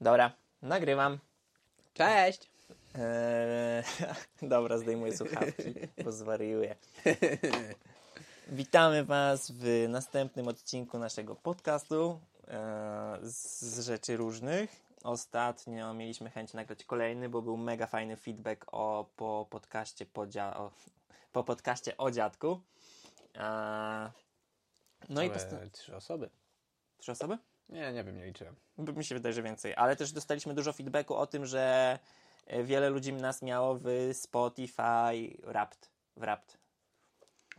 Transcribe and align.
Dobra, 0.00 0.32
nagrywam. 0.62 1.18
Cześć! 1.94 2.50
Eee, 2.94 3.82
dobra, 4.48 4.78
zdejmuję 4.78 5.16
słuchawki, 5.16 5.74
bo 6.04 6.12
zwariuję. 6.12 6.76
Witamy 8.48 9.04
Was 9.04 9.50
w 9.50 9.86
następnym 9.88 10.48
odcinku 10.48 10.98
naszego 10.98 11.34
podcastu 11.36 12.20
eee, 12.48 12.56
z 13.22 13.80
rzeczy 13.80 14.16
różnych. 14.16 14.86
Ostatnio 15.02 15.94
mieliśmy 15.94 16.30
chęć 16.30 16.52
nagrać 16.54 16.84
kolejny, 16.84 17.28
bo 17.28 17.42
był 17.42 17.56
mega 17.56 17.86
fajny 17.86 18.16
feedback 18.16 18.66
o, 18.72 19.06
po, 19.16 19.46
podcaście 19.50 20.06
po, 20.06 20.26
dzia- 20.26 20.56
o, 20.56 20.70
po 21.32 21.44
podcaście 21.44 21.96
o 21.96 22.10
dziadku. 22.10 22.60
Eee, 23.34 24.10
no 25.08 25.22
i 25.22 25.30
posta- 25.30 25.70
trzy 25.72 25.96
osoby. 25.96 26.30
trzy 26.98 27.12
osoby? 27.12 27.38
Nie, 27.68 27.92
nie 27.92 28.04
wiem, 28.04 28.16
nie 28.18 28.26
liczyłem. 28.26 28.56
Mi 28.78 29.04
się 29.04 29.14
wydaje, 29.14 29.32
że 29.32 29.42
więcej. 29.42 29.74
Ale 29.76 29.96
też 29.96 30.12
dostaliśmy 30.12 30.54
dużo 30.54 30.72
feedbacku 30.72 31.14
o 31.14 31.26
tym, 31.26 31.46
że 31.46 31.98
e, 32.46 32.64
wiele 32.64 32.90
ludzi 32.90 33.12
nas 33.12 33.42
miało 33.42 33.78
w 33.82 34.10
Spotify 34.12 35.36
Wrapped. 35.42 35.90
Wrapped. 36.16 36.58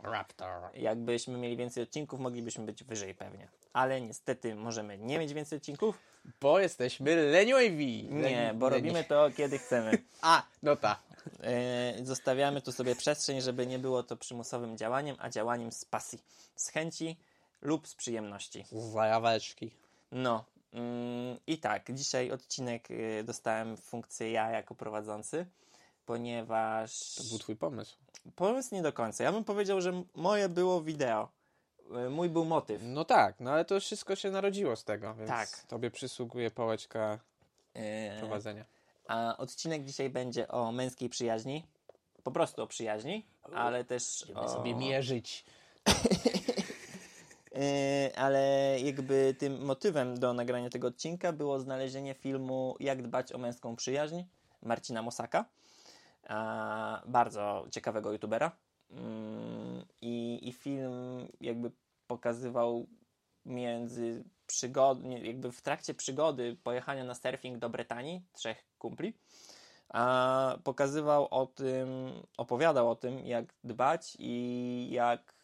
Raptor. 0.02 0.70
Jakbyśmy 0.74 1.38
mieli 1.38 1.56
więcej 1.56 1.82
odcinków, 1.82 2.20
moglibyśmy 2.20 2.64
być 2.64 2.84
wyżej 2.84 3.14
pewnie. 3.14 3.48
Ale 3.72 4.00
niestety 4.00 4.54
możemy 4.54 4.98
nie 4.98 5.18
mieć 5.18 5.32
więcej 5.34 5.56
odcinków. 5.56 5.98
Bo 6.40 6.60
jesteśmy 6.60 7.16
leniwi. 7.16 8.08
Nie, 8.10 8.52
bo 8.54 8.68
robimy 8.68 9.04
to 9.04 9.30
kiedy 9.36 9.58
chcemy. 9.58 9.98
A, 10.22 10.42
no 10.62 10.76
ta. 10.76 11.02
E, 11.42 11.94
Zostawiamy 12.04 12.62
tu 12.62 12.72
sobie 12.72 12.94
przestrzeń, 12.96 13.40
żeby 13.40 13.66
nie 13.66 13.78
było 13.78 14.02
to 14.02 14.16
przymusowym 14.16 14.76
działaniem, 14.76 15.16
a 15.18 15.30
działaniem 15.30 15.72
z 15.72 15.84
pasji, 15.84 16.18
z 16.56 16.68
chęci 16.68 17.16
lub 17.62 17.88
z 17.88 17.94
przyjemności. 17.94 18.64
Zajaweczki. 18.72 19.70
No 20.12 20.44
mm, 20.72 21.38
i 21.46 21.58
tak, 21.58 21.92
dzisiaj 21.94 22.30
odcinek 22.30 22.90
y, 22.90 23.24
dostałem 23.24 23.76
funkcję 23.76 24.30
ja 24.30 24.50
jako 24.50 24.74
prowadzący, 24.74 25.46
ponieważ 26.06 27.14
To 27.14 27.22
był 27.24 27.38
twój 27.38 27.56
pomysł. 27.56 27.96
pomysł 28.36 28.74
nie 28.74 28.82
do 28.82 28.92
końca. 28.92 29.24
Ja 29.24 29.32
bym 29.32 29.44
powiedział, 29.44 29.80
że 29.80 30.02
moje 30.14 30.48
było 30.48 30.82
wideo. 30.82 31.28
Y, 32.06 32.10
Mój 32.10 32.28
był 32.28 32.44
motyw. 32.44 32.82
No 32.84 33.04
tak, 33.04 33.40
no 33.40 33.50
ale 33.52 33.64
to 33.64 33.80
wszystko 33.80 34.16
się 34.16 34.30
narodziło 34.30 34.76
z 34.76 34.84
tego, 34.84 35.14
więc 35.14 35.30
Tak. 35.30 35.48
tobie 35.48 35.90
przysługuje 35.90 36.50
pałeczka 36.50 37.18
Y, 37.76 38.18
prowadzenia. 38.18 38.64
A 39.06 39.36
odcinek 39.36 39.84
dzisiaj 39.84 40.10
będzie 40.10 40.48
o 40.48 40.72
męskiej 40.72 41.08
przyjaźni. 41.08 41.64
Po 42.22 42.30
prostu 42.30 42.62
o 42.62 42.66
przyjaźni, 42.66 43.26
ale 43.54 43.84
też 43.84 44.26
o... 44.34 44.48
sobie 44.48 44.74
mierzyć. 44.74 45.44
Yy, 47.58 48.16
ale 48.16 48.76
jakby 48.80 49.34
tym 49.38 49.64
motywem 49.64 50.18
do 50.18 50.32
nagrania 50.32 50.70
tego 50.70 50.88
odcinka 50.88 51.32
było 51.32 51.60
znalezienie 51.60 52.14
filmu 52.14 52.76
Jak 52.80 53.02
dbać 53.02 53.32
o 53.32 53.38
męską 53.38 53.76
przyjaźń 53.76 54.22
Marcina 54.62 55.02
Mosaka. 55.02 55.44
Bardzo 57.06 57.66
ciekawego 57.70 58.12
youtubera. 58.12 58.52
Mm, 58.90 59.84
I, 60.00 60.48
I 60.48 60.52
film 60.52 61.28
jakby 61.40 61.70
pokazywał 62.06 62.86
między 63.46 64.24
przygod, 64.46 64.98
jakby 65.22 65.52
w 65.52 65.62
trakcie 65.62 65.94
przygody 65.94 66.56
pojechania 66.64 67.04
na 67.04 67.14
surfing 67.14 67.58
do 67.58 67.70
Brytanii 67.70 68.22
trzech 68.32 68.64
kumpli. 68.78 69.14
A 69.88 70.58
pokazywał 70.64 71.28
o 71.30 71.46
tym, 71.46 71.88
opowiadał 72.36 72.90
o 72.90 72.96
tym, 72.96 73.26
jak 73.26 73.54
dbać 73.64 74.16
i 74.18 74.88
jak 74.90 75.37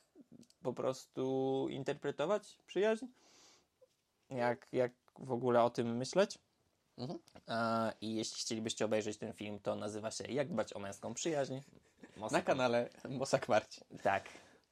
po 0.65 0.73
prostu 0.73 1.67
interpretować 1.71 2.59
przyjaźń, 2.67 3.07
jak, 4.31 4.67
jak 4.73 4.93
w 5.19 5.33
ogóle 5.33 5.63
o 5.63 5.71
tym 5.71 5.97
myśleć. 5.97 6.39
Mhm. 6.99 7.19
A, 7.47 7.93
I 8.01 8.15
jeśli 8.15 8.37
chcielibyście 8.41 8.85
obejrzeć 8.85 9.19
ten 9.19 9.33
film, 9.33 9.61
to 9.61 9.75
nazywa 9.77 10.11
się 10.11 10.25
Jak 10.33 10.49
dbać 10.49 10.73
o 10.77 10.79
męską 10.79 11.15
przyjaźń. 11.15 11.55
Na 12.17 12.23
Mosak- 12.29 12.45
kanale 12.45 12.89
Mosak 13.09 13.49
Marcin. 13.49 13.85
Tak. 14.03 14.25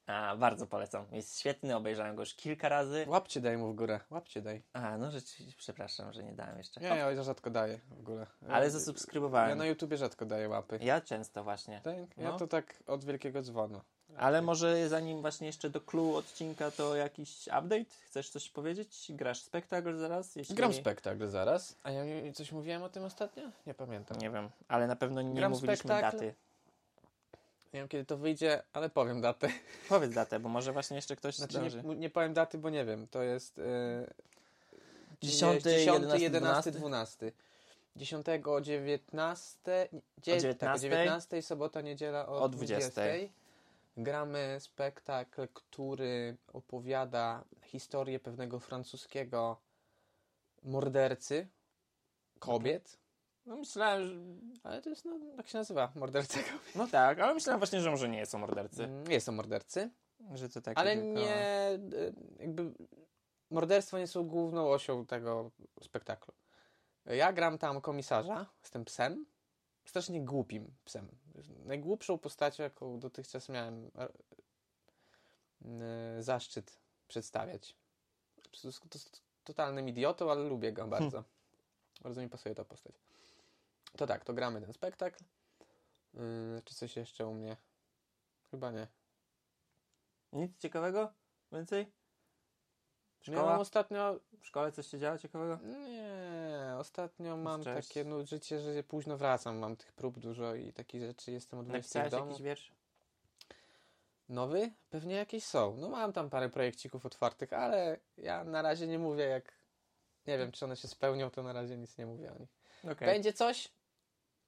A, 0.07 0.35
bardzo 0.35 0.67
polecam. 0.67 1.05
Jest 1.11 1.39
świetny, 1.39 1.75
obejrzałem 1.75 2.15
go 2.15 2.21
już 2.21 2.33
kilka 2.35 2.69
razy. 2.69 3.05
Łapcie 3.07 3.41
daj 3.41 3.57
mu 3.57 3.71
w 3.73 3.75
górę, 3.75 3.99
łapcie 4.09 4.41
daj. 4.41 4.63
A, 4.73 4.97
no 4.97 5.11
rzeczywiście, 5.11 5.57
przepraszam, 5.57 6.13
że 6.13 6.23
nie 6.23 6.33
dałem 6.33 6.57
jeszcze. 6.57 6.81
Nie, 6.81 6.87
ja 6.87 7.23
rzadko 7.23 7.49
daję 7.49 7.79
w 7.89 7.99
ogóle. 7.99 8.27
Ale 8.49 8.65
Ja- 8.65 8.69
zasubskrybowałem. 8.71 9.49
Ja 9.49 9.55
na 9.55 9.65
YouTubie 9.65 9.97
rzadko 9.97 10.25
daję 10.25 10.49
łapy. 10.49 10.79
Ja 10.81 11.01
często 11.01 11.43
właśnie. 11.43 11.81
Tak? 11.83 11.95
Ja 12.17 12.31
No. 12.31 12.37
to 12.37 12.47
tak 12.47 12.83
od 12.87 13.03
wielkiego 13.05 13.41
dzwonu. 13.41 13.81
Ale 14.17 14.41
może 14.41 14.89
zanim 14.89 15.21
właśnie 15.21 15.47
jeszcze 15.47 15.69
do 15.69 15.81
clue 15.81 16.15
odcinka, 16.15 16.71
to 16.71 16.95
jakiś 16.95 17.47
update? 17.47 17.85
Chcesz 18.05 18.29
coś 18.29 18.49
powiedzieć? 18.49 19.05
Grasz 19.09 19.41
spektakl 19.41 19.97
zaraz? 19.97 20.35
Jeśli... 20.35 20.55
Gram 20.55 20.73
spektakl 20.73 21.27
zaraz. 21.27 21.75
A 21.83 21.91
ja 21.91 22.03
coś 22.33 22.51
mówiłem 22.51 22.83
o 22.83 22.89
tym 22.89 23.03
ostatnio? 23.03 23.43
Nie 23.67 23.73
pamiętam. 23.73 24.17
Nie 24.17 24.29
wiem, 24.29 24.49
ale 24.67 24.87
na 24.87 24.95
pewno 24.95 25.21
nie 25.21 25.33
Gram 25.33 25.51
mówiliśmy 25.51 25.77
spektakl. 25.77 26.17
daty. 26.17 26.33
Nie 27.73 27.79
wiem 27.79 27.87
kiedy 27.87 28.05
to 28.05 28.17
wyjdzie, 28.17 28.63
ale 28.73 28.89
powiem 28.89 29.21
datę. 29.21 29.49
Powiedz 29.89 30.13
datę, 30.13 30.39
bo 30.39 30.49
może 30.49 30.73
właśnie 30.73 30.95
jeszcze 30.95 31.15
ktoś 31.15 31.35
Znaczy 31.35 31.53
zdąży. 31.53 31.83
nie, 31.83 31.95
nie 31.95 32.09
powiem 32.09 32.33
daty, 32.33 32.57
bo 32.57 32.69
nie 32.69 32.85
wiem. 32.85 33.07
To 33.07 33.23
jest 33.23 33.57
yy, 33.57 33.63
10, 35.21 35.65
11, 35.65 35.69
11, 35.91 36.23
11, 36.23 36.71
12. 36.71 37.31
10, 37.95 38.25
19, 38.25 39.89
dzie, 40.17 40.33
O 40.33 40.37
19? 40.37 40.57
Tak, 40.57 40.75
o 40.75 40.79
19, 40.79 41.41
sobota, 41.41 41.81
niedziela 41.81 42.27
o, 42.27 42.41
O 42.41 42.49
20. 42.49 42.91
20. 42.91 43.42
Gramy 43.97 44.57
spektakl, 44.59 45.47
który 45.53 46.37
opowiada 46.47 47.43
historię 47.63 48.19
pewnego 48.19 48.59
francuskiego 48.59 49.61
mordercy 50.63 51.47
kobiet. 52.39 52.99
No 53.45 53.55
myślałem, 53.57 54.03
że... 54.03 54.15
Ale 54.63 54.81
to 54.81 54.89
jest, 54.89 55.05
no, 55.05 55.19
tak 55.37 55.47
się 55.47 55.57
nazywa, 55.57 55.91
morderca 55.95 56.39
kobiet. 56.39 56.75
No 56.75 56.87
tak, 56.87 57.19
ale 57.19 57.33
myślałem 57.33 57.59
właśnie, 57.59 57.81
że 57.81 57.91
może 57.91 58.09
nie 58.09 58.25
są 58.25 58.37
mordercy. 58.37 58.83
Mm, 58.83 59.11
Jest 59.11 59.25
to 59.25 59.31
mordercy. 59.31 59.89
Że 60.33 60.49
to 60.49 60.61
takie 60.61 60.77
Ale 60.77 60.95
tylko... 60.95 61.19
nie, 61.19 61.79
jakby 62.39 62.73
morderstwa 63.49 63.99
nie 63.99 64.07
są 64.07 64.23
główną 64.23 64.69
osią 64.69 65.05
tego 65.05 65.51
spektaklu. 65.81 66.33
Ja 67.05 67.33
gram 67.33 67.57
tam 67.57 67.81
komisarza 67.81 68.45
z 68.61 68.71
tym 68.71 68.85
psem, 68.85 69.25
strasznie 69.85 70.21
głupim 70.21 70.75
psem. 70.85 71.07
Najgłupszą 71.65 72.17
postacią, 72.17 72.63
jaką 72.63 72.99
dotychczas 72.99 73.49
miałem 73.49 73.91
e, 73.95 74.09
y, 76.19 76.23
zaszczyt 76.23 76.79
przedstawiać. 77.07 77.75
To 78.61 78.67
jest, 78.67 78.79
to 78.79 78.97
jest 78.97 79.21
totalnym 79.43 79.89
idiotą, 79.89 80.31
ale 80.31 80.43
lubię 80.43 80.73
go 80.73 80.87
bardzo. 80.87 81.23
Bardzo 82.01 82.21
mi 82.21 82.29
pasuje 82.29 82.55
ta 82.55 82.65
postać. 82.65 82.95
To 83.97 84.07
tak, 84.07 84.25
to 84.25 84.33
gramy 84.33 84.61
ten 84.61 84.73
spektakl. 84.73 85.23
Y, 86.15 86.61
czy 86.65 86.75
coś 86.75 86.95
jeszcze 86.95 87.27
u 87.27 87.33
mnie? 87.33 87.57
Chyba 88.51 88.71
nie. 88.71 88.87
Nic 90.33 90.57
ciekawego? 90.57 91.13
Więcej? 91.51 91.91
Szkoła? 93.23 93.59
ostatnio 93.59 94.19
W 94.41 94.47
szkole 94.47 94.71
coś 94.71 94.87
się 94.87 94.99
działo 94.99 95.17
ciekawego? 95.17 95.59
Nie, 95.63 96.75
ostatnio 96.77 97.37
mam 97.37 97.63
Cześć. 97.63 97.87
takie 97.87 98.03
no, 98.03 98.25
życie, 98.25 98.59
że 98.59 98.83
późno 98.83 99.17
wracam, 99.17 99.57
mam 99.57 99.75
tych 99.75 99.93
prób 99.93 100.19
dużo 100.19 100.55
i 100.55 100.73
takich 100.73 101.01
rzeczy, 101.01 101.31
jestem 101.31 101.59
od 101.59 101.65
20 101.65 101.89
w 101.89 102.03
Napisałeś 102.03 102.11
domu. 102.11 102.31
jakiś 102.31 102.43
wiersz? 102.43 102.71
Nowy? 104.29 104.71
Pewnie 104.89 105.15
jakieś 105.15 105.43
są. 105.43 105.77
No 105.77 105.89
mam 105.89 106.13
tam 106.13 106.29
parę 106.29 106.49
projekcików 106.49 107.05
otwartych, 107.05 107.53
ale 107.53 107.99
ja 108.17 108.43
na 108.43 108.61
razie 108.61 108.87
nie 108.87 108.99
mówię 108.99 109.23
jak... 109.23 109.53
Nie 110.27 110.37
wiem, 110.37 110.51
czy 110.51 110.65
one 110.65 110.75
się 110.75 110.87
spełnią, 110.87 111.29
to 111.29 111.43
na 111.43 111.53
razie 111.53 111.77
nic 111.77 111.97
nie 111.97 112.05
mówię 112.05 112.31
o 112.31 112.39
nich. 112.39 112.49
Okej. 112.83 113.07
Będzie 113.07 113.33
coś 113.33 113.71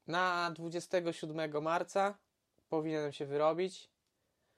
na 0.07 0.51
27 0.55 1.63
marca, 1.63 2.17
powinienem 2.69 3.11
się 3.11 3.25
wyrobić. 3.25 3.89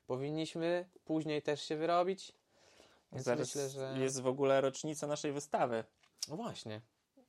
Powinniśmy 0.08 0.86
później 1.06 1.42
też 1.42 1.62
się 1.62 1.76
wyrobić. 1.76 2.34
Więc 3.12 3.25
Zaraz 3.25 3.40
myślę, 3.56 3.69
że... 3.69 3.95
jest 4.00 4.22
w 4.22 4.28
ogóle 4.28 4.62
rocznica 4.62 5.07
naszej 5.07 5.31
wystawy. 5.31 5.84
No 6.29 6.35
właśnie, 6.35 6.81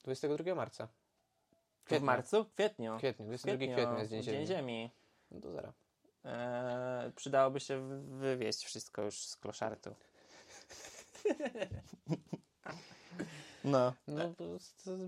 22 0.04 0.54
marca. 0.54 0.88
W 1.86 2.00
marcu? 2.00 2.44
Kwietniu. 2.44 2.94
W 2.94 2.98
kwietniu, 2.98 3.26
22 3.26 3.75
kwietnia 3.75 3.98
jest 3.98 4.10
Dzień 4.10 4.22
Ziemi. 4.22 4.38
Dzień 4.38 4.46
Ziemi. 4.46 4.90
No 5.30 5.40
to 5.40 5.52
zaraz. 5.52 5.75
Eee, 6.25 7.12
przydałoby 7.12 7.60
się 7.60 7.88
wy- 7.88 8.19
wywieźć 8.19 8.64
wszystko 8.64 9.02
już 9.02 9.26
z 9.26 9.36
kloszartu. 9.36 9.94
No, 13.64 13.92
No, 14.08 14.34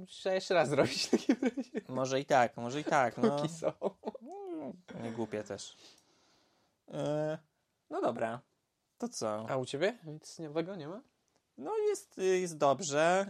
trzeba 0.07 0.35
jeszcze 0.35 0.55
raz 0.55 0.69
zrobić 0.69 1.07
w 1.07 1.11
takim 1.11 1.37
razie. 1.43 1.81
może 1.89 2.21
i 2.21 2.25
tak, 2.25 2.57
może 2.57 2.81
i 2.81 2.85
tak. 2.85 3.19
No, 3.19 3.37
Póki 3.37 3.49
są. 3.55 3.73
nie 5.03 5.11
głupie 5.13 5.43
też. 5.45 5.77
Eee, 6.89 7.39
no 7.91 8.01
dobra, 8.03 8.41
to 9.01 9.09
co? 9.09 9.47
A 9.51 9.57
u 9.57 9.67
ciebie? 9.67 9.99
Nic 10.05 10.39
nowego 10.39 10.77
nie 10.77 10.89
ma? 10.89 11.01
No 11.59 11.79
jest, 11.79 12.19
jest 12.19 12.59
dobrze. 12.59 13.27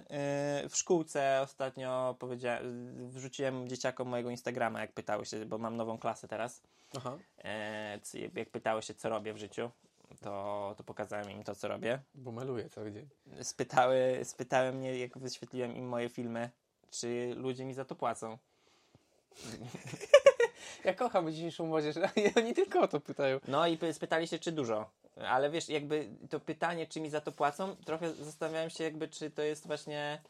Yy, 0.62 0.68
W 0.68 0.76
szkółce 0.76 1.40
ostatnio 1.42 2.16
powiedziałem, 2.18 3.10
wrzuciłem 3.10 3.68
dzieciakom 3.68 4.08
mojego 4.08 4.30
Instagrama, 4.30 4.80
jak 4.80 4.92
pytały 4.92 5.26
się, 5.26 5.46
bo 5.46 5.58
mam 5.58 5.76
nową 5.76 5.98
klasę 5.98 6.28
teraz. 6.28 6.62
Aha. 6.96 7.18
C- 8.02 8.18
Jak 8.18 8.50
pytały 8.50 8.82
się, 8.82 8.94
co 8.94 9.08
robię 9.08 9.32
w 9.32 9.38
życiu, 9.38 9.70
to, 10.20 10.74
to 10.76 10.84
pokazałem 10.84 11.30
im 11.30 11.42
to, 11.42 11.54
co 11.54 11.68
robię. 11.68 12.00
Bo 12.14 12.32
maluję 12.32 12.68
cały 12.70 12.92
dzień. 12.92 13.08
Spytały, 13.42 14.20
spytały 14.24 14.72
mnie, 14.72 14.98
jak 14.98 15.18
wyświetliłem 15.18 15.76
im 15.76 15.88
moje 15.88 16.08
filmy, 16.08 16.50
czy 16.90 17.32
ludzie 17.36 17.64
mi 17.64 17.74
za 17.74 17.84
to 17.84 17.94
płacą. 17.94 18.38
Ja 20.84 20.94
kocham 20.94 21.32
dzisiejszą 21.32 21.66
młodzież, 21.66 21.96
oni 22.36 22.54
tylko 22.54 22.80
o 22.80 22.88
to 22.88 23.00
pytają. 23.00 23.38
No 23.48 23.66
i 23.66 23.78
py- 23.78 23.92
spytali 23.92 24.28
się, 24.28 24.38
czy 24.38 24.52
dużo. 24.52 24.90
Ale 25.16 25.50
wiesz, 25.50 25.68
jakby 25.68 26.08
to 26.30 26.40
pytanie, 26.40 26.86
czy 26.86 27.00
mi 27.00 27.10
za 27.10 27.20
to 27.20 27.32
płacą, 27.32 27.76
trochę 27.76 28.14
zastanawiałem 28.14 28.70
się, 28.70 28.84
jakby, 28.84 29.08
czy 29.08 29.30
to 29.30 29.42
jest 29.42 29.66
właśnie. 29.66 30.22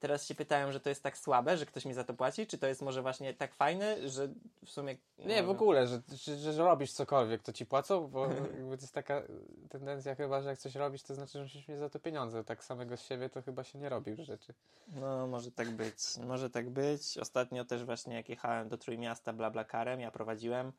Teraz 0.00 0.26
się 0.26 0.34
pytają, 0.34 0.72
że 0.72 0.80
to 0.80 0.88
jest 0.88 1.02
tak 1.02 1.18
słabe, 1.18 1.56
że 1.56 1.66
ktoś 1.66 1.84
mi 1.84 1.94
za 1.94 2.04
to 2.04 2.14
płaci, 2.14 2.46
czy 2.46 2.58
to 2.58 2.66
jest 2.66 2.82
może 2.82 3.02
właśnie 3.02 3.34
tak 3.34 3.54
fajne, 3.54 4.08
że 4.08 4.28
w 4.64 4.70
sumie. 4.70 4.96
Nie, 5.18 5.42
w 5.42 5.46
może- 5.46 5.58
ogóle, 5.58 5.86
że, 5.86 6.00
że, 6.12 6.52
że 6.52 6.64
robisz 6.64 6.92
cokolwiek, 6.92 7.42
to 7.42 7.52
ci 7.52 7.66
płacą, 7.66 8.08
bo 8.08 8.26
jakby 8.56 8.76
to 8.76 8.82
jest 8.82 8.94
taka 8.94 9.22
tendencja 9.70 10.14
chyba, 10.14 10.40
że 10.42 10.48
jak 10.48 10.58
coś 10.58 10.74
robisz, 10.74 11.02
to 11.02 11.14
znaczy, 11.14 11.32
że 11.32 11.42
musisz 11.42 11.68
mieć 11.68 11.78
za 11.78 11.90
to 11.90 11.98
pieniądze. 12.00 12.44
Tak 12.44 12.64
samego 12.64 12.96
z 12.96 13.02
siebie 13.06 13.28
to 13.30 13.42
chyba 13.42 13.64
się 13.64 13.78
nie 13.78 13.88
robi 13.88 14.10
już 14.10 14.20
rzeczy. 14.20 14.54
No, 14.88 15.26
może 15.26 15.50
tak 15.52 15.70
być. 15.70 15.96
Może 16.26 16.50
tak 16.50 16.70
być. 16.70 17.18
Ostatnio 17.18 17.64
też 17.64 17.84
właśnie 17.84 18.14
jak 18.14 18.28
jechałem 18.28 18.68
do 18.68 18.78
Trójmiasta 18.78 19.32
Blablakarem, 19.32 20.00
ja 20.00 20.10
prowadziłem, 20.10 20.72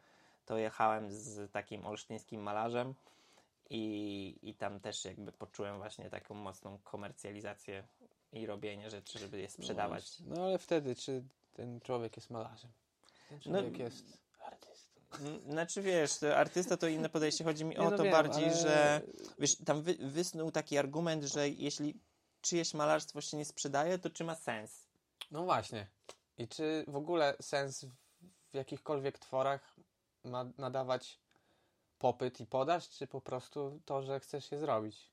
to 0.45 0.57
jechałem 0.57 1.11
z 1.11 1.51
takim 1.51 1.85
olsztyńskim 1.85 2.41
malarzem 2.41 2.93
i, 3.69 4.39
i 4.41 4.55
tam 4.55 4.79
też 4.79 5.05
jakby 5.05 5.31
poczułem 5.31 5.77
właśnie 5.77 6.09
taką 6.09 6.33
mocną 6.33 6.79
komercjalizację 6.83 7.87
i 8.31 8.45
robienie 8.45 8.89
rzeczy, 8.89 9.19
żeby 9.19 9.39
je 9.39 9.49
sprzedawać. 9.49 10.19
No, 10.19 10.43
ale 10.43 10.57
wtedy, 10.57 10.95
czy 10.95 11.23
ten 11.53 11.79
człowiek 11.81 12.15
jest 12.17 12.29
malarzem? 12.29 12.71
Ten 13.29 13.39
No, 13.45 13.59
człowiek 13.61 13.79
jest 13.79 14.17
artystą. 14.39 15.01
Znaczy 15.49 15.81
wiesz, 15.81 16.23
artysta 16.23 16.77
to 16.77 16.87
inne 16.87 17.09
podejście. 17.09 17.43
Chodzi 17.43 17.65
mi 17.65 17.77
o 17.77 17.89
no 17.89 17.97
to 17.97 18.03
wiem, 18.03 18.11
bardziej, 18.11 18.43
ale- 18.45 18.55
że 18.57 19.01
wiesz, 19.39 19.55
tam 19.65 19.81
wy, 19.81 19.95
wysnuł 19.99 20.51
taki 20.51 20.77
argument, 20.77 21.23
że 21.23 21.49
jeśli 21.49 21.99
czyjeś 22.41 22.73
malarstwo 22.73 23.21
się 23.21 23.37
nie 23.37 23.45
sprzedaje, 23.45 23.99
to 23.99 24.09
czy 24.09 24.23
ma 24.23 24.35
sens? 24.35 24.87
No 25.31 25.43
właśnie. 25.43 25.87
I 26.37 26.47
czy 26.47 26.85
w 26.87 26.95
ogóle 26.95 27.35
sens 27.41 27.85
w 28.51 28.53
jakichkolwiek 28.53 29.19
tworach 29.19 29.75
ma 30.23 30.45
nadawać 30.57 31.19
popyt 32.05 32.41
i 32.41 32.45
podaż, 32.45 32.89
czy 32.89 33.07
po 33.07 33.21
prostu 33.21 33.79
to, 33.85 34.01
że 34.01 34.19
chcesz 34.19 34.51
je 34.51 34.59
zrobić? 34.59 35.09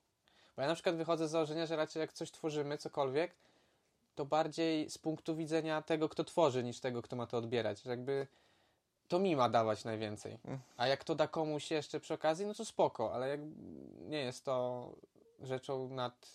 Bo 0.56 0.62
ja 0.62 0.68
na 0.68 0.74
przykład 0.74 0.96
wychodzę 0.96 1.28
z 1.28 1.30
założenia, 1.30 1.66
że 1.66 1.76
raczej 1.76 2.00
jak 2.00 2.12
coś 2.12 2.30
tworzymy, 2.30 2.78
cokolwiek, 2.78 3.34
to 4.14 4.24
bardziej 4.24 4.90
z 4.90 4.98
punktu 4.98 5.36
widzenia 5.36 5.82
tego, 5.82 6.08
kto 6.08 6.24
tworzy, 6.24 6.64
niż 6.64 6.80
tego, 6.80 7.02
kto 7.02 7.16
ma 7.16 7.26
to 7.26 7.38
odbierać. 7.38 7.82
Że 7.82 7.90
jakby 7.90 8.26
to 9.08 9.18
mi 9.18 9.36
ma 9.36 9.48
dawać 9.48 9.84
najwięcej. 9.84 10.38
Mm. 10.44 10.58
A 10.76 10.86
jak 10.86 11.04
to 11.04 11.14
da 11.14 11.28
komuś 11.28 11.70
jeszcze 11.70 12.00
przy 12.00 12.14
okazji, 12.14 12.46
no 12.46 12.54
to 12.54 12.64
spoko, 12.64 13.14
ale 13.14 13.28
jak 13.28 13.40
nie 14.08 14.20
jest 14.20 14.44
to 14.44 14.88
rzeczą 15.40 15.88
nad 15.88 16.28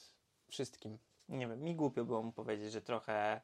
wszystkim. 0.48 0.98
Nie 1.30 1.48
wiem, 1.48 1.64
mi 1.64 1.76
głupio 1.76 2.06
było 2.06 2.24
mu 2.24 2.32
powiedzieć, 2.32 2.72
że 2.72 2.82
trochę, 2.82 3.42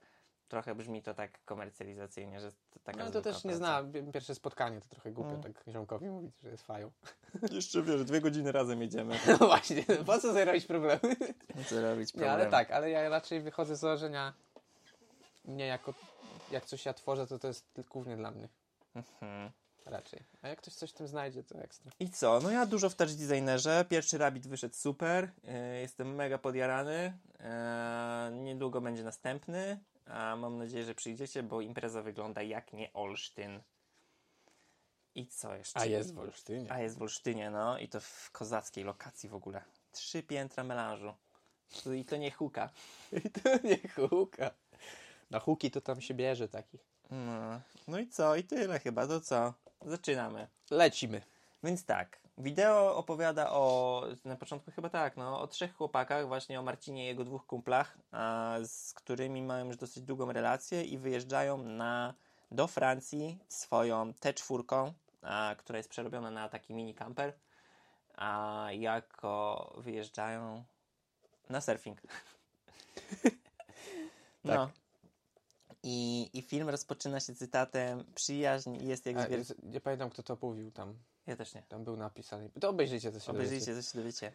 trochę 0.48 0.75
brzmi 0.75 1.01
to 1.04 1.13
tak 1.13 1.45
komercjalizacyjnie, 1.45 2.40
że 2.40 2.51
to 2.51 2.80
taka 2.84 3.06
No 3.06 3.12
to 3.12 3.22
też 3.22 3.44
nie 3.44 3.56
praca. 3.57 3.84
zna. 3.92 4.12
Pierwsze 4.13 4.36
spotkanie 4.36 4.81
to 4.81 4.88
trochę 4.90 5.12
głupio 5.12 5.30
Mm. 5.30 5.44
tak 5.44 5.63
ziomkowi 5.68 6.10
mówić, 6.10 6.36
że 6.44 6.50
jest 6.50 6.66
fają. 6.66 6.92
Jeszcze 7.51 7.81
wiesz, 7.84 8.04
dwie 8.04 8.22
godziny 8.22 8.51
razem 8.51 8.81
jedziemy. 8.81 9.19
No 9.40 9.48
właśnie, 9.48 9.84
po 10.06 10.13
co 10.19 10.22
sobie 10.22 10.45
robić 10.45 10.66
problemy? 10.66 11.16
Co 11.69 11.81
robić 11.81 12.13
Nie, 12.13 12.19
problem? 12.19 12.31
ale 12.42 12.50
tak, 12.50 12.72
ale 12.72 12.90
ja 12.90 13.10
raczej 13.10 13.42
wychodzę 13.42 13.75
z 13.75 13.80
założenia 13.80 14.34
nie 15.45 15.66
jako 15.68 15.94
jak 16.51 16.66
coś 16.66 16.86
ja 16.86 16.94
tworzę, 16.94 17.28
to 17.28 17.39
to 17.39 17.48
jest 17.48 17.66
głównie 17.89 18.18
dla 18.18 18.31
mnie. 18.31 18.48
Mhm. 18.96 19.51
Raczej. 19.86 20.19
A 20.42 20.48
jak 20.48 20.57
ktoś 20.62 20.74
coś 20.74 20.89
w 20.89 20.94
tym 20.94 21.07
znajdzie, 21.07 21.44
to 21.44 21.60
ekstra. 21.60 21.92
I 22.00 22.10
co? 22.10 22.39
No 22.44 22.51
ja 22.51 22.66
dużo 22.66 22.89
w 22.89 22.96
Touch 22.96 23.12
Designerze. 23.12 23.86
Pierwszy 23.89 24.18
Rabbit 24.18 24.48
wyszedł 24.48 24.75
super. 24.75 25.31
Yy, 25.44 25.80
Jestem 25.81 26.16
mega 26.16 26.38
podjarany. 26.38 27.18
Yy, 28.31 28.38
Niedługo 28.44 28.81
będzie 28.81 29.04
następny. 29.04 29.80
A 30.06 30.36
mam 30.36 30.58
nadzieję, 30.58 30.86
że 30.86 30.96
przyjdziecie, 30.96 31.44
bo 31.44 31.62
impreza 31.62 32.02
wygląda 32.02 32.42
jak 32.42 32.74
nie 32.74 32.94
Olsztyn. 32.94 33.62
I 35.16 35.28
co 35.28 35.56
jeszcze? 35.56 35.80
A 35.80 35.86
jest 35.86 36.14
w 36.14 36.20
Olsztynie. 36.20 36.72
A 36.72 36.80
jest 36.80 36.98
w 36.98 37.02
Olsztynie, 37.02 37.50
no. 37.50 37.78
I 37.78 37.88
to 37.88 38.00
w 38.00 38.32
kozackiej 38.32 38.84
lokacji 38.84 39.30
w 39.30 39.36
ogóle. 39.36 39.64
Trzy 39.92 40.24
piętra 40.24 40.64
melanżu. 40.64 41.14
I 41.98 42.06
to 42.06 42.18
nie 42.18 42.32
huka. 42.32 42.70
I 43.26 43.30
to 43.30 43.50
nie 43.64 43.90
huka. 43.90 44.52
Na 45.30 45.40
huki 45.40 45.72
to 45.72 45.82
tam 45.82 46.02
się 46.02 46.14
bierze 46.14 46.50
takich. 46.50 46.82
No. 47.12 47.62
no 47.88 48.00
i 48.00 48.08
co? 48.08 48.36
I 48.36 48.44
tyle 48.44 48.80
chyba. 48.80 49.08
To 49.08 49.22
co? 49.22 49.54
Zaczynamy. 49.82 50.48
Lecimy. 50.72 51.22
Więc 51.64 51.86
tak, 51.86 52.20
wideo 52.38 52.96
opowiada 52.96 53.52
o, 53.52 54.04
na 54.26 54.36
początku 54.36 54.72
chyba 54.72 54.90
tak, 54.90 55.18
no, 55.18 55.42
o 55.42 55.48
trzech 55.48 55.76
chłopakach, 55.76 56.28
właśnie 56.28 56.60
o 56.60 56.64
Marcinie 56.64 57.04
i 57.04 57.08
jego 57.08 57.24
dwóch 57.24 57.46
kumplach, 57.46 57.98
a, 58.12 58.56
z 58.66 58.94
którymi 58.94 59.42
mają 59.42 59.66
już 59.66 59.78
dosyć 59.78 60.04
długą 60.04 60.32
relację 60.32 60.84
i 60.84 60.98
wyjeżdżają 60.98 61.58
na, 61.58 62.14
do 62.52 62.68
Francji 62.68 63.40
swoją 63.50 64.12
T4, 64.12 64.92
a, 65.22 65.56
która 65.58 65.78
jest 65.78 65.90
przerobiona 65.90 66.32
na 66.32 66.50
taki 66.50 66.74
mini 66.74 66.96
camper, 66.96 67.34
a 68.16 68.68
jako 68.72 69.74
wyjeżdżają 69.78 70.64
na 71.50 71.62
surfing. 71.62 72.02
No. 74.46 74.70
I, 75.84 76.30
I 76.34 76.42
film 76.42 76.70
rozpoczyna 76.70 77.20
się 77.20 77.36
cytatem 77.36 78.04
Przyjaźń 78.16 78.76
jest 78.88 79.06
jak 79.06 79.18
A, 79.18 79.22
zwier... 79.26 79.44
z- 79.44 79.64
nie 79.64 79.82
pamiętam, 79.82 80.10
kto 80.10 80.24
to 80.24 80.38
mówił 80.42 80.72
tam. 80.72 80.94
Ja 81.28 81.36
też 81.36 81.54
nie. 81.54 81.62
Tam 81.62 81.84
był 81.84 81.98
napisany. 81.98 82.50
To 82.62 82.70
obejrzyjcie, 82.70 83.12
co 83.12 83.20
się 83.20 83.31
Obejrzyjcie, 83.31 83.75
co 83.75 83.81
się 83.81 83.98
dowiecie. 84.00 84.31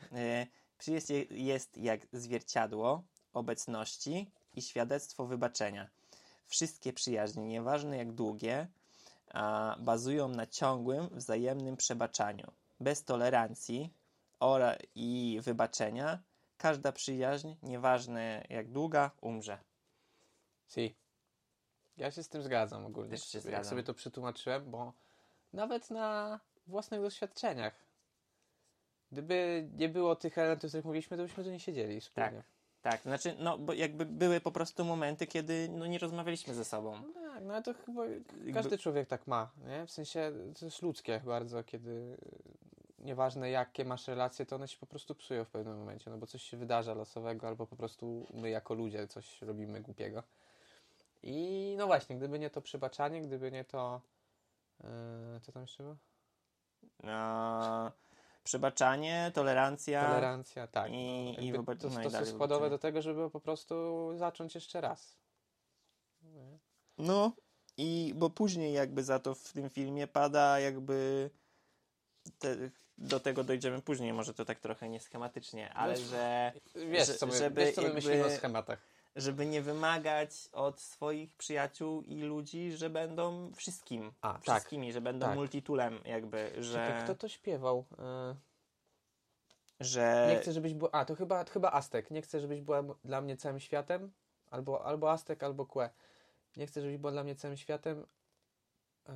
Przyjaźń 0.78 1.12
je- 1.12 1.24
jest 1.30 1.76
jak 1.76 2.00
zwierciadło 2.12 3.02
obecności 3.32 4.30
i 4.54 4.62
świadectwo 4.62 5.26
wybaczenia. 5.26 5.88
Wszystkie 6.46 6.92
przyjaźnie, 6.92 7.46
nieważne 7.48 7.96
jak 7.96 8.12
długie, 8.12 8.66
a, 9.32 9.76
bazują 9.80 10.28
na 10.28 10.46
ciągłym, 10.46 11.08
wzajemnym 11.12 11.76
przebaczaniu. 11.76 12.52
Bez 12.80 13.04
tolerancji 13.04 13.92
ora 14.40 14.76
i 14.94 15.38
wybaczenia 15.42 16.18
każda 16.58 16.92
przyjaźń, 16.92 17.54
nieważne 17.62 18.44
jak 18.50 18.72
długa, 18.72 19.10
umrze. 19.20 19.58
Si. 20.68 20.94
Ja 21.96 22.10
się 22.10 22.22
z 22.22 22.28
tym 22.28 22.42
zgadzam 22.42 22.86
ogólnie. 22.86 23.10
Też 23.10 23.28
się 23.28 23.38
jak 23.38 23.46
zgadzam. 23.46 23.64
sobie 23.70 23.82
to 23.82 23.94
przetłumaczyłem, 23.94 24.70
bo 24.70 24.92
nawet 25.52 25.90
na 25.90 26.40
własnych 26.68 27.00
doświadczeniach. 27.00 27.74
Gdyby 29.12 29.68
nie 29.76 29.88
było 29.88 30.16
tych 30.16 30.38
elementów, 30.38 30.64
o 30.64 30.68
których 30.68 30.84
mówiliśmy, 30.84 31.16
to 31.16 31.22
byśmy 31.22 31.44
tu 31.44 31.50
nie 31.50 31.60
siedzieli 31.60 32.00
wspólnie. 32.00 32.42
Tak, 32.82 33.00
to 33.00 33.02
znaczy, 33.02 33.36
no, 33.38 33.58
bo 33.58 33.72
jakby 33.72 34.06
były 34.06 34.40
po 34.40 34.52
prostu 34.52 34.84
momenty, 34.84 35.26
kiedy 35.26 35.68
no, 35.68 35.86
nie 35.86 35.98
rozmawialiśmy 35.98 36.54
ze 36.54 36.64
sobą. 36.64 37.02
No 37.02 37.12
tak, 37.12 37.44
no 37.44 37.54
ale 37.54 37.62
to 37.62 37.74
chyba 37.74 38.02
każdy 38.54 38.78
człowiek 38.78 39.08
tak 39.08 39.26
ma, 39.26 39.50
nie? 39.66 39.86
W 39.86 39.90
sensie 39.90 40.32
to 40.58 40.64
jest 40.64 40.82
ludzkie 40.82 41.20
bardzo, 41.24 41.64
kiedy 41.64 42.16
nieważne 42.98 43.50
jakie 43.50 43.84
masz 43.84 44.08
relacje, 44.08 44.46
to 44.46 44.56
one 44.56 44.68
się 44.68 44.78
po 44.78 44.86
prostu 44.86 45.14
psują 45.14 45.44
w 45.44 45.50
pewnym 45.50 45.78
momencie, 45.78 46.10
no 46.10 46.18
bo 46.18 46.26
coś 46.26 46.42
się 46.42 46.56
wydarza 46.56 46.94
losowego, 46.94 47.48
albo 47.48 47.66
po 47.66 47.76
prostu 47.76 48.26
my 48.34 48.50
jako 48.50 48.74
ludzie 48.74 49.06
coś 49.06 49.42
robimy 49.42 49.80
głupiego. 49.80 50.22
I 51.22 51.74
no 51.78 51.86
właśnie, 51.86 52.16
gdyby 52.16 52.38
nie 52.38 52.50
to 52.50 52.62
przebaczanie, 52.62 53.22
gdyby 53.22 53.52
nie 53.52 53.64
to... 53.64 54.00
Yy, 54.80 54.88
co 55.40 55.52
tam 55.52 55.62
jeszcze 55.62 55.82
było? 55.82 55.96
Przebaczanie, 58.44 59.30
tolerancja. 59.34 60.06
Tolerancja, 60.08 60.66
tak. 60.66 60.92
I- 60.92 61.36
i 61.48 61.52
to, 61.52 61.62
no 61.90 62.00
i 62.00 62.04
to 62.04 62.10
są 62.10 62.26
składowe 62.26 62.70
do 62.70 62.78
tego, 62.78 63.02
żeby 63.02 63.30
po 63.30 63.40
prostu 63.40 64.10
zacząć 64.16 64.54
jeszcze 64.54 64.80
raz. 64.80 65.18
No, 66.98 67.32
i 67.76 68.12
bo 68.16 68.30
później 68.30 68.72
jakby 68.72 69.04
za 69.04 69.18
to 69.18 69.34
w 69.34 69.52
tym 69.52 69.70
filmie 69.70 70.06
pada 70.06 70.60
jakby 70.60 71.30
te, 72.38 72.56
do 72.98 73.20
tego 73.20 73.44
dojdziemy 73.44 73.82
później, 73.82 74.12
może 74.12 74.34
to 74.34 74.44
tak 74.44 74.60
trochę 74.60 74.88
nieschematycznie, 74.88 75.72
ale 75.74 75.92
No, 75.94 76.00
że 76.00 76.52
Wiesz, 76.74 77.06
Że- 77.06 77.14
co 77.14 77.26
my, 77.26 77.32
żeby 77.38 77.64
wiesz, 77.64 77.74
co 77.74 77.80
my 77.80 77.86
jakby- 77.88 77.94
myślimy 78.02 78.24
o 78.26 78.30
schematach. 78.30 78.78
Żeby 79.16 79.46
nie 79.46 79.62
wymagać 79.62 80.48
od 80.52 80.80
swoich 80.80 81.34
przyjaciół 81.34 82.02
i 82.02 82.22
ludzi, 82.22 82.72
że 82.72 82.90
będą 82.90 83.52
wszystkim, 83.52 84.12
A, 84.20 84.32
tak. 84.32 84.42
wszystkimi, 84.42 84.92
że 84.92 85.00
będą 85.00 85.26
Tak. 85.26 85.36
multitulem 85.36 86.00
jakby, 86.04 86.48
Czekaj, 86.48 86.62
że, 86.62 87.00
kto 87.04 87.14
to 87.14 87.28
śpiewał? 87.28 87.84
Yy, 87.98 88.36
że 89.80 90.26
Nie 90.30 90.40
chcę, 90.40 90.52
żebyś 90.52 90.74
była. 90.74 90.90
A, 90.90 91.04
to 91.04 91.14
chyba, 91.14 91.44
to 91.44 91.52
chyba 91.52 91.72
Aztek. 91.72 92.10
Nie 92.10 92.22
chcę, 92.22 92.40
żebyś 92.40 92.60
była 92.60 92.82
dla 93.04 93.20
mnie 93.20 93.36
całym 93.36 93.60
światem. 93.60 94.12
Albo, 94.50 94.84
albo 94.84 95.12
Aztek, 95.12 95.42
albo 95.42 95.66
Kłe. 95.66 95.90
Nie 96.56 96.66
chcę, 96.66 96.80
żebyś 96.80 96.96
była 96.96 97.12
dla 97.12 97.24
mnie 97.24 97.36
całym 97.36 97.56
światem. 97.56 98.06
Yy... 99.08 99.14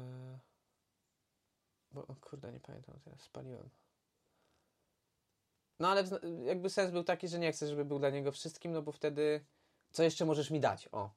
Bo, 1.93 2.07
o 2.07 2.15
kurde, 2.21 2.53
nie 2.53 2.61
pamiętam 2.61 2.95
teraz. 3.05 3.21
Spaliłem. 3.21 3.69
No 5.79 5.89
ale 5.89 6.05
jakby 6.45 6.71
sens 6.71 6.91
był 6.91 7.05
taki, 7.05 7.29
że 7.29 7.39
nie 7.39 7.53
chcę, 7.53 7.67
żeby 7.67 7.85
był 7.85 7.99
dla 7.99 8.11
niego 8.11 8.33
wszystkim, 8.33 8.73
no 8.73 8.83
bo 8.83 8.93
wtedy. 8.93 9.45
Co 9.93 10.03
jeszcze 10.03 10.25
możesz 10.25 10.51
mi 10.51 10.61
dać? 10.61 10.89
O. 10.93 11.11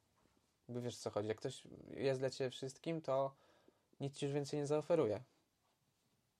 Jakby 0.67 0.81
wiesz 0.81 0.97
co 0.97 1.09
chodzi. 1.09 1.27
Jak 1.27 1.37
ktoś 1.37 1.63
jest 1.89 2.19
dla 2.19 2.29
ciebie 2.29 2.49
wszystkim, 2.49 3.01
to 3.01 3.31
nic 3.99 4.15
ci 4.17 4.25
już 4.25 4.33
więcej 4.33 4.59
nie 4.59 4.67
zaoferuje. 4.67 5.23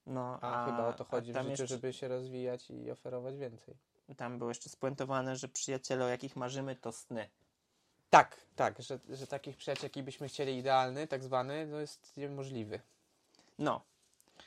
no, 0.06 0.40
A, 0.42 0.66
chyba 0.66 0.88
o 0.88 0.94
to 0.94 1.06
a 1.08 1.08
chodzi 1.08 1.34
w 1.34 1.36
życiu, 1.36 1.50
jeszcze, 1.50 1.68
żeby 1.68 1.94
się 1.94 2.08
rozwijać 2.08 2.72
i 2.72 2.92
oferować 2.92 3.38
więcej. 3.38 3.76
tam 4.18 4.38
było 4.38 4.50
jeszcze 4.50 4.70
spuentowane, 4.70 5.36
że 5.36 5.48
przyjaciele, 5.48 6.06
o 6.06 6.08
jakich 6.08 6.36
marzymy, 6.36 6.76
to 6.76 6.92
sny. 6.92 7.30
Tak, 8.10 8.38
tak, 8.56 8.82
że, 8.82 9.00
że 9.10 9.28
takich 9.28 9.58
przyjaciół, 9.58 9.86
jaki 9.86 10.04
byśmy 10.04 10.28
chcieli 10.28 10.58
idealny, 10.58 11.08
tak 11.08 11.24
zwany, 11.24 11.66
no 11.68 11.80
jest 11.80 12.18
niemożliwy. 12.18 12.80
No. 13.60 13.82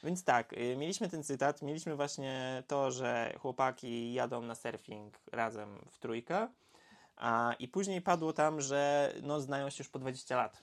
Więc 0.02 0.24
tak, 0.24 0.52
y, 0.52 0.76
mieliśmy 0.76 1.08
ten 1.08 1.22
cytat, 1.24 1.62
mieliśmy 1.62 1.96
właśnie 1.96 2.62
to, 2.66 2.90
że 2.90 3.34
chłopaki 3.38 4.12
jadą 4.12 4.42
na 4.42 4.54
surfing 4.54 5.14
razem 5.32 5.78
w 5.90 5.98
trójkę, 5.98 6.48
a, 7.18 7.54
i 7.58 7.68
później 7.68 8.02
padło 8.02 8.32
tam, 8.32 8.60
że 8.60 9.12
no, 9.22 9.40
znają 9.40 9.70
się 9.70 9.76
już 9.78 9.88
po 9.88 9.98
20 9.98 10.36
lat. 10.36 10.62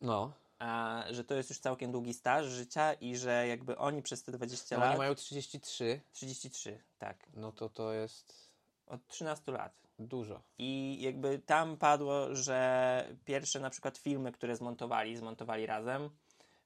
No. 0.00 0.32
A, 0.58 1.04
że 1.10 1.24
to 1.24 1.34
jest 1.34 1.50
już 1.50 1.58
całkiem 1.58 1.92
długi 1.92 2.14
staż 2.14 2.46
życia 2.46 2.92
i 2.92 3.16
że 3.16 3.46
jakby 3.48 3.78
oni 3.78 4.02
przez 4.02 4.22
te 4.22 4.32
20 4.32 4.76
no 4.76 4.80
lat... 4.80 4.90
Oni 4.90 4.98
mają 4.98 5.14
33, 5.14 6.00
33, 6.12 6.78
tak. 6.98 7.16
no 7.34 7.52
to 7.52 7.68
to 7.68 7.92
jest 7.92 8.50
Od 8.86 9.06
13 9.08 9.52
lat. 9.52 9.72
dużo. 9.98 10.42
I 10.58 10.98
jakby 11.00 11.38
tam 11.38 11.76
padło, 11.76 12.34
że 12.34 13.08
pierwsze 13.24 13.60
na 13.60 13.70
przykład 13.70 13.98
filmy, 13.98 14.32
które 14.32 14.56
zmontowali, 14.56 15.16
zmontowali 15.16 15.66
razem. 15.66 16.10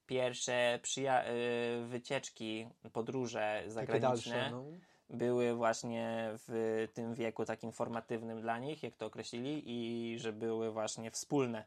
Pierwsze 0.06 0.78
przyja- 0.82 1.24
y, 1.82 1.86
wycieczki, 1.86 2.68
podróże 2.92 3.64
zagraniczne 3.66 4.50
no. 4.50 4.64
Były 5.10 5.54
właśnie 5.54 6.30
w 6.32 6.88
tym 6.94 7.14
wieku 7.14 7.44
takim 7.44 7.72
formatywnym 7.72 8.40
dla 8.40 8.58
nich, 8.58 8.82
jak 8.82 8.96
to 8.96 9.06
określili, 9.06 9.62
i 9.66 10.18
że 10.18 10.32
były 10.32 10.72
właśnie 10.72 11.10
wspólne. 11.10 11.64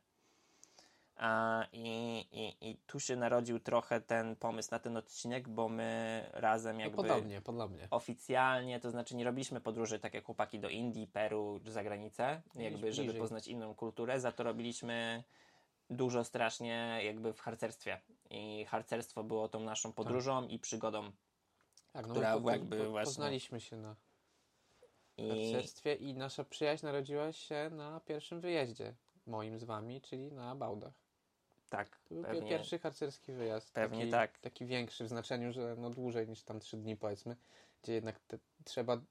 A, 1.15 1.65
i, 1.73 2.19
i, 2.31 2.69
I 2.69 2.75
tu 2.75 2.99
się 2.99 3.15
narodził 3.15 3.59
trochę 3.59 4.01
ten 4.01 4.35
pomysł 4.35 4.69
na 4.71 4.79
ten 4.79 4.97
odcinek, 4.97 5.49
bo 5.49 5.69
my 5.69 6.29
razem 6.33 6.75
no 6.75 6.81
jakby 6.81 6.97
podobnie, 6.97 7.41
podobnie. 7.41 7.87
oficjalnie, 7.91 8.79
to 8.79 8.91
znaczy 8.91 9.15
nie 9.15 9.23
robiliśmy 9.23 9.61
podróży 9.61 9.99
tak 9.99 10.13
jak 10.13 10.25
chłopaki 10.25 10.59
do 10.59 10.69
Indii, 10.69 11.07
Peru 11.07 11.59
czy 11.63 11.71
za 11.71 11.83
granicę, 11.83 12.41
jakby 12.55 12.93
żeby 12.93 13.05
bliżej. 13.05 13.21
poznać 13.21 13.47
inną 13.47 13.75
kulturę, 13.75 14.19
za 14.19 14.31
to 14.31 14.43
robiliśmy 14.43 15.23
dużo 15.89 16.23
strasznie 16.23 16.99
jakby 17.03 17.33
w 17.33 17.39
harcerstwie 17.39 18.01
i 18.29 18.65
harcerstwo 18.65 19.23
było 19.23 19.49
tą 19.49 19.59
naszą 19.59 19.93
podróżą 19.93 20.47
i 20.47 20.59
przygodą 20.59 21.11
Tak, 21.93 22.07
no 22.07 22.13
która 22.13 22.39
po, 22.39 22.51
jakby 22.51 22.77
po, 22.77 22.89
właśnie- 22.89 23.05
poznaliśmy 23.05 23.61
się 23.61 23.77
na 23.77 23.95
i 25.17 25.29
harcerstwie 25.29 25.95
i 25.95 26.13
nasza 26.13 26.43
przyjaźń 26.43 26.85
narodziła 26.85 27.31
się 27.31 27.69
na 27.71 27.99
pierwszym 27.99 28.41
wyjeździe 28.41 28.93
moim 29.25 29.59
z 29.59 29.63
wami, 29.63 30.01
czyli 30.01 30.31
na 30.31 30.55
Bałdach. 30.55 30.93
tak, 31.69 31.99
To 32.03 32.15
był 32.15 32.23
pewnie, 32.23 32.49
pierwszy 32.49 32.79
harcerski 32.79 33.33
wyjazd. 33.33 33.71
Pewnie 33.71 33.99
taki, 33.99 34.11
tak. 34.11 34.39
Taki 34.39 34.65
większy 34.65 35.03
w 35.03 35.07
znaczeniu, 35.07 35.53
że 35.53 35.75
no 35.77 35.89
dłużej 35.89 36.27
niż 36.27 36.43
tam 36.43 36.59
trzy 36.59 36.77
dni 36.77 36.95
powiedzmy, 36.97 37.35
gdzie 37.83 37.93
jednak 37.93 38.19
te, 38.19 38.37
trzeba... 38.63 39.01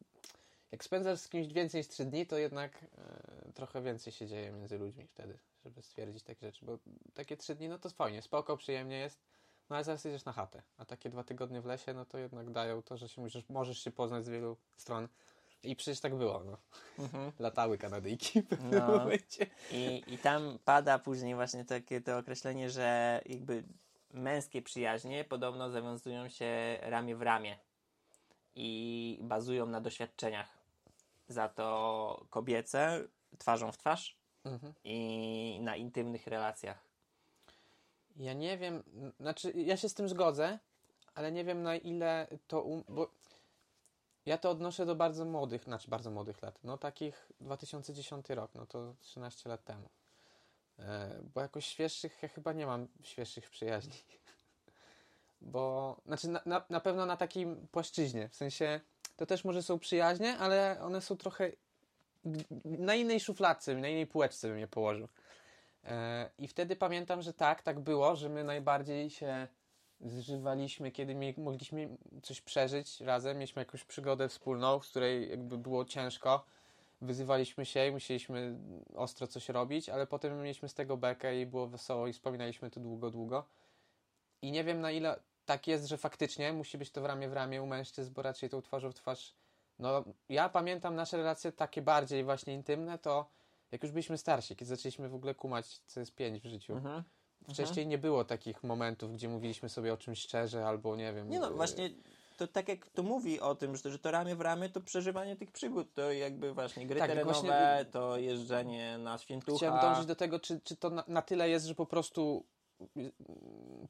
Jak 0.73 0.85
spędzasz 0.85 1.19
z 1.19 1.29
kimś 1.29 1.53
więcej 1.53 1.79
niż 1.79 1.89
trzy 1.89 2.05
dni, 2.05 2.27
to 2.27 2.39
jednak 2.39 2.85
e, 2.99 3.53
trochę 3.55 3.83
więcej 3.83 4.13
się 4.13 4.27
dzieje 4.27 4.53
między 4.53 4.79
ludźmi 4.79 5.07
wtedy, 5.07 5.39
żeby 5.65 5.83
stwierdzić 5.83 6.23
takie 6.23 6.47
rzeczy, 6.47 6.67
bo 6.67 6.79
takie 7.15 7.37
trzy 7.37 7.55
dni, 7.55 7.69
no 7.69 7.79
to 7.79 7.91
fajnie, 7.91 8.23
spoko, 8.23 8.57
przyjemnie 8.57 8.99
jest, 8.99 9.21
no 9.71 9.77
ale 9.77 9.85
zaraz 9.85 10.05
jedziesz 10.05 10.25
na 10.25 10.33
chatę, 10.33 10.63
a 10.79 10.85
takie 10.85 11.11
dwa 11.11 11.25
tygodnie 11.25 11.61
w 11.61 11.67
lesie, 11.67 11.95
no 11.95 12.05
to 12.05 12.19
jednak 12.19 12.51
dają 12.51 12.83
to, 12.83 12.97
że 12.97 13.09
się 13.09 13.23
możesz, 13.23 13.49
możesz 13.49 13.79
się 13.85 13.91
poznać 13.91 14.25
z 14.25 14.29
wielu 14.29 14.57
stron. 14.77 15.09
I 15.63 15.77
przecież 15.77 16.01
tak 16.01 16.15
było, 16.15 16.43
no. 16.45 16.57
Mhm. 16.99 17.33
Latały 17.39 17.79
Kanadyjki 17.79 18.43
w 18.43 18.49
pewnym 18.49 18.71
No. 18.71 18.87
momencie. 18.99 19.47
I, 19.71 20.05
I 20.07 20.19
tam 20.19 20.59
pada 20.65 20.99
później 20.99 21.35
właśnie 21.35 21.65
takie 21.65 22.01
to 22.01 22.19
określenie, 22.19 22.71
że 22.71 23.21
jakby 23.27 23.65
męskie 24.11 24.63
przyjaźnie 24.63 25.25
podobno 25.25 25.71
zawiązują 25.71 26.29
się 26.29 26.79
ramię 26.81 27.17
w 27.17 27.23
ramię 27.23 27.59
i 28.55 29.19
bazują 29.23 29.67
na 29.67 29.81
doświadczeniach. 29.81 30.49
Za 31.29 31.49
to 31.49 32.27
kobiece 32.31 33.05
twarzą 33.39 33.73
w 33.73 33.79
twarz 33.79 34.17
Mhm. 34.45 34.75
i 34.85 35.59
na 35.63 35.77
intymnych 35.77 36.27
relacjach. 36.27 36.85
Ja 38.17 38.33
nie 38.33 38.59
wiem, 38.59 38.83
znaczy 39.21 39.53
ja 39.57 39.77
się 39.77 39.89
z 39.89 39.95
tym 39.95 40.09
zgodzę, 40.09 40.59
ale 41.15 41.33
nie 41.33 41.45
wiem 41.45 41.63
na 41.63 41.77
ile 41.77 42.27
to, 42.49 42.63
um, 42.63 42.85
bo 42.89 43.11
ja 44.27 44.39
to 44.39 44.51
odnoszę 44.51 44.87
do 44.87 44.95
bardzo 44.95 45.25
młodych, 45.25 45.65
znaczy 45.65 45.91
bardzo 45.91 46.11
młodych 46.11 46.43
lat, 46.43 46.59
no 46.65 46.79
takich 46.79 47.29
2010 47.41 48.31
rok, 48.31 48.51
no 48.55 48.67
to 48.67 48.95
13 49.01 49.49
lat 49.49 49.65
temu. 49.65 49.89
E, 50.79 51.21
bo 51.35 51.41
jakoś 51.41 51.67
świeższych, 51.67 52.23
ja 52.23 52.29
chyba 52.29 52.53
nie 52.53 52.67
mam 52.67 52.89
świeższych 53.03 53.51
przyjaźni. 53.51 53.95
Bo, 55.41 55.97
znaczy 56.07 56.29
na, 56.29 56.41
na, 56.47 56.65
na 56.71 56.81
pewno 56.81 57.07
na 57.07 57.17
takim 57.17 57.67
płaszczyźnie, 57.73 58.29
w 58.29 58.35
sensie 58.35 58.81
to 59.17 59.27
też 59.27 59.45
może 59.45 59.63
są 59.63 59.79
przyjaźnie, 59.79 60.39
ale 60.39 60.81
one 60.81 61.01
są 61.01 61.17
trochę 61.17 61.53
na 62.65 62.95
innej 62.95 63.21
szufladce, 63.21 63.75
na 63.75 63.89
innej 63.89 64.07
półeczce 64.07 64.49
bym 64.49 64.59
je 64.59 64.69
położył. 64.69 65.09
E, 65.85 66.31
I 66.39 66.49
wtedy 66.49 66.77
pamiętam, 66.77 67.23
że 67.23 67.35
tak, 67.35 67.63
tak 67.63 67.81
było, 67.81 68.17
że 68.17 68.29
my 68.29 68.45
najbardziej 68.45 69.11
się 69.11 69.49
zżywaliśmy, 70.01 70.91
kiedy 70.91 71.35
mogliśmy 71.37 71.89
coś 72.23 72.41
przeżyć 72.41 73.01
razem, 73.01 73.37
mieliśmy 73.37 73.61
jakąś 73.63 73.85
przygodę 73.85 74.29
wspólną, 74.29 74.79
w 74.79 74.83
której 74.83 75.31
jakby 75.31 75.59
było 75.59 75.85
ciężko, 75.85 76.45
wyzywaliśmy 77.01 77.67
się 77.67 77.87
i 77.87 77.91
musieliśmy 77.91 78.57
ostro 78.95 79.27
coś 79.27 79.49
robić, 79.49 79.89
ale 79.89 80.07
potem 80.07 80.43
mieliśmy 80.43 80.69
z 80.69 80.75
tego 80.75 80.97
bekę 80.97 81.41
i 81.41 81.47
było 81.47 81.67
wesoło 81.67 82.07
i 82.07 82.13
wspominaliśmy 82.13 82.71
to 82.71 82.81
długo, 82.81 83.11
długo. 83.11 83.45
I 84.43 84.53
nie 84.53 84.65
wiem 84.65 84.81
na 84.81 84.91
ile 84.91 85.21
tak 85.47 85.67
jest, 85.67 85.87
że 85.87 85.99
faktycznie 85.99 86.53
musi 86.53 86.79
być 86.79 86.91
to 86.91 87.01
w 87.01 87.05
ramię 87.05 87.29
w 87.29 87.33
ramię 87.33 87.63
u 87.63 87.67
mężczyzn, 87.67 88.13
bo 88.13 88.23
raczej 88.23 88.49
tą 88.49 88.63
twarzą 88.63 88.91
w 88.91 88.95
twarz. 88.95 89.35
No, 89.79 90.05
ja 90.29 90.49
pamiętam 90.49 90.95
nasze 90.95 91.17
relacje 91.17 91.53
takie 91.53 91.83
bardziej 91.83 92.25
właśnie 92.25 92.55
intymne, 92.55 92.99
to 92.99 93.27
jak 93.73 93.83
już 93.83 93.93
byliśmy 93.93 94.19
starsi, 94.19 94.57
kiedy 94.57 94.69
zaczęliśmy 94.69 95.09
w 95.09 95.15
ogóle 95.15 95.35
kumać, 95.35 95.79
co 95.87 96.01
jest 96.01 96.15
pięć 96.15 96.41
w 96.41 96.47
życiu. 96.47 96.73
Mhm. 96.73 97.03
Wcześniej 97.51 97.87
nie 97.87 97.99
było 97.99 98.25
takich 98.25 98.63
momentów, 98.65 99.13
gdzie 99.13 99.29
mówiliśmy 99.29 99.69
sobie 99.69 99.93
o 99.93 99.97
czymś 99.97 100.19
szczerze, 100.21 100.67
albo 100.67 100.97
nie 100.97 101.13
wiem. 101.13 101.31
Nie 101.31 101.41
no, 101.41 101.51
y, 101.51 101.55
właśnie 101.55 101.91
to 102.37 102.47
tak 102.47 102.69
jak 102.69 102.87
to 102.87 103.03
mówi 103.03 103.41
o 103.41 103.55
tym, 103.55 103.77
że, 103.77 103.91
że 103.91 103.99
to 103.99 104.11
ramię 104.11 104.37
w 104.37 104.41
ramię 104.41 104.69
to 104.69 104.81
przeżywanie 104.81 105.37
tych 105.37 105.53
przygód, 105.53 105.95
to 105.95 106.13
jakby 106.13 106.55
właśnie 106.55 106.87
gry 106.87 107.01
Tak, 107.01 107.09
terenowe, 107.09 107.33
właśnie- 107.41 107.87
to 107.93 108.19
jeżdżenie 108.19 108.99
na 108.99 109.19
świętucha. 109.19 109.57
Chciałem 109.57 109.81
dążyć 109.81 110.07
do 110.07 110.17
tego, 110.17 110.41
czy, 110.41 110.61
czy 110.61 110.77
to 110.77 110.91
na, 110.91 111.05
na 111.09 111.23
tyle 111.23 111.49
jest, 111.49 111.67
że 111.67 111.75
po 111.75 111.87
prostu 111.87 112.45
y, 112.97 113.13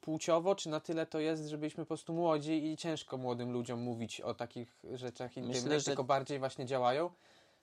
płciowo, 0.00 0.54
czy 0.54 0.68
na 0.68 0.80
tyle 0.80 1.06
to 1.06 1.20
jest, 1.20 1.46
że 1.48 1.58
byliśmy 1.58 1.84
po 1.84 1.88
prostu 1.88 2.12
młodzi 2.12 2.66
i 2.66 2.76
ciężko 2.76 3.16
młodym 3.16 3.52
ludziom 3.52 3.80
mówić 3.80 4.20
o 4.20 4.34
takich 4.34 4.82
rzeczach 4.92 5.36
intymnych, 5.36 5.62
Myślę, 5.62 5.80
że- 5.80 5.86
tylko 5.86 6.04
bardziej 6.04 6.38
właśnie 6.38 6.66
działają. 6.66 7.10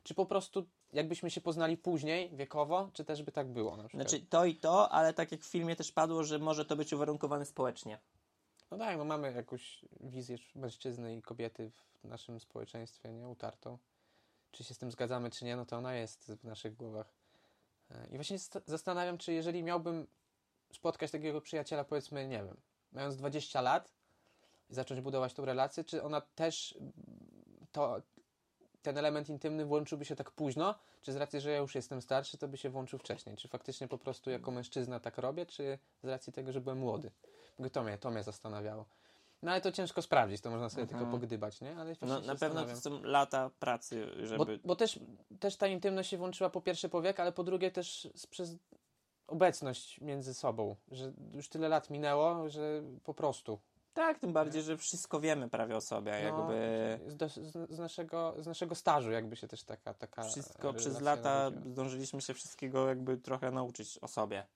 Czy 0.04 0.14
po 0.14 0.26
prostu 0.26 0.66
jakbyśmy 0.94 1.32
się 1.32 1.42
poznali 1.42 1.78
później, 1.78 2.36
wiekowo, 2.36 2.90
czy 2.94 3.06
też 3.06 3.24
by 3.24 3.32
tak 3.32 3.48
było 3.48 3.78
na 3.78 3.84
przykład? 3.88 4.10
Znaczy 4.10 4.26
to 4.26 4.46
i 4.46 4.56
to, 4.56 4.92
ale 4.92 5.14
tak 5.14 5.32
jak 5.32 5.42
w 5.42 5.48
filmie 5.50 5.76
też 5.76 5.92
padło, 5.92 6.24
że 6.24 6.40
może 6.40 6.66
to 6.66 6.76
być 6.76 6.94
uwarunkowane 6.94 7.46
społecznie. 7.46 8.00
No 8.72 8.78
tak, 8.78 8.98
no 8.98 9.06
mamy 9.06 9.34
jakąś 9.34 9.86
wizję 10.02 10.38
mężczyzny 10.56 11.16
i 11.18 11.22
kobiety 11.22 11.72
w 12.04 12.04
naszym 12.04 12.40
społeczeństwie, 12.40 13.14
nie? 13.14 13.28
Utartą. 13.28 13.78
Czy 14.52 14.64
się 14.64 14.74
z 14.74 14.78
tym 14.78 14.92
zgadzamy, 14.92 15.30
czy 15.32 15.46
nie, 15.46 15.56
no 15.56 15.66
to 15.66 15.78
ona 15.78 15.96
jest 15.96 16.32
w 16.32 16.44
naszych 16.44 16.76
głowach. 16.76 17.14
E, 17.92 18.08
I 18.12 18.16
właśnie 18.16 18.40
st- 18.40 18.64
zastanawiam, 18.68 19.18
czy 19.18 19.34
jeżeli 19.34 19.64
miałbym 19.64 20.08
spotkać 20.74 21.12
takiego 21.12 21.42
przyjaciela, 21.42 21.84
powiedzmy, 21.84 22.28
nie 22.28 22.44
wiem, 22.44 22.58
mając 22.92 23.16
20 23.18 23.62
lat 23.62 23.92
i 24.70 24.74
zacząć 24.76 25.02
budować 25.02 25.34
tą 25.34 25.46
relację, 25.46 25.84
czy 25.84 26.04
ona 26.04 26.22
też 26.22 26.78
to, 27.72 28.02
ten 28.82 28.98
element 28.98 29.30
intymny 29.30 29.66
włączyłby 29.66 30.06
się 30.06 30.16
tak 30.16 30.32
późno, 30.32 30.76
czy 31.02 31.14
z 31.14 31.16
racji, 31.16 31.42
że 31.42 31.52
ja 31.52 31.58
już 31.58 31.76
jestem 31.76 32.02
starszy, 32.02 32.38
to 32.38 32.48
by 32.48 32.58
się 32.58 32.70
włączył 32.70 33.00
wcześniej? 33.00 33.38
Czy 33.38 33.48
faktycznie 33.48 33.88
po 33.88 33.98
prostu 33.98 34.30
jako 34.30 34.52
mężczyzna 34.52 35.00
tak 35.00 35.18
robię, 35.18 35.46
czy 35.46 35.80
z 36.04 36.08
racji 36.08 36.34
tego, 36.34 36.52
że 36.52 36.62
byłem 36.62 36.78
młody? 36.78 37.12
Bo 37.60 37.70
To 37.70 37.84
mnie, 37.84 37.98
to 37.98 38.12
mnie 38.12 38.24
zastanawiało. 38.24 38.86
No 39.44 39.52
ale 39.52 39.62
to 39.62 39.72
ciężko 39.72 40.02
sprawdzić, 40.02 40.42
to 40.42 40.50
można 40.50 40.70
sobie 40.70 40.84
Mhm. 40.84 41.00
tylko 41.00 41.18
pogdybać, 41.18 41.62
nie? 41.62 41.78
Ale 41.78 41.96
No, 42.02 42.22
na 42.22 42.36
pewno 42.36 42.66
to 42.66 42.76
są 42.76 43.04
lata 43.04 43.50
pracy, 43.60 44.08
Bo, 44.20 44.26
żeby... 44.26 44.60
bo 44.66 44.76
też, 44.76 45.00
też 45.40 45.56
ta 45.56 45.68
intymność 45.68 46.10
się 46.10 46.18
włączyła 46.18 46.50
po 46.50 46.62
pierwsze 46.62 46.90
po 46.90 47.02
wiek, 47.02 47.20
ale 47.20 47.32
po 47.32 47.44
drugie 47.44 47.72
też 47.72 48.10
przez 48.30 48.56
obecność 49.28 50.02
między 50.02 50.34
sobą, 50.34 50.76
że 50.92 51.12
już 51.34 51.50
tyle 51.50 51.70
lat 51.70 51.90
minęło, 51.90 52.50
że 52.50 52.84
po 53.04 53.14
prostu. 53.14 53.60
Tak, 53.94 54.20
tym 54.20 54.34
bardziej, 54.34 54.62
że 54.64 54.78
wszystko 54.78 55.20
wiemy 55.20 55.50
prawie 55.50 55.76
o 55.76 55.82
sobie, 55.82 56.12
No, 56.12 56.18
jakby... 56.18 57.00
z, 57.12 57.16
do- 57.16 57.30
z, 57.30 57.70
z, 57.70 57.80
naszego, 57.80 58.36
z 58.40 58.48
naszego 58.48 58.76
stażu 58.76 59.12
jakby 59.12 59.36
się 59.36 59.48
też 59.48 59.64
taka, 59.64 59.94
taka 59.94 60.24
Wszystko 60.24 60.74
przez 60.74 61.02
lata 61.02 61.24
narodziła. 61.40 61.72
zdążyliśmy 61.72 62.22
się 62.22 62.34
wszystkiego 62.34 62.88
jakby 62.88 63.18
trochę 63.18 63.52
nauczyć 63.52 63.98
o 63.98 64.08
sobie. 64.08 64.48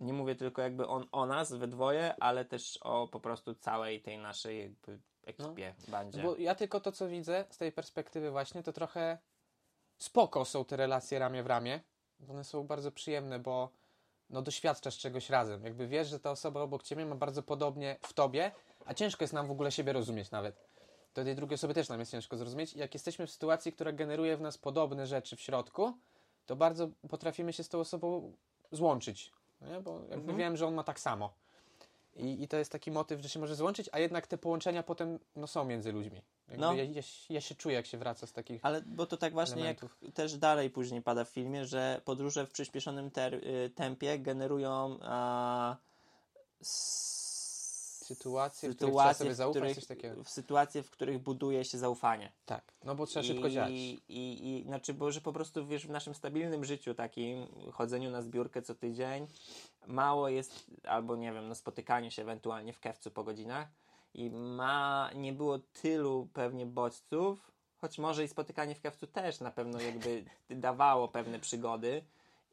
Nie 0.00 0.12
mówię 0.12 0.34
tylko 0.34 0.62
jakby 0.62 0.86
on, 0.86 1.06
o 1.12 1.26
nas 1.26 1.52
we 1.52 1.68
dwoje, 1.68 2.14
ale 2.20 2.44
też 2.44 2.78
o 2.80 3.08
po 3.08 3.20
prostu 3.20 3.54
całej 3.54 4.02
tej 4.02 4.18
naszej 4.18 4.60
jakby 4.60 4.98
ekipie, 5.24 5.74
bandzie. 5.88 6.22
Bo 6.22 6.36
ja 6.36 6.54
tylko 6.54 6.80
to, 6.80 6.92
co 6.92 7.08
widzę 7.08 7.44
z 7.50 7.58
tej 7.58 7.72
perspektywy 7.72 8.30
właśnie, 8.30 8.62
to 8.62 8.72
trochę 8.72 9.18
spoko 9.98 10.44
są 10.44 10.64
te 10.64 10.76
relacje 10.76 11.18
ramię 11.18 11.42
w 11.42 11.46
ramię. 11.46 11.80
One 12.30 12.44
są 12.44 12.66
bardzo 12.66 12.92
przyjemne, 12.92 13.38
bo 13.38 13.70
no, 14.32 14.42
doświadczasz 14.42 14.98
czegoś 14.98 15.30
razem. 15.30 15.64
Jakby 15.64 15.86
wiesz, 15.86 16.08
że 16.08 16.20
ta 16.20 16.30
osoba 16.30 16.60
obok 16.60 16.82
ciebie 16.82 17.06
ma 17.06 17.14
bardzo 17.14 17.42
podobnie 17.42 17.96
w 18.02 18.12
tobie, 18.12 18.52
a 18.86 18.94
ciężko 18.94 19.24
jest 19.24 19.34
nam 19.34 19.46
w 19.46 19.50
ogóle 19.50 19.72
siebie 19.72 19.92
rozumieć 19.92 20.30
nawet. 20.30 20.56
To 21.14 21.24
tej 21.24 21.36
drugiej 21.36 21.54
osoby 21.54 21.74
też 21.74 21.88
nam 21.88 22.00
jest 22.00 22.12
ciężko 22.12 22.36
zrozumieć. 22.36 22.74
I 22.74 22.78
jak 22.78 22.94
jesteśmy 22.94 23.26
w 23.26 23.30
sytuacji, 23.30 23.72
która 23.72 23.92
generuje 23.92 24.36
w 24.36 24.40
nas 24.40 24.58
podobne 24.58 25.06
rzeczy 25.06 25.36
w 25.36 25.40
środku, 25.40 25.92
to 26.46 26.56
bardzo 26.56 26.88
potrafimy 27.08 27.52
się 27.52 27.64
z 27.64 27.68
tą 27.68 27.78
osobą 27.78 28.32
złączyć. 28.72 29.32
Nie? 29.60 29.80
Bo 29.80 29.92
jakby 30.00 30.14
Mhm. 30.14 30.38
wiem, 30.38 30.56
że 30.56 30.66
on 30.66 30.74
ma 30.74 30.84
tak 30.84 31.00
samo. 31.00 31.32
I, 32.16 32.42
I 32.42 32.48
to 32.48 32.56
jest 32.56 32.72
taki 32.72 32.90
motyw, 32.90 33.20
że 33.20 33.28
się 33.28 33.40
może 33.40 33.56
złączyć, 33.56 33.88
a 33.92 33.98
jednak 33.98 34.26
te 34.26 34.38
połączenia 34.38 34.82
potem 34.82 35.18
no, 35.36 35.46
są 35.46 35.64
między 35.64 35.92
ludźmi. 35.92 36.22
Jakby 36.52 36.66
No. 36.66 36.74
ja, 36.74 36.84
ja, 36.84 37.02
ja 37.30 37.40
się 37.40 37.54
czuję, 37.54 37.74
jak 37.74 37.86
się 37.86 37.98
wraca 37.98 38.26
z 38.26 38.32
takich. 38.32 38.60
Ale 38.64 38.82
bo 38.82 39.06
to 39.06 39.16
tak 39.16 39.32
właśnie 39.32 39.54
elementów. 39.56 39.96
jak 40.02 40.14
też 40.14 40.38
dalej 40.38 40.70
później 40.70 41.02
pada 41.02 41.24
w 41.24 41.28
filmie, 41.28 41.66
że 41.66 42.00
podróże 42.04 42.46
w 42.46 42.50
przyspieszonym 42.50 43.10
y, 43.66 43.70
tempie 43.74 44.18
generują 44.18 44.98
a, 45.02 45.76
Sytuacje, 48.02 48.70
w 48.70 48.76
których 48.76 48.94
trzeba 48.94 49.14
sobie 49.14 49.34
w 49.34 49.50
których- 49.50 49.74
coś 49.74 49.86
takiego. 49.86 50.24
w 50.24 50.30
sytuacje, 50.30 50.82
w 50.82 50.90
których 50.90 51.18
buduje 51.18 51.64
się 51.64 51.78
zaufanie. 51.78 52.32
Tak, 52.46 52.72
no 52.84 52.94
bo 52.94 53.06
trzeba 53.06 53.26
szybko 53.26 53.48
I, 53.48 53.52
działać. 53.52 53.70
I, 53.72 54.00
i 54.08 54.64
znaczy, 54.66 54.94
bo 54.94 55.12
że 55.12 55.20
po 55.20 55.32
prostu 55.32 55.66
wiesz, 55.66 55.86
w 55.86 55.90
naszym 55.90 56.14
stabilnym 56.14 56.64
życiu 56.64 56.94
takim, 56.94 57.46
chodzeniu 57.72 58.10
na 58.10 58.22
zbiórkę 58.22 58.62
co 58.62 58.74
tydzień, 58.74 59.26
mało 59.86 60.28
jest, 60.28 60.66
albo 60.84 61.16
nie 61.16 61.32
wiem, 61.32 61.48
no 61.48 61.54
spotykaniu 61.54 62.10
się 62.10 62.22
ewentualnie 62.22 62.72
w 62.72 62.80
kewcu 62.80 63.10
po 63.10 63.24
godzinach 63.24 63.68
i 64.14 64.30
ma, 64.30 65.10
nie 65.14 65.32
było 65.32 65.58
tylu 65.58 66.28
pewnie 66.32 66.66
bodźców, 66.66 67.52
choć 67.80 67.98
może 67.98 68.24
i 68.24 68.28
spotykanie 68.28 68.74
w 68.74 68.80
kewcu 68.80 69.06
też 69.06 69.40
na 69.40 69.50
pewno 69.50 69.80
jakby 69.80 70.24
dawało 70.50 71.08
pewne 71.08 71.38
przygody. 71.38 72.04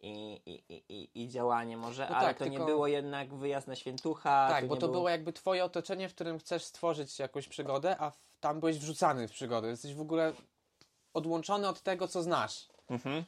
I, 0.02 0.42
i, 0.46 0.64
i, 0.90 1.10
i, 1.24 1.30
działanie 1.30 1.78
może, 1.78 2.08
No 2.10 2.16
ale 2.16 2.28
tak, 2.28 2.38
to 2.38 2.46
nie 2.46 2.52
tylko- 2.52 2.66
było 2.66 2.88
jednak 2.88 3.34
wyjazd 3.34 3.68
na 3.68 3.76
świętucha. 3.76 4.48
Tak, 4.50 4.68
bo 4.68 4.76
nie 4.76 4.82
to 4.82 4.88
było 4.88 5.10
jakby 5.10 5.34
twoje 5.34 5.66
otoczenie, 5.66 6.10
w 6.10 6.16
którym 6.16 6.40
chcesz 6.40 6.64
stworzyć 6.64 7.20
jakąś 7.20 7.48
przygodę, 7.48 7.98
a 7.98 8.10
w, 8.10 8.18
tam 8.40 8.60
byłeś 8.60 8.80
wrzucany 8.80 9.28
w 9.28 9.32
przygodę. 9.32 9.68
Jesteś 9.68 9.94
w 9.94 10.02
ogóle 10.02 10.34
odłączony 11.14 11.68
od 11.68 11.82
tego, 11.82 12.08
co 12.08 12.24
znasz. 12.24 12.68
Mhm. 12.90 13.24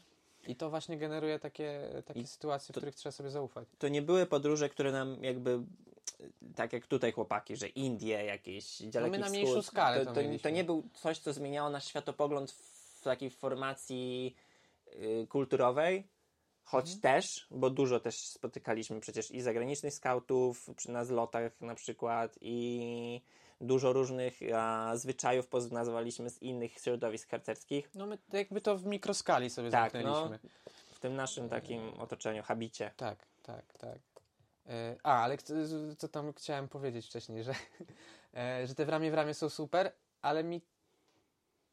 I 0.47 0.55
to 0.55 0.69
właśnie 0.69 0.97
generuje 0.97 1.39
takie, 1.39 1.89
takie 2.05 2.19
I 2.19 2.27
sytuacje, 2.27 2.73
w 2.73 2.75
to- 2.75 2.79
których 2.79 2.95
trzeba 2.95 3.11
sobie 3.11 3.29
zaufać. 3.29 3.67
to 3.79 3.87
nie 3.87 4.01
były 4.01 4.25
podróże, 4.25 4.69
które 4.69 4.91
nam 4.91 5.23
jakby 5.23 5.59
tak 6.55 6.73
jak 6.73 6.87
tutaj 6.87 7.11
chłopaki, 7.11 7.55
że 7.55 7.67
Indie 7.67 8.25
jakieś, 8.25 8.81
daleki 8.81 9.11
No 9.11 9.17
na 9.17 9.25
wschód, 9.25 9.41
mniejszą 9.41 9.61
skalę 9.61 10.05
to, 10.05 10.13
to 10.13 10.21
to, 10.43 10.49
nie 10.49 10.63
był 10.63 10.83
coś, 10.93 11.19
co 11.19 11.33
zmieniało 11.33 11.69
nasz 11.69 11.85
światopogląd 11.87 12.51
w 12.51 13.01
takiej 13.03 13.29
formacji 13.29 14.35
y, 14.93 15.27
kulturowej, 15.29 16.07
choć 16.63 16.85
Mhm. 16.85 17.01
też, 17.01 17.47
bo 17.51 17.69
dużo 17.69 17.99
też 17.99 18.17
spotykaliśmy 18.27 18.99
przecież 18.99 19.31
i 19.31 19.41
zagranicznych 19.41 19.93
skautów 19.93 20.69
przy 20.75 20.91
na 20.91 21.05
zlotach 21.05 21.61
na 21.61 21.75
przykład 21.75 22.37
i 22.41 23.21
dużo 23.61 23.93
różnych 23.93 24.39
a, 24.55 24.91
zwyczajów 24.95 25.47
poznawaliśmy 25.47 26.29
z 26.29 26.41
innych 26.41 26.73
środowisk 26.79 27.29
harcerskich 27.29 27.89
No 27.95 28.05
my 28.05 28.17
jakby 28.33 28.61
to 28.61 28.77
w 28.77 28.85
mikroskali 28.85 29.49
sobie 29.49 29.71
Tak, 29.71 29.91
zamknęliśmy. 29.91 30.39
w 30.91 30.99
tym 30.99 31.15
naszym 31.15 31.49
takim 31.49 31.89
otoczeniu, 31.99 32.43
habicie. 32.43 32.91
Tak, 32.97 33.25
tak, 33.43 33.73
tak. 33.77 34.10
E, 34.71 34.95
A, 35.03 35.23
ale 35.23 35.37
co 35.97 36.07
tam 36.07 36.33
chciałem 36.33 36.67
powiedzieć 36.67 37.05
wcześniej, 37.05 37.43
że, 37.43 37.55
e, 38.37 38.67
że 38.67 38.75
te 38.75 38.85
w 38.85 38.89
ramię 38.89 39.11
w 39.11 39.13
ramię 39.13 39.33
są 39.33 39.49
super, 39.49 39.91
ale 40.21 40.43
mi 40.43 40.61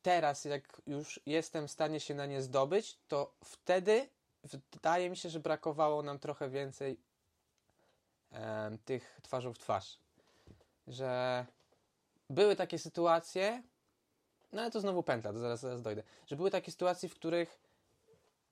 teraz, 0.02 0.44
jak 0.44 0.82
już 0.86 1.20
jestem 1.26 1.68
w 1.68 1.70
stanie 1.70 2.00
się 2.00 2.14
na 2.14 2.26
nie 2.26 2.42
zdobyć, 2.42 2.98
to 3.08 3.34
wtedy 3.44 4.08
wydaje 4.44 5.10
mi 5.10 5.16
się, 5.16 5.30
że 5.30 5.40
brakowało 5.40 6.02
nam 6.02 6.18
trochę 6.18 6.48
więcej 6.48 7.00
em, 8.30 8.78
tych 8.78 9.20
twarzą 9.22 9.52
w 9.52 9.58
twarz. 9.58 9.98
Że 10.86 11.46
były 12.30 12.56
takie 12.56 12.78
sytuacje, 12.78 13.62
no 14.52 14.62
ale 14.62 14.70
to 14.70 14.80
znowu 14.80 15.02
pętla, 15.02 15.32
to 15.32 15.38
zaraz, 15.38 15.60
zaraz 15.60 15.82
dojdę, 15.82 16.02
że 16.26 16.36
były 16.36 16.50
takie 16.50 16.72
sytuacje, 16.72 17.08
w 17.08 17.14
których 17.14 17.58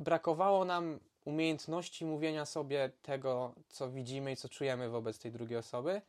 brakowało 0.00 0.64
nam 0.64 1.00
umiejętności 1.26 2.04
mówienia 2.04 2.44
sobie 2.44 2.90
tego, 3.02 3.52
co 3.68 3.90
widzimy 3.90 4.32
i 4.32 4.36
co 4.36 4.48
czujemy 4.48 4.88
wobec 4.88 5.18
tej 5.18 5.32
drugiej 5.32 5.58
osoby. 5.58 6.02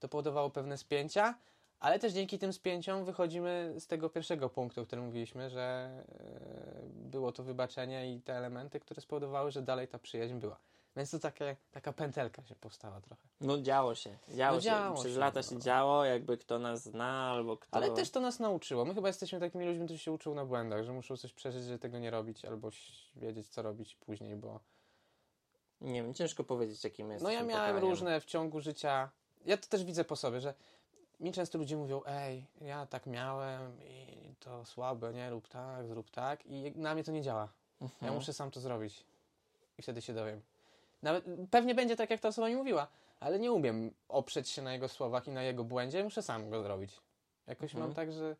To 0.00 0.08
powodowało 0.08 0.50
pewne 0.50 0.78
spięcia, 0.78 1.34
ale 1.80 1.98
też 1.98 2.12
dzięki 2.12 2.38
tym 2.38 2.52
spięciom 2.52 3.04
wychodzimy 3.04 3.74
z 3.78 3.86
tego 3.86 4.10
pierwszego 4.10 4.48
punktu, 4.48 4.80
o 4.80 4.86
którym 4.86 5.04
mówiliśmy, 5.04 5.50
że 5.50 5.90
e, 6.08 7.10
było 7.10 7.32
to 7.32 7.42
wybaczenie 7.42 8.14
i 8.14 8.20
te 8.20 8.36
elementy, 8.36 8.80
które 8.80 9.00
spowodowały, 9.00 9.50
że 9.50 9.62
dalej 9.62 9.88
ta 9.88 9.98
przyjaźń 9.98 10.34
była. 10.34 10.56
Więc 10.96 11.10
to 11.10 11.18
takie, 11.18 11.56
taka 11.72 11.92
pętelka 11.92 12.42
się 12.42 12.54
powstała 12.54 13.00
trochę. 13.00 13.22
No 13.40 13.58
działo 13.58 13.94
się, 13.94 14.18
działo 14.28 14.54
No 14.54 14.60
się. 14.60 14.64
działo 14.64 14.94
Przez 15.00 15.12
się, 15.12 15.18
lata 15.18 15.40
no. 15.40 15.42
się 15.42 15.58
działo, 15.58 16.04
jakby 16.04 16.38
kto 16.38 16.58
nas 16.58 16.82
zna, 16.82 17.30
albo 17.30 17.56
kto... 17.56 17.76
Ale 17.76 17.90
też 17.90 18.10
to 18.10 18.20
nas 18.20 18.40
nauczyło. 18.40 18.84
My 18.84 18.94
chyba 18.94 19.08
jesteśmy 19.08 19.40
takimi 19.40 19.66
ludźmi, 19.66 19.84
którzy 19.84 19.98
się 19.98 20.12
uczą 20.12 20.34
na 20.34 20.44
błędach, 20.44 20.84
że 20.84 20.92
muszą 20.92 21.16
coś 21.16 21.32
przeżyć, 21.32 21.64
żeby 21.64 21.78
tego 21.78 21.98
nie 21.98 22.10
robić, 22.10 22.44
albo 22.44 22.70
wiedzieć, 23.16 23.48
co 23.48 23.62
robić 23.62 23.96
później, 23.96 24.36
bo 24.36 24.60
Nie 25.80 26.02
wiem, 26.02 26.14
ciężko 26.14 26.44
powiedzieć, 26.44 26.84
jakim 26.84 27.10
jest. 27.10 27.24
No 27.24 27.30
ja 27.30 27.42
miałem 27.42 27.76
różne 27.76 28.20
w 28.20 28.24
ciągu 28.24 28.60
życia. 28.60 29.10
Ja 29.44 29.56
to 29.56 29.66
też 29.66 29.84
widzę 29.84 30.04
po 30.04 30.16
sobie, 30.16 30.40
że 30.40 30.54
mi 31.20 31.32
często 31.32 31.58
ludzie 31.58 31.76
mówią, 31.76 32.02
ej, 32.06 32.46
ja 32.60 32.86
tak 32.86 33.06
miałem 33.06 33.82
i 33.84 34.34
to 34.40 34.64
słabe, 34.64 35.12
nie, 35.12 35.30
rób 35.30 35.48
tak, 35.48 35.86
zrób 35.86 36.10
tak 36.10 36.46
i 36.46 36.72
na 36.76 36.94
mnie 36.94 37.04
to 37.04 37.12
nie 37.12 37.22
działa. 37.22 37.48
Ja 38.02 38.12
muszę 38.12 38.32
sam 38.32 38.50
to 38.50 38.60
zrobić 38.60 39.04
i 39.78 39.82
wtedy 39.82 40.02
się 40.02 40.14
dowiem. 40.14 40.40
Nawet, 41.04 41.24
pewnie 41.50 41.74
będzie 41.74 41.96
tak, 41.96 42.10
jak 42.10 42.20
ta 42.20 42.28
osoba 42.28 42.48
mi 42.48 42.56
mówiła, 42.56 42.86
ale 43.20 43.38
nie 43.38 43.52
umiem 43.52 43.90
oprzeć 44.08 44.48
się 44.48 44.62
na 44.62 44.72
jego 44.72 44.88
słowach 44.88 45.26
i 45.28 45.30
na 45.30 45.42
jego 45.42 45.64
błędzie, 45.64 46.04
muszę 46.04 46.22
sam 46.22 46.50
go 46.50 46.62
zrobić. 46.62 46.90
Jakoś 47.46 47.70
Mhm. 47.74 47.84
mam 47.84 47.94
tak, 47.94 48.12
że, 48.12 48.36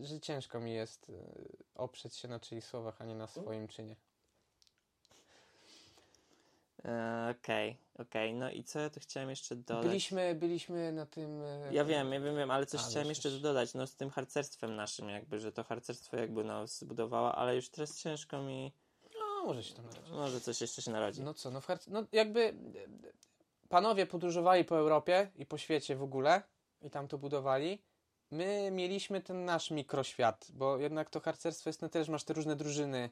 że 0.00 0.20
ciężko 0.20 0.60
mi 0.60 0.74
jest 0.74 1.08
y, 1.10 1.14
oprzeć 1.74 2.16
się 2.16 2.28
na 2.28 2.40
czyichś 2.40 2.66
słowach, 2.66 3.00
a 3.00 3.04
nie 3.04 3.14
na 3.14 3.26
swoim 3.26 3.68
czynie. 3.68 3.96
E, 6.84 7.34
Okej, 7.40 7.76
okej. 7.98 8.34
No 8.34 8.50
i 8.50 8.64
co 8.64 8.78
ja 8.80 8.90
tu 8.90 9.00
chciałem 9.00 9.30
jeszcze 9.30 9.56
dodać? 9.56 9.84
Byliśmy, 9.86 10.34
byliśmy 10.34 10.92
na 10.92 11.06
tym... 11.06 11.42
y, 11.42 11.68
Ja 11.72 11.84
wiem, 11.84 12.12
ja 12.12 12.20
wiem, 12.20 12.36
wiem, 12.36 12.50
ale 12.50 12.66
coś 12.66 12.80
A, 12.80 12.84
chciałem 12.84 13.08
jeszcze 13.08 13.30
dodać, 13.30 13.74
no 13.74 13.86
z 13.86 13.94
tym 13.94 14.10
harcerstwem 14.10 14.76
naszym 14.76 15.08
jakby, 15.08 15.40
że 15.40 15.52
to 15.52 15.64
harcerstwo 15.64 16.16
jakby 16.16 16.44
nas 16.44 16.78
zbudowało, 16.78 17.34
ale 17.34 17.56
już 17.56 17.68
teraz 17.68 17.98
ciężko 17.98 18.42
mi, 18.42 18.72
No, 19.42 19.46
może 19.46 19.62
się 19.64 19.74
tam 19.74 19.84
narodzi. 19.84 20.12
może 20.12 20.40
coś 20.40 20.60
jeszcze 20.60 20.82
się 20.82 20.90
narodzi. 20.90 21.22
No 21.22 21.34
co, 21.34 21.50
no 21.50 21.60
w 21.60 21.66
Herc- 21.66 21.88
no 21.90 22.04
jakby 22.12 22.40
e, 22.42 22.54
panowie 23.68 24.06
podróżowali 24.06 24.64
po 24.64 24.78
Europie 24.78 25.30
i 25.36 25.46
po 25.46 25.58
świecie 25.58 25.96
w 25.96 26.02
ogóle 26.02 26.42
i 26.82 26.90
tam 26.90 27.08
to 27.08 27.18
budowali. 27.18 27.82
My 28.30 28.70
mieliśmy 28.72 29.20
ten 29.20 29.44
nasz 29.44 29.70
mikroświat, 29.70 30.48
bo 30.54 30.78
jednak 30.78 31.10
to 31.10 31.20
harcerstwo 31.20 31.68
jest 31.70 31.82
na 31.82 31.88
tyle, 31.88 32.04
że 32.04 32.12
masz 32.12 32.24
te 32.24 32.34
różne 32.34 32.56
drużyny 32.56 33.10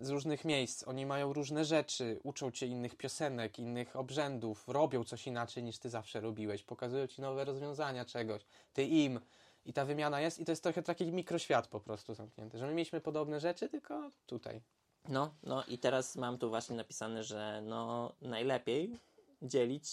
z 0.00 0.08
różnych 0.10 0.44
miejsc. 0.44 0.88
Oni 0.88 1.06
mają 1.06 1.32
różne 1.32 1.64
rzeczy, 1.64 2.20
uczą 2.22 2.50
cię 2.50 2.66
innych 2.66 2.96
piosenek, 2.96 3.58
innych 3.58 3.96
obrzędów, 3.96 4.68
robią 4.68 5.04
coś 5.04 5.26
inaczej 5.26 5.62
niż 5.62 5.78
ty 5.78 5.90
zawsze 5.90 6.20
robiłeś, 6.20 6.62
pokazują 6.62 7.06
ci 7.06 7.20
nowe 7.20 7.44
rozwiązania 7.44 8.04
czegoś, 8.04 8.46
ty 8.72 8.84
im. 8.84 9.20
I 9.64 9.72
ta 9.72 9.84
wymiana 9.84 10.20
jest 10.20 10.38
i 10.38 10.44
to 10.44 10.52
jest 10.52 10.62
trochę 10.62 10.82
taki 10.82 11.12
mikroświat 11.12 11.68
po 11.68 11.80
prostu 11.80 12.14
zamknięty, 12.14 12.58
że 12.58 12.66
my 12.66 12.74
mieliśmy 12.74 13.00
podobne 13.00 13.40
rzeczy, 13.40 13.68
tylko 13.68 14.10
tutaj. 14.26 14.60
No, 15.08 15.34
no 15.42 15.64
i 15.64 15.78
teraz 15.78 16.16
mam 16.16 16.38
tu 16.38 16.48
właśnie 16.48 16.76
napisane, 16.76 17.24
że 17.24 17.62
no 17.66 18.12
najlepiej 18.22 18.98
dzielić 19.42 19.88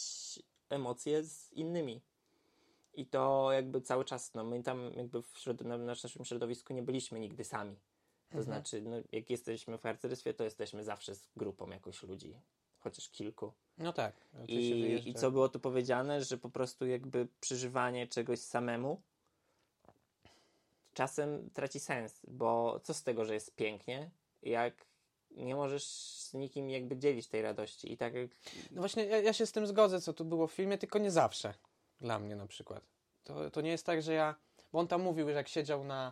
emocje 0.70 1.24
z 1.24 1.54
innymi. 1.54 2.02
I 2.94 3.06
to 3.06 3.52
jakby 3.52 3.82
cały 3.82 4.06
czas, 4.06 4.34
no 4.34 4.44
my 4.44 4.64
tam 4.64 4.94
jakby 4.94 5.22
w, 5.22 5.34
środ- 5.34 5.80
naszym 5.80 6.26
środowisku 6.26 6.74
nie 6.74 6.84
byliśmy 6.84 7.20
nigdy 7.20 7.44
sami. 7.44 7.76
To 8.30 8.38
Mhm. 8.38 8.44
znaczy, 8.44 8.82
no, 8.82 8.96
jak 9.12 9.30
jesteśmy 9.30 9.78
w 9.78 9.82
harcerstwie, 9.82 10.34
to 10.34 10.44
jesteśmy 10.44 10.84
zawsze 10.84 11.16
z 11.16 11.28
grupą 11.38 11.70
jakoś 11.70 12.04
ludzi, 12.04 12.34
chociaż 12.80 13.10
kilku. 13.10 13.52
No 13.78 13.94
tak. 13.94 14.16
I. 14.48 15.10
I 15.10 15.14
co 15.14 15.32
było 15.32 15.50
tu 15.50 15.60
powiedziane, 15.60 16.24
że 16.24 16.38
po 16.38 16.50
prostu 16.50 16.86
jakby 16.88 17.28
przeżywanie 17.42 18.08
czegoś 18.08 18.40
samemu 18.40 19.02
czasem 20.94 21.50
traci 21.50 21.80
sens, 21.80 22.20
bo 22.28 22.80
co 22.84 22.94
z 22.94 23.04
tego, 23.04 23.26
że 23.26 23.34
jest 23.34 23.56
pięknie, 23.56 24.10
jak 24.44 24.86
nie 25.38 25.56
możesz 25.56 25.86
z 25.88 26.34
nikim 26.34 26.70
jakby 26.70 26.98
dzielić 26.98 27.28
tej 27.28 27.42
radości 27.42 27.94
i 27.94 27.98
tak 27.98 28.14
jak 28.14 28.30
No 28.72 28.82
właśnie, 28.82 29.06
ja, 29.06 29.18
ja 29.18 29.34
się 29.34 29.46
z 29.46 29.52
tym 29.52 29.68
zgodzę, 29.68 30.02
co 30.02 30.14
tu 30.14 30.26
było 30.26 30.48
w 30.48 30.52
filmie, 30.52 30.78
tylko 30.78 31.00
nie 31.00 31.12
zawsze. 31.12 31.54
Dla 32.02 32.20
mnie 32.20 32.36
na 32.36 32.48
przykład. 32.48 32.84
To, 33.24 33.52
to 33.52 33.62
nie 33.62 33.72
jest 33.72 33.86
tak, 33.86 34.02
że 34.02 34.14
ja. 34.14 34.36
Bo 34.74 34.80
on 34.80 34.88
tam 34.88 35.02
mówił, 35.02 35.28
że 35.28 35.34
jak 35.34 35.48
siedział 35.48 35.84
na. 35.84 36.12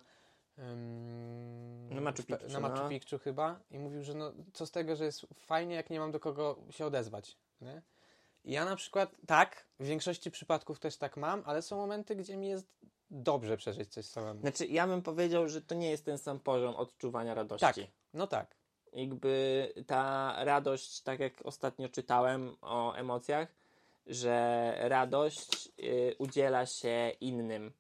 ym, 0.60 1.90
Na 1.96 2.02
Machu 2.02 2.24
Picchu, 2.24 2.48
Na 2.50 2.60
Machu 2.60 2.84
no. 2.84 2.90
Picchu 2.90 3.18
chyba. 3.20 3.60
I 3.72 3.80
mówił, 3.80 4.04
że 4.04 4.14
no, 4.14 4.32
co 4.54 4.66
z 4.66 4.72
tego, 4.72 4.96
że 4.96 5.06
jest 5.06 5.26
fajnie, 5.36 5.76
jak 5.76 5.90
nie 5.90 6.00
mam 6.00 6.12
do 6.12 6.20
kogo 6.20 6.58
się 6.72 6.86
odezwać. 6.86 7.38
Nie? 7.62 7.82
I 8.46 8.52
ja 8.52 8.66
na 8.66 8.76
przykład 8.76 9.16
tak, 9.28 9.66
w 9.80 9.86
większości 9.86 10.32
przypadków 10.32 10.80
też 10.80 10.98
tak 10.98 11.18
mam, 11.18 11.44
ale 11.46 11.62
są 11.62 11.78
momenty, 11.78 12.16
gdzie 12.16 12.38
mi 12.38 12.48
jest 12.48 12.68
dobrze 13.12 13.58
przeżyć 13.58 13.94
coś 13.94 14.06
samemu. 14.06 14.40
Znaczy, 14.40 14.66
ja 14.66 14.88
bym 14.88 15.02
powiedział, 15.02 15.50
że 15.50 15.62
to 15.62 15.76
nie 15.76 15.90
jest 15.92 16.06
ten 16.06 16.18
sam 16.18 16.40
poziom 16.40 16.76
odczuwania 16.76 17.34
radości. 17.34 17.66
Tak. 17.66 17.76
No 18.14 18.28
tak. 18.28 18.56
Jakby 18.96 19.74
ta 19.88 20.36
radość, 20.44 21.02
tak 21.02 21.20
jak 21.20 21.34
ostatnio 21.44 21.90
czytałem 21.90 22.56
o 22.62 22.94
emocjach, 22.96 23.48
że 24.08 24.76
radość 24.80 25.70
y, 25.80 26.16
udziela 26.18 26.66
się 26.66 27.12
innym. 27.22 27.72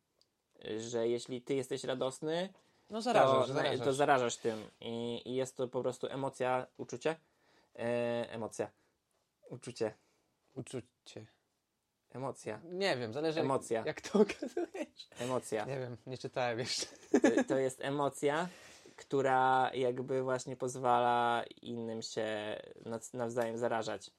Że 0.78 1.08
jeśli 1.08 1.41
ty 1.41 1.54
jesteś 1.56 1.84
radosny, 1.84 2.49
No 2.89 3.02
zarażasz, 3.02 3.47
to, 3.47 3.54
zarażasz. 3.54 3.86
to 3.86 3.93
zarażasz 3.93 4.38
tym 4.38 4.69
I, 4.82 5.21
i 5.26 5.36
jest 5.36 5.58
to 5.58 5.67
po 5.67 5.82
prostu 5.82 6.08
emocja, 6.08 6.67
uczucie, 6.78 7.15
e, 7.76 8.30
emocja, 8.32 8.69
uczucie, 9.49 9.93
Uczucie. 10.56 11.26
emocja, 12.12 12.60
Nie 12.63 12.97
wiem, 12.97 13.13
zależy 13.13 13.39
Emocja. 13.39 13.84
jak 13.86 14.02
to 14.02 14.19
okazujesz. 14.19 15.08
emocja. 15.19 15.65
Nie 15.65 15.80
wiem, 15.80 15.97
nie 16.08 16.17
czytałem 16.17 16.60
jeszcze. 16.60 16.86
To, 17.12 17.43
to 17.47 17.58
jest 17.58 17.82
emocja, 17.82 18.49
która 18.95 19.71
jakby 19.73 20.23
właśnie 20.23 20.56
pozwala 20.56 21.43
innym 21.62 22.01
się 22.01 22.60
nawzajem 23.13 23.58
zarażać. 23.58 24.12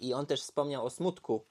I 0.00 0.14
on 0.14 0.26
też 0.26 0.42
wspomniał 0.42 0.86
o 0.86 0.90
smutku, 0.90 1.44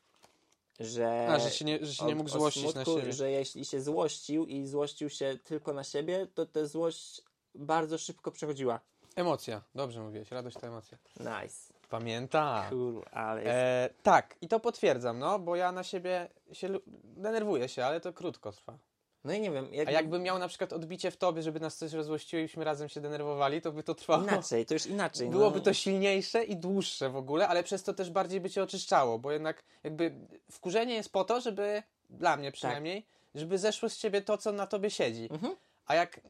że, 0.79 1.27
A, 1.29 1.39
że 1.39 1.51
się 1.51 1.65
nie, 1.65 1.85
że 1.85 1.93
się 1.93 2.05
nie 2.05 2.15
mógł 2.15 2.29
złościć 2.29 2.63
na 2.63 2.71
smutku, 2.71 2.99
siebie. 2.99 3.13
że 3.13 3.31
jeśli 3.31 3.65
się 3.65 3.81
złościł 3.81 4.45
i 4.45 4.67
złościł 4.67 5.09
się 5.09 5.37
tylko 5.43 5.73
na 5.73 5.83
siebie, 5.83 6.27
to 6.33 6.45
ta 6.45 6.65
złość 6.65 7.21
bardzo 7.55 7.97
szybko 7.97 8.31
przechodziła. 8.31 8.79
Emocja, 9.15 9.61
dobrze 9.75 10.01
mówiłeś, 10.01 10.31
radość 10.31 10.57
to 10.57 10.67
emocja. 10.67 10.97
Nice. 11.19 11.73
Pamiętam. 11.89 12.69
Cool, 12.69 13.03
ale. 13.11 13.41
E, 13.43 13.89
tak, 14.03 14.35
i 14.41 14.47
to 14.47 14.59
potwierdzam, 14.59 15.19
no, 15.19 15.39
bo 15.39 15.55
ja 15.55 15.71
na 15.71 15.83
siebie 15.83 16.29
się 16.53 16.69
denerwuję 17.03 17.69
się, 17.69 17.85
ale 17.85 18.01
to 18.01 18.13
krótko 18.13 18.51
trwa. 18.51 18.77
No 19.25 19.33
i 19.33 19.41
nie 19.41 19.51
wiem, 19.51 19.73
jak 19.73 19.87
A 19.87 19.91
jakbym 19.91 20.23
miał 20.23 20.39
na 20.39 20.47
przykład 20.47 20.73
odbicie 20.73 21.11
w 21.11 21.17
tobie, 21.17 21.41
żeby 21.41 21.59
nas 21.59 21.77
coś 21.77 21.93
rozłościło 21.93 22.39
i 22.39 22.43
byśmy 22.43 22.63
razem 22.63 22.89
się 22.89 23.01
denerwowali, 23.01 23.61
to 23.61 23.71
by 23.71 23.83
to 23.83 23.95
trwało. 23.95 24.23
inaczej, 24.23 24.65
to 24.65 24.73
już 24.73 24.85
inaczej. 24.85 25.29
Byłoby 25.29 25.57
no. 25.57 25.63
to 25.63 25.73
silniejsze 25.73 26.43
i 26.43 26.55
dłuższe 26.55 27.09
w 27.09 27.15
ogóle, 27.15 27.47
ale 27.47 27.63
przez 27.63 27.83
to 27.83 27.93
też 27.93 28.09
bardziej 28.09 28.41
by 28.41 28.49
cię 28.49 28.63
oczyszczało, 28.63 29.19
bo 29.19 29.31
jednak 29.31 29.63
jakby 29.83 30.15
wkurzenie 30.51 30.93
jest 30.95 31.09
po 31.09 31.23
to, 31.23 31.41
żeby, 31.41 31.83
dla 32.09 32.37
mnie 32.37 32.51
przynajmniej, 32.51 33.05
żeby 33.35 33.57
zeszło 33.57 33.89
z 33.89 33.97
ciebie 33.97 34.21
to, 34.21 34.37
co 34.37 34.51
na 34.51 34.67
tobie 34.67 34.89
siedzi. 34.89 35.27
Mhm. 35.31 35.55
A 35.85 35.95
jak 35.95 36.21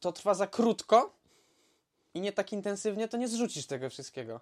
to 0.00 0.12
trwa 0.12 0.34
za 0.34 0.46
krótko 0.46 1.12
i 2.14 2.20
nie 2.20 2.32
tak 2.32 2.52
intensywnie, 2.52 3.08
to 3.08 3.16
nie 3.16 3.28
zrzucisz 3.28 3.66
tego 3.66 3.90
wszystkiego. 3.90 4.40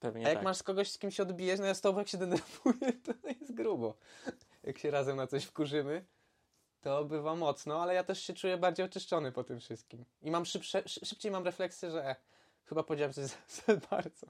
Pewnie 0.00 0.26
A 0.26 0.28
jak 0.28 0.38
tak. 0.38 0.44
masz 0.44 0.56
z 0.56 0.62
kogoś, 0.62 0.90
z 0.90 0.98
kim 0.98 1.10
się 1.10 1.22
odbijesz, 1.22 1.60
no 1.60 1.66
ja 1.66 1.74
z 1.74 1.80
tobą 1.80 1.98
jak 1.98 2.08
się 2.08 2.18
denerwuję, 2.24 2.92
to 3.04 3.28
jest 3.28 3.54
grubo. 3.54 3.94
Jak 4.64 4.78
się 4.78 4.90
razem 4.90 5.16
na 5.16 5.26
coś 5.26 5.44
wkurzymy, 5.44 6.04
to 6.82 7.04
bywa 7.04 7.34
mocno, 7.34 7.82
ale 7.82 7.94
ja 7.94 8.04
też 8.04 8.22
się 8.22 8.32
czuję 8.32 8.56
bardziej 8.56 8.86
oczyszczony 8.86 9.32
po 9.32 9.44
tym 9.44 9.60
wszystkim. 9.60 10.04
I 10.22 10.30
mam 10.30 10.44
szybsze, 10.44 10.82
szy- 10.86 11.06
szybciej 11.06 11.32
mam 11.32 11.44
refleksję, 11.44 11.90
że 11.90 12.10
e, 12.10 12.16
chyba 12.64 12.82
powiedziałem 12.82 13.12
coś 13.12 13.24
za, 13.30 13.36
za 13.66 13.80
bardzo. 13.90 14.26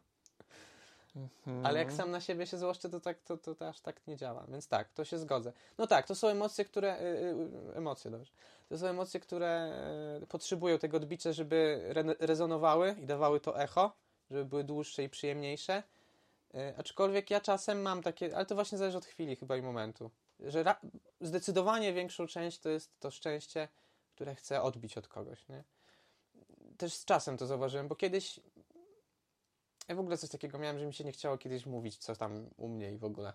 Mhm. 1.16 1.66
Ale 1.66 1.78
jak 1.78 1.92
sam 1.92 2.10
na 2.10 2.20
siebie 2.20 2.46
się 2.46 2.58
złoszczę, 2.58 2.88
to, 2.88 3.00
tak, 3.00 3.20
to, 3.20 3.36
to, 3.36 3.54
to 3.54 3.68
aż 3.68 3.80
tak 3.80 4.06
nie 4.06 4.16
działa. 4.16 4.44
Więc 4.48 4.68
tak, 4.68 4.92
to 4.92 5.04
się 5.04 5.18
zgodzę. 5.18 5.52
No 5.78 5.86
tak, 5.86 6.06
to 6.06 6.14
są 6.14 6.28
emocje, 6.28 6.64
które... 6.64 7.00
Y, 7.00 7.04
y, 7.04 7.76
emocje, 7.76 8.10
dobrze. 8.10 8.32
To 8.68 8.78
są 8.78 8.86
emocje, 8.86 9.20
które 9.20 9.72
y, 10.22 10.26
potrzebują 10.26 10.78
tego 10.78 10.96
odbicia, 10.96 11.32
żeby 11.32 11.84
re, 11.88 12.04
rezonowały 12.18 12.96
i 13.02 13.06
dawały 13.06 13.40
to 13.40 13.60
echo, 13.60 13.92
żeby 14.30 14.44
były 14.44 14.64
dłuższe 14.64 15.02
i 15.02 15.08
przyjemniejsze. 15.08 15.82
Aczkolwiek 16.76 17.30
ja 17.30 17.40
czasem 17.40 17.82
mam 17.82 18.02
takie... 18.02 18.36
Ale 18.36 18.46
to 18.46 18.54
właśnie 18.54 18.78
zależy 18.78 18.98
od 18.98 19.04
chwili 19.04 19.36
chyba 19.36 19.56
i 19.56 19.62
momentu. 19.62 20.10
Że 20.46 20.62
ra, 20.62 20.80
zdecydowanie 21.20 21.92
większą 21.92 22.26
część 22.26 22.58
to 22.58 22.70
jest 22.70 23.00
to 23.00 23.10
szczęście, 23.10 23.68
które 24.14 24.34
chcę 24.34 24.62
odbić 24.62 24.98
od 24.98 25.08
kogoś, 25.08 25.48
nie? 25.48 25.64
Też 26.78 26.94
z 26.94 27.04
czasem 27.04 27.36
to 27.36 27.46
zauważyłem, 27.46 27.88
bo 27.88 27.96
kiedyś 27.96 28.40
ja 29.88 29.94
w 29.94 30.00
ogóle 30.00 30.18
coś 30.18 30.30
takiego 30.30 30.58
miałem, 30.58 30.78
że 30.78 30.86
mi 30.86 30.94
się 30.94 31.04
nie 31.04 31.12
chciało 31.12 31.38
kiedyś 31.38 31.66
mówić, 31.66 31.98
co 31.98 32.16
tam 32.16 32.50
u 32.56 32.68
mnie 32.68 32.92
i 32.92 32.98
w 32.98 33.04
ogóle. 33.04 33.32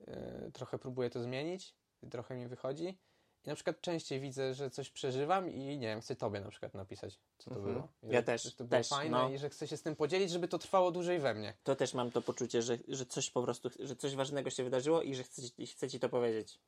Yy, 0.00 0.50
trochę 0.52 0.78
próbuję 0.78 1.10
to 1.10 1.22
zmienić, 1.22 1.74
trochę 2.10 2.36
mi 2.36 2.46
wychodzi. 2.46 2.98
I 3.44 3.48
na 3.48 3.54
przykład 3.54 3.80
częściej 3.80 4.20
widzę, 4.20 4.54
że 4.54 4.70
coś 4.70 4.90
przeżywam 4.90 5.50
i 5.50 5.78
nie 5.78 5.86
wiem, 5.86 6.00
chcę 6.00 6.16
tobie 6.16 6.40
na 6.40 6.48
przykład 6.50 6.74
napisać, 6.74 7.18
co 7.38 7.50
to 7.50 7.56
Mhm. 7.56 7.74
było. 7.74 7.88
I 8.02 8.06
Ja 8.06 8.20
że, 8.20 8.22
też, 8.22 8.42
Że 8.42 8.50
to 8.52 8.64
było 8.64 8.78
też, 8.78 8.88
fajne 8.88 9.18
no. 9.18 9.30
i 9.30 9.38
że 9.38 9.50
chcę 9.50 9.68
się 9.68 9.76
z 9.76 9.82
tym 9.82 9.96
podzielić, 9.96 10.30
żeby 10.30 10.48
to 10.48 10.58
trwało 10.58 10.90
dłużej 10.90 11.18
we 11.18 11.34
mnie. 11.34 11.54
To 11.64 11.76
też 11.76 11.94
mam 11.94 12.10
to 12.10 12.22
poczucie, 12.22 12.62
że, 12.62 12.78
że 12.88 13.06
coś 13.06 13.30
po 13.30 13.42
prostu, 13.42 13.70
że 13.80 13.96
coś 13.96 14.14
ważnego 14.14 14.50
się 14.50 14.64
wydarzyło 14.64 15.02
i 15.02 15.14
że 15.14 15.22
chcę, 15.22 15.42
ci- 15.42 15.66
chcę 15.66 15.88
ci 15.90 16.00
to 16.00 16.08
powiedzieć. 16.08 16.58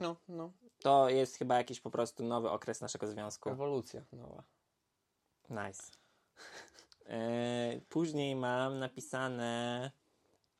No, 0.00 0.16
no. 0.28 0.52
To 0.82 1.08
jest 1.08 1.36
chyba 1.36 1.56
jakiś 1.56 1.80
po 1.80 1.90
prostu 1.90 2.22
nowy 2.24 2.50
okres 2.50 2.80
naszego 2.80 3.06
związku. 3.06 3.50
Ewolucja 3.50 4.02
nowa. 4.12 4.42
Nice. 5.50 5.82
E, 7.06 7.80
później 7.88 8.36
mam 8.36 8.78
napisane, 8.78 9.90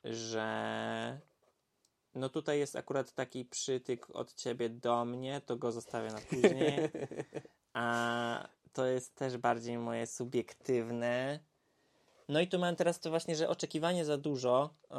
że 0.03 1.19
no 2.15 2.29
tutaj 2.29 2.59
jest 2.59 2.75
akurat 2.75 3.13
taki 3.13 3.45
przytyk 3.45 4.15
od 4.15 4.33
ciebie 4.33 4.69
do 4.69 5.05
mnie, 5.05 5.41
to 5.45 5.57
go 5.57 5.71
zostawię 5.71 6.11
na 6.11 6.21
później. 6.21 6.79
A 7.73 8.47
to 8.73 8.85
jest 8.85 9.15
też 9.15 9.37
bardziej 9.37 9.77
moje 9.77 10.07
subiektywne. 10.07 11.39
No 12.29 12.41
i 12.41 12.47
tu 12.47 12.59
mam 12.59 12.75
teraz 12.75 12.99
to 12.99 13.09
właśnie, 13.09 13.35
że 13.35 13.49
oczekiwanie 13.49 14.05
za 14.05 14.17
dużo 14.17 14.69
e, 14.91 14.95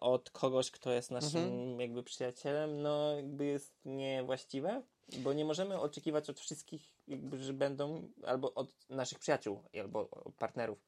od 0.00 0.30
kogoś, 0.30 0.70
kto 0.70 0.90
jest 0.92 1.10
naszym 1.10 1.44
Mhm. 1.44 1.80
jakby 1.80 2.02
przyjacielem, 2.02 2.82
no 2.82 3.16
jakby 3.16 3.44
jest 3.44 3.74
niewłaściwe, 3.84 4.82
bo 5.18 5.32
nie 5.32 5.44
możemy 5.44 5.80
oczekiwać 5.80 6.30
od 6.30 6.40
wszystkich, 6.40 6.82
jakby, 7.08 7.38
że 7.38 7.52
będą, 7.52 8.08
albo 8.26 8.54
od 8.54 8.72
naszych 8.90 9.18
przyjaciół, 9.18 9.62
albo 9.80 10.08
partnerów, 10.38 10.78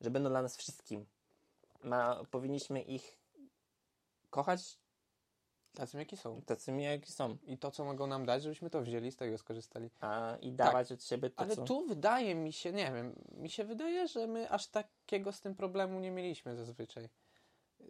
że 0.00 0.10
będą 0.10 0.30
dla 0.30 0.42
nas 0.42 0.56
wszystkim. 0.56 1.06
Ma, 1.82 2.24
powinniśmy 2.30 2.82
ich 2.82 3.18
kochać 4.30 4.78
Tacy 5.76 5.98
jaki 5.98 6.16
są. 6.16 6.42
tacymi, 6.42 6.84
jaki 6.84 7.12
są, 7.12 7.36
I 7.46 7.58
to, 7.58 7.70
co 7.70 7.84
mogą 7.84 8.06
nam 8.06 8.26
dać, 8.26 8.42
żebyśmy 8.42 8.70
to 8.70 8.82
wzięli, 8.82 9.12
z 9.12 9.16
tego 9.16 9.38
skorzystali. 9.38 9.90
a 10.00 10.36
i 10.40 10.52
dawać 10.52 10.92
od 10.92 11.04
siebie 11.04 11.30
to, 11.30 11.36
Tak. 11.36 11.46
Ale 11.46 11.56
co... 11.56 11.64
tu 11.64 11.86
wydaje 11.86 12.34
mi 12.34 12.52
się, 12.52 12.72
nie 12.72 12.92
wiem, 12.92 13.14
mi 13.36 13.50
się 13.50 13.64
wydaje, 13.64 14.08
że 14.08 14.26
my 14.26 14.50
aż 14.50 14.66
takiego 14.66 15.32
z 15.32 15.40
tym 15.40 15.54
problemu 15.54 16.00
nie 16.00 16.10
mieliśmy 16.10 16.56
zazwyczaj. 16.56 17.08
Yy, 17.80 17.86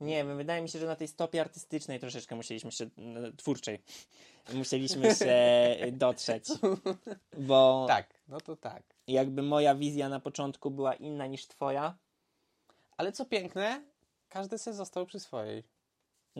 Nie 0.00 0.24
wiem, 0.24 0.36
wydaje 0.36 0.62
mi 0.62 0.68
się, 0.68 0.78
że 0.78 0.86
na 0.86 0.96
tej 0.96 1.08
stopie 1.08 1.40
artystycznej 1.40 2.00
troszeczkę 2.00 2.36
musieliśmy 2.36 2.72
się, 2.72 2.86
n- 2.98 3.32
twórczej, 3.36 3.82
musieliśmy 4.54 5.14
się 5.14 5.34
dotrzeć, 5.92 6.44
bo 7.48 7.84
Tak, 7.88 8.14
no 8.28 8.40
to 8.40 8.56
tak. 8.56 8.82
jakby 9.06 9.42
moja 9.42 9.74
wizja 9.74 10.08
na 10.08 10.20
początku 10.20 10.70
była 10.70 10.94
inna 10.94 11.26
niż 11.26 11.46
twoja. 11.46 11.98
Ale 12.96 13.12
co 13.12 13.24
piękne, 13.24 13.82
każdy 14.28 14.58
se 14.58 14.72
został 14.74 15.06
przy 15.06 15.20
swojej. 15.20 15.64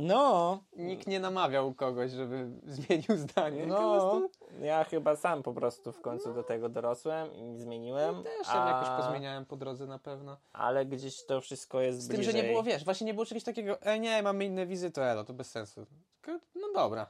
No, 0.01 0.59
Nikt 0.77 1.07
nie 1.07 1.21
namawiał 1.21 1.75
kogoś, 1.75 2.11
żeby 2.11 2.51
zmienił 2.77 3.17
zdanie. 3.17 3.67
no, 3.67 4.21
ja 4.63 4.85
chyba 4.85 5.17
sam 5.17 5.43
po 5.43 5.53
prostu 5.55 5.93
w 5.93 6.01
końcu 6.01 6.35
do 6.35 6.43
tego 6.43 6.69
dorosłem 6.69 7.35
i 7.35 7.59
zmieniłem, 7.59 8.23
Też 8.25 8.47
się 8.47 8.53
a- 8.53 8.69
jakoś 8.69 9.05
pozmieniałem 9.05 9.47
po 9.47 9.57
drodze 9.57 9.87
na 9.87 9.99
pewno. 9.99 10.37
ale 10.53 10.87
gdzieś 10.87 11.25
to 11.27 11.41
wszystko 11.41 11.81
jest 11.81 12.01
Z 12.03 12.09
tym, 12.09 12.17
bliżej. 12.17 12.33
że 12.35 12.43
nie 12.43 12.49
było, 12.49 12.63
wiesz, 12.63 12.85
właśnie 12.85 13.05
nie 13.07 13.15
było 13.15 13.27
czegoś 13.27 13.45
takiego, 13.45 13.81
e 13.83 13.99
nie, 14.01 14.23
mamy 14.23 14.45
inne 14.45 14.67
wizy, 14.67 14.91
to 14.91 15.05
elo, 15.05 15.25
to 15.25 15.33
bez 15.35 15.51
sensu. 15.51 15.87
Tylko, 16.23 16.41
no 16.55 16.67
dobra, 16.75 17.07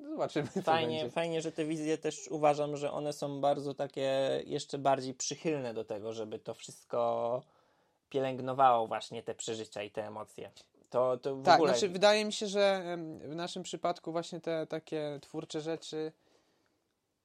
zobaczymy 0.00 0.46
Fajnie, 0.48 1.10
fajnie, 1.10 1.42
że 1.42 1.52
te 1.52 1.64
wizje 1.64 1.98
też 1.98 2.28
uważam, 2.28 2.76
że 2.76 2.92
one 2.92 3.12
są 3.12 3.40
bardzo 3.40 3.74
takie 3.74 4.42
jeszcze 4.46 4.78
bardziej 4.78 5.14
przychylne 5.14 5.74
do 5.74 5.84
tego, 5.84 6.12
żeby 6.12 6.38
to 6.38 6.54
wszystko 6.54 7.42
pielęgnowało 8.08 8.86
właśnie 8.86 9.22
te 9.22 9.34
przeżycia 9.34 9.82
i 9.82 9.90
te 9.90 10.06
emocje. 10.06 10.50
To, 10.94 11.16
to 11.16 11.36
Tak, 11.44 11.54
ogóle... 11.54 11.72
znaczy 11.72 11.88
wydaje 11.88 12.24
mi 12.24 12.32
się, 12.32 12.46
że 12.46 12.96
w 13.20 13.34
naszym 13.34 13.62
przypadku 13.62 14.12
właśnie 14.12 14.40
te 14.40 14.66
takie 14.66 15.18
twórcze 15.22 15.60
rzeczy 15.60 16.12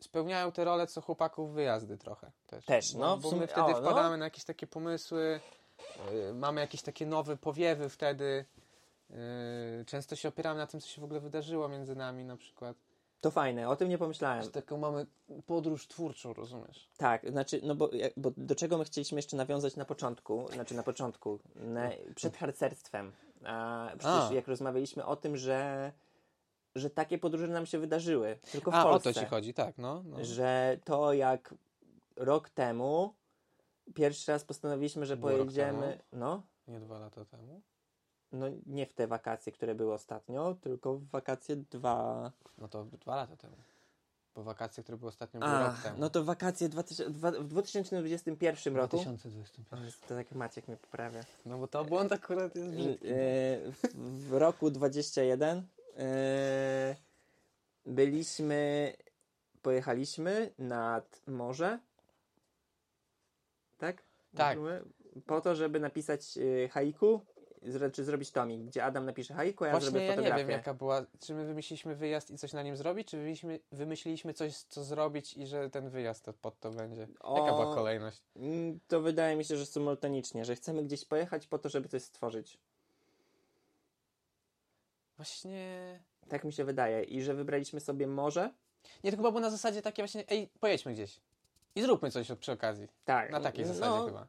spełniają 0.02 0.52
te 0.52 0.64
role, 0.64 0.88
co 0.88 1.02
chłopaków 1.02 1.54
wyjazdy 1.54 1.98
trochę 1.98 2.32
też. 2.48 2.66
Też, 2.66 2.94
bo, 2.94 3.00
no, 3.00 3.18
Bo 3.18 3.30
sumie- 3.30 3.40
my 3.42 3.48
wtedy 3.48 3.62
o, 3.62 3.70
no. 3.70 3.82
wpadamy 3.82 4.18
na 4.18 4.26
jakieś 4.26 4.44
takie 4.44 4.68
pomysły, 4.68 5.40
y, 6.30 6.34
mamy 6.34 6.62
jakieś 6.62 6.82
takie 6.82 7.06
nowe 7.06 7.38
powiewy 7.38 7.90
wtedy. 7.90 8.46
y, 9.82 9.86
często 9.86 10.16
się 10.16 10.30
opieramy 10.30 10.60
na 10.60 10.68
tym, 10.68 10.80
co 10.80 10.88
się 10.88 11.02
w 11.02 11.04
ogóle 11.04 11.20
wydarzyło 11.20 11.70
między 11.70 11.96
nami 11.96 12.26
na 12.26 12.38
przykład. 12.38 12.78
To 13.22 13.32
fajne, 13.32 13.70
o 13.70 13.76
tym 13.76 13.90
nie 13.90 13.98
pomyślałem. 13.98 14.44
Że 14.44 14.52
taką 14.52 14.78
mamy 14.78 15.06
podróż 15.46 15.88
twórczą, 15.88 16.34
rozumiesz? 16.34 16.90
Tak, 16.98 17.30
znaczy, 17.30 17.62
no 17.64 17.76
bo, 17.76 17.90
bo 18.18 18.32
do 18.38 18.56
czego 18.56 18.78
my 18.78 18.86
chcieliśmy 18.86 19.16
jeszcze 19.16 19.38
nawiązać 19.38 19.76
na 19.76 19.86
początku, 19.86 20.48
znaczy 20.54 20.76
na 20.76 20.84
początku, 20.84 21.40
na, 21.56 21.90
przed 22.16 22.38
harcerstwem. 22.38 23.12
A 23.46 23.88
przecież 23.98 24.32
A. 24.32 24.34
jak 24.34 24.48
rozmawialiśmy 24.48 25.06
o 25.06 25.16
tym, 25.16 25.38
że, 25.38 25.92
że 26.76 26.90
takie 26.90 27.18
podróże 27.18 27.48
nam 27.48 27.66
się 27.66 27.80
wydarzyły, 27.80 28.40
tylko 28.52 28.72
w 28.72 28.74
A, 28.74 28.86
o 28.86 28.90
Polsce. 28.90 29.14
to 29.14 29.20
ci 29.20 29.26
chodzi, 29.26 29.54
tak, 29.54 29.78
no. 29.78 30.04
no. 30.06 30.26
Że 30.26 30.78
to 30.84 31.14
jak 31.14 31.54
rok 32.16 32.50
temu 32.50 33.14
pierwszy 33.96 34.32
raz 34.32 34.44
postanowiliśmy, 34.44 35.06
że 35.06 35.18
Było 35.18 35.32
pojedziemy, 35.32 36.00
no, 36.12 36.44
Nie 36.68 36.80
dwa 36.80 37.00
lata 37.00 37.26
temu. 37.26 37.62
no 38.32 38.46
nie 38.66 38.86
w 38.86 38.94
te 38.94 39.08
wakacje, 39.08 39.52
które 39.52 39.76
były 39.76 39.94
ostatnio, 39.94 40.56
tylko 40.62 40.94
w 40.94 41.10
wakacje 41.10 41.56
dwa... 41.56 42.32
No 42.58 42.68
to 42.68 42.86
dwa 42.86 43.16
lata 43.16 43.36
temu. 43.36 43.56
Bo 44.40 44.44
wakacje, 44.44 44.84
które 44.84 44.98
były 44.98 45.10
ostatnio, 45.10 45.44
A, 45.44 45.68
rok 45.68 45.82
temu. 45.84 46.00
no 46.00 46.10
to 46.10 46.24
wakacje 46.24 46.70
2000, 46.70 47.10
dwa- 47.12 47.32
w 47.32 47.48
2021 47.48 48.76
roku. 48.76 48.98
2021. 48.98 49.92
To 50.08 50.16
tak 50.16 50.32
Maciek 50.32 50.68
mnie 50.68 50.78
poprawia. 50.78 51.24
No 51.46 51.58
bo 51.58 51.68
to 51.68 51.86
błąd 51.86 52.12
akurat 52.12 52.56
jest 52.56 52.70
brzydki. 52.70 53.08
E, 53.08 53.12
w, 53.72 54.28
w 54.30 54.34
roku 54.34 54.72
21 54.72 55.68
e, 55.98 56.96
byliśmy 57.86 58.94
pojechaliśmy 59.62 60.54
nad 60.58 61.22
morze. 61.28 61.80
Tak? 63.78 64.04
Tak. 64.36 64.58
Po 65.26 65.42
to, 65.42 65.56
żeby 65.56 65.80
napisać 65.80 66.38
y, 66.38 66.70
haiku, 66.72 67.26
czy 67.94 68.04
zrobić 68.04 68.32
tomik, 68.32 68.62
gdzie 68.62 68.84
Adam 68.86 69.06
napisze 69.06 69.34
haiku, 69.34 69.64
a 69.64 69.68
ja 69.68 69.74
Właśnie 69.74 69.90
zrobię 69.90 70.06
ja 70.06 70.12
nie 70.12 70.16
fotografię. 70.18 70.44
wiem, 70.46 70.52
jaka 70.58 70.74
była. 70.74 71.06
Czy 71.20 71.34
my 71.34 71.46
wymyśliliśmy 71.46 71.96
wyjazd 71.96 72.32
i 72.32 72.38
coś 72.38 72.54
na 72.54 72.64
nim 72.64 72.78
zrobić, 72.78 73.08
czy 73.08 73.18
wymyśliliśmy, 73.18 73.60
wymyśliliśmy 73.72 74.34
coś, 74.34 74.56
co 74.58 74.84
zrobić 74.84 75.34
i 75.38 75.48
że 75.48 75.70
ten 75.70 75.90
wyjazd 75.90 76.26
to 76.26 76.34
pod 76.34 76.60
to 76.60 76.72
będzie? 76.72 77.08
O, 77.20 77.38
Jaka 77.46 77.52
była 77.62 77.76
kolejność? 77.76 78.22
Mm, 78.36 78.80
To 78.88 79.02
wydaje 79.02 79.36
mi 79.36 79.46
się, 79.46 79.58
że 79.58 79.66
symultanicznie, 79.66 80.46
że 80.46 80.56
chcemy 80.56 80.84
gdzieś 80.84 81.06
pojechać 81.06 81.48
po 81.48 81.60
to, 81.60 81.70
żeby 81.70 81.90
coś 81.90 82.04
stworzyć. 82.04 82.58
Właśnie. 85.18 86.00
Tak 86.30 86.44
mi 86.44 86.54
się 86.54 86.66
wydaje. 86.66 87.04
I 87.04 87.22
że 87.22 87.34
wybraliśmy 87.34 87.80
sobie 87.80 88.08
morze. 88.08 88.52
Nie, 89.04 89.12
to 89.12 89.18
chyba 89.18 89.32
było 89.32 89.42
na 89.42 89.50
zasadzie 89.50 89.82
takie 89.82 90.02
właśnie, 90.04 90.24
ej, 90.30 90.48
pojedźmy 90.60 90.94
gdzieś. 90.94 91.20
I 91.76 91.82
zróbmy 91.82 92.12
coś 92.12 92.28
przy 92.40 92.52
okazji. 92.52 92.88
Tak. 93.06 93.32
Na 93.32 93.40
takiej 93.40 93.66
no, 93.66 93.74
zasadzie 93.74 94.06
chyba. 94.06 94.28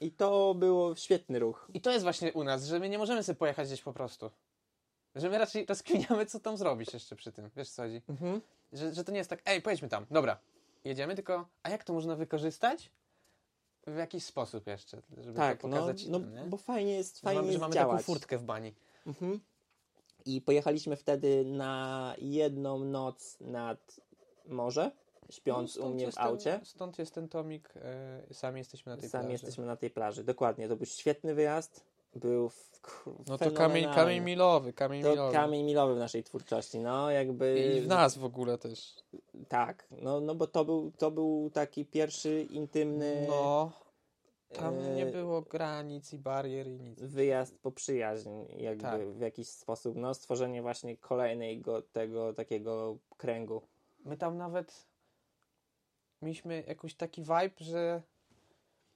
I 0.00 0.10
to 0.12 0.54
było 0.54 0.96
świetny 0.96 1.38
ruch. 1.38 1.68
I 1.74 1.80
to 1.80 1.90
jest 1.92 2.02
właśnie 2.02 2.32
u 2.32 2.44
nas, 2.44 2.64
że 2.66 2.78
my 2.78 2.88
nie 2.88 2.98
możemy 2.98 3.22
sobie 3.22 3.36
pojechać 3.36 3.66
gdzieś 3.68 3.82
po 3.82 3.92
prostu. 3.92 4.30
Że 5.14 5.30
my 5.30 5.38
raczej 5.38 5.66
rozkminiamy, 5.66 6.26
co 6.26 6.40
tam 6.40 6.56
zrobić 6.56 6.92
jeszcze 6.92 7.16
przy 7.16 7.32
tym. 7.32 7.50
Wiesz 7.56 7.70
co 7.70 7.82
chodzi? 7.82 8.02
Mhm. 8.08 8.40
Że, 8.72 8.94
że 8.94 9.04
to 9.04 9.12
nie 9.12 9.18
jest 9.18 9.30
tak, 9.30 9.42
ej, 9.44 9.62
pojedźmy 9.62 9.88
tam, 9.88 10.06
dobra, 10.10 10.38
jedziemy, 10.84 11.14
tylko 11.14 11.48
a 11.62 11.70
jak 11.70 11.84
to 11.84 11.92
można 11.92 12.16
wykorzystać? 12.16 12.90
W 13.86 13.96
jakiś 13.96 14.24
sposób 14.24 14.66
jeszcze, 14.66 15.02
żeby 15.18 15.36
Tak, 15.36 15.60
to 15.60 15.68
no, 15.68 15.76
pokazać 15.76 16.06
no 16.06 16.18
nie? 16.18 16.42
bo 16.44 16.56
fajnie 16.56 16.92
jest, 16.92 17.16
Że 17.16 17.22
fajnie 17.22 17.36
mamy, 17.40 17.46
że 17.46 17.52
jest 17.52 17.60
mamy 17.60 17.74
działać. 17.74 18.00
taką 18.00 18.02
furtkę 18.12 18.38
w 18.38 18.42
bani. 18.42 18.74
Mhm. 19.06 19.40
I 20.26 20.40
pojechaliśmy 20.40 20.96
wtedy 20.96 21.44
na 21.44 22.14
jedną 22.18 22.78
noc 22.84 23.36
nad 23.40 24.00
morze, 24.46 24.90
śpiąc 25.30 25.76
No, 25.76 25.86
u 25.86 25.90
mnie 25.90 26.12
w 26.12 26.18
aucie. 26.18 26.52
Ten, 26.52 26.64
stąd 26.64 26.98
jest 26.98 27.14
ten 27.14 27.28
tomik, 27.28 27.74
e, 27.76 28.34
sami 28.34 28.58
jesteśmy 28.58 28.92
na 28.92 29.00
tej 29.00 29.08
Sami 29.10 29.22
plaży. 29.24 29.32
jesteśmy 29.32 29.66
na 29.66 29.76
tej 29.76 29.90
plaży. 29.90 30.24
Dokładnie, 30.24 30.68
to 30.68 30.76
był 30.76 30.86
świetny 30.86 31.34
wyjazd. 31.34 31.84
Był 32.14 32.48
w, 32.48 32.70
No 33.26 33.38
to 33.38 33.50
kamień, 33.50 33.84
kamień 33.94 34.20
milowy, 34.24 34.72
kamień 34.72 35.02
To 35.02 35.10
milowy. 35.10 35.32
kamień 35.32 35.64
milowy 35.66 35.94
w 35.94 35.98
naszej 35.98 36.24
twórczości, 36.24 36.78
no 36.80 37.10
jakby... 37.10 37.74
I 37.78 37.80
w 37.80 37.86
nas 37.86 38.18
w 38.18 38.24
ogóle 38.24 38.58
też. 38.58 38.94
Tak, 39.48 39.86
no, 39.90 40.20
no 40.20 40.34
bo 40.34 40.46
to 40.46 40.64
był, 40.64 40.92
to 40.98 41.10
był 41.10 41.50
taki 41.54 41.84
pierwszy 41.84 42.46
intymny 42.50 43.26
No, 43.28 43.72
tam 44.52 44.78
e, 44.78 44.94
nie 44.94 45.06
było 45.06 45.42
granic 45.42 46.12
i 46.12 46.18
barier 46.18 46.66
i 46.66 46.80
nic. 46.80 47.00
wyjazd 47.02 47.58
po 47.58 47.72
przyjaźń, 47.72 48.30
jakby 48.56 48.82
Tak. 48.82 49.00
w 49.08 49.20
jakiś 49.20 49.48
sposób, 49.48 49.96
no 49.96 50.14
stworzenie 50.14 50.62
właśnie 50.62 50.96
kolejnego 50.96 51.82
tego 51.82 52.32
takiego 52.34 52.96
kręgu. 53.16 53.62
My 54.04 54.16
tam 54.16 54.36
nawet 54.36 54.86
mieliśmy 56.22 56.64
jakiś 56.68 56.94
taki 56.94 57.22
vibe, 57.22 57.50
że 57.60 58.02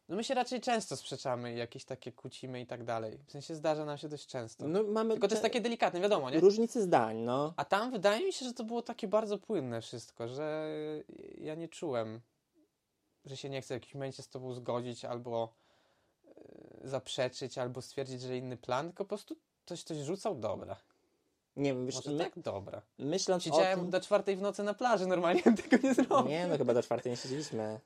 no 0.08 0.16
my 0.16 0.24
się 0.24 0.34
raczej 0.34 0.60
często 0.60 0.96
sprzeczamy 0.96 1.54
jakieś 1.54 1.84
takie 1.84 2.12
kłócimy 2.12 2.60
i 2.60 2.66
tak 2.66 2.84
dalej. 2.84 3.18
W 3.26 3.30
sensie 3.32 3.54
zdarza 3.54 3.84
nam 3.84 3.98
się 3.98 4.08
dość 4.08 4.26
często. 4.26 4.68
No 4.68 4.82
mamy 4.82 5.10
Tylko 5.10 5.28
to 5.28 5.34
jest 5.34 5.42
takie 5.42 5.60
delikatne, 5.60 6.00
wiadomo, 6.00 6.30
nie? 6.30 6.40
różnice 6.40 6.82
zdań, 6.82 7.16
no. 7.16 7.54
A 7.56 7.64
tam 7.64 7.90
wydaje 7.90 8.26
mi 8.26 8.32
się, 8.32 8.46
że 8.46 8.52
to 8.52 8.64
było 8.64 8.82
takie 8.82 9.08
bardzo 9.08 9.38
płynne 9.38 9.80
wszystko, 9.80 10.28
że 10.28 10.74
ja 11.38 11.54
nie 11.54 11.68
czułem, 11.68 12.20
że 13.24 13.36
się 13.36 13.50
nie 13.50 13.62
chcę 13.62 13.74
w 13.74 13.76
jakimś 13.76 13.94
momencie 13.94 14.22
z 14.22 14.28
tobą 14.28 14.54
zgodzić 14.54 15.04
albo 15.04 15.54
e, 16.24 16.88
zaprzeczyć, 16.88 17.58
albo 17.58 17.82
stwierdzić, 17.82 18.20
że 18.20 18.36
inny 18.36 18.56
plan, 18.56 18.86
tylko 18.86 19.04
po 19.04 19.08
prostu 19.08 19.36
ktoś 19.64 19.82
coś 19.82 19.98
rzucał, 19.98 20.34
dobra. 20.34 20.76
Nie 21.56 21.74
wiem, 21.74 21.86
wiesz, 21.86 21.94
Może 21.94 22.10
my, 22.10 22.18
tak, 22.24 22.32
dobra. 22.38 22.82
myśląc 22.98 23.42
Siedziałem 23.42 23.80
tym... 23.80 23.90
do 23.90 24.00
czwartej 24.00 24.36
w 24.36 24.40
nocy 24.42 24.62
na 24.62 24.74
plaży, 24.74 25.06
normalnie 25.06 25.42
bym 25.42 25.56
tego 25.56 25.76
nie 25.88 25.94
zrobił. 25.94 26.28
Nie, 26.28 26.46
no 26.46 26.58
chyba 26.58 26.74
do 26.74 26.82
czwartej 26.82 27.10
nie 27.12 27.16
siedzieliśmy. 27.16 27.80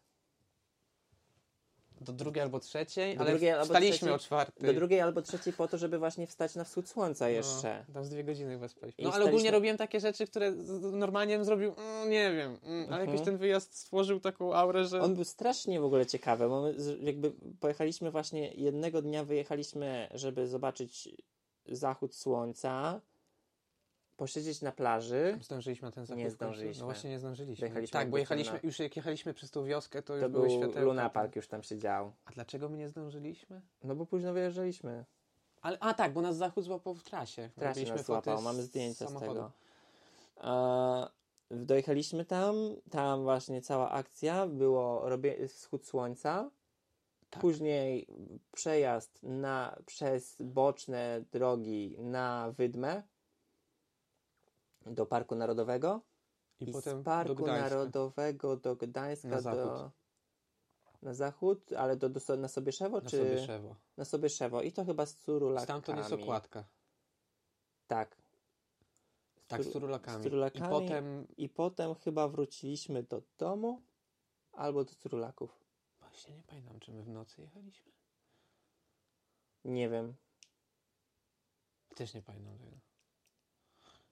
Do 2.01 2.13
drugiej 2.13 2.43
albo 2.43 2.61
trzeciej, 2.61 3.15
Do 3.15 3.21
ale 3.21 3.31
drugiej 3.31 3.53
wstaliśmy 3.63 3.97
trzeciej. 3.97 4.15
o 4.15 4.19
czwartej. 4.19 4.67
Do 4.67 4.73
drugiej 4.75 5.01
albo 5.01 5.23
trzeciej 5.23 5.53
po 5.53 5.69
to, 5.69 5.79
żeby 5.79 5.99
właśnie 5.99 6.27
wstać 6.27 6.55
na 6.55 6.65
wschód 6.65 6.89
słońca 6.89 7.29
jeszcze. 7.29 7.85
No, 7.89 7.95
tam 7.95 8.05
z 8.05 8.09
dwie 8.11 8.25
godziny 8.25 8.53
chyba 8.53 8.69
spaliśmy. 8.69 9.05
No 9.05 9.13
ale 9.13 9.25
ogólnie 9.25 9.51
robiłem 9.51 9.77
takie 9.77 10.01
rzeczy, 10.01 10.27
które 10.27 10.51
normalnie 10.93 11.37
bym 11.37 11.45
zrobił, 11.45 11.75
mm, 11.77 12.11
nie 12.11 12.33
wiem, 12.33 12.59
mm, 12.63 12.85
ale 12.87 12.97
Mhm. 13.01 13.11
jakoś 13.11 13.25
ten 13.25 13.37
wyjazd 13.37 13.77
stworzył 13.79 14.21
taką 14.21 14.55
aurę, 14.55 14.85
że... 14.85 15.03
On 15.03 15.15
był 15.15 15.25
strasznie 15.25 15.81
w 15.81 15.85
ogóle 15.85 16.07
ciekawy, 16.07 16.49
bo 16.49 16.63
my 16.63 16.75
jakby 17.01 17.33
pojechaliśmy 17.61 18.11
właśnie, 18.11 18.55
jednego 18.55 19.03
dnia 19.03 19.25
wyjechaliśmy, 19.25 20.09
żeby 20.15 20.47
zobaczyć 20.49 21.09
zachód 21.69 22.15
słońca, 22.15 23.01
posiedzieć 24.17 24.63
na 24.63 24.73
plaży. 24.73 25.39
Zdążyliśmy 25.43 25.89
na 25.89 25.93
ten 25.93 26.07
zachód. 26.07 26.19
Nie 26.19 26.25
końcu? 26.25 26.37
zdążyliśmy. 26.37 26.81
No 26.81 26.87
właśnie 26.87 27.11
nie 27.11 27.19
zdążyliśmy. 27.19 27.61
Dojechaliśmy 27.61 27.93
tak, 27.93 28.11
bo 28.11 28.19
jechaliśmy, 28.19 28.59
Tuna. 28.59 28.69
już 28.69 28.79
jak 28.79 28.97
jechaliśmy 28.97 29.35
przez 29.35 29.51
tą 29.51 29.65
wioskę, 29.65 30.03
to 30.03 30.15
już 30.15 30.23
To 30.23 30.31
były 30.31 30.47
był 30.49 30.57
światełka. 30.57 30.81
Luna 30.81 31.11
Park 31.11 31.37
już 31.37 31.49
tam 31.49 31.63
się 31.63 31.79
dział. 31.79 32.13
A 32.25 32.31
dlaczego 32.33 32.69
my 32.69 32.79
nie 32.79 32.89
zdążyliśmy? 32.89 33.61
No 33.85 33.95
bo 33.95 34.07
późno 34.07 34.33
wyjeżdżaliśmy. 34.33 35.05
Ale, 35.63 35.79
a 35.81 35.95
tak, 35.95 36.13
bo 36.13 36.21
nas 36.23 36.37
zachód 36.37 36.65
złapał 36.65 36.95
w 36.95 37.03
trasie. 37.03 37.49
W 37.49 37.55
trasie 37.55 37.85
nas 37.85 38.07
złapał, 38.07 38.41
z 38.41 38.45
mamy 38.45 38.63
zdjęcia 38.63 39.05
z 39.07 39.09
samochodu. 39.09 39.33
tego. 39.35 39.53
E, 40.45 41.09
dojechaliśmy 41.51 42.25
tam, 42.25 42.55
tam 42.91 43.23
właśnie 43.23 43.63
cała 43.63 43.91
akcja, 43.91 44.47
było 44.47 45.09
robie, 45.09 45.49
wschód 45.49 45.87
słońca, 45.87 46.51
Tak. 47.31 47.41
później 47.41 48.07
przejazd 48.53 49.23
na, 49.23 49.77
przez 49.87 50.37
boczne 50.41 51.25
drogi 51.33 51.97
na 51.99 52.53
Wydmę 52.57 53.03
do 54.87 55.07
Parku 55.07 55.35
Narodowego 55.35 56.01
I, 56.61 56.69
i, 56.71 56.73
potem 56.73 57.01
z 57.01 57.05
Parku 57.05 57.35
do. 57.35 57.47
Narodowego 57.47 58.57
do 58.57 58.77
Gdańska 58.77 59.29
Na 59.29 59.37
do, 59.37 59.43
zachód. 59.43 59.93
na 61.03 61.15
zachód, 61.15 61.73
ale 61.73 61.97
do, 61.97 62.09
do, 62.09 62.37
na 62.37 62.49
Sobieszewo 62.49 63.01
Na 63.01 63.09
czy 63.11 63.17
Sobieszewo. 63.19 63.77
na 63.97 64.05
Sobieszewo 64.05 64.63
i 64.63 64.73
to 64.73 64.85
chyba 64.85 65.07
z 65.07 65.15
Curulakami. 65.17 65.65
Stamtąd 65.65 65.99
jest 65.99 66.13
okładka. 66.13 66.65
Tak. 67.87 68.17
Z 69.37 69.47
Tak, 69.49 69.63
z 69.65 69.67
Curu- 69.67 69.73
turulakami. 69.73 70.21
z 70.21 70.25
turulakami. 70.25 70.67
I 70.67 70.71
potem... 70.71 71.27
I 71.37 71.49
potem 71.49 71.95
chyba 71.95 72.29
wróciliśmy 72.29 73.03
do 73.03 73.23
domu 73.39 73.83
albo 74.53 74.85
do 74.85 74.95
Curulaków. 74.95 75.65
Właśnie 76.01 76.35
nie 76.37 76.43
pamiętam, 76.43 76.81
czy 76.81 76.93
my 76.93 77.03
w 77.03 77.09
nocy 77.09 77.43
jechaliśmy. 77.43 77.93
Nie 79.65 79.89
wiem. 79.89 80.15
Też 81.97 82.15
nie 82.15 82.23
pamiętam 82.23 82.59
tego. 82.59 82.77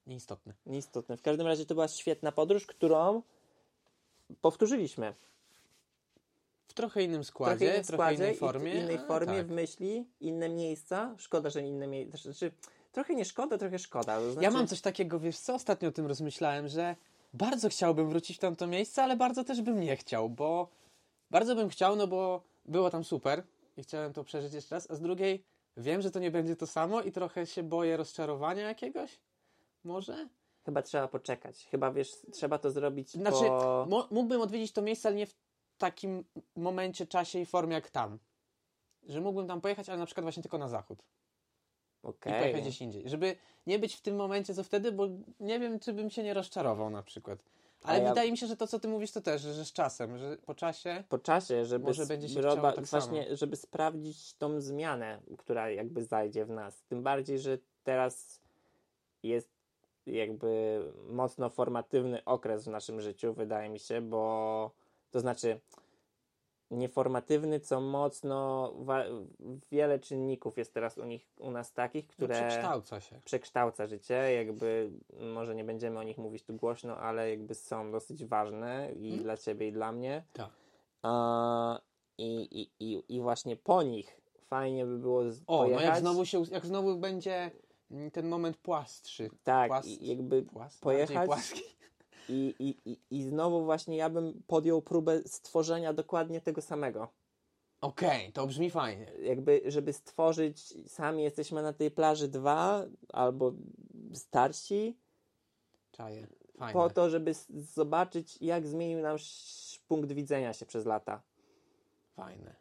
Nieistotne. 0.06 0.54
Nieistotne. 0.66 1.16
W 1.16 1.22
każdym 1.22 1.46
razie 1.46 1.66
to 1.66 1.74
była 1.74 1.88
świetna 1.88 2.32
podróż, 2.32 2.66
którą 2.66 3.22
powtórzyliśmy. 4.40 5.14
W 6.68 6.74
trochę 6.74 7.02
innym 7.02 7.24
składzie, 7.24 7.58
trochę 7.58 7.72
innym 7.74 7.84
trochę 7.84 7.96
składzie, 7.96 8.24
innej 8.24 8.36
formie. 8.36 8.74
innej 8.74 8.98
formie 8.98 9.38
tak. 9.38 9.46
w 9.46 9.50
myśli, 9.50 10.06
inne 10.20 10.48
miejsca. 10.48 11.14
Szkoda, 11.18 11.50
że 11.50 11.62
inne 11.62 11.86
miejsca. 11.86 12.18
Znaczy, 12.18 12.52
trochę 12.92 13.14
nie 13.14 13.24
szkoda, 13.24 13.58
trochę 13.58 13.78
szkoda. 13.78 14.16
To 14.16 14.32
znaczy, 14.32 14.44
Ja 14.44 14.50
mam 14.50 14.66
coś 14.66 14.80
takiego, 14.80 15.20
wiesz 15.20 15.38
co, 15.38 15.54
ostatnio 15.54 15.88
o 15.88 15.92
tym 15.92 16.06
rozmyślałem, 16.06 16.68
że 16.68 16.96
bardzo 17.34 17.68
chciałbym 17.68 18.08
wrócić 18.08 18.36
w 18.36 18.40
tamto 18.40 18.66
miejsce, 18.66 19.02
ale 19.02 19.16
bardzo 19.16 19.44
też 19.44 19.62
bym 19.62 19.80
nie 19.80 19.96
chciał, 19.96 20.30
bo 20.30 20.68
bardzo 21.30 21.54
bym 21.54 21.68
chciał, 21.68 21.96
no 21.96 22.06
bo 22.06 22.42
było 22.64 22.90
tam 22.90 23.04
super 23.04 23.42
i 23.76 23.82
chciałem 23.82 24.12
to 24.12 24.24
przeżyć 24.24 24.52
jeszcze 24.52 24.74
raz, 24.74 24.90
a 24.90 24.94
z 24.94 25.00
drugiej 25.00 25.44
wiem, 25.76 26.02
że 26.02 26.10
to 26.10 26.18
nie 26.18 26.30
będzie 26.30 26.56
to 26.56 26.66
samo 26.66 27.02
i 27.02 27.12
trochę 27.12 27.46
się 27.46 27.62
boję 27.62 27.96
rozczarowania 27.96 28.68
jakiegoś. 28.68 29.18
Może? 29.84 30.28
Chyba 30.64 30.82
trzeba 30.82 31.08
poczekać. 31.08 31.66
Chyba 31.70 31.92
wiesz, 31.92 32.12
trzeba 32.32 32.58
to 32.58 32.70
zrobić 32.70 33.10
Znaczy, 33.10 33.44
po... 33.44 33.86
mógłbym 34.10 34.40
odwiedzić 34.40 34.72
to 34.72 34.82
miejsce, 34.82 35.08
ale 35.08 35.16
nie 35.16 35.26
w 35.26 35.34
takim 35.78 36.24
momencie, 36.56 37.06
czasie 37.06 37.38
i 37.38 37.46
formie 37.46 37.74
jak 37.74 37.90
tam. 37.90 38.18
Że 39.08 39.20
mógłbym 39.20 39.48
tam 39.48 39.60
pojechać, 39.60 39.88
ale 39.88 39.98
na 39.98 40.06
przykład 40.06 40.24
właśnie 40.24 40.42
tylko 40.42 40.58
na 40.58 40.68
zachód. 40.68 41.02
I 42.04 42.06
Okej. 42.06 42.40
pojechać 42.40 42.60
gdzieś 42.62 42.80
indziej. 42.80 43.08
Żeby 43.08 43.36
nie 43.66 43.78
być 43.78 43.94
w 43.94 44.00
tym 44.00 44.16
momencie, 44.16 44.54
co 44.54 44.64
wtedy, 44.64 44.92
bo 44.92 45.08
nie 45.40 45.60
wiem, 45.60 45.80
czy 45.80 45.92
bym 45.92 46.10
się 46.10 46.22
nie 46.22 46.34
rozczarował 46.34 46.90
na 46.90 47.02
przykład. 47.02 47.38
Ale 47.82 48.02
ja- 48.02 48.08
wydaje 48.08 48.30
mi 48.30 48.38
się, 48.38 48.46
że 48.46 48.56
to, 48.56 48.66
co 48.66 48.80
ty 48.80 48.88
mówisz, 48.88 49.10
to 49.12 49.20
też, 49.20 49.42
że, 49.42 49.64
z 49.64 49.72
czasem, 49.72 50.18
że 50.18 50.36
po 50.36 50.54
czasie. 50.54 51.04
po 51.08 51.18
czasie, 51.18 51.64
żeby, 51.64 51.84
Może 51.84 52.06
będzie 52.06 52.28
się 52.28 52.40
roba- 52.40 52.72
tak 52.72 52.84
właśnie, 52.86 53.36
żeby 53.36 53.56
sprawdzić 53.56 54.34
tą 54.34 54.60
zmianę, 54.60 55.20
która 55.38 55.70
jakby 55.70 56.04
zajdzie 56.04 56.44
w 56.44 56.50
nas. 56.50 56.82
Tym 56.82 57.02
bardziej, 57.02 57.38
że 57.38 57.58
teraz 57.82 58.40
jest 59.22 59.53
jakby 60.06 60.80
mocno 61.10 61.50
formatywny 61.50 62.24
okres 62.24 62.64
w 62.64 62.68
naszym 62.70 63.00
życiu, 63.00 63.34
wydaje 63.34 63.68
mi 63.68 63.78
się, 63.78 64.00
bo 64.00 64.70
to 65.10 65.20
znaczy 65.20 65.60
nieformatywny, 66.70 67.60
co 67.60 67.80
mocno 67.80 68.72
wiele 69.72 69.98
czynników 69.98 70.58
jest 70.58 70.74
teraz 70.74 70.98
u 70.98 71.04
nich, 71.04 71.26
u 71.38 71.50
nas 71.50 71.72
takich, 71.72 72.08
No, 72.08 72.12
które 72.14 72.34
przekształca 72.34 73.00
się. 73.00 73.20
przekształca 73.24 73.86
życie, 73.86 74.14
jakby 74.14 74.90
może 75.20 75.54
nie 75.54 75.64
będziemy 75.64 75.98
o 75.98 76.02
nich 76.02 76.18
mówić 76.18 76.42
tu 76.44 76.54
głośno, 76.54 76.96
ale 76.96 77.30
jakby 77.30 77.54
są 77.54 77.92
dosyć 77.92 78.24
ważne 78.24 78.92
i 78.96 79.04
Mhm. 79.06 79.22
dla 79.22 79.36
ciebie 79.36 79.68
i 79.68 79.72
dla 79.72 79.92
mnie. 79.92 80.22
Tak. 80.32 80.50
A, 81.02 81.80
i, 82.18 82.60
i, 82.60 82.70
i, 82.92 83.16
I 83.16 83.20
właśnie 83.20 83.56
po 83.56 83.82
nich 83.82 84.20
fajnie 84.46 84.86
by 84.86 84.98
było 84.98 85.30
z- 85.30 85.42
O, 85.46 85.58
pojechać. 85.58 85.82
no 85.84 85.90
jak 85.90 85.98
znowu, 85.98 86.24
się, 86.24 86.42
jak 86.50 86.66
znowu 86.66 86.96
będzie 86.96 87.50
ten 88.12 88.28
moment 88.28 88.56
płastszy. 88.56 89.30
tak, 89.44 89.70
płast- 89.70 90.02
jakby 90.02 90.46
Pojechać? 90.80 91.30
I, 92.28 92.54
i, 92.58 92.90
i, 92.90 92.98
I 93.10 93.22
znowu 93.22 93.64
właśnie 93.64 93.96
ja 93.96 94.10
bym 94.10 94.42
podjął 94.46 94.82
próbę 94.82 95.22
stworzenia 95.26 95.92
dokładnie 95.92 96.40
tego 96.40 96.62
samego. 96.62 97.08
Okej, 97.80 98.32
to 98.32 98.46
brzmi 98.46 98.70
fajnie. 98.70 99.12
Jakby, 99.22 99.62
żeby 99.66 99.92
stworzyć, 99.92 100.74
sami 100.88 101.22
jesteśmy 101.22 101.62
na 101.62 101.72
tej 101.72 101.90
plaży 101.90 102.28
dwa, 102.28 102.84
albo 103.12 103.52
starsi, 104.14 104.98
Czaję. 105.92 106.26
Fajne. 106.58 106.72
po 106.72 106.90
to, 106.90 107.10
żeby 107.10 107.32
zobaczyć, 107.50 108.38
jak 108.42 108.66
zmienił 108.66 109.00
nasz 109.00 109.80
punkt 109.88 110.12
widzenia 110.12 110.52
się 110.52 110.66
przez 110.66 110.86
lata. 110.86 111.22
Fajne. 112.16 112.54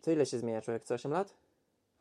Co 0.00 0.10
ile 0.10 0.26
się 0.26 0.38
zmienia 0.38 0.62
człowiek? 0.62 0.84
Co 0.84 0.94
8 0.94 1.12
lat? 1.12 1.34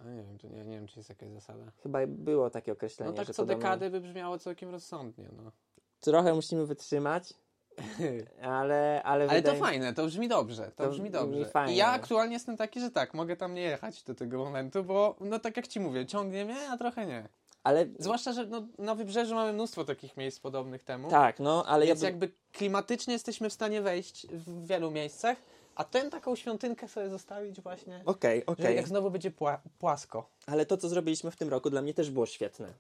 Nie 0.06 0.24
wiem, 0.24 0.38
to 0.38 0.48
nie, 0.48 0.66
nie 0.66 0.76
wiem, 0.78 0.88
czy 0.88 1.00
jest 1.00 1.10
jakaś 1.10 1.30
zasada. 1.30 1.72
Chyba 1.84 2.00
było 2.08 2.50
takie 2.50 2.72
określenie. 2.72 3.12
No 3.12 3.18
tak 3.18 3.28
że 3.28 3.34
co 3.34 3.46
dekady 3.46 3.90
by 3.90 4.02
brzmiało 4.02 4.38
całkiem 4.38 4.70
rozsądnie, 4.70 5.30
no. 5.44 5.52
Trochę 6.00 6.34
musimy 6.34 6.66
wytrzymać, 6.66 7.34
ale. 8.42 9.04
Ale, 9.04 9.04
Ale 9.04 9.28
wydaje... 9.28 9.42
to 9.58 9.66
fajne, 9.66 9.94
to 9.94 10.06
brzmi 10.06 10.28
dobrze, 10.28 10.72
to, 10.76 10.84
To 10.84 10.90
brzmi 10.90 11.10
dobrze. 11.12 11.46
fajnie. 11.46 11.74
I 11.74 11.78
ja 11.78 11.88
aktualnie 11.88 12.34
jestem 12.34 12.58
taki, 12.58 12.80
że 12.80 12.92
tak, 12.92 13.14
mogę 13.14 13.36
tam 13.38 13.54
nie 13.54 13.62
jechać 13.62 14.04
do 14.04 14.16
tego 14.16 14.38
momentu, 14.38 14.84
bo 14.84 15.16
no 15.20 15.40
tak 15.40 15.58
jak 15.58 15.68
ci 15.68 15.80
mówię, 15.80 16.06
ciągnie 16.06 16.46
mnie, 16.46 16.70
a 16.72 16.78
trochę 16.78 17.06
nie. 17.06 17.28
Ale 17.64 17.86
Zwłaszcza, 18.00 18.34
że 18.34 18.46
no, 18.46 18.68
na 18.78 18.96
wybrzeżu 18.96 19.36
mamy 19.36 19.54
mnóstwo 19.54 19.86
takich 19.86 20.18
miejsc 20.18 20.40
podobnych 20.40 20.84
temu. 20.84 21.10
tak, 21.10 21.40
no, 21.40 21.66
ale 21.66 21.86
ja 21.86 21.92
Więc 21.94 22.00
bym... 22.02 22.08
jakby 22.08 22.32
klimatycznie 22.52 23.14
jesteśmy 23.14 23.50
w 23.50 23.54
stanie 23.54 23.82
wejść 23.82 24.28
w 24.28 24.68
wielu 24.68 24.92
miejscach, 24.92 25.38
a 25.76 25.84
ten 25.84 26.10
taką 26.10 26.36
świątynkę 26.36 26.88
sobie 26.88 27.10
zostawić 27.10 27.62
właśnie, 27.62 28.02
Okej, 28.06 28.40
że 28.40 28.46
okej. 28.46 28.76
jak 28.76 28.88
znowu 28.88 29.12
będzie 29.12 29.32
pła- 29.32 29.58
płasko. 29.80 30.30
Ale 30.46 30.66
to, 30.66 30.78
co 30.78 30.90
zrobiliśmy 30.90 31.32
w 31.32 31.36
tym 31.36 31.50
roku, 31.50 31.70
dla 31.70 31.82
mnie 31.82 31.94
też 31.94 32.12
było 32.12 32.26
świetne. 32.26 32.74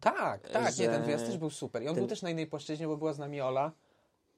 Tak, 0.00 0.48
tak, 0.48 0.64
nie, 0.78 0.84
Że 0.84 0.92
ten 0.92 1.02
wyjazd 1.02 1.26
też 1.26 1.38
był 1.38 1.50
super. 1.50 1.82
I 1.82 1.88
on 1.88 1.94
ten- 1.94 2.02
był 2.02 2.08
też 2.08 2.22
na 2.22 2.30
innej 2.30 2.46
płaszczyźnie, 2.46 2.86
bo 2.88 2.96
była 2.96 3.12
z 3.12 3.18
nami 3.18 3.40
Ola, 3.40 3.72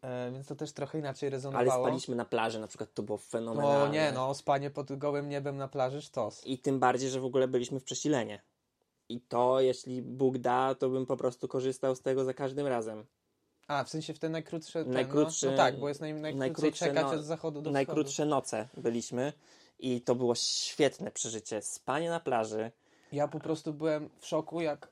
e, 0.02 0.30
więc 0.32 0.46
to 0.46 0.54
też 0.56 0.72
trochę 0.72 0.98
inaczej 0.98 1.26
Ale 1.26 1.36
rezonowało. 1.36 1.84
spaliśmy 1.86 2.16
na 2.16 2.24
plaży, 2.24 2.58
na 2.60 2.66
przykład 2.66 2.94
to 2.94 3.02
było 3.02 3.18
fenomenalne. 3.18 3.78
No 3.86 3.92
nie, 3.92 4.12
no, 4.12 4.34
spanie 4.34 4.70
pod 4.70 4.98
gołym 4.98 5.28
niebem 5.28 5.56
na 5.56 5.68
plaży 5.68 6.02
sztos. 6.02 6.46
I 6.46 6.58
tym 6.58 6.78
bardziej, 6.80 7.10
że 7.10 7.20
w 7.20 7.24
ogóle 7.24 7.48
byliśmy 7.48 7.80
w 7.80 7.84
Przesilenie. 7.84 8.42
I 9.08 9.20
to, 9.20 9.60
jeśli 9.60 10.02
Bóg 10.02 10.38
da, 10.38 10.74
to 10.74 10.88
bym 10.88 11.06
po 11.06 11.16
prostu 11.16 11.48
korzystał 11.48 11.94
z 11.94 12.00
tego 12.00 12.24
za 12.24 12.34
każdym 12.34 12.66
razem. 12.66 13.04
A, 13.68 13.84
w 13.84 13.88
sensie 13.90 14.14
w 14.14 14.18
te 14.18 14.28
najkrótsze... 14.28 14.84
Ten, 14.84 14.92
Najkrótszy- 14.92 15.46
no, 15.46 15.50
no 15.50 15.56
tak, 15.56 15.78
bo 15.78 15.88
jest 15.88 16.00
naj, 16.00 16.12
najkrócej 16.14 16.38
najkrótsze 16.38 16.86
czekać 16.86 17.02
no- 17.02 17.18
od 17.18 17.24
zachodu 17.24 17.62
do 17.62 17.70
Najkrótsze 17.70 18.26
noce 18.26 18.68
byliśmy 18.76 19.32
i 19.78 20.00
to 20.00 20.14
było 20.14 20.34
świetne 20.34 21.10
przeżycie. 21.10 21.62
Spanie 21.62 22.10
na 22.10 22.20
plaży. 22.20 22.70
wschodu. 22.70 22.84
Ja 23.12 23.28
po 23.28 23.40
prostu 23.40 23.72
byłem 23.72 24.10
w 24.18 24.26
szoku, 24.26 24.60
jak 24.60 24.88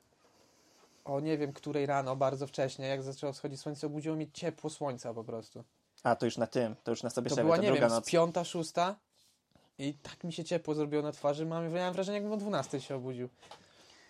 o 1.05 1.19
nie 1.19 1.37
wiem 1.37 1.53
której 1.53 1.85
rano, 1.85 2.15
bardzo 2.15 2.47
wcześnie, 2.47 2.87
jak 2.87 3.03
zaczęło 3.03 3.33
wschodzić 3.33 3.59
słońce, 3.59 3.87
obudziło 3.87 4.15
mnie 4.15 4.31
ciepło 4.31 4.69
słońca 4.69 5.13
po 5.13 5.23
prostu. 5.23 5.63
A, 6.03 6.15
to 6.15 6.25
już 6.25 6.37
na 6.37 6.47
tym, 6.47 6.75
to 6.83 6.91
już 6.91 7.03
na 7.03 7.09
sobie 7.09 7.29
To 7.29 7.35
była, 7.35 7.55
to 7.55 7.61
nie 7.61 7.67
druga 7.67 7.81
wiem, 7.81 7.89
noc. 7.89 8.05
piąta, 8.05 8.43
szósta 8.43 8.95
i 9.77 9.93
tak 9.93 10.23
mi 10.23 10.33
się 10.33 10.43
ciepło 10.43 10.75
zrobiło 10.75 11.03
na 11.03 11.11
twarzy. 11.11 11.45
Mam, 11.45 11.73
miałem 11.73 11.93
wrażenie, 11.93 12.15
jakbym 12.15 12.33
o 12.33 12.37
12 12.37 12.81
się 12.81 12.95
obudził. 12.95 13.29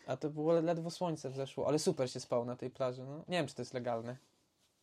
A 0.07 0.17
to 0.17 0.29
było 0.29 0.53
ledwo 0.53 0.91
słońce 0.91 1.29
wzeszło, 1.29 1.67
ale 1.67 1.79
super 1.79 2.11
się 2.11 2.19
spał 2.19 2.45
na 2.45 2.55
tej 2.55 2.69
plaży. 2.69 3.03
No. 3.03 3.17
Nie 3.27 3.37
wiem, 3.37 3.47
czy 3.47 3.55
to 3.55 3.61
jest 3.61 3.73
legalne. 3.73 4.17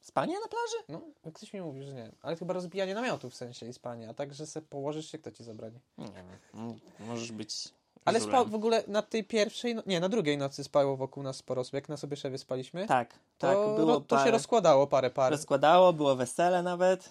Spanie 0.00 0.34
na 0.34 0.48
plaży? 0.48 0.84
No, 1.24 1.32
ktoś 1.32 1.52
mi 1.52 1.60
mówi, 1.60 1.82
że 1.84 1.92
nie. 1.94 2.12
Ale 2.22 2.36
chyba 2.36 2.54
rozbijanie 2.54 2.94
namiotu 2.94 3.30
w 3.30 3.34
sensie 3.34 3.66
i 3.66 3.72
spanie, 3.72 4.08
a 4.08 4.14
tak, 4.14 4.34
że 4.34 4.46
se 4.46 4.62
położysz 4.62 5.10
się, 5.10 5.18
kto 5.18 5.30
ci 5.30 5.44
zabroni. 5.44 5.80
Nie 5.98 6.06
wiem. 6.06 6.78
Możesz 7.00 7.32
być 7.32 7.68
Ale 8.04 8.20
spał 8.20 8.46
w 8.46 8.54
ogóle 8.54 8.84
na 8.86 9.02
tej 9.02 9.24
pierwszej, 9.24 9.74
no, 9.74 9.82
nie, 9.86 10.00
na 10.00 10.08
drugiej 10.08 10.38
nocy 10.38 10.64
spało 10.64 10.96
wokół 10.96 11.22
nas 11.22 11.36
sporo 11.36 11.60
osób. 11.60 11.74
Jak 11.74 11.88
na 11.88 11.96
sobie 11.96 12.16
szewie 12.16 12.38
spaliśmy, 12.38 12.86
Tak, 12.86 13.12
to, 13.38 13.46
tak. 13.46 13.56
Było 13.56 13.92
ro- 13.94 14.00
to 14.00 14.18
się 14.18 14.24
parę- 14.24 14.30
rozkładało 14.30 14.86
parę 14.86 15.10
par. 15.10 15.32
rozkładało, 15.32 15.92
było 15.92 16.16
wesele 16.16 16.62
nawet. 16.62 17.10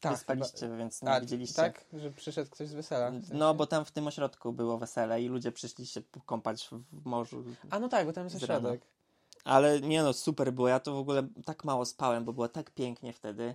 Tak, 0.00 0.18
spaliście, 0.18 0.68
więc 0.78 1.02
nie 1.02 1.10
A, 1.10 1.20
widzieliście. 1.20 1.56
tak, 1.56 1.84
że 1.92 2.10
przyszedł 2.10 2.50
ktoś 2.50 2.68
z 2.68 2.72
wesela. 2.72 3.10
w 3.10 3.14
sensie. 3.14 3.34
No, 3.34 3.54
bo 3.54 3.66
tam 3.66 3.84
w 3.84 3.90
tym 3.90 4.06
ośrodku 4.06 4.52
było 4.52 4.78
wesele 4.78 5.22
i 5.22 5.28
ludzie 5.28 5.52
przyszli 5.52 5.86
się 5.86 6.02
kąpać 6.26 6.68
w 6.92 7.04
morzu. 7.06 7.44
A 7.70 7.78
no 7.78 7.88
tak, 7.88 8.06
bo 8.06 8.12
tam 8.12 8.24
jest 8.24 8.36
ośrodek. 8.36 8.80
Ale 9.44 9.80
nie 9.80 10.02
no, 10.02 10.12
super 10.12 10.52
było. 10.52 10.68
Ja 10.68 10.80
to 10.80 10.94
w 10.94 10.98
ogóle 10.98 11.28
tak 11.44 11.64
mało 11.64 11.84
spałem, 11.84 12.24
bo 12.24 12.32
było 12.32 12.48
tak 12.48 12.70
pięknie 12.70 13.12
wtedy. 13.12 13.54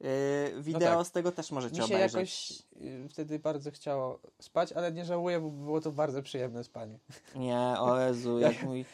Yy, 0.00 0.62
wideo 0.62 0.98
tak. 0.98 1.06
z 1.06 1.10
tego 1.10 1.32
też 1.32 1.50
możecie 1.50 1.82
Mi 1.82 1.88
się 1.88 1.94
obejrzeć. 1.94 2.14
jakoś 2.14 2.62
y, 2.82 3.08
wtedy 3.08 3.38
bardzo 3.38 3.70
chciało 3.70 4.18
spać, 4.40 4.72
ale 4.72 4.92
nie 4.92 5.04
żałuję, 5.04 5.40
bo 5.40 5.50
było 5.50 5.80
to 5.80 5.92
bardzo 5.92 6.22
przyjemne 6.22 6.64
spanie. 6.64 6.98
Nie, 7.34 7.74
o 7.78 8.00
Jezu, 8.00 8.38
jak 8.38 8.62
mój... 8.66 8.84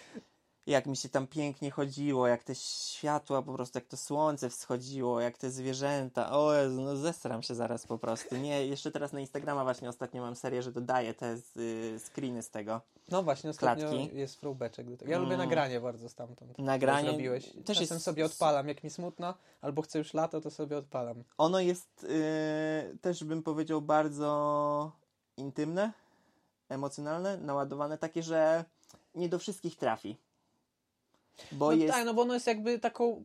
Jak 0.68 0.86
mi 0.86 0.96
się 0.96 1.08
tam 1.08 1.26
pięknie 1.26 1.70
chodziło, 1.70 2.26
jak 2.26 2.44
te 2.44 2.54
światła 2.54 3.42
po 3.42 3.54
prostu, 3.54 3.78
jak 3.78 3.86
to 3.86 3.96
słońce 3.96 4.50
wschodziło, 4.50 5.20
jak 5.20 5.38
te 5.38 5.50
zwierzęta. 5.50 6.32
O 6.32 6.54
Jezu, 6.54 6.80
no 6.80 6.96
zesram 6.96 7.42
się 7.42 7.54
zaraz 7.54 7.86
po 7.86 7.98
prostu. 7.98 8.36
Nie, 8.36 8.66
jeszcze 8.66 8.90
teraz 8.90 9.12
na 9.12 9.20
Instagrama 9.20 9.64
właśnie 9.64 9.88
ostatnio 9.88 10.22
mam 10.22 10.36
serię, 10.36 10.62
że 10.62 10.72
dodaję 10.72 11.14
te 11.14 11.36
z, 11.36 11.56
y, 11.56 11.98
screeny 11.98 12.42
z 12.42 12.50
tego. 12.50 12.80
No 13.10 13.22
właśnie, 13.22 13.50
ostatnio 13.50 13.88
Klatki. 13.90 14.16
jest 14.16 14.40
do 14.42 14.96
tego. 14.96 15.10
Ja 15.10 15.18
lubię 15.18 15.34
Mm. 15.34 15.46
nagranie 15.46 15.80
bardzo 15.80 16.08
stamtąd. 16.08 16.58
Nagranie 16.58 17.08
zrobiłeś. 17.08 17.44
też 17.44 17.78
Czasem 17.78 17.94
jest- 17.94 18.04
sobie 18.04 18.24
odpalam, 18.24 18.68
jak 18.68 18.84
mi 18.84 18.90
smutno, 18.90 19.34
albo 19.60 19.82
chcę 19.82 19.98
już 19.98 20.14
lato, 20.14 20.40
to 20.40 20.50
sobie 20.50 20.76
odpalam. 20.78 21.24
Ono 21.38 21.60
jest 21.60 22.04
y, 22.04 22.98
też 23.00 23.24
bym 23.24 23.42
powiedział 23.42 23.82
bardzo 23.82 24.92
intymne, 25.36 25.92
emocjonalne, 26.68 27.36
naładowane, 27.36 27.98
takie, 27.98 28.22
że 28.22 28.64
nie 29.14 29.28
do 29.28 29.38
wszystkich 29.38 29.76
trafi. 29.76 30.16
Bo 31.52 31.66
no 31.66 31.72
jest... 31.72 31.94
tak, 31.94 32.06
no 32.06 32.14
bo 32.14 32.22
ono 32.22 32.34
jest 32.34 32.46
jakby 32.46 32.78
taką 32.78 33.24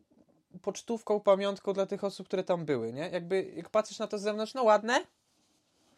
pocztówką, 0.62 1.20
pamiątką 1.20 1.72
dla 1.72 1.86
tych 1.86 2.04
osób, 2.04 2.26
które 2.26 2.44
tam 2.44 2.64
były, 2.64 2.92
nie? 2.92 3.08
Jakby, 3.08 3.52
jak 3.56 3.70
patrzysz 3.70 3.98
na 3.98 4.06
to 4.06 4.18
z 4.18 4.22
zewnątrz, 4.22 4.54
no 4.54 4.62
ładne, 4.62 5.00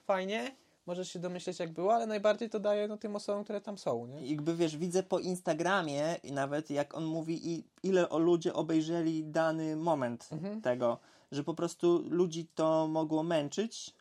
fajnie, 0.06 0.56
możesz 0.86 1.12
się 1.12 1.18
domyśleć 1.18 1.58
jak 1.58 1.72
było, 1.72 1.94
ale 1.94 2.06
najbardziej 2.06 2.50
to 2.50 2.60
daje 2.60 2.88
no, 2.88 2.96
tym 2.96 3.16
osobom, 3.16 3.44
które 3.44 3.60
tam 3.60 3.78
są, 3.78 4.06
nie? 4.06 4.26
jakby 4.26 4.56
wiesz, 4.56 4.76
widzę 4.76 5.02
po 5.02 5.18
Instagramie 5.18 6.16
i 6.22 6.32
nawet 6.32 6.70
jak 6.70 6.94
on 6.94 7.04
mówi 7.04 7.50
i 7.52 7.64
ile 7.82 8.08
o 8.08 8.18
ludzie 8.18 8.54
obejrzeli 8.54 9.24
dany 9.24 9.76
moment 9.76 10.28
Mhm. 10.32 10.60
tego, 10.60 10.98
że 11.32 11.44
po 11.44 11.54
prostu 11.54 12.04
ludzi 12.08 12.48
to 12.54 12.88
mogło 12.88 13.22
męczyć, 13.22 13.94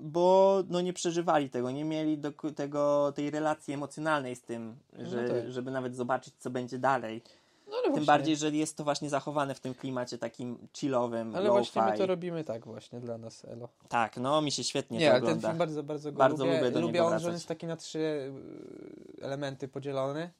bo 0.00 0.62
no 0.68 0.80
nie 0.80 0.92
przeżywali 0.92 1.50
tego, 1.50 1.70
nie 1.70 1.84
mieli 1.84 2.18
do 2.18 2.32
tego, 2.56 3.12
tej 3.16 3.30
relacji 3.30 3.74
emocjonalnej 3.74 4.36
z 4.36 4.42
tym, 4.42 4.76
że, 4.98 5.28
tak. 5.28 5.50
żeby 5.52 5.70
nawet 5.70 5.96
zobaczyć, 5.96 6.34
co 6.38 6.50
będzie 6.50 6.78
dalej. 6.78 7.22
No 7.66 7.76
Tym 7.82 7.90
właśnie, 7.90 8.06
bardziej, 8.06 8.36
że 8.36 8.50
jest 8.50 8.76
to 8.76 8.84
właśnie 8.84 9.10
zachowane 9.10 9.54
w 9.54 9.60
tym 9.60 9.74
klimacie 9.74 10.18
takim 10.18 10.58
chillowym, 10.76 11.34
ale 11.36 11.50
właśnie 11.50 11.82
my 11.82 11.98
to 11.98 12.06
robimy 12.06 12.44
tak 12.44 12.64
właśnie 12.66 13.00
dla 13.00 13.18
nas, 13.18 13.44
Elo. 13.44 13.68
Tak, 13.88 14.16
no 14.16 14.42
mi 14.42 14.52
się 14.52 14.64
świetnie 14.64 14.98
Nie, 14.98 15.06
to 15.06 15.10
ale 15.12 15.20
ten 15.20 15.28
ogląda. 15.28 15.48
film 15.48 15.58
bardzo, 15.58 15.82
bardzo 15.82 16.12
go 16.12 16.18
Bardzo 16.18 16.44
lubię. 16.44 16.58
lubię 16.58 16.70
do 16.70 16.80
lubię 16.80 17.04
on, 17.04 17.18
że 17.18 17.26
on 17.28 17.32
jest 17.34 17.48
taki 17.48 17.66
na 17.66 17.76
trzy 17.76 17.98
y, 17.98 19.22
elementy 19.22 19.68
podzielony. 19.68 20.30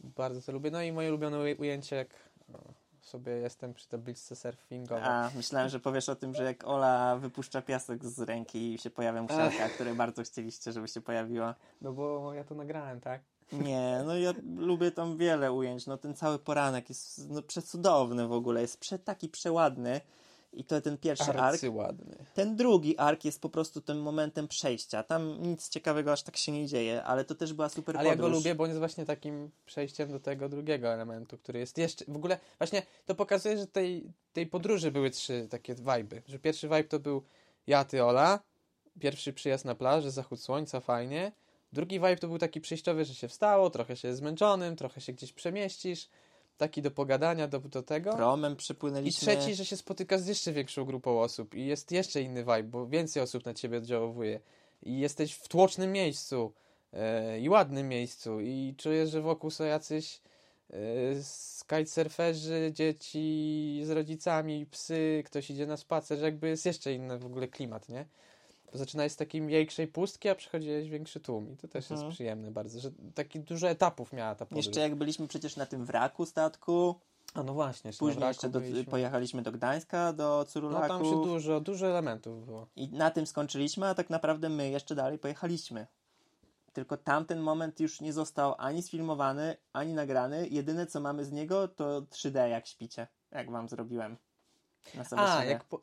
Bardzo 0.00 0.42
to 0.42 0.52
lubię. 0.52 0.70
No 0.70 0.82
i 0.82 0.92
moje 0.92 1.08
ulubione 1.08 1.36
uj- 1.36 1.60
ujęcie, 1.60 1.96
jak 1.96 2.08
sobie 3.06 3.32
jestem 3.32 3.74
przy 3.74 3.88
tabliczce 3.88 4.36
surfingowej. 4.36 5.04
A, 5.04 5.30
myślałem, 5.36 5.68
że 5.68 5.80
powiesz 5.80 6.08
o 6.08 6.16
tym, 6.16 6.34
że 6.34 6.44
jak 6.44 6.64
Ola 6.64 7.16
wypuszcza 7.16 7.62
piasek 7.62 8.04
z 8.04 8.20
ręki 8.20 8.74
i 8.74 8.78
się 8.78 8.90
pojawią 8.90 9.26
krzaka, 9.26 9.68
które 9.74 9.94
bardzo 9.94 10.22
chcieliście, 10.22 10.72
żeby 10.72 10.88
się 10.88 11.00
pojawiła. 11.00 11.54
No 11.80 11.92
bo 11.92 12.34
ja 12.34 12.44
to 12.44 12.54
nagrałem, 12.54 13.00
tak? 13.00 13.20
Nie, 13.52 14.02
no 14.06 14.16
ja 14.16 14.32
lubię 14.56 14.90
tam 14.90 15.16
wiele 15.16 15.52
ujęć. 15.52 15.86
No 15.86 15.96
ten 15.96 16.14
cały 16.14 16.38
poranek 16.38 16.88
jest 16.88 17.30
no, 17.30 17.42
przecudowny 17.42 18.26
w 18.26 18.32
ogóle, 18.32 18.60
jest 18.60 18.80
prze, 18.80 18.98
taki 18.98 19.28
przeładny. 19.28 20.00
I 20.52 20.64
to 20.64 20.80
ten 20.80 20.98
pierwszy 20.98 21.30
ark. 21.30 21.38
Arcyładny. 21.38 22.16
Ten 22.34 22.56
drugi 22.56 22.98
ark 22.98 23.24
jest 23.24 23.40
po 23.40 23.48
prostu 23.48 23.80
tym 23.80 24.02
momentem 24.02 24.48
przejścia. 24.48 25.02
Tam 25.02 25.42
nic 25.42 25.68
ciekawego 25.68 26.12
aż 26.12 26.22
tak 26.22 26.36
się 26.36 26.52
nie 26.52 26.66
dzieje, 26.66 27.02
ale 27.02 27.24
to 27.24 27.34
też 27.34 27.52
była 27.52 27.68
super 27.68 27.96
Ale 27.96 28.08
ja 28.08 28.12
podróż. 28.12 28.30
go 28.30 28.36
lubię, 28.36 28.54
bo 28.54 28.64
on 28.64 28.70
jest 28.70 28.78
właśnie 28.78 29.04
takim 29.04 29.50
przejściem 29.66 30.10
do 30.10 30.20
tego 30.20 30.48
drugiego 30.48 30.88
elementu, 30.88 31.38
który 31.38 31.58
jest 31.58 31.78
jeszcze. 31.78 32.04
W 32.08 32.16
ogóle 32.16 32.38
właśnie 32.58 32.82
to 33.06 33.14
pokazuje, 33.14 33.58
że 33.58 33.66
tej, 33.66 34.12
tej 34.32 34.46
podróży 34.46 34.90
były 34.90 35.10
trzy 35.10 35.46
takie 35.50 35.74
wajby. 35.74 36.22
Że 36.26 36.38
pierwszy 36.38 36.68
vibe 36.68 36.84
to 36.84 36.98
był 36.98 37.22
ja, 37.66 37.84
ty, 37.84 38.04
Ola. 38.04 38.40
Pierwszy 39.00 39.32
przyjazd 39.32 39.64
na 39.64 39.74
plażę, 39.74 40.10
zachód 40.10 40.40
słońca, 40.40 40.80
fajnie. 40.80 41.32
Drugi 41.72 41.94
vibe 41.94 42.16
to 42.16 42.28
był 42.28 42.38
taki 42.38 42.60
przejściowy, 42.60 43.04
że 43.04 43.14
się 43.14 43.28
wstało, 43.28 43.70
trochę 43.70 43.96
się 43.96 44.08
jest 44.08 44.18
zmęczonym, 44.18 44.76
trochę 44.76 45.00
się 45.00 45.12
gdzieś 45.12 45.32
przemieścisz. 45.32 46.08
Taki 46.60 46.82
do 46.82 46.90
pogadania, 46.90 47.48
do, 47.48 47.58
do 47.58 47.82
tego. 47.82 48.12
Promem 48.16 48.52
I 48.52 48.56
przypłynęliśmy. 48.56 49.20
trzeci, 49.20 49.54
że 49.54 49.64
się 49.64 49.76
spotykasz 49.76 50.20
z 50.20 50.26
jeszcze 50.26 50.52
większą 50.52 50.84
grupą 50.84 51.20
osób 51.20 51.54
i 51.54 51.66
jest 51.66 51.92
jeszcze 51.92 52.22
inny 52.22 52.40
vibe, 52.40 52.62
bo 52.62 52.86
więcej 52.86 53.22
osób 53.22 53.44
na 53.44 53.54
ciebie 53.54 53.78
oddziałuje. 53.78 54.40
I 54.82 54.98
jesteś 54.98 55.32
w 55.32 55.48
tłocznym 55.48 55.92
miejscu 55.92 56.52
e, 56.92 57.40
i 57.40 57.48
ładnym 57.48 57.88
miejscu 57.88 58.40
i 58.40 58.74
czujesz, 58.78 59.10
że 59.10 59.20
wokół 59.20 59.50
są 59.50 59.64
jacyś 59.64 60.20
e, 60.70 60.76
kitesurferzy, 61.62 62.70
dzieci 62.74 63.80
z 63.84 63.90
rodzicami, 63.90 64.66
psy, 64.66 65.22
ktoś 65.26 65.50
idzie 65.50 65.66
na 65.66 65.76
spacer, 65.76 66.18
że 66.18 66.24
jakby 66.24 66.48
jest 66.48 66.66
jeszcze 66.66 66.94
inny 66.94 67.18
w 67.18 67.26
ogóle 67.26 67.48
klimat, 67.48 67.88
nie? 67.88 68.04
Zaczynałeś 68.72 69.12
z 69.12 69.16
takiej 69.16 69.46
większej 69.46 69.88
pustki, 69.88 70.28
a 70.28 70.34
przechodziłeś 70.34 70.88
w 70.88 70.90
większy 70.90 71.20
tłum 71.20 71.52
i 71.52 71.56
to 71.56 71.68
też 71.68 71.84
Mhm. 71.90 72.00
jest 72.06 72.14
przyjemne 72.14 72.50
bardzo, 72.50 72.80
że 72.80 72.90
taki 73.14 73.40
dużo 73.40 73.68
etapów 73.68 74.12
miała 74.12 74.34
ta 74.34 74.46
podróż. 74.46 74.66
Jeszcze 74.66 74.80
jak 74.80 74.94
byliśmy 74.94 75.28
przecież 75.28 75.56
na 75.56 75.66
tym 75.66 75.84
wraku 75.84 76.26
statku, 76.26 76.94
A 77.34 77.42
no 77.42 77.54
właśnie, 77.54 77.88
jeszcze 77.88 77.98
Później 77.98 78.28
jeszcze 78.28 78.48
do, 78.48 78.60
pojechaliśmy 78.90 79.42
do 79.42 79.52
Gdańska, 79.52 80.12
do 80.12 80.38
No 80.46 80.52
Curulaków. 80.52 80.88
tam 80.88 81.04
się 81.04 81.10
dużo, 81.24 81.60
dużo 81.60 81.86
elementów 81.86 82.46
było. 82.46 82.66
I 82.76 82.88
na 82.88 83.10
tym 83.10 83.26
skończyliśmy, 83.26 83.86
a 83.88 83.94
tak 83.94 84.10
naprawdę 84.10 84.48
my 84.48 84.70
jeszcze 84.70 84.94
dalej 84.94 85.18
pojechaliśmy. 85.18 85.86
Tylko 86.72 86.96
tamten 86.96 87.40
moment 87.40 87.80
już 87.80 88.00
nie 88.00 88.12
został 88.12 88.54
ani 88.58 88.82
sfilmowany, 88.82 89.56
ani 89.72 89.94
nagrany. 89.94 90.48
Jedyne 90.48 90.86
co 90.86 91.00
mamy 91.00 91.24
z 91.24 91.32
niego 91.32 91.68
to 91.68 92.00
3D 92.02 92.46
jak 92.46 92.66
śpicie. 92.66 93.06
Jak 93.30 93.50
wam 93.50 93.68
zrobiłem. 93.68 94.16
Na 94.94 95.04
A, 95.16 95.38
siebie. 95.40 95.50
jak 95.52 95.64
po... 95.64 95.80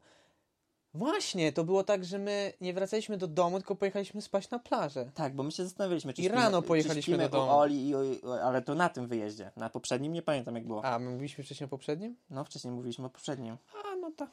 Właśnie, 0.94 1.52
to 1.54 1.64
było 1.64 1.84
tak, 1.84 2.06
że 2.06 2.20
my 2.20 2.54
nie 2.62 2.74
wracaliśmy 2.74 3.18
do 3.18 3.28
domu, 3.28 3.58
tylko 3.60 3.76
pojechaliśmy 3.76 4.22
spać 4.22 4.50
na 4.50 4.60
plażę. 4.60 5.10
Tak, 5.14 5.36
bo 5.36 5.44
my 5.44 5.52
się 5.52 5.64
zastanawialiśmy, 5.64 6.14
czy 6.14 6.22
I 6.22 6.26
śpimy, 6.26 6.42
rano 6.42 6.62
czy 6.62 6.68
pojechaliśmy 6.68 7.02
śpimy 7.02 7.24
do 7.24 7.30
domu. 7.30 7.52
u 7.52 7.56
Oli, 7.56 7.88
i, 7.90 7.96
u- 7.96 8.32
ale 8.44 8.62
to 8.62 8.76
na 8.76 8.90
tym 8.90 9.08
wyjeździe. 9.08 9.52
Na 9.56 9.70
poprzednim 9.70 10.14
nie 10.14 10.22
pamiętam 10.22 10.56
jak 10.56 10.68
było. 10.68 10.86
A, 10.86 11.00
my 11.00 11.10
mówiliśmy 11.12 11.44
wcześniej 11.44 11.66
o 11.66 11.70
poprzednim? 11.70 12.16
No 12.30 12.44
wcześniej 12.44 12.74
mówiliśmy 12.74 13.06
o 13.06 13.10
poprzednim. 13.10 13.58
A, 13.86 13.96
no 13.96 14.12
tak. 14.18 14.30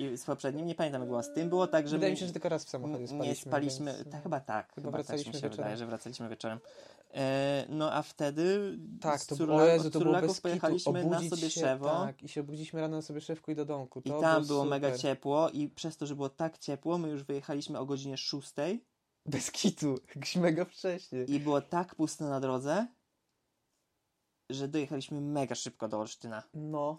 I 0.00 0.16
z 0.16 0.24
poprzednim 0.24 0.66
nie 0.66 0.74
pamiętam 0.74 1.00
jak 1.02 1.08
było. 1.08 1.22
Z 1.22 1.32
tym 1.32 1.48
było 1.48 1.66
tak, 1.66 1.88
że 1.88 1.96
Wydaje 1.96 2.12
mi 2.12 2.18
się, 2.18 2.26
że 2.26 2.32
tylko 2.32 2.48
raz 2.48 2.64
w 2.64 2.68
samochodzie 2.68 3.06
spaliśmy. 3.08 3.26
nie 3.26 3.34
spaliśmy. 3.36 3.92
więc- 3.94 4.10
Tak, 4.10 4.22
chyba 4.22 4.40
tak. 4.40 4.74
Chyba 4.74 4.86
Chyba, 4.86 4.98
też 4.98 5.06
wracaliśmy 5.06 5.28
mi 5.30 5.34
się 5.34 5.40
wieczorem. 5.40 5.56
wydaje, 5.56 5.76
że 5.76 5.86
wracaliśmy 5.86 6.28
wieczorem. 6.28 6.58
E, 7.14 7.66
no 7.68 7.92
a 7.92 8.02
wtedy 8.02 8.78
Tak, 9.00 9.24
to, 9.24 9.34
Curla- 9.36 9.64
Jezu, 9.66 9.90
to 9.90 10.00
było 10.00 10.20
bez 10.20 10.40
pojechaliśmy 10.40 11.04
na 11.04 11.20
sobie 11.22 11.50
się, 11.50 11.60
Szewo. 11.60 11.86
Tak, 11.88 12.22
i 12.22 12.28
się 12.28 12.40
obudziliśmy 12.40 12.80
rano 12.80 12.96
na 12.96 13.02
sobie 13.02 13.20
szewku 13.20 13.50
i 13.50 13.54
do 13.54 13.64
domku. 13.64 14.00
I 14.04 14.10
To 14.10 14.20
tam 14.20 14.46
było 14.46 14.62
super. 14.64 14.70
mega 14.80 14.98
ciepło 14.98 15.50
i 15.50 15.68
przez 15.68 15.96
to, 15.96 16.06
że 16.06 16.16
było 16.16 16.28
tak 16.28 16.58
ciepło, 16.58 16.98
my 16.98 17.08
już 17.08 17.22
wyjechaliśmy 17.24 17.78
o 17.78 17.86
godzinie 17.86 18.16
6 18.16 18.52
Bez 19.26 19.50
kitu, 19.50 19.94
jakoś 20.14 20.36
mega 20.36 20.64
wcześnie. 20.64 21.22
i 21.24 21.40
było 21.40 21.60
tak 21.60 21.94
pusto 21.94 22.24
na 22.28 22.40
drodze, 22.40 22.86
że 24.50 24.68
dojechaliśmy 24.68 25.20
mega 25.20 25.54
szybko 25.54 25.88
do 25.88 25.98
Olsztyna. 26.00 26.42
No, 26.54 26.98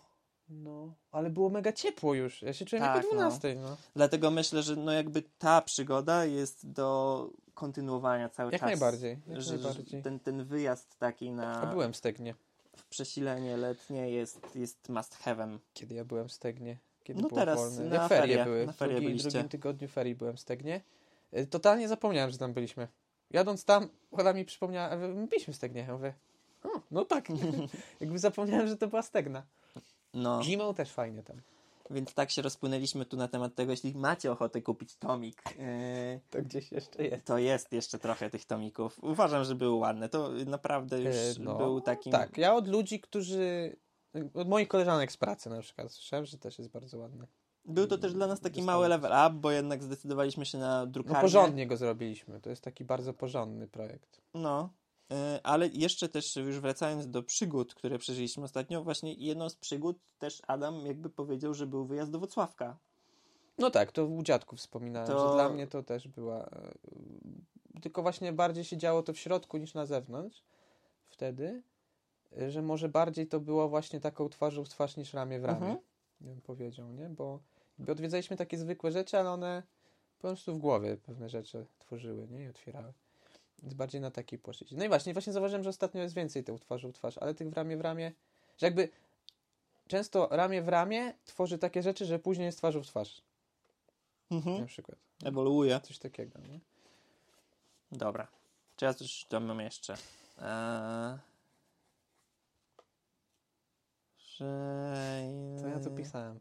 no. 0.51 0.93
Ale 1.11 1.29
było 1.29 1.49
mega 1.49 1.71
ciepło 1.73 2.13
już. 2.13 2.41
Ja 2.41 2.53
się 2.53 2.65
czułem 2.65 2.83
Tak, 2.83 2.95
jak 2.95 3.05
o 3.05 3.07
no. 3.07 3.13
12, 3.21 3.55
no. 3.55 3.77
Dlatego 3.95 4.31
myślę, 4.31 4.63
że 4.63 4.75
no 4.75 4.91
jakby 4.91 5.23
ta 5.39 5.61
przygoda 5.61 6.25
jest 6.25 6.71
do 6.71 7.29
kontynuowania 7.53 8.29
cały 8.29 8.51
Jak 8.51 8.61
czas. 8.61 8.69
najbardziej, 8.69 9.17
jak 9.27 9.41
że, 9.41 9.53
najbardziej. 9.57 10.01
ten, 10.03 10.19
ten 10.19 10.43
wyjazd 10.43 10.97
taki 10.99 11.29
A 11.29 11.31
na 11.31 11.65
byłem 11.65 11.93
w 11.93 11.97
Stegnie. 11.97 12.35
w 12.77 12.85
przesilenie 12.85 13.57
letnie 13.57 14.09
jest, 14.11 14.55
jest 14.55 14.89
must 14.89 15.17
have'em. 15.23 15.57
Kiedy 15.73 15.95
ja 15.95 16.05
byłem 16.05 16.27
w 16.27 16.31
Stegnie? 16.33 16.77
Kiedy 17.03 17.21
No 17.21 17.27
było 17.29 17.39
teraz 17.41 17.59
wolne? 17.59 17.89
na 17.89 17.95
Jak 17.95 18.09
ferie 18.09 18.21
ferie, 18.37 18.45
były. 18.45 18.65
na 18.65 18.71
w 18.73 18.75
ferie 18.77 18.93
drugi, 18.95 19.07
byliście. 19.07 19.29
drugim 19.29 19.49
tygodniu 19.49 19.87
ferii 19.87 20.15
byłem 20.15 20.35
w 20.37 20.39
Stegnie. 20.39 20.81
Y, 21.37 21.47
Totalnie 21.47 21.87
zapomniałem, 21.87 22.31
że 22.31 22.37
tam 22.37 22.53
byliśmy. 22.53 22.87
Jadąc 23.31 23.65
tam, 23.65 23.87
Ola 24.11 24.33
mi 24.33 24.45
przypomniała, 24.45 24.89
a 24.89 24.95
my 24.97 25.27
byliśmy 25.27 25.53
w 25.53 25.57
Stegnie. 25.57 25.81
Ja 25.81 25.93
mówię, 25.93 26.13
o, 26.63 26.69
no 26.91 27.05
tak. 27.05 27.27
Jakby 28.01 28.19
zapomniałem, 28.19 28.67
że 28.67 28.77
to 28.77 28.87
była 28.87 29.01
Stegna. 29.01 29.43
No, 30.13 30.43
Zimą 30.43 30.73
też 30.73 30.91
fajnie 30.91 31.23
tam. 31.23 31.41
więc 31.89 32.13
tak 32.13 32.31
się 32.31 32.41
rozpłynęliśmy 32.41 33.05
tu 33.05 33.17
na 33.17 33.27
temat 33.27 33.55
tego, 33.55 33.71
jeśli 33.71 33.95
macie 33.95 34.31
ochotę 34.31 34.61
kupić 34.61 34.95
tomik, 34.95 35.43
yy, 35.57 36.19
To 36.29 36.41
gdzieś 36.41 36.71
jeszcze 36.71 37.03
jest. 37.03 37.25
to 37.25 37.37
jest 37.37 37.71
jeszcze 37.73 37.99
trochę 37.99 38.29
tych 38.29 38.45
tomików. 38.45 38.99
Uważam, 39.03 39.43
że 39.43 39.55
były 39.55 39.75
ładne. 39.79 40.09
To 40.09 40.29
naprawdę 40.45 41.01
już 41.01 41.15
E, 41.15 41.33
no, 41.39 41.55
był 41.57 41.81
takim... 41.81 42.11
Tak, 42.11 42.37
ja 42.37 42.55
od 42.55 42.67
ludzi, 42.67 42.99
którzy... 42.99 43.75
Od 44.33 44.47
moich 44.49 44.67
koleżanek 44.67 45.11
z 45.11 45.17
pracy 45.17 45.49
na 45.49 45.61
przykład 45.61 45.91
słyszałem, 45.91 46.25
że 46.25 46.37
też 46.37 46.57
jest 46.59 46.71
bardzo 46.71 46.97
ładny. 46.97 47.27
Był 47.65 47.87
to 47.87 47.97
też 47.97 48.13
dla 48.13 48.27
nas 48.27 48.39
taki 48.41 48.61
mały 48.61 48.87
level 48.87 49.11
up, 49.11 49.29
bo 49.39 49.51
jednak 49.51 49.83
zdecydowaliśmy 49.83 50.45
się 50.45 50.57
na 50.57 50.79
No 50.79 50.87
drukarnię. 50.87 51.21
porządnie 51.21 51.67
go 51.67 51.77
zrobiliśmy. 51.77 52.41
To 52.41 52.49
jest 52.49 52.63
taki 52.63 52.85
bardzo 52.85 53.13
porządny 53.13 53.67
projekt. 53.67 54.21
No, 54.33 54.69
ale 55.43 55.67
jeszcze 55.67 56.09
też 56.09 56.35
już 56.35 56.59
wracając 56.59 57.07
do 57.07 57.23
przygód, 57.23 57.73
które 57.75 57.97
przeżyliśmy 57.97 58.43
ostatnio, 58.43 58.83
właśnie 58.83 59.13
jedną 59.13 59.49
z 59.49 59.55
przygód 59.55 59.97
też 60.19 60.41
Adam 60.47 60.85
jakby 60.85 61.09
powiedział, 61.09 61.53
że 61.53 61.67
był 61.67 61.85
wyjazd 61.85 62.11
do 62.11 62.19
Wrocławka. 62.19 62.77
No 63.57 63.71
tak, 63.71 63.91
to 63.91 64.05
u 64.05 64.23
dziadków 64.23 64.59
wspominałem, 64.59 65.07
To- 65.07 65.27
że 65.29 65.33
dla 65.35 65.49
mnie 65.49 65.67
to 65.67 65.83
też 65.83 66.07
była. 66.07 66.45
e, 66.45 66.71
Tylko 67.81 68.01
właśnie 68.01 68.33
bardziej 68.33 68.63
się 68.63 68.77
działo 68.77 69.03
to 69.03 69.13
w 69.13 69.17
środku 69.17 69.57
niż 69.57 69.73
na 69.73 69.85
zewnątrz 69.85 70.43
wtedy, 71.09 71.63
e, 72.37 72.51
że 72.51 72.61
może 72.61 72.89
bardziej 72.89 73.27
to 73.27 73.39
było 73.39 73.69
właśnie 73.69 73.99
taką 73.99 74.29
twarzą 74.29 74.63
w 74.63 74.69
twarz 74.69 74.97
niż 74.97 75.13
ramię 75.13 75.39
w 75.39 75.45
ramię, 75.45 75.59
Mhm. 75.67 75.79
bym 76.21 76.41
powiedział, 76.41 76.91
nie? 76.91 77.09
Bo 77.09 77.39
odwiedzaliśmy 77.87 78.37
takie 78.37 78.57
zwykłe 78.57 78.91
rzeczy, 78.91 79.17
ale 79.17 79.31
one 79.31 79.63
po 80.17 80.21
prostu 80.27 80.55
w 80.55 80.57
głowie 80.57 80.97
pewne 80.97 81.29
rzeczy 81.29 81.65
tworzyły, 81.79 82.27
nie? 82.27 82.43
I 82.43 82.47
otwierały. 82.47 82.93
Więc 83.61 83.73
bardziej 83.73 84.01
na 84.01 84.11
takiej 84.11 84.39
płaszczyźnie. 84.39 84.77
No 84.77 84.85
i 84.85 84.87
właśnie, 84.87 85.13
właśnie 85.13 85.33
zauważyłem, 85.33 85.63
że 85.63 85.69
ostatnio 85.69 86.01
jest 86.01 86.15
więcej 86.15 86.43
twarzą 86.61 86.91
w 86.91 86.93
twarz, 86.93 87.17
ale 87.17 87.33
tych 87.33 87.49
w 87.49 87.53
ramię 87.53 87.77
w 87.77 87.81
ramię, 87.81 88.11
że 88.57 88.67
jakby 88.67 88.89
często 89.87 90.27
ramię 90.31 90.61
w 90.61 90.67
ramię 90.69 91.13
tworzy 91.25 91.57
takie 91.57 91.83
rzeczy, 91.83 92.05
że 92.05 92.19
później 92.19 92.45
jest 92.45 92.57
twarzą 92.57 92.83
w 92.83 92.87
twarz. 92.87 93.21
Na 94.29 94.37
Mhm. 94.37 94.65
przykład. 94.65 94.97
Ewoluuje. 95.23 95.79
Coś 95.79 95.97
takiego, 95.99 96.39
nie? 96.39 96.59
Dobra. 97.91 98.27
Czy 98.75 98.85
ja 98.85 98.93
coś 98.93 99.25
tam 99.25 99.43
mam 99.45 99.59
jeszcze? 99.59 99.93
Eee... 100.41 101.17
Że... 104.17 105.23
Co 105.61 105.67
ja 105.67 105.79
tu 105.79 105.91
pisałem? 105.91 106.39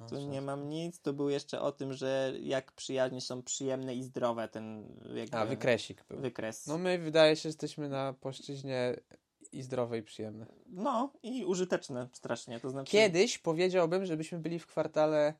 O, 0.00 0.08
Tu 0.08 0.20
nie 0.20 0.40
mam 0.42 0.68
nic. 0.68 1.00
To 1.00 1.12
był 1.12 1.28
jeszcze 1.28 1.60
o 1.60 1.72
tym, 1.72 1.92
że 1.92 2.32
jak 2.40 2.72
przyjaźnie 2.72 3.20
są 3.20 3.42
przyjemne 3.42 3.94
i 3.94 4.02
zdrowe 4.02 4.48
ten 4.48 4.96
jakby 5.14 5.36
A, 5.36 5.46
wykresik 5.46 6.04
był. 6.08 6.20
wykres. 6.20 6.66
No 6.66 6.78
my 6.78 6.98
wydaje 6.98 7.36
się, 7.36 7.42
że 7.42 7.48
jesteśmy 7.48 7.88
na 7.88 8.12
płaszczyźnie 8.12 8.96
i 9.52 9.62
zdrowe 9.62 9.98
i 9.98 10.02
przyjemne. 10.02 10.46
No 10.66 11.12
i 11.22 11.44
użyteczne 11.44 12.08
strasznie. 12.12 12.60
To 12.60 12.70
znaczy... 12.70 12.92
Kiedyś 12.92 13.38
powiedziałbym, 13.38 14.06
żebyśmy 14.06 14.38
byli 14.38 14.58
w 14.58 14.66
kwartale 14.66 15.34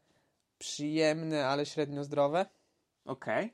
przyjemne, 0.58 1.46
ale 1.46 1.66
średnio 1.66 2.04
zdrowe. 2.04 2.46
Okej. 3.04 3.52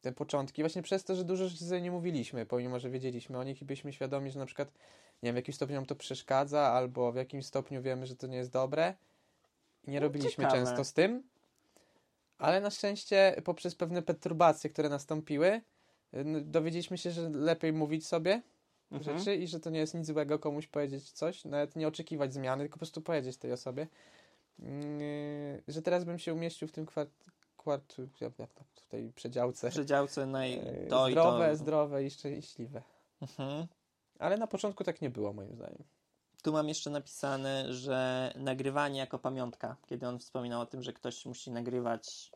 Te 0.00 0.12
początki, 0.12 0.62
właśnie 0.62 0.82
przez 0.82 1.04
to, 1.04 1.14
że 1.14 1.24
dużo 1.24 1.48
rzeczy 1.48 1.64
sobie 1.64 1.80
nie 1.80 1.90
mówiliśmy, 1.90 2.46
pomimo, 2.46 2.78
że 2.78 2.90
wiedzieliśmy 2.90 3.38
o 3.38 3.44
nich 3.44 3.62
i 3.62 3.64
byliśmy 3.64 3.92
świadomi, 3.92 4.30
że 4.30 4.38
na 4.38 4.46
przykład, 4.46 4.68
nie 5.22 5.26
wiem, 5.28 5.34
w 5.34 5.36
jakimś 5.36 5.56
stopniu 5.56 5.74
nam 5.76 5.86
to 5.86 5.96
przeszkadza, 5.96 6.60
albo 6.60 7.12
w 7.12 7.16
jakimś 7.16 7.46
stopniu 7.46 7.82
wiemy, 7.82 8.06
że 8.06 8.16
to 8.16 8.26
nie 8.26 8.36
jest 8.36 8.50
dobre. 8.52 8.94
I 9.84 9.90
nie 9.90 10.00
robiliśmy 10.00 10.44
ciekawe. 10.44 10.64
często 10.64 10.84
z 10.84 10.92
tym. 10.92 11.22
Ale 12.38 12.60
na 12.60 12.70
szczęście 12.70 13.42
poprzez 13.44 13.74
pewne 13.74 14.02
perturbacje, 14.02 14.70
które 14.70 14.88
nastąpiły, 14.88 15.60
dowiedzieliśmy 16.42 16.98
się, 16.98 17.10
że 17.10 17.28
lepiej 17.28 17.72
mówić 17.72 18.06
sobie 18.06 18.42
Mhm. 18.92 19.18
rzeczy 19.18 19.36
i 19.36 19.46
że 19.46 19.60
to 19.60 19.70
nie 19.70 19.78
jest 19.78 19.94
nic 19.94 20.06
złego 20.06 20.38
komuś 20.38 20.66
powiedzieć 20.66 21.10
coś, 21.10 21.44
nawet 21.44 21.76
nie 21.76 21.88
oczekiwać 21.88 22.34
zmiany, 22.34 22.64
tylko 22.64 22.74
po 22.74 22.78
prostu 22.78 23.00
powiedzieć 23.02 23.36
tej 23.36 23.52
osobie. 23.52 23.86
Yy, 24.58 25.62
że 25.68 25.82
teraz 25.82 26.04
bym 26.04 26.18
się 26.18 26.34
umieścił 26.34 26.68
w 26.68 26.72
tym 26.72 26.86
kwart, 26.86 27.10
kwart 27.56 27.96
to, 27.96 28.64
w 28.74 28.86
tej 28.86 29.12
przedziałce. 29.12 29.70
Przedziałce 29.70 30.26
naj... 30.26 30.52
Yy, 30.52 30.86
to 30.90 31.08
i 31.08 31.12
zdrowe, 31.12 31.50
to. 31.50 31.56
zdrowe 31.56 32.04
i 32.04 32.10
szczęśliwe. 32.10 32.82
Mhm. 33.22 33.66
Ale 34.18 34.36
na 34.36 34.46
początku 34.46 34.84
tak 34.84 35.00
nie 35.00 35.10
było, 35.10 35.32
moim 35.32 35.54
zdaniem. 35.54 35.84
Tu 36.42 36.52
mam 36.52 36.68
jeszcze 36.68 36.90
napisane, 36.90 37.72
że 37.72 38.32
nagrywanie 38.36 39.00
jako 39.00 39.18
pamiątka, 39.18 39.76
kiedy 39.86 40.08
on 40.08 40.18
wspominał 40.18 40.60
o 40.60 40.66
tym, 40.66 40.82
że 40.82 40.92
ktoś 40.92 41.26
musi 41.26 41.50
nagrywać 41.50 42.32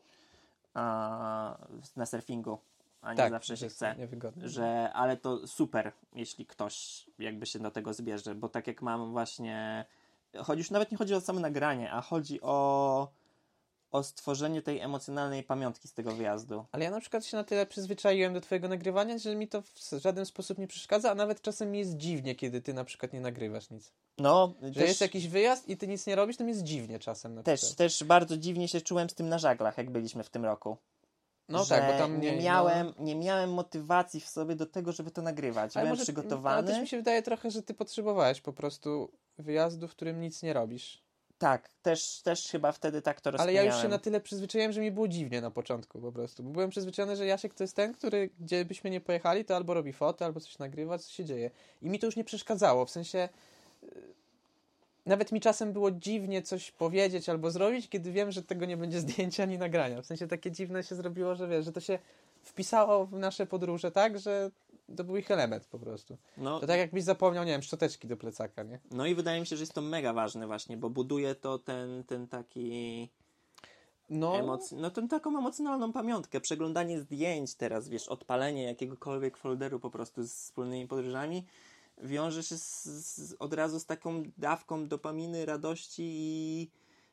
a, 0.73 1.57
na 1.95 2.05
surfingu, 2.05 2.57
a 3.01 3.13
nie 3.13 3.17
tak, 3.17 3.31
zawsze 3.31 3.57
się 3.57 3.69
chce. 3.69 3.95
Niewygodne. 3.97 4.49
Że, 4.49 4.93
ale 4.93 5.17
to 5.17 5.47
super, 5.47 5.91
jeśli 6.13 6.45
ktoś 6.45 7.05
jakby 7.19 7.45
się 7.45 7.59
do 7.59 7.71
tego 7.71 7.93
zbierze, 7.93 8.35
bo 8.35 8.49
tak 8.49 8.67
jak 8.67 8.81
mam 8.81 9.11
właśnie, 9.11 9.85
chodzi 10.43 10.59
już 10.59 10.71
nawet 10.71 10.91
nie 10.91 10.97
chodzi 10.97 11.13
o 11.13 11.21
samo 11.21 11.39
nagranie, 11.39 11.91
a 11.91 12.01
chodzi 12.01 12.41
o, 12.41 13.07
o 13.91 14.03
stworzenie 14.03 14.61
tej 14.61 14.79
emocjonalnej 14.79 15.43
pamiątki 15.43 15.87
z 15.87 15.93
tego 15.93 16.11
wyjazdu. 16.11 16.65
Ale 16.71 16.83
ja 16.85 16.91
na 16.91 16.99
przykład 16.99 17.25
się 17.25 17.37
na 17.37 17.43
tyle 17.43 17.65
przyzwyczaiłem 17.65 18.33
do 18.33 18.41
twojego 18.41 18.67
nagrywania, 18.67 19.17
że 19.17 19.35
mi 19.35 19.47
to 19.47 19.61
w 19.61 19.69
żaden 20.01 20.25
sposób 20.25 20.57
nie 20.57 20.67
przeszkadza, 20.67 21.11
a 21.11 21.15
nawet 21.15 21.41
czasem 21.41 21.71
mi 21.71 21.79
jest 21.79 21.97
dziwnie, 21.97 22.35
kiedy 22.35 22.61
ty 22.61 22.73
na 22.73 22.83
przykład 22.83 23.13
nie 23.13 23.21
nagrywasz 23.21 23.69
nic. 23.69 23.91
No, 24.17 24.53
Że 24.61 24.71
też, 24.71 24.87
jest 24.87 25.01
jakiś 25.01 25.27
wyjazd 25.27 25.69
i 25.69 25.77
ty 25.77 25.87
nic 25.87 26.07
nie 26.07 26.15
robisz, 26.15 26.37
to 26.37 26.43
mi 26.43 26.49
jest 26.49 26.63
dziwnie 26.63 26.99
czasem 26.99 27.35
na 27.35 27.43
też, 27.43 27.59
przykład. 27.59 27.77
też 27.77 28.03
bardzo 28.03 28.37
dziwnie 28.37 28.67
się 28.67 28.81
czułem 28.81 29.09
z 29.09 29.13
tym 29.13 29.29
na 29.29 29.39
żaglach, 29.39 29.77
jak 29.77 29.89
byliśmy 29.89 30.23
w 30.23 30.29
tym 30.29 30.45
roku. 30.45 30.77
No 31.49 31.63
że 31.63 31.75
tak, 31.75 31.91
bo 31.91 31.97
tam 31.97 32.21
nie, 32.21 32.35
nie, 32.37 32.43
miałem, 32.43 32.93
nie 32.99 33.15
miałem 33.15 33.53
motywacji 33.53 34.19
w 34.21 34.27
sobie 34.27 34.55
do 34.55 34.65
tego, 34.65 34.91
żeby 34.91 35.11
to 35.11 35.21
nagrywać. 35.21 35.73
Byłem 35.73 35.89
może- 35.89 36.03
przygotowany. 36.03 36.57
Ale 36.57 36.67
też 36.67 36.81
mi 36.81 36.87
się 36.87 36.97
wydaje 36.97 37.21
trochę, 37.21 37.51
że 37.51 37.63
ty 37.63 37.73
potrzebowałeś 37.73 38.41
po 38.41 38.53
prostu 38.53 39.11
wyjazdu, 39.37 39.87
w 39.87 39.91
którym 39.91 40.21
nic 40.21 40.43
nie 40.43 40.53
robisz. 40.53 41.03
Tak, 41.39 41.69
też, 41.83 42.21
też 42.21 42.47
chyba 42.47 42.71
wtedy 42.71 43.01
tak 43.01 43.21
to 43.21 43.29
Ale 43.29 43.37
rozkminiałem. 43.37 43.67
ja 43.69 43.73
już 43.73 43.81
się 43.81 43.87
na 43.89 43.97
tyle 43.99 44.21
przyzwyczaiłem, 44.21 44.71
że 44.71 44.81
mi 44.81 44.91
było 44.91 45.07
dziwnie 45.07 45.41
na 45.41 45.51
początku 45.51 46.01
po 46.01 46.11
prostu. 46.11 46.43
Bo 46.43 46.49
byłem 46.49 46.69
przyzwyczajony, 46.69 47.15
że 47.15 47.25
Jasiek 47.25 47.53
to 47.53 47.63
jest 47.63 47.75
ten, 47.75 47.93
który 47.93 48.29
gdzie 48.39 48.65
byśmy 48.65 48.89
nie 48.89 49.01
pojechali, 49.01 49.45
to 49.45 49.55
albo 49.55 49.73
robi 49.73 49.93
fotę, 49.93 50.25
albo 50.25 50.39
coś 50.39 50.57
nagrywa, 50.59 50.97
co 50.97 51.11
się 51.11 51.25
dzieje. 51.25 51.51
I 51.81 51.89
mi 51.89 51.99
to 51.99 52.05
już 52.05 52.15
nie 52.15 52.23
przeszkadzało, 52.23 52.85
w 52.85 52.89
sensie... 52.89 53.29
y, 53.83 53.87
Nawet 55.05 55.31
mi 55.31 55.41
czasem 55.41 55.73
było 55.73 55.91
dziwnie 55.91 56.41
coś 56.41 56.71
powiedzieć 56.71 57.29
albo 57.29 57.51
zrobić, 57.51 57.89
kiedy 57.89 58.11
wiem, 58.11 58.31
że 58.31 58.43
tego 58.43 58.65
nie 58.65 58.77
będzie 58.77 58.99
zdjęcia 58.99 59.43
ani 59.43 59.57
nagrania. 59.57 60.01
W 60.01 60.05
sensie 60.05 60.27
takie 60.27 60.51
dziwne 60.51 60.83
się 60.83 60.95
zrobiło, 60.95 61.35
że 61.35 61.47
wiesz, 61.47 61.65
że 61.65 61.71
to 61.71 61.79
się 61.79 61.99
wpisało 62.43 63.05
w 63.05 63.13
nasze 63.13 63.45
podróże 63.45 63.91
tak, 63.91 64.19
że 64.19 64.51
to 64.95 65.03
był 65.03 65.17
ich 65.17 65.31
element 65.31 65.65
po 65.65 65.79
prostu. 65.79 66.17
No, 66.37 66.59
To 66.59 66.67
tak 66.67 66.79
jakbyś 66.79 67.03
zapomniał, 67.03 67.43
nie 67.43 67.51
wiem, 67.51 67.61
szczoteczki 67.61 68.07
do 68.07 68.17
plecaka, 68.17 68.63
nie? 68.63 68.79
no 68.91 69.05
i 69.05 69.15
wydaje 69.15 69.39
mi 69.39 69.47
się, 69.47 69.55
że 69.57 69.63
jest 69.63 69.73
to 69.73 69.81
mega 69.81 70.13
ważne 70.13 70.47
właśnie, 70.47 70.77
bo 70.77 70.89
buduje 70.89 71.35
to 71.35 71.59
ten, 71.59 72.03
ten 72.03 72.27
taki 72.27 73.09
No, 74.09 74.37
emoc... 74.39 74.71
no 74.71 74.91
tą 74.91 75.07
taką 75.07 75.37
emocjonalną 75.37 75.93
pamiątkę. 75.93 76.41
Przeglądanie 76.41 76.99
zdjęć 76.99 77.55
teraz, 77.55 77.89
wiesz, 77.89 78.07
odpalenie 78.07 78.63
jakiegokolwiek 78.63 79.37
folderu 79.37 79.79
po 79.79 79.89
prostu 79.89 80.23
z 80.23 80.33
wspólnymi 80.33 80.87
podróżami 80.87 81.45
wiąże 82.03 82.43
się 82.43 82.57
z, 82.57 82.83
z, 82.85 83.35
od 83.39 83.53
razu 83.53 83.79
z 83.79 83.85
taką 83.85 84.23
dawką 84.37 84.87
dopaminy, 84.87 85.45
radości 85.45 86.03
i, 86.05 86.71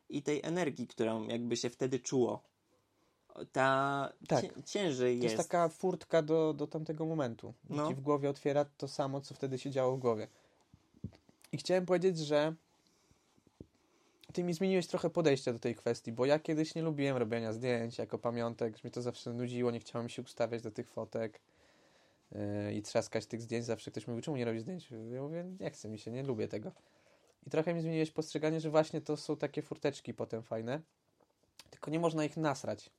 i 0.09 0.23
tej 0.23 0.41
energii, 0.43 0.87
którą 0.87 1.29
jakby 1.29 1.57
się 1.57 1.71
wtedy 1.71 1.99
czuło. 2.01 2.43
Ta 3.53 4.13
Tak. 4.29 4.43
cię, 4.43 4.51
ciężej 4.65 5.19
to 5.19 5.25
jest. 5.25 5.37
jest 5.37 5.49
taka 5.51 5.69
furtka 5.69 6.23
do, 6.23 6.55
do 6.55 6.67
tamtego 6.67 7.07
momentu. 7.07 7.55
No. 7.71 7.89
Ci 7.89 7.95
w 7.95 8.01
głowie 8.01 8.31
otwiera 8.31 8.65
to 8.79 8.89
samo, 8.89 9.21
co 9.21 9.35
wtedy 9.35 9.59
się 9.59 9.71
działo 9.71 9.97
w 9.97 10.01
głowie. 10.01 10.29
I 11.53 11.57
chciałem 11.57 11.87
powiedzieć, 11.87 12.19
że 12.19 12.55
ty 14.33 14.45
mi 14.45 14.55
zmieniłeś 14.55 14.87
trochę 14.87 15.11
podejście 15.11 15.53
do 15.53 15.59
tej 15.59 15.75
kwestii, 15.75 16.13
bo 16.13 16.27
ja 16.27 16.39
kiedyś 16.39 16.75
nie 16.75 16.83
lubiłem 16.83 17.17
robienia 17.17 17.53
zdjęć 17.53 17.99
jako 17.99 18.19
pamiątek, 18.19 18.77
że 18.77 18.81
mnie 18.85 18.91
to 18.91 19.03
zawsze 19.03 19.33
nudziło, 19.33 19.71
nie 19.71 19.81
chciałem 19.81 20.09
się 20.09 20.23
ustawiać 20.23 20.63
do 20.63 20.71
tych 20.71 20.91
fotek 20.91 21.41
yy, 22.33 22.75
i 22.75 22.83
trzaskać 22.83 23.27
tych 23.27 23.43
zdjęć. 23.43 23.65
Zawsze 23.65 23.91
ktoś 23.91 24.07
mówi, 24.07 24.23
czemu 24.23 24.37
nie 24.37 24.45
robisz 24.45 24.63
zdjęć? 24.63 24.91
Ja 25.13 25.23
mówię, 25.23 25.45
nie 25.61 25.71
chce 25.71 25.89
mi 25.89 25.99
się, 25.99 26.11
nie 26.11 26.23
lubię 26.23 26.49
tego. 26.49 26.73
I 27.47 27.51
trochę 27.51 27.75
mi 27.75 27.81
zmieniłeś 27.81 28.11
postrzeganie, 28.11 28.61
że 28.61 28.71
właśnie 28.71 29.01
to 29.01 29.17
są 29.17 29.37
takie 29.37 29.63
furteczki 29.63 30.15
potem 30.15 30.43
fajne, 30.43 30.81
tylko 31.71 31.91
nie 31.91 31.99
można 31.99 32.25
ich 32.25 32.37
nasrać. 32.37 32.91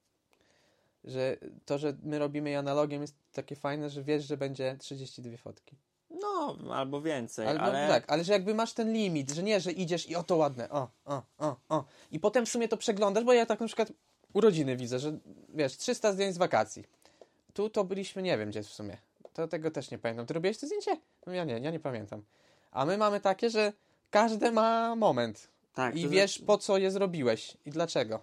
Że 1.05 1.37
to, 1.65 1.77
że 1.77 1.93
my 2.03 2.19
robimy 2.19 2.49
je 2.49 2.59
analogiem 2.59 3.01
jest 3.01 3.15
takie 3.31 3.55
fajne, 3.55 3.89
że 3.89 4.03
wiesz, 4.03 4.25
że 4.25 4.37
będzie 4.37 4.77
32 4.79 5.37
fotki. 5.37 5.75
No, 6.09 6.57
albo 6.73 7.01
więcej, 7.01 7.47
Ale, 7.47 7.59
ale, 7.59 7.87
tak, 7.87 8.03
ale 8.07 8.23
że 8.23 8.33
jakby 8.33 8.53
masz 8.53 8.73
ten 8.73 8.93
limit, 8.93 9.31
że 9.31 9.43
nie, 9.43 9.59
że 9.59 9.71
idziesz 9.71 10.09
i 10.09 10.15
o 10.15 10.23
to 10.23 10.35
ładne, 10.35 10.69
o, 10.69 10.89
o, 11.05 11.21
o, 11.37 11.55
o. 11.69 11.85
I 12.11 12.19
potem 12.19 12.45
w 12.45 12.49
sumie 12.49 12.67
to 12.67 12.77
przeglądasz, 12.77 13.23
bo 13.23 13.33
ja 13.33 13.45
tak 13.45 13.59
na 13.59 13.67
przykład 13.67 13.91
urodziny 14.33 14.77
widzę, 14.77 14.99
że 14.99 15.17
wiesz, 15.49 15.77
300 15.77 16.13
zdjęć 16.13 16.35
z 16.35 16.37
wakacji. 16.37 16.83
Tu 17.53 17.69
to 17.69 17.83
byliśmy, 17.83 18.21
nie 18.21 18.37
wiem 18.37 18.49
gdzie 18.49 18.63
w 18.63 18.67
sumie. 18.67 18.97
To 19.33 19.47
tego 19.47 19.71
też 19.71 19.91
nie 19.91 19.97
pamiętam. 19.97 20.25
Ty 20.25 20.33
robiłeś 20.33 20.57
to 20.57 20.67
zdjęcie? 20.67 20.97
No 21.25 21.33
ja 21.33 21.43
nie, 21.43 21.59
ja 21.59 21.71
nie 21.71 21.79
pamiętam. 21.79 22.23
A 22.71 22.85
my 22.85 22.97
mamy 22.97 23.19
takie, 23.19 23.49
że 23.49 23.73
każde 24.09 24.51
ma 24.51 24.95
moment. 24.95 25.47
tak, 25.73 25.95
I 25.95 26.09
wiesz, 26.09 26.31
znaczy- 26.31 26.45
po 26.45 26.57
co 26.57 26.77
je 26.77 26.91
zrobiłeś 26.91 27.57
i 27.65 27.71
dlaczego. 27.71 28.19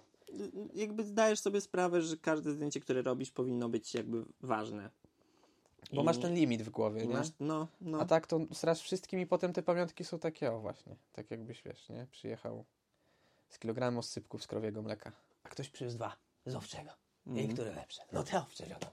Jakby 0.73 1.03
zdajesz 1.03 1.39
sobie 1.39 1.61
sprawę, 1.61 2.01
że 2.01 2.17
każde 2.17 2.51
zdjęcie, 2.51 2.79
które 2.79 3.01
robisz, 3.01 3.31
powinno 3.31 3.69
być 3.69 3.93
jakby 3.93 4.25
ważne. 4.41 4.89
Bo 5.93 6.01
I- 6.01 6.05
masz 6.05 6.17
ten 6.17 6.33
limit 6.35 6.61
w 6.61 6.69
głowie, 6.69 7.07
nie? 7.07 7.13
masz, 7.13 7.27
no, 7.39 7.67
no. 7.81 7.99
A 7.99 8.05
tak 8.05 8.27
to 8.27 8.39
strasz 8.53 8.81
wszystkim 8.81 9.19
i 9.19 9.25
potem 9.27 9.53
te 9.53 9.63
pamiątki 9.63 10.03
są 10.03 10.19
takie, 10.19 10.51
o 10.51 10.59
właśnie, 10.59 10.95
tak 11.13 11.31
jakbyś, 11.31 11.61
wiesz, 11.63 11.89
nie? 11.89 12.07
Przyjechał 12.11 12.65
z 13.49 13.59
kilogramem 13.59 13.97
oscypków 13.97 14.43
z 14.43 14.47
krowiego 14.47 14.81
mleka. 14.81 15.11
A 15.43 15.49
ktoś 15.49 15.69
przywiózł 15.69 15.97
dwa, 15.97 16.15
z 16.45 16.55
owczego. 16.55 16.89
Mhm. 17.27 17.49
I 17.49 17.53
które 17.53 17.75
lepsze? 17.75 18.01
No 18.11 18.23
te 18.23 18.37
owcze 18.41 18.65
wiadomo. 18.67 18.91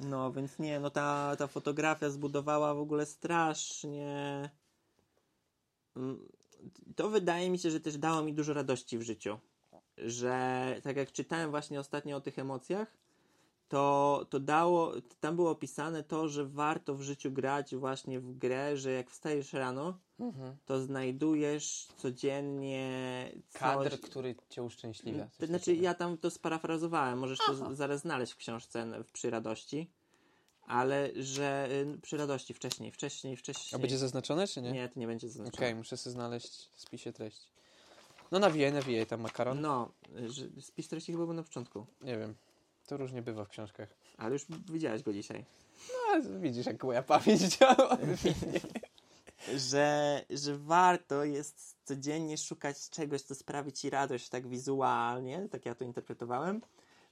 No, 0.00 0.32
więc 0.32 0.58
nie, 0.58 0.80
no 0.80 0.90
ta, 0.90 1.36
ta 1.38 1.46
fotografia 1.46 2.10
zbudowała 2.10 2.74
w 2.74 2.78
ogóle 2.78 3.06
strasznie. 3.06 4.50
Mm, 5.96 6.28
To 6.96 7.08
wydaje 7.10 7.50
mi 7.50 7.58
się, 7.58 7.70
że 7.70 7.80
też 7.80 7.98
dało 7.98 8.22
mi 8.22 8.34
dużo 8.34 8.54
radości 8.54 8.98
w 8.98 9.02
życiu. 9.02 9.38
Że 10.06 10.80
tak 10.82 10.96
jak 10.96 11.12
czytałem 11.12 11.50
właśnie 11.50 11.80
ostatnio 11.80 12.16
o 12.16 12.20
tych 12.20 12.38
emocjach, 12.38 12.96
to, 13.68 14.26
to 14.30 14.40
dało, 14.40 14.92
tam 15.20 15.36
było 15.36 15.50
opisane 15.50 16.02
to, 16.04 16.28
że 16.28 16.44
warto 16.46 16.94
w 16.94 17.02
życiu 17.02 17.30
grać 17.32 17.76
właśnie 17.76 18.20
w 18.20 18.38
grę, 18.38 18.76
że 18.76 18.92
jak 18.92 19.10
wstajesz 19.10 19.52
rano, 19.52 19.98
Mhm. 20.20 20.56
to 20.66 20.80
znajdujesz 20.80 21.88
codziennie 21.96 22.88
Kadr, 23.52 23.90
coś, 23.90 24.00
który 24.00 24.34
cię 24.50 24.62
uszczęśliwia. 24.62 25.28
to 25.38 25.46
znaczy, 25.46 25.74
ja 25.74 25.94
tam 25.94 26.18
to 26.18 26.30
sparafrazowałem, 26.30 27.18
możesz 27.18 27.38
to 27.46 27.54
z- 27.54 27.76
zaraz 27.76 28.00
znaleźć 28.00 28.32
w 28.32 28.36
książce 28.36 28.86
Przy 29.12 29.30
Radości, 29.30 29.90
ale 30.66 31.10
że 31.16 31.68
y, 31.96 32.00
przy 32.02 32.16
Radości 32.16 32.54
wcześniej, 32.54 32.90
wcześniej, 32.92 33.36
wcześniej. 33.36 33.78
A 33.78 33.82
będzie 33.82 33.98
zaznaczone, 33.98 34.46
czy 34.46 34.62
nie? 34.62 34.72
Nie, 34.72 34.88
to 34.88 35.00
nie 35.00 35.06
będzie 35.06 35.26
Okej, 35.26 35.36
zaznaczone. 35.36 35.74
muszę 35.74 35.96
sobie 35.96 36.12
znaleźć 36.14 36.68
w 36.74 36.80
spisie 36.80 37.12
treści. 37.12 37.46
No 38.30 38.38
nawijaj, 38.38 38.72
nawijaj 38.72 39.06
tam 39.06 39.20
makaron. 39.20 39.60
No, 39.60 39.90
że 40.26 40.62
spis 40.62 40.88
treści 40.88 41.12
chyba 41.12 41.24
był 41.24 41.34
na 41.34 41.42
początku, 41.42 41.86
Nie 42.00 42.18
wiem, 42.18 42.34
to 42.86 42.96
różnie 42.96 43.22
bywa 43.22 43.44
w 43.44 43.48
książkach. 43.48 43.88
ale 44.16 44.32
już 44.32 44.46
widziałeś 44.72 45.02
go 45.02 45.12
dzisiaj. 45.12 45.44
No, 45.92 46.40
widzisz, 46.40 46.66
jak 46.66 46.84
moja 46.84 47.02
pamięć 47.02 47.40
działa. 47.40 47.98
Że, 49.56 50.24
że 50.30 50.58
warto 50.58 51.24
jest 51.24 51.76
codziennie 51.84 52.38
szukać 52.38 52.90
czegoś, 52.90 53.22
co 53.22 53.34
sprawi 53.34 53.72
ci 53.72 53.90
radość 53.90 54.28
tak 54.28 54.48
wizualnie, 54.48 55.48
tak 55.50 55.66
ja 55.66 55.74
to 55.74 55.84
interpretowałem, 55.84 56.60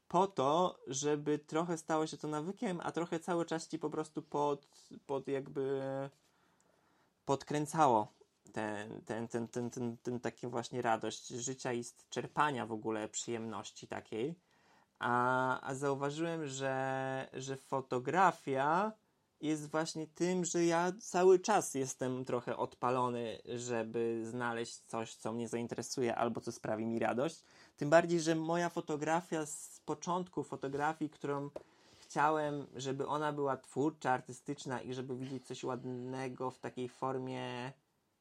po 0.08 0.26
to, 0.26 0.78
żeby 0.86 1.38
trochę 1.38 1.78
stało 1.78 2.06
się 2.06 2.16
to 2.16 2.28
nawykiem, 2.28 2.80
a 2.82 2.92
trochę 2.92 3.20
cały 3.20 3.44
czas 3.44 3.68
ci 3.68 3.78
po 3.78 3.90
prostu 3.90 4.22
pod, 4.22 4.66
pod 5.06 5.28
jakby 5.28 5.80
podkręcało 7.24 8.12
ten, 8.56 9.00
ten, 9.06 9.28
ten, 9.28 9.48
ten, 9.48 9.70
ten, 9.70 9.96
ten 9.96 10.20
takie 10.20 10.48
właśnie 10.48 10.82
radość 10.82 11.28
życia 11.28 11.72
i 11.72 11.84
czerpania 12.10 12.66
w 12.66 12.72
ogóle 12.72 13.08
przyjemności 13.08 13.86
takiej. 13.86 14.34
A, 14.98 15.60
a 15.60 15.74
zauważyłem, 15.74 16.46
że, 16.46 17.28
że 17.32 17.56
fotografia 17.56 18.92
jest 19.40 19.70
właśnie 19.70 20.06
tym, 20.06 20.44
że 20.44 20.64
ja 20.64 20.92
cały 21.00 21.38
czas 21.38 21.74
jestem 21.74 22.24
trochę 22.24 22.56
odpalony, 22.56 23.38
żeby 23.54 24.22
znaleźć 24.24 24.76
coś, 24.76 25.14
co 25.14 25.32
mnie 25.32 25.48
zainteresuje 25.48 26.16
albo 26.16 26.40
co 26.40 26.52
sprawi 26.52 26.86
mi 26.86 26.98
radość. 26.98 27.44
Tym 27.76 27.90
bardziej, 27.90 28.20
że 28.20 28.34
moja 28.34 28.68
fotografia 28.68 29.46
z 29.46 29.80
początku 29.84 30.42
fotografii, 30.44 31.10
którą 31.10 31.50
chciałem, 32.00 32.66
żeby 32.76 33.06
ona 33.06 33.32
była 33.32 33.56
twórcza, 33.56 34.10
artystyczna 34.10 34.80
i 34.80 34.94
żeby 34.94 35.16
widzieć 35.16 35.46
coś 35.46 35.64
ładnego 35.64 36.50
w 36.50 36.58
takiej 36.58 36.88
formie 36.88 37.72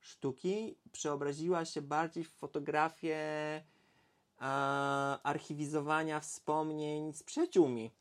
sztuki, 0.05 0.77
przeobraziła 0.91 1.65
się 1.65 1.81
bardziej 1.81 2.23
w 2.23 2.31
fotografię 2.31 3.17
a, 4.39 5.19
archiwizowania 5.23 6.19
wspomnień 6.19 7.13
z 7.13 7.23
przyjaciółmi. 7.23 7.91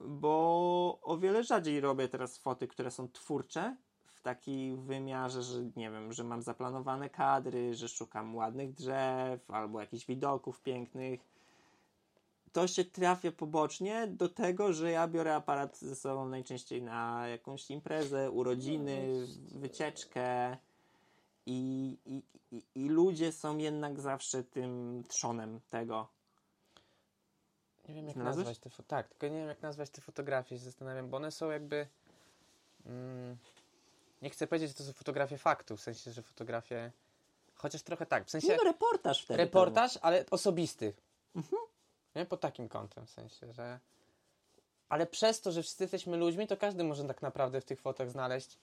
Bo 0.00 0.98
o 1.02 1.18
wiele 1.18 1.44
rzadziej 1.44 1.80
robię 1.80 2.08
teraz 2.08 2.38
foty, 2.38 2.68
które 2.68 2.90
są 2.90 3.08
twórcze, 3.08 3.76
w 4.14 4.20
takim 4.20 4.82
wymiarze, 4.82 5.42
że 5.42 5.64
nie 5.76 5.90
wiem, 5.90 6.12
że 6.12 6.24
mam 6.24 6.42
zaplanowane 6.42 7.10
kadry, 7.10 7.74
że 7.74 7.88
szukam 7.88 8.36
ładnych 8.36 8.74
drzew 8.74 9.50
albo 9.50 9.80
jakichś 9.80 10.06
widoków 10.06 10.62
pięknych. 10.62 11.20
To 12.52 12.66
się 12.66 12.84
trafia 12.84 13.32
pobocznie 13.32 14.06
do 14.06 14.28
tego, 14.28 14.72
że 14.72 14.90
ja 14.90 15.08
biorę 15.08 15.34
aparat 15.34 15.78
ze 15.78 15.96
sobą 15.96 16.28
najczęściej 16.28 16.82
na 16.82 17.28
jakąś 17.28 17.70
imprezę, 17.70 18.30
urodziny, 18.30 19.26
wycieczkę. 19.54 20.56
I, 21.46 21.98
i, 22.06 22.22
i, 22.56 22.62
I 22.74 22.88
ludzie 22.88 23.32
są 23.32 23.58
jednak 23.58 24.00
zawsze 24.00 24.44
tym 24.44 25.02
trzonem 25.08 25.60
tego. 25.70 26.08
Nie 27.88 27.94
wiem, 27.94 28.06
jak 28.06 28.14
Znalazłeś? 28.14 28.46
nazwać 28.46 28.58
te 28.58 28.70
fo- 28.70 28.86
Tak, 28.86 29.08
tylko 29.08 29.26
nie 29.26 29.40
wiem, 29.40 29.48
jak 29.48 29.62
nazwać 29.62 29.90
te 29.90 30.00
fotografie, 30.00 30.58
się 30.58 30.64
zastanawiam, 30.64 31.08
bo 31.08 31.16
one 31.16 31.30
są 31.30 31.50
jakby... 31.50 31.86
Mm, 32.86 33.36
nie 34.22 34.30
chcę 34.30 34.46
powiedzieć, 34.46 34.68
że 34.68 34.74
to 34.74 34.84
są 34.84 34.92
fotografie 34.92 35.38
faktu, 35.38 35.76
w 35.76 35.80
sensie, 35.80 36.12
że 36.12 36.22
fotografie... 36.22 36.92
Chociaż 37.54 37.82
trochę 37.82 38.06
tak, 38.06 38.26
w 38.26 38.30
sensie... 38.30 38.48
Nie 38.48 38.56
no, 38.56 38.64
reportaż 38.64 39.24
wtedy. 39.24 39.38
reportaż, 39.38 39.98
ale 40.02 40.24
osobisty. 40.30 40.94
Nie? 42.14 42.26
Pod 42.26 42.40
takim 42.40 42.68
kątem, 42.68 43.06
w 43.06 43.10
sensie, 43.10 43.52
że... 43.52 43.80
Ale 44.88 45.06
przez 45.06 45.40
to, 45.40 45.52
że 45.52 45.62
wszyscy 45.62 45.84
jesteśmy 45.84 46.16
ludźmi, 46.16 46.46
to 46.46 46.56
każdy 46.56 46.84
może 46.84 47.04
tak 47.04 47.22
naprawdę 47.22 47.60
w 47.60 47.64
tych 47.64 47.80
fotach 47.80 48.10
znaleźć... 48.10 48.58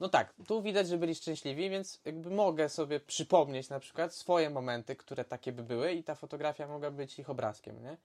No 0.00 0.08
tak, 0.08 0.34
tu 0.46 0.62
widać, 0.62 0.88
że 0.88 0.98
byli 0.98 1.14
szczęśliwi, 1.14 1.70
więc 1.70 2.00
jakby 2.04 2.30
mogę 2.30 2.68
sobie 2.68 3.00
przypomnieć 3.00 3.68
na 3.68 3.80
przykład 3.80 4.14
swoje 4.14 4.50
momenty, 4.50 4.96
które 4.96 5.24
takie 5.24 5.52
by 5.52 5.62
były 5.62 5.92
i 5.92 6.04
ta 6.04 6.14
fotografia 6.14 6.68
mogła 6.68 6.90
być 6.90 7.18
ich 7.18 7.30
obrazkiem, 7.30 7.82
nie? 7.82 7.96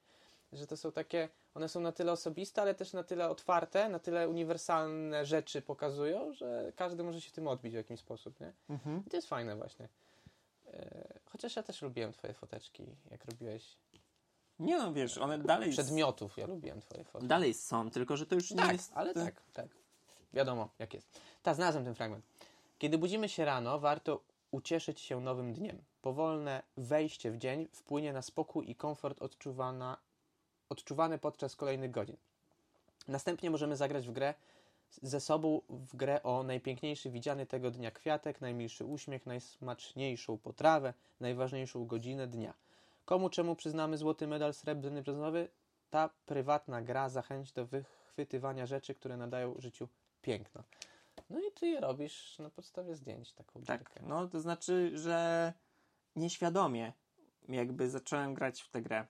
Że 0.53 0.67
to 0.67 0.77
są 0.77 0.91
takie, 0.91 1.29
one 1.53 1.69
są 1.69 1.79
na 1.79 1.91
tyle 1.91 2.11
osobiste, 2.11 2.61
ale 2.61 2.75
też 2.75 2.93
na 2.93 3.03
tyle 3.03 3.29
otwarte, 3.29 3.89
na 3.89 3.99
tyle 3.99 4.29
uniwersalne 4.29 5.25
rzeczy 5.25 5.61
pokazują, 5.61 6.33
że 6.33 6.71
każdy 6.75 7.03
może 7.03 7.21
się 7.21 7.31
tym 7.31 7.47
odbić 7.47 7.73
w 7.73 7.75
jakiś 7.75 7.99
sposób, 7.99 8.39
nie? 8.39 8.53
Mhm. 8.69 9.03
I 9.07 9.09
to 9.09 9.17
jest 9.17 9.27
fajne 9.27 9.55
właśnie. 9.55 9.89
E, 10.73 11.19
Chociaż 11.25 11.55
ja 11.55 11.63
też 11.63 11.81
lubiłem 11.81 12.13
twoje 12.13 12.33
foteczki, 12.33 12.85
jak 13.11 13.25
robiłeś 13.25 13.77
Nie 14.59 14.77
no, 14.77 14.93
wiesz, 14.93 15.17
one 15.17 15.37
dalej, 15.37 15.71
przedmiotów, 15.71 16.37
ja 16.37 16.47
lubiłem 16.47 16.81
twoje 16.81 17.03
fotki. 17.03 17.27
dalej 17.27 17.53
są, 17.53 17.89
tylko 17.91 18.17
że 18.17 18.25
to 18.25 18.35
już 18.35 18.51
nie 18.51 18.57
Tak, 18.57 18.71
jest... 18.71 18.91
ale 18.95 19.13
tak, 19.13 19.41
tak. 19.53 19.67
Wiadomo, 20.34 20.69
jak 20.80 20.93
jest. 20.93 21.21
Tak, 21.43 21.55
znalazłem 21.55 21.86
ten 21.86 21.95
fragment. 21.95 22.25
Kiedy 22.80 22.97
budzimy 22.97 23.30
się 23.30 23.45
rano, 23.45 23.80
warto 23.80 24.21
ucieszyć 24.51 24.99
się 24.99 25.21
nowym 25.21 25.53
dniem. 25.53 25.82
Powolne 26.01 26.63
wejście 26.77 27.32
w 27.32 27.38
dzień 27.38 27.67
wpłynie 27.71 28.13
na 28.13 28.21
spokój 28.21 28.69
i 28.69 28.75
komfort 28.75 29.21
odczuwana, 29.21 29.97
odczuwany 30.69 31.17
podczas 31.17 31.55
kolejnych 31.55 31.91
godzin. 31.91 32.17
Następnie 33.07 33.49
możemy 33.49 33.77
zagrać 33.77 34.07
w 34.07 34.11
grę 34.11 34.34
ze 35.01 35.19
sobą 35.19 35.61
w 35.69 35.95
grę 35.95 36.23
o 36.23 36.43
najpiękniejszy 36.43 37.09
widziany 37.09 37.45
tego 37.45 37.71
dnia 37.71 37.91
kwiatek, 37.91 38.41
najmilszy 38.41 38.86
uśmiech, 38.86 39.25
najsmaczniejszą 39.25 40.38
potrawę, 40.38 40.93
najważniejszą 41.19 41.86
godzinę 41.86 42.27
dnia. 42.27 42.53
Komu 43.05 43.30
czemu 43.30 43.55
przyznamy 43.55 43.97
złoty 43.97 44.27
medal 44.27 44.53
srebrny 44.53 45.01
brązowy? 45.01 45.47
Ta 45.89 46.09
prywatna 46.25 46.82
gra 46.82 47.09
zachęci 47.09 47.53
do 47.53 47.65
wychwytywania 47.65 48.65
rzeczy, 48.65 48.95
które 48.95 49.17
nadają 49.17 49.55
życiu 49.57 49.88
piękno. 50.22 50.63
No 51.30 51.39
i 51.39 51.51
ty 51.51 51.67
je 51.67 51.80
robisz 51.80 52.39
na 52.39 52.49
podstawie 52.49 52.95
zdjęć 52.95 53.34
taką 53.34 53.61
Tak, 53.61 53.80
gierkę. 53.80 53.99
no 54.03 54.28
to 54.28 54.39
znaczy, 54.39 54.91
że 54.97 55.53
nieświadomie 56.15 56.93
jakby 57.49 57.89
zacząłem 57.89 58.34
grać 58.34 58.61
w 58.61 58.70
tę 58.70 58.82
grę. 58.82 59.07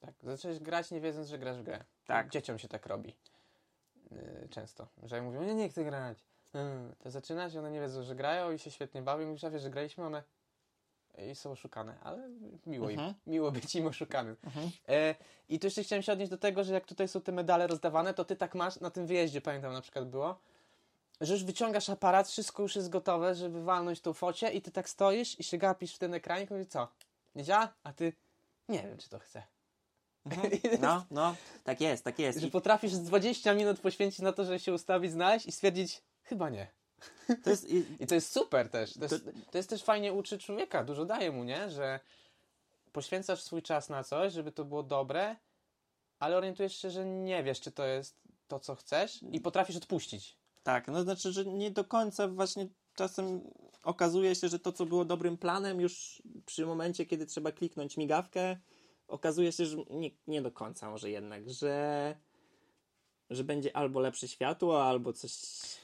Tak, 0.00 0.14
zacząłeś 0.22 0.58
grać 0.58 0.90
nie 0.90 1.00
wiedząc, 1.00 1.28
że 1.28 1.38
grasz 1.38 1.58
w 1.58 1.62
grę. 1.62 1.84
Tak. 2.06 2.30
Dzieciom 2.30 2.58
się 2.58 2.68
tak 2.68 2.86
robi. 2.86 3.16
Yy, 4.10 4.48
często. 4.50 4.88
Że 5.02 5.22
mówią, 5.22 5.42
nie, 5.42 5.54
nie 5.54 5.68
chcę 5.68 5.84
grać. 5.84 6.18
Yy, 6.54 6.60
to 6.98 7.10
zaczynasz 7.10 7.54
i 7.54 7.58
one 7.58 7.70
nie 7.70 7.80
wiedzą, 7.80 8.02
że 8.02 8.14
grają 8.14 8.52
i 8.52 8.58
się 8.58 8.70
świetnie 8.70 9.02
bawią. 9.02 9.26
Mówisz, 9.26 9.44
a 9.44 9.50
wiesz, 9.50 9.62
że 9.62 9.70
graliśmy, 9.70 10.04
one 10.04 10.22
i 11.30 11.34
są 11.34 11.50
oszukane. 11.50 11.96
Ale 12.02 12.28
miło, 12.66 12.90
Mhm. 12.90 13.08
im, 13.08 13.14
miło 13.32 13.52
być 13.52 13.74
im 13.74 13.86
oszukanym. 13.86 14.36
Mhm. 14.44 14.70
E, 14.88 15.14
I 15.48 15.58
tu 15.58 15.66
jeszcze 15.66 15.82
chciałem 15.84 16.02
się 16.02 16.12
odnieść 16.12 16.30
do 16.30 16.38
tego, 16.38 16.64
że 16.64 16.74
jak 16.74 16.86
tutaj 16.86 17.08
są 17.08 17.20
te 17.20 17.32
medale 17.32 17.66
rozdawane, 17.66 18.14
to 18.14 18.24
ty 18.24 18.36
tak 18.36 18.54
masz, 18.54 18.80
na 18.80 18.90
tym 18.90 19.06
wyjeździe 19.06 19.40
pamiętam 19.40 19.72
na 19.72 19.80
przykład 19.80 20.08
było, 20.08 20.38
że 21.20 21.32
już 21.32 21.44
wyciągasz 21.44 21.90
aparat, 21.90 22.28
wszystko 22.28 22.62
już 22.62 22.76
jest 22.76 22.88
gotowe, 22.90 23.34
żeby 23.34 23.64
walnąć 23.64 24.00
tą 24.00 24.12
focie 24.12 24.50
i 24.50 24.62
ty 24.62 24.70
tak 24.70 24.88
stoisz 24.88 25.40
i 25.40 25.44
się 25.44 25.58
gapisz 25.58 25.94
w 25.94 25.98
ten 25.98 26.14
ekranik 26.14 26.50
i 26.50 26.54
mówisz, 26.54 26.68
co? 26.68 26.88
Nie 27.34 27.44
działa? 27.44 27.72
A 27.84 27.92
ty, 27.92 28.12
nie 28.68 28.82
wiem, 28.82 28.98
czy 28.98 29.08
to 29.08 29.18
chcę. 29.18 29.42
Mhm. 30.26 30.50
No, 30.80 31.04
no, 31.10 31.36
tak 31.64 31.80
jest, 31.80 32.04
tak 32.04 32.18
jest. 32.18 32.40
Że 32.40 32.46
I 32.46 32.50
potrafisz 32.50 32.92
z 32.92 33.02
20 33.02 33.54
minut 33.54 33.80
poświęcić 33.80 34.20
na 34.20 34.32
to, 34.32 34.44
żeby 34.44 34.58
się 34.58 34.72
ustawić, 34.72 35.12
znaleźć 35.12 35.46
i 35.46 35.52
stwierdzić, 35.52 36.02
chyba 36.22 36.50
nie. 36.50 36.66
To 37.44 37.50
jest, 37.50 37.70
i, 37.70 37.84
I 38.00 38.06
to 38.06 38.14
jest 38.14 38.32
super 38.32 38.70
też. 38.70 38.94
To 38.94 39.02
jest, 39.02 39.24
to 39.50 39.58
jest 39.58 39.70
też 39.70 39.82
fajnie 39.82 40.12
uczy 40.12 40.38
człowieka, 40.38 40.84
dużo 40.84 41.04
daje 41.04 41.32
mu, 41.32 41.44
nie? 41.44 41.70
Że 41.70 42.00
poświęcasz 42.92 43.42
swój 43.42 43.62
czas 43.62 43.88
na 43.88 44.04
coś, 44.04 44.32
żeby 44.32 44.52
to 44.52 44.64
było 44.64 44.82
dobre, 44.82 45.36
ale 46.18 46.36
orientujesz 46.36 46.76
się, 46.76 46.90
że 46.90 47.06
nie 47.06 47.42
wiesz, 47.42 47.60
czy 47.60 47.72
to 47.72 47.84
jest 47.84 48.16
to, 48.48 48.60
co 48.60 48.74
chcesz 48.74 49.20
i 49.32 49.40
potrafisz 49.40 49.76
odpuścić. 49.76 50.36
tak, 50.62 50.88
no 50.88 51.02
znaczy, 51.02 51.32
że 51.32 51.44
nie 51.44 51.70
do 51.70 51.84
końca 51.84 52.28
właśnie 52.28 52.68
czasem 52.94 53.40
okazuje 53.82 54.34
się, 54.34 54.48
że 54.48 54.58
to, 54.58 54.72
co 54.72 54.86
było 54.86 55.04
dobrym 55.04 55.38
planem, 55.38 55.80
już 55.80 56.22
przy 56.46 56.66
momencie, 56.66 57.06
kiedy 57.06 57.26
trzeba 57.26 57.52
kliknąć 57.52 57.96
migawkę, 57.96 58.56
okazuje 59.08 59.52
się, 59.52 59.66
że 59.66 59.76
nie, 59.90 60.10
nie 60.26 60.42
do 60.42 60.52
końca 60.52 60.90
może 60.90 61.10
jednak, 61.10 61.50
że 61.50 62.16
że 63.30 63.44
będzie 63.44 63.76
albo 63.76 64.00
lepsze 64.00 64.28
światło, 64.28 64.84
albo 64.84 65.12
coś, 65.12 65.32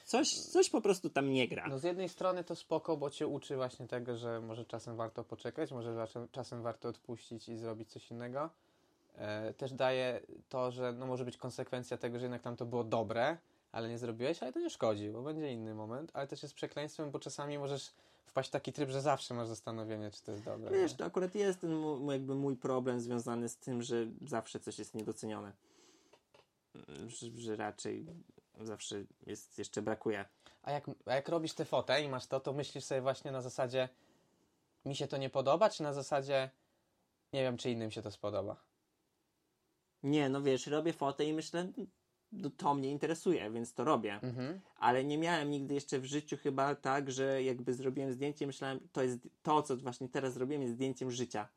coś, 0.05 0.33
coś 0.33 0.69
po 0.69 0.81
prostu 0.81 1.09
tam 1.09 1.33
nie 1.33 1.47
gra. 1.47 1.67
No 1.67 1.79
z 1.79 1.83
jednej 1.83 2.09
strony 2.09 2.43
to 2.43 2.55
spoko, 2.55 2.97
bo 2.97 3.09
cię 3.09 3.27
uczy 3.27 3.55
właśnie 3.55 3.87
tego, 3.87 4.17
że 4.17 4.41
może 4.41 4.65
czasem 4.65 4.95
warto 4.95 5.23
poczekać, 5.23 5.71
może 5.71 6.07
czasem- 6.31 6.61
warto 6.61 6.89
odpuścić 6.89 7.49
i 7.49 7.57
zrobić 7.57 7.89
coś 7.89 8.11
innego. 8.11 8.49
E, 9.17 9.53
też 9.53 9.73
daje 9.73 10.19
to, 10.49 10.71
że 10.71 10.93
no 10.93 11.05
może 11.05 11.25
być 11.25 11.37
konsekwencja 11.37 11.97
tego, 11.97 12.19
że 12.19 12.25
jednak 12.25 12.41
tam 12.41 12.55
to 12.55 12.65
było 12.65 12.83
dobre, 12.83 13.37
ale 13.71 13.89
nie 13.89 13.97
zrobiłeś, 13.97 14.43
ale 14.43 14.53
to 14.53 14.59
nie 14.59 14.69
szkodzi, 14.69 15.09
bo 15.09 15.21
będzie 15.21 15.53
inny 15.53 15.73
moment, 15.73 16.11
ale 16.13 16.27
też 16.27 16.43
jest 16.43 16.55
przekleństwem, 16.55 17.11
bo 17.11 17.19
czasami 17.19 17.57
możesz 17.59 17.91
wpaść 18.25 18.49
w 18.49 18.51
taki 18.51 18.73
tryb, 18.73 18.89
że 18.89 19.01
zawsze 19.01 19.33
masz 19.33 19.47
zastanowienie, 19.47 20.11
czy 20.11 20.23
to 20.23 20.31
jest 20.31 20.43
dobre. 20.43 20.71
Wiesz, 20.71 20.91
nie? 20.91 20.97
to 20.97 21.05
akurat 21.05 21.35
jest 21.35 21.61
ten 21.61 21.71
jakby 22.09 22.35
mój 22.35 22.55
problem 22.55 22.99
związany 22.99 23.49
z 23.49 23.55
tym, 23.55 23.81
że 23.81 23.95
zawsze 24.27 24.59
coś 24.59 24.79
jest 24.79 24.95
niedocenione. 24.95 25.51
Że, 27.37 27.55
raczej 27.55 28.05
zawsze 28.61 29.03
jest, 29.25 29.57
jeszcze 29.57 29.81
brakuje. 29.81 30.25
A 30.63 30.71
jak, 30.71 30.85
a 31.05 31.15
jak 31.15 31.29
robisz 31.29 31.53
tę 31.53 31.65
fotę 31.65 32.03
i 32.03 32.09
masz 32.09 32.27
to, 32.27 32.39
to 32.39 32.53
myślisz 32.53 32.83
sobie 32.83 33.01
właśnie 33.01 33.31
na 33.31 33.41
zasadzie 33.41 33.89
mi 34.85 34.95
się 34.95 35.07
to 35.07 35.17
nie 35.17 35.29
podoba, 35.29 35.69
czy 35.69 35.83
na 35.83 35.93
zasadzie 35.93 36.49
nie 37.33 37.43
wiem, 37.43 37.57
czy 37.57 37.71
innym 37.71 37.91
się 37.91 38.01
to 38.01 38.11
spodoba. 38.11 38.63
Nie, 40.03 40.29
no 40.29 40.41
wiesz, 40.41 40.67
robię 40.67 40.93
fotę 40.93 41.25
i 41.25 41.33
myślę, 41.33 41.71
no 42.31 42.49
to 42.49 42.73
mnie 42.73 42.91
interesuje, 42.91 43.51
więc 43.51 43.73
to 43.73 43.83
robię. 43.83 44.13
Mhm. 44.13 44.61
Ale 44.75 45.03
nie 45.03 45.17
miałem 45.17 45.49
nigdy 45.49 45.73
jeszcze 45.73 45.99
w 45.99 46.05
życiu 46.05 46.37
chyba 46.37 46.75
tak, 46.75 47.11
że 47.11 47.43
jakby 47.43 47.73
zrobiłem 47.73 48.13
zdjęcie, 48.13 48.47
myślałem, 48.47 48.79
to 48.91 49.03
jest 49.03 49.19
to, 49.43 49.61
co 49.61 49.77
właśnie 49.77 50.09
teraz 50.09 50.33
zrobiłem, 50.33 50.61
jest 50.61 50.73
zdjęciem 50.73 51.11
życia. 51.11 51.47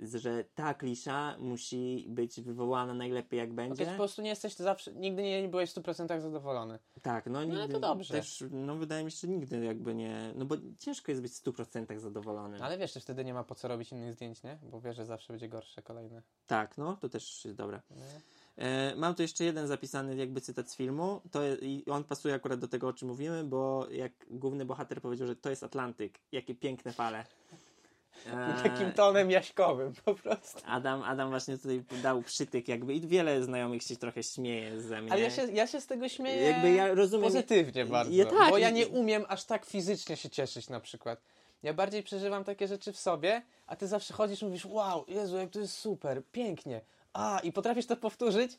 Że 0.00 0.44
ta 0.54 0.74
klisza 0.74 1.36
musi 1.38 2.06
być 2.08 2.40
wywołana 2.40 2.94
najlepiej 2.94 3.38
jak 3.38 3.48
No 3.48 3.54
będzie. 3.54 3.84
to 3.84 3.90
po 3.90 3.96
prostu 3.96 4.22
nie 4.22 4.28
jesteś 4.28 4.54
zawsze, 4.54 4.92
nigdy 4.92 5.22
nie, 5.22 5.42
nie 5.42 5.48
byłeś 5.48 5.70
w 5.70 5.74
100% 5.74 6.20
zadowolony. 6.20 6.78
Tak, 7.02 7.26
no 7.26 7.38
ale 7.38 7.46
nigdy 7.48 7.68
to 7.68 7.80
dobrze. 7.80 8.14
też, 8.14 8.44
no 8.50 8.76
wydaje 8.76 9.04
mi 9.04 9.10
się, 9.10 9.18
że 9.18 9.28
nigdy 9.28 9.64
jakby 9.64 9.94
nie, 9.94 10.32
no 10.36 10.44
bo 10.44 10.56
ciężko 10.78 11.12
jest 11.12 11.22
być 11.22 11.32
w 11.32 11.42
100% 11.44 11.98
zadowolonym. 11.98 12.62
Ale 12.62 12.78
wiesz, 12.78 12.94
że 12.94 13.00
wtedy 13.00 13.24
nie 13.24 13.34
ma 13.34 13.44
po 13.44 13.54
co 13.54 13.68
robić 13.68 13.92
innych 13.92 14.12
zdjęć, 14.12 14.42
nie? 14.42 14.58
Bo 14.62 14.80
wiesz, 14.80 14.96
że 14.96 15.06
zawsze 15.06 15.32
będzie 15.32 15.48
gorsze 15.48 15.82
kolejne. 15.82 16.22
Tak, 16.46 16.78
no 16.78 16.96
to 16.96 17.08
też 17.08 17.44
jest 17.44 17.56
dobre. 17.56 17.80
Nie? 17.90 18.04
E, 18.56 18.94
mam 18.96 19.14
tu 19.14 19.22
jeszcze 19.22 19.44
jeden 19.44 19.66
zapisany 19.66 20.16
jakby 20.16 20.40
cytat 20.40 20.70
z 20.70 20.76
filmu, 20.76 21.20
to 21.30 21.40
i 21.62 21.84
on 21.90 22.04
pasuje 22.04 22.34
akurat 22.34 22.58
do 22.60 22.68
tego, 22.68 22.88
o 22.88 22.92
czym 22.92 23.08
mówimy, 23.08 23.44
bo 23.44 23.86
jak 23.90 24.12
główny 24.30 24.64
bohater 24.64 25.00
powiedział, 25.00 25.26
że 25.26 25.36
to 25.36 25.50
jest 25.50 25.62
Atlantyk, 25.62 26.18
jakie 26.32 26.54
piękne 26.54 26.92
fale. 26.92 27.24
E, 28.26 28.62
Takim 28.62 28.92
tonem 28.92 29.30
jaśkowym 29.30 29.92
po 30.04 30.14
prostu. 30.14 30.58
Adam, 30.66 31.02
Adam 31.02 31.30
właśnie 31.30 31.58
tutaj 31.58 31.82
dał 32.02 32.22
przytyk 32.22 32.68
jakby 32.68 32.94
i 32.94 33.00
wiele 33.00 33.42
znajomych 33.42 33.82
się 33.82 33.96
trochę 33.96 34.22
śmieje 34.22 34.80
ze 34.80 35.02
mnie. 35.02 35.12
Ale 35.12 35.20
ja 35.20 35.30
się, 35.30 35.52
ja 35.52 35.66
się 35.66 35.80
z 35.80 35.86
tego 35.86 36.08
śmieję 36.08 36.42
Jakby 36.42 36.72
ja 36.72 36.94
rozumiem- 36.94 37.24
pozytywnie 37.26 37.84
bardzo. 37.86 38.12
Ja 38.12 38.24
tak, 38.26 38.50
bo 38.50 38.58
ja 38.58 38.70
nie 38.70 38.88
umiem 38.88 39.24
aż 39.28 39.44
tak 39.44 39.66
fizycznie 39.66 40.16
się 40.16 40.30
cieszyć 40.30 40.68
na 40.68 40.80
przykład. 40.80 41.20
Ja 41.62 41.74
bardziej 41.74 42.02
przeżywam 42.02 42.44
takie 42.44 42.68
rzeczy 42.68 42.92
w 42.92 42.98
sobie, 42.98 43.42
a 43.66 43.76
ty 43.76 43.86
zawsze 43.88 44.14
chodzisz 44.14 44.42
i 44.42 44.44
mówisz, 44.44 44.66
wow, 44.66 45.04
Jezu, 45.08 45.36
jak 45.36 45.50
to 45.50 45.58
jest 45.58 45.74
super, 45.78 46.22
pięknie. 46.32 46.80
A, 47.12 47.40
i 47.42 47.52
potrafisz 47.52 47.86
to 47.86 47.96
powtórzyć 47.96 48.58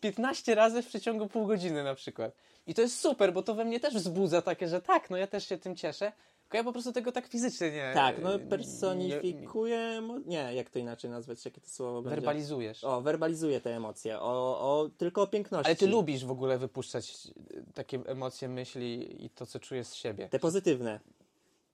15 0.00 0.54
razy 0.54 0.82
w 0.82 0.86
przeciągu 0.86 1.28
pół 1.28 1.46
godziny 1.46 1.84
na 1.84 1.94
przykład. 1.94 2.32
I 2.66 2.74
to 2.74 2.82
jest 2.82 3.00
super, 3.00 3.32
bo 3.32 3.42
to 3.42 3.54
we 3.54 3.64
mnie 3.64 3.80
też 3.80 3.94
wzbudza 3.94 4.42
takie, 4.42 4.68
że 4.68 4.80
tak, 4.82 5.10
no 5.10 5.16
ja 5.16 5.26
też 5.26 5.48
się 5.48 5.58
tym 5.58 5.76
cieszę, 5.76 6.12
tylko 6.46 6.56
ja 6.56 6.64
po 6.64 6.72
prostu 6.72 6.92
tego 6.92 7.12
tak 7.12 7.26
fizycznie 7.26 7.70
nie... 7.70 7.90
Tak, 7.94 8.22
no 8.22 8.38
personifikuję, 8.38 10.02
nie, 10.26 10.54
jak 10.54 10.70
to 10.70 10.78
inaczej 10.78 11.10
nazwać, 11.10 11.44
jakie 11.44 11.60
to 11.60 11.68
słowo 11.68 12.02
będzie? 12.02 12.16
Werbalizujesz. 12.16 12.84
O, 12.84 13.00
werbalizuję 13.00 13.60
te 13.60 13.76
emocje, 13.76 14.20
o, 14.20 14.60
o, 14.60 14.88
tylko 14.98 15.22
o 15.22 15.26
piękności. 15.26 15.66
Ale 15.66 15.76
ty 15.76 15.86
lubisz 15.86 16.24
w 16.24 16.30
ogóle 16.30 16.58
wypuszczać 16.58 17.28
y, 17.50 17.64
takie 17.74 18.00
emocje, 18.06 18.48
myśli 18.48 19.24
i 19.24 19.30
to, 19.30 19.46
co 19.46 19.60
czujesz 19.60 19.86
z 19.86 19.94
siebie. 19.94 20.28
Te 20.28 20.38
pozytywne. 20.38 21.00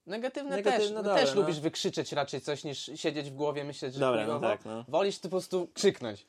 Negatywne, 0.07 0.57
Negatywne, 0.57 0.87
też. 0.87 0.95
No 0.95 1.03
dobra, 1.03 1.15
też 1.15 1.35
no. 1.35 1.41
lubisz 1.41 1.61
wykrzyczeć 1.61 2.13
raczej 2.13 2.41
coś 2.41 2.65
niż 2.65 2.91
siedzieć 2.95 3.31
w 3.31 3.35
głowie, 3.35 3.65
myśleć, 3.65 3.95
że 3.95 4.01
Dobra, 4.01 4.27
no 4.27 4.41
tak, 4.41 4.65
no. 4.65 4.85
Wolisz 4.89 5.19
ty 5.19 5.23
po 5.23 5.31
prostu 5.31 5.69
krzyknąć. 5.75 6.27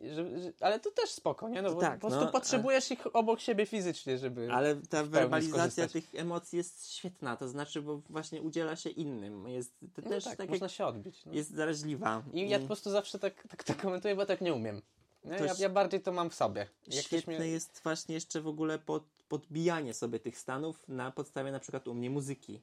Że, 0.00 0.40
że, 0.40 0.52
ale 0.60 0.80
to 0.80 0.90
też 0.90 1.10
spoko, 1.10 1.48
nie? 1.48 1.62
No 1.62 1.74
bo 1.74 1.80
Tak, 1.80 2.00
po 2.00 2.08
prostu 2.08 2.24
no, 2.24 2.32
potrzebujesz 2.32 2.90
ich 2.90 3.16
obok 3.16 3.40
siebie 3.40 3.66
fizycznie, 3.66 4.18
żeby... 4.18 4.48
Ale 4.52 4.76
ta 4.76 5.04
werbalizacja 5.04 5.88
tych 5.88 6.14
emocji 6.14 6.56
jest 6.56 6.92
świetna, 6.92 7.36
to 7.36 7.48
znaczy, 7.48 7.82
bo 7.82 8.00
właśnie 8.08 8.42
udziela 8.42 8.76
się 8.76 8.90
innym. 8.90 9.48
Jest 9.48 9.80
to 9.94 10.02
no 10.02 10.08
też 10.08 10.24
tak, 10.24 10.36
tak 10.36 10.48
można 10.48 10.64
jak 10.64 10.72
się 10.72 10.86
odbić. 10.86 11.24
No. 11.26 11.32
jest 11.32 11.50
zaraźliwa. 11.50 12.22
I 12.32 12.48
ja 12.48 12.58
po 12.58 12.66
prostu 12.66 12.90
zawsze 12.90 13.18
tak, 13.18 13.48
tak, 13.48 13.64
tak 13.64 13.82
komentuję, 13.82 14.16
bo 14.16 14.26
tak 14.26 14.40
nie 14.40 14.54
umiem. 14.54 14.82
Nie? 15.24 15.36
Ja, 15.36 15.54
ja 15.58 15.68
bardziej 15.68 16.00
to 16.00 16.12
mam 16.12 16.30
w 16.30 16.34
sobie. 16.34 16.66
Jak 16.86 17.04
Świetne 17.04 17.38
mnie- 17.38 17.48
jest 17.48 17.80
właśnie 17.82 18.14
jeszcze 18.14 18.40
w 18.40 18.46
ogóle 18.46 18.78
pod, 18.78 19.04
podbijanie 19.28 19.94
sobie 19.94 20.20
tych 20.20 20.38
stanów 20.38 20.88
na 20.88 21.10
podstawie 21.10 21.52
na 21.52 21.60
przykład 21.60 21.88
u 21.88 21.94
mnie 21.94 22.10
muzyki. 22.10 22.60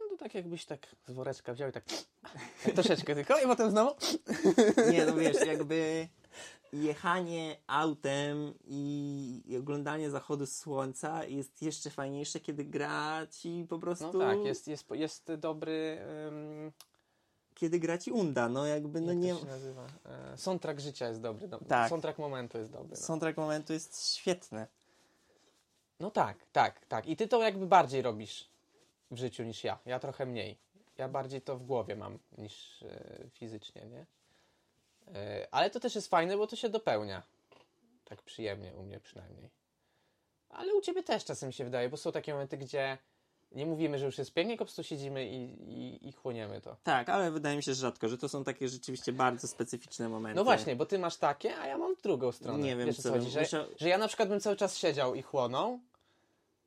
No 0.00 0.06
to 0.08 0.16
tak 0.16 0.34
jakbyś 0.34 0.64
tak 0.64 0.96
z 1.08 1.12
woreczka 1.12 1.54
wziął 1.54 1.68
i 1.68 1.72
tak, 1.72 1.84
tak 1.84 2.74
troszeczkę 2.74 3.14
tylko 3.14 3.38
i 3.38 3.42
potem 3.42 3.70
znowu... 3.70 3.96
Nie, 4.92 5.06
no 5.06 5.14
wiesz, 5.14 5.46
jakby 5.46 6.08
jechanie 6.72 7.56
autem 7.66 8.54
i, 8.64 9.42
i 9.46 9.56
oglądanie 9.56 10.10
zachodu 10.10 10.46
słońca 10.46 11.24
jest 11.24 11.62
jeszcze 11.62 11.90
fajniejsze, 11.90 12.40
kiedy 12.40 12.64
gra 12.64 13.26
ci 13.26 13.66
po 13.68 13.78
prostu... 13.78 14.12
No 14.12 14.18
tak, 14.18 14.44
jest, 14.44 14.68
jest, 14.68 14.90
jest 14.90 15.32
dobry... 15.34 15.98
ym, 16.28 16.72
Kiedy 17.54 17.78
gra 17.78 17.98
ci 17.98 18.10
unda, 18.10 18.48
no 18.48 18.66
jakby, 18.66 19.00
no 19.00 19.12
jak 19.12 19.16
nie... 19.20 19.34
to 19.34 19.40
się 19.40 19.46
nazywa? 19.46 19.86
E, 20.06 20.38
soundtrack 20.38 20.80
życia 20.80 21.08
jest 21.08 21.20
dobry. 21.20 21.48
No, 21.48 21.58
Tak. 21.68 21.88
Soundtrack 21.88 22.18
momentu 22.18 22.58
jest 22.58 22.72
dobry. 22.72 22.90
No. 22.90 22.96
Soundtrack 22.96 23.38
momentu 23.38 23.72
jest 23.72 24.14
świetny. 24.14 24.66
no 26.00 26.10
tak, 26.10 26.36
tak, 26.52 26.86
tak. 26.86 27.06
I 27.06 27.16
ty 27.16 27.28
to 27.28 27.42
jakby 27.42 27.66
bardziej 27.66 28.02
robisz 28.02 28.50
w 29.10 29.16
życiu 29.18 29.42
niż 29.44 29.64
ja. 29.64 29.78
Ja 29.86 29.98
trochę 29.98 30.26
mniej. 30.26 30.58
Ja 30.98 31.08
bardziej 31.08 31.42
to 31.42 31.56
w 31.56 31.62
głowie 31.62 31.96
mam 31.96 32.18
niż 32.38 32.82
e, 32.82 33.30
fizycznie, 33.30 33.86
nie? 33.86 34.06
E, 35.14 35.48
ale 35.50 35.70
to 35.70 35.80
też 35.80 35.94
jest 35.94 36.08
fajne, 36.08 36.36
bo 36.36 36.46
to 36.46 36.56
się 36.56 36.68
dopełnia. 36.68 37.22
Tak 38.04 38.22
przyjemnie, 38.22 38.74
u 38.76 38.82
mnie 38.82 39.00
przynajmniej. 39.00 39.50
Ale 40.48 40.74
u 40.74 40.80
ciebie 40.80 41.02
też 41.02 41.24
czasem 41.24 41.52
się 41.52 41.64
wydaje, 41.64 41.88
bo 41.88 41.96
są 41.96 42.12
takie 42.12 42.32
momenty, 42.32 42.56
gdzie 42.56 42.98
Nie 43.52 43.66
mówimy, 43.66 43.98
że 43.98 44.06
już 44.06 44.18
jest 44.18 44.34
pięknie, 44.34 44.56
po 44.56 44.64
prostu 44.64 44.82
siedzimy 44.82 45.26
i, 45.26 45.42
i, 45.72 46.08
i 46.08 46.12
chłoniemy 46.12 46.60
to. 46.60 46.76
Tak, 46.82 47.08
ale 47.08 47.30
wydaje 47.30 47.56
mi 47.56 47.62
się 47.62 47.74
że 47.74 47.80
rzadko, 47.80 48.08
że 48.08 48.18
to 48.18 48.28
są 48.28 48.44
takie 48.44 48.68
rzeczywiście 48.68 49.12
bardzo 49.12 49.48
specyficzne 49.48 50.08
momenty. 50.08 50.36
No 50.36 50.44
właśnie, 50.44 50.76
bo 50.76 50.86
ty 50.86 50.98
masz 50.98 51.16
takie, 51.16 51.56
a 51.58 51.66
ja 51.66 51.78
mam 51.78 51.94
drugą 52.02 52.32
stronę. 52.32 52.58
Nie 52.64 52.76
wiem, 52.76 52.86
Wiesz, 52.86 52.96
co 52.96 53.02
co 53.02 53.10
chodzi, 53.10 53.30
że, 53.30 53.44
że 53.76 53.88
ja 53.88 53.98
na 53.98 54.08
przykład 54.08 54.28
bym 54.28 54.40
cały 54.40 54.56
czas 54.56 54.78
siedział 54.78 55.14
i 55.14 55.22
chłonął 55.22 55.80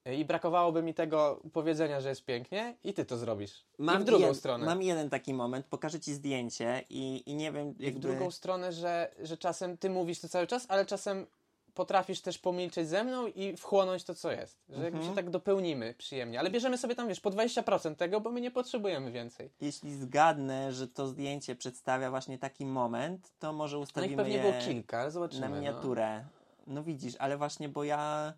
i 0.06 0.26
brakowałoby 0.26 0.84
mi 0.84 0.94
tego 0.94 1.42
powiedzenia, 1.54 2.02
że 2.02 2.10
jest 2.10 2.26
pięknie 2.26 2.76
i 2.84 2.94
ty 2.94 3.06
to 3.06 3.18
zrobisz. 3.18 3.64
I 3.80 3.84
w 4.00 4.04
drugą 4.04 4.28
jed- 4.28 4.34
stronę. 4.36 4.66
Mam 4.66 4.82
jeden 4.82 5.10
taki 5.10 5.34
moment, 5.34 5.66
pokażę 5.66 6.00
ci 6.00 6.14
zdjęcie 6.14 6.84
i, 6.90 7.24
i 7.26 7.36
nie 7.36 7.52
wiem, 7.52 7.70
I 7.70 7.74
w 7.74 7.82
jakby... 7.82 8.00
drugą 8.00 8.32
stronę, 8.32 8.72
że, 8.74 9.12
że 9.24 9.38
czasem 9.38 9.78
ty 9.78 9.90
mówisz 9.90 10.20
to 10.20 10.30
cały 10.30 10.48
czas, 10.48 10.66
ale 10.70 10.86
czasem 10.86 11.26
potrafisz 11.74 12.22
też 12.22 12.38
pomilczeć 12.38 12.88
ze 12.88 13.04
mną 13.04 13.28
i 13.28 13.58
wchłonąć 13.58 14.04
to, 14.04 14.16
co 14.16 14.32
jest. 14.32 14.58
Że 14.70 14.84
jakby 14.84 14.98
Mhm. 14.98 15.10
się 15.10 15.16
tak 15.16 15.30
dopełnimy 15.30 15.94
przyjemnie. 15.98 16.40
Ale 16.40 16.50
bierzemy 16.50 16.78
sobie 16.78 16.96
tam, 16.96 17.08
wiesz, 17.08 17.20
po 17.20 17.30
20% 17.32 17.96
tego, 17.96 18.22
bo 18.22 18.32
my 18.32 18.42
nie 18.42 18.52
potrzebujemy 18.52 19.12
więcej. 19.12 19.50
Jeśli 19.62 19.94
zgadnę, 19.96 20.74
że 20.74 20.88
to 20.88 21.08
zdjęcie 21.08 21.56
przedstawia 21.56 22.10
właśnie 22.10 22.38
taki 22.38 22.66
moment, 22.66 23.32
to 23.40 23.54
może 23.54 23.76
No 23.78 23.82
ustawimy 23.84 24.12
ich 24.14 24.18
pewnie 24.18 24.34
je 24.36 24.42
było 24.42 24.54
kilka, 24.66 25.00
ale 25.00 25.12
zobaczymy. 25.12 25.42
na 25.42 25.50
no. 25.50 25.56
miniaturę. 25.56 26.26
No. 26.68 26.84
widzisz, 26.84 27.16
ale 27.20 27.38
właśnie, 27.38 27.70
bo 27.70 27.84
ja... 27.84 28.34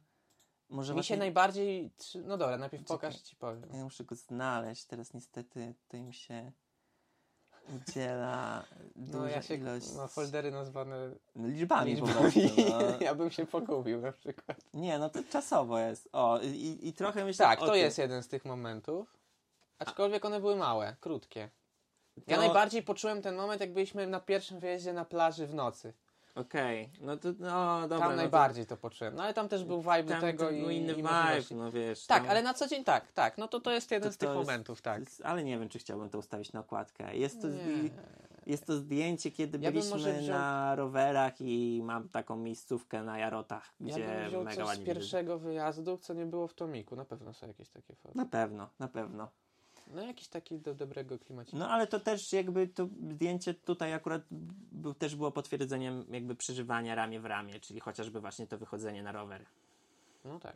Może 0.73 0.93
Mi 0.93 0.95
właśnie... 0.97 1.15
się 1.15 1.19
najbardziej... 1.19 1.91
No 2.25 2.37
dobra, 2.37 2.57
najpierw 2.57 2.83
Czekaj. 2.83 2.97
pokaż, 3.11 3.21
ci 3.21 3.35
powiem. 3.35 3.69
Ja 3.73 3.83
muszę 3.83 4.03
go 4.03 4.15
znaleźć. 4.15 4.85
Teraz 4.85 5.13
niestety 5.13 5.73
tutaj 5.85 6.03
mi 6.03 6.13
się 6.13 6.51
udziela 7.75 8.63
No 8.95 9.11
duża 9.11 9.29
ja 9.29 9.41
się... 9.41 9.55
ilość... 9.55 9.85
No 9.95 10.07
foldery 10.07 10.51
nazwane 10.51 10.95
No, 11.35 11.47
liczbami, 11.47 11.97
po 11.97 12.05
liczbami. 12.05 12.31
prostu. 12.31 12.61
No. 12.69 12.79
ja 13.05 13.15
bym 13.15 13.31
się 13.31 13.45
pogubił 13.45 14.01
na 14.01 14.11
przykład. 14.11 14.57
Nie, 14.73 14.99
no 14.99 15.09
to 15.09 15.19
czasowo 15.23 15.79
jest. 15.79 16.09
O, 16.13 16.39
i, 16.43 16.79
i 16.87 16.93
trochę 16.93 17.25
myślę 17.25 17.45
Tak, 17.45 17.59
to 17.59 17.65
tym. 17.65 17.75
jest 17.75 17.97
jeden 17.97 18.23
z 18.23 18.27
tych 18.27 18.45
momentów. 18.45 19.17
Aczkolwiek 19.79 20.25
one 20.25 20.39
były 20.39 20.55
małe, 20.55 20.95
krótkie. 20.99 21.49
Ja 22.27 22.35
To- 22.35 22.41
najbardziej 22.41 22.83
poczułem 22.83 23.21
ten 23.21 23.35
moment, 23.35 23.61
jak 23.61 23.73
byliśmy 23.73 24.07
na 24.07 24.19
pierwszym 24.19 24.59
wyjeździe 24.59 24.93
na 24.93 25.05
plaży 25.05 25.47
w 25.47 25.53
nocy. 25.53 25.93
Okej, 26.35 26.89
no 27.01 27.17
to 27.17 27.29
no 27.39 27.81
dobra. 27.81 27.99
tam 27.99 28.09
no 28.09 28.15
najbardziej 28.15 28.65
to 28.65 28.77
poczułem. 28.77 29.15
No 29.15 29.23
ale 29.23 29.33
tam 29.33 29.49
też 29.49 29.63
był 29.63 29.81
vibe 29.81 29.97
To, 29.97 30.03
do 30.03 30.09
tam 30.11 30.21
tego 30.21 30.45
to 30.45 30.51
i, 30.51 30.59
był 30.61 30.69
inny 30.69 30.93
i 30.93 30.95
vibe, 30.95 31.09
możliwości. 31.11 31.55
no 31.55 31.71
wiesz. 31.71 32.05
Tak, 32.07 32.21
tam- 32.21 32.29
ale 32.31 32.41
na 32.43 32.53
co 32.53 32.67
dzień 32.67 32.83
tak, 32.83 33.11
tak. 33.11 33.37
No 33.37 33.47
to 33.47 33.59
to 33.59 33.71
jest 33.71 33.91
jeden 33.91 34.09
To- 34.09 34.13
z 34.13 34.17
tych 34.17 34.29
to 34.29 34.35
jest- 34.35 34.47
momentów, 34.47 34.81
tak. 34.81 34.99
jest- 34.99 35.21
Ale 35.25 35.43
nie 35.43 35.59
wiem, 35.59 35.69
czy 35.69 35.79
chciałbym 35.79 36.09
to 36.09 36.17
ustawić 36.17 36.53
na 36.53 36.59
okładkę. 36.59 37.15
Jest 37.17 37.41
to, 37.41 37.47
zdi- 37.47 37.89
jest 38.45 38.65
to 38.65 38.75
zdjęcie, 38.77 39.31
kiedy 39.31 39.59
Ja 39.61 39.71
byliśmy 39.71 39.97
wziął- 39.97 40.35
na 40.37 40.75
rowerach 40.75 41.33
i 41.41 41.81
mam 41.83 42.09
taką 42.09 42.35
miejscówkę 42.37 43.03
na 43.03 43.17
Jarotach, 43.19 43.73
Ja 43.79 43.93
gdzie 43.95 44.07
bym 44.07 44.27
wziął 44.27 44.43
mega 44.43 44.65
coś 44.65 44.77
z 44.77 44.79
pierwszego 44.79 45.39
wyjazdu, 45.39 45.97
co 45.97 46.13
nie 46.13 46.25
było 46.25 46.47
w 46.47 46.53
Tomiku. 46.53 46.95
Na 46.95 47.05
pewno 47.05 47.33
są 47.33 47.47
jakieś 47.47 47.69
takie 47.69 47.95
foty. 47.95 48.17
Na 48.17 48.25
pewno, 48.25 48.69
na 48.79 48.87
pewno. 48.87 49.27
No 49.87 50.01
jakiś 50.01 50.27
taki 50.27 50.59
do 50.59 50.73
dobrego 50.73 51.19
klimacika. 51.19 51.57
No 51.57 51.69
ale 51.69 51.87
to 51.87 51.99
też 51.99 52.33
jakby 52.33 52.67
to 52.67 52.87
zdjęcie 53.11 53.53
tutaj 53.53 53.93
akurat 53.93 54.21
był, 54.71 54.93
też 54.93 55.15
było 55.15 55.31
potwierdzeniem 55.31 56.05
jakby 56.09 56.35
przeżywania 56.35 56.95
ramię 56.95 57.19
w 57.19 57.25
ramię, 57.25 57.59
czyli 57.59 57.79
chociażby 57.79 58.21
właśnie 58.21 58.47
to 58.47 58.57
wychodzenie 58.57 59.03
na 59.03 59.11
rower. 59.11 59.45
No 60.25 60.39
tak. 60.39 60.55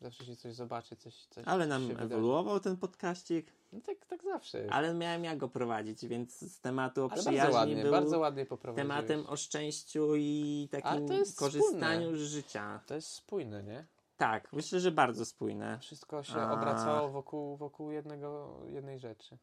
Zawsze 0.00 0.24
się 0.24 0.36
coś 0.36 0.54
zobaczy, 0.54 0.96
coś, 0.96 1.14
coś 1.30 1.44
Ale 1.46 1.66
nam 1.66 1.88
wydarzy. 1.88 2.04
ewoluował 2.04 2.60
ten 2.60 2.76
podkaścik, 2.76 3.52
No 3.72 3.80
tak, 3.80 4.06
tak 4.06 4.22
zawsze 4.22 4.66
ale 4.70 4.94
miałem 4.94 5.24
ja 5.24 5.36
go 5.36 5.48
prowadzić, 5.48 6.06
więc 6.06 6.38
z 6.38 6.60
tematu 6.60 7.04
o 7.04 7.12
Ale 7.12 7.20
przyjaźni 7.20 7.42
bardzo 7.42 7.58
ładnie, 7.58 7.82
był 7.82 7.92
bardzo 7.92 8.18
ładnie 8.18 8.46
tematem 8.76 9.26
o 9.26 9.36
szczęściu 9.36 10.16
i 10.16 10.68
takim 10.70 11.08
korzystaniu 11.36 12.16
z 12.16 12.20
życia. 12.20 12.80
To 12.86 12.94
jest 12.94 13.08
spójne, 13.08 13.62
nie? 13.62 13.84
Tak, 14.20 14.52
myślę, 14.52 14.80
że 14.80 14.90
bardzo 14.90 15.24
spójne. 15.24 15.78
Wszystko 15.78 16.22
się 16.22 16.40
A. 16.40 16.52
obracało 16.52 17.08
wokół, 17.10 17.56
wokół 17.56 17.90
jednego, 17.90 18.60
jednej 18.66 18.98
rzeczy. 18.98 19.38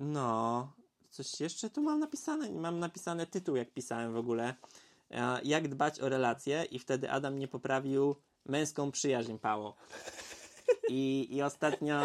No, 0.00 0.72
coś 1.10 1.40
jeszcze 1.40 1.70
tu 1.70 1.82
mam 1.82 2.00
napisane. 2.00 2.52
Mam 2.52 2.78
napisany 2.78 3.26
tytuł, 3.26 3.56
jak 3.56 3.72
pisałem 3.72 4.12
w 4.12 4.16
ogóle. 4.16 4.54
E, 5.10 5.40
Jak 5.42 5.68
dbać 5.68 6.00
o 6.00 6.08
relacje 6.08 6.64
i 6.64 6.78
wtedy 6.78 7.10
Adam 7.10 7.38
nie 7.38 7.48
poprawił 7.48 8.16
męską 8.46 8.90
przyjaźń 8.90 9.38
Pało. 9.38 9.76
I, 10.90 11.28
i 11.36 11.42
ostatnio 11.42 12.00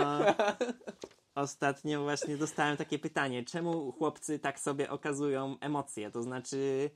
ostatnio 1.36 2.04
właśnie 2.04 2.38
dostałem 2.38 2.78
takie 2.78 3.00
pytanie, 3.00 3.44
czemu 3.44 3.92
chłopcy 3.92 4.40
tak 4.40 4.60
sobie 4.60 4.90
okazują 4.90 5.60
emocje? 5.60 6.12
To 6.12 6.22
znaczy, 6.24 6.90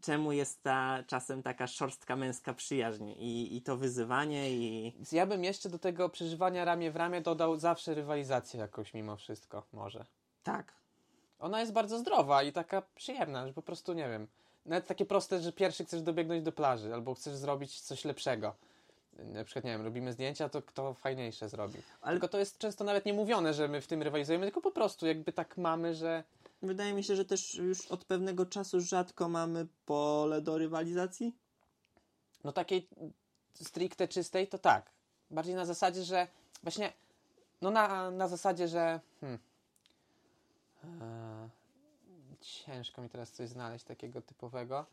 czemu 0.00 0.32
jest 0.32 0.62
ta 0.62 1.02
czasem 1.06 1.42
taka 1.42 1.66
szorstka 1.66 2.16
męska 2.16 2.54
przyjaźń 2.54 3.08
i, 3.08 3.56
i 3.56 3.62
to 3.62 3.76
wyzywanie 3.76 4.50
i... 4.50 4.94
Ja 5.12 5.26
bym 5.26 5.44
jeszcze 5.44 5.68
do 5.68 5.78
tego 5.78 6.08
przeżywania 6.08 6.64
ramię 6.64 6.90
w 6.90 6.96
ramię 6.96 7.20
dodał 7.20 7.56
zawsze 7.58 7.94
rywalizację 7.94 8.60
jakąś 8.60 8.94
mimo 8.94 9.16
wszystko, 9.16 9.62
może. 9.72 10.04
Tak. 10.42 10.72
Ona 11.38 11.60
jest 11.60 11.72
bardzo 11.72 11.98
zdrowa 11.98 12.42
i 12.42 12.52
taka 12.52 12.82
przyjemna, 12.94 13.46
że 13.46 13.52
po 13.52 13.62
prostu, 13.62 13.92
nie 13.92 14.08
wiem, 14.08 14.26
nawet 14.66 14.86
takie 14.86 15.04
proste, 15.06 15.40
że 15.40 15.52
pierwszy 15.52 15.84
chcesz 15.84 16.02
dobiegnąć 16.02 16.42
do 16.42 16.52
plaży 16.52 16.94
albo 16.94 17.14
chcesz 17.14 17.34
zrobić 17.36 17.80
coś 17.80 18.04
lepszego. 18.04 18.54
Na 19.18 19.44
przykład, 19.44 19.64
nie 19.64 19.70
wiem, 19.70 19.82
robimy 19.82 20.12
zdjęcia, 20.12 20.48
to 20.48 20.62
kto 20.62 20.94
fajniejsze 20.94 21.48
zrobi. 21.48 21.78
Ale- 22.00 22.12
Tylko 22.14 22.28
to 22.28 22.38
jest 22.38 22.58
często 22.58 22.84
nawet 22.84 23.06
nie 23.06 23.12
mówione, 23.12 23.54
że 23.54 23.68
my 23.68 23.80
w 23.80 23.86
tym 23.86 24.02
rywalizujemy, 24.02 24.46
tylko 24.46 24.60
po 24.60 24.70
prostu 24.70 25.06
jakby 25.06 25.32
tak 25.32 25.56
mamy, 25.56 25.94
że 25.94 26.24
Wydaje 26.62 26.92
mi 26.92 27.04
się, 27.04 27.16
że 27.16 27.24
też 27.24 27.54
już 27.54 27.86
od 27.86 28.04
pewnego 28.04 28.46
czasu 28.46 28.80
rzadko 28.80 29.28
mamy 29.28 29.66
pole 29.86 30.40
do 30.40 30.58
rywalizacji. 30.58 31.36
no 32.44 32.52
takiej 32.52 32.88
stricte 33.54 34.08
czystej, 34.08 34.48
to 34.48 34.58
tak. 34.58 34.90
Bardziej 35.30 35.54
na 35.54 35.64
zasadzie, 35.64 36.04
że 36.04 36.28
właśnie, 36.62 36.92
no 37.60 37.70
na, 37.70 38.10
na 38.10 38.28
zasadzie, 38.28 38.68
że 38.68 39.00
hmm, 39.20 39.38
e, 40.84 41.48
ciężko 42.40 43.02
mi 43.02 43.08
teraz 43.08 43.30
coś 43.30 43.48
znaleźć 43.48 43.84
takiego 43.84 44.22
typowego, 44.22 44.86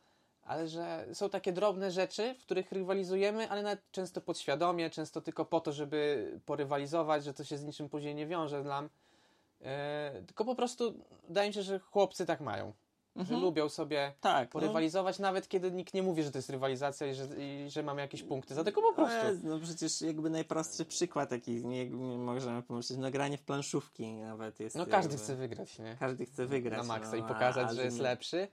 ale 0.44 0.68
że 0.68 1.08
są 1.14 1.30
takie 1.30 1.54
drobne 1.54 1.92
rzeczy, 1.92 2.36
w 2.40 2.44
których 2.44 2.72
rywalizujemy, 2.72 3.50
ale 3.50 3.64
nawet 3.64 3.92
często 3.92 4.22
podświadomie, 4.22 4.90
często 4.90 5.22
tylko 5.22 5.46
po 5.46 5.60
to, 5.60 5.72
żeby 5.72 6.32
porywalizować, 6.46 7.24
że 7.24 7.34
to 7.34 7.44
się 7.44 7.58
z 7.58 7.64
niczym 7.64 7.90
później 7.90 8.16
nie 8.16 8.28
wiąże 8.28 8.64
nam. 8.64 8.90
E, 9.62 10.24
tylko 10.28 10.46
po 10.46 10.56
prostu 10.56 10.94
wydaje 11.28 11.50
mi 11.50 11.54
się, 11.54 11.64
że 11.64 11.80
chłopcy 11.80 12.26
tak 12.26 12.42
mają. 12.42 12.74
Że 13.26 13.38
lubią 13.38 13.70
sobie 13.70 14.14
Tak. 14.22 14.48
No, 14.48 14.52
porywalizować, 14.52 15.20
nawet 15.20 15.48
kiedy 15.48 15.72
nikt 15.72 15.94
nie 15.94 16.04
mówi, 16.04 16.24
że 16.24 16.32
to 16.32 16.38
jest 16.38 16.50
rywalizacja 16.50 17.08
i 17.08 17.14
że, 17.14 17.28
i 17.38 17.70
że 17.70 17.84
mamy 17.84 18.02
jakieś 18.02 18.24
punkty 18.24 18.56
za 18.56 18.64
po 18.64 18.94
prostu. 18.94 19.18
no, 19.44 19.56
no 19.56 19.60
przecież 19.60 20.02
jakby 20.02 20.30
najprostszy 20.30 20.86
przykład 20.86 21.30
taki, 21.30 21.52
nie, 21.66 21.90
możemy 22.18 22.64
pomyśleć, 22.64 23.00
no 23.00 23.12
granie 23.12 23.38
w 23.38 23.44
planszówki 23.44 24.14
nawet 24.14 24.60
jest. 24.60 24.76
No 24.76 24.86
każdy 24.86 25.12
jakby- 25.12 25.24
chce 25.24 25.36
wygrać, 25.36 25.80
nie? 25.80 25.98
Każdy 26.00 26.26
chce 26.26 26.46
wygrać. 26.46 26.78
Na 26.78 26.84
maksa 26.84 27.12
no, 27.12 27.18
i 27.18 27.24
pokazać, 27.24 27.68
a 27.70 27.74
że 27.74 27.84
jest 27.84 28.00
lepszy, 28.00 28.48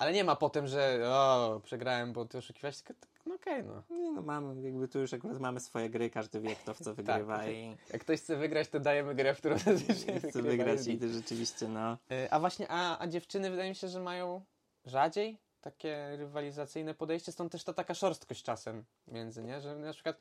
ale 0.00 0.12
nie 0.12 0.24
ma 0.24 0.36
potem, 0.36 0.66
że 0.66 1.00
o, 1.08 1.60
przegrałem, 1.64 2.12
bo 2.12 2.24
ty 2.24 2.38
oszukiwałeś, 2.38 2.76
tylko 2.76 3.00
tak, 3.00 3.10
no 3.26 3.34
okej, 3.34 3.64
no. 3.64 3.82
Nie, 3.90 4.12
no 4.12 4.22
mamy, 4.22 4.62
jakby 4.62 4.88
tu 4.88 4.98
już 4.98 5.12
akurat 5.14 5.40
mamy 5.40 5.60
swoje 5.60 5.90
gry, 5.90 6.10
każdy 6.10 6.40
wie 6.40 6.56
kto 6.56 6.74
w 6.74 6.78
co 6.78 6.94
wygrywa 7.00 7.38
Tak. 7.38 7.48
i 7.48 7.76
Jak 7.92 8.00
ktoś 8.00 8.20
chce 8.20 8.36
wygrać, 8.36 8.68
to 8.68 8.80
dajemy 8.80 9.14
grę, 9.14 9.34
w 9.34 9.38
którą 9.38 9.58
zazwyczaj 9.64 10.20
chce 10.20 10.42
wygrać 10.42 10.86
i 10.86 10.98
to 10.98 11.08
rzeczywiście 11.08 11.68
no. 11.68 11.98
Y, 12.12 12.30
A 12.30 12.40
właśnie, 12.40 12.66
a, 12.68 12.98
a 12.98 13.06
dziewczyny 13.06 13.50
wydaje 13.50 13.68
mi 13.68 13.76
się, 13.76 13.88
że 13.88 14.00
mają 14.00 14.44
rzadziej 14.86 15.38
takie 15.60 16.16
rywalizacyjne 16.16 16.94
podejście, 16.94 17.32
stąd 17.32 17.52
też 17.52 17.64
ta 17.64 17.72
taka 17.72 17.94
szorstkość 17.94 18.42
czasem 18.42 18.84
między, 19.08 19.44
nie? 19.44 19.60
Że 19.60 19.76
na 19.76 19.92
przykład 19.92 20.20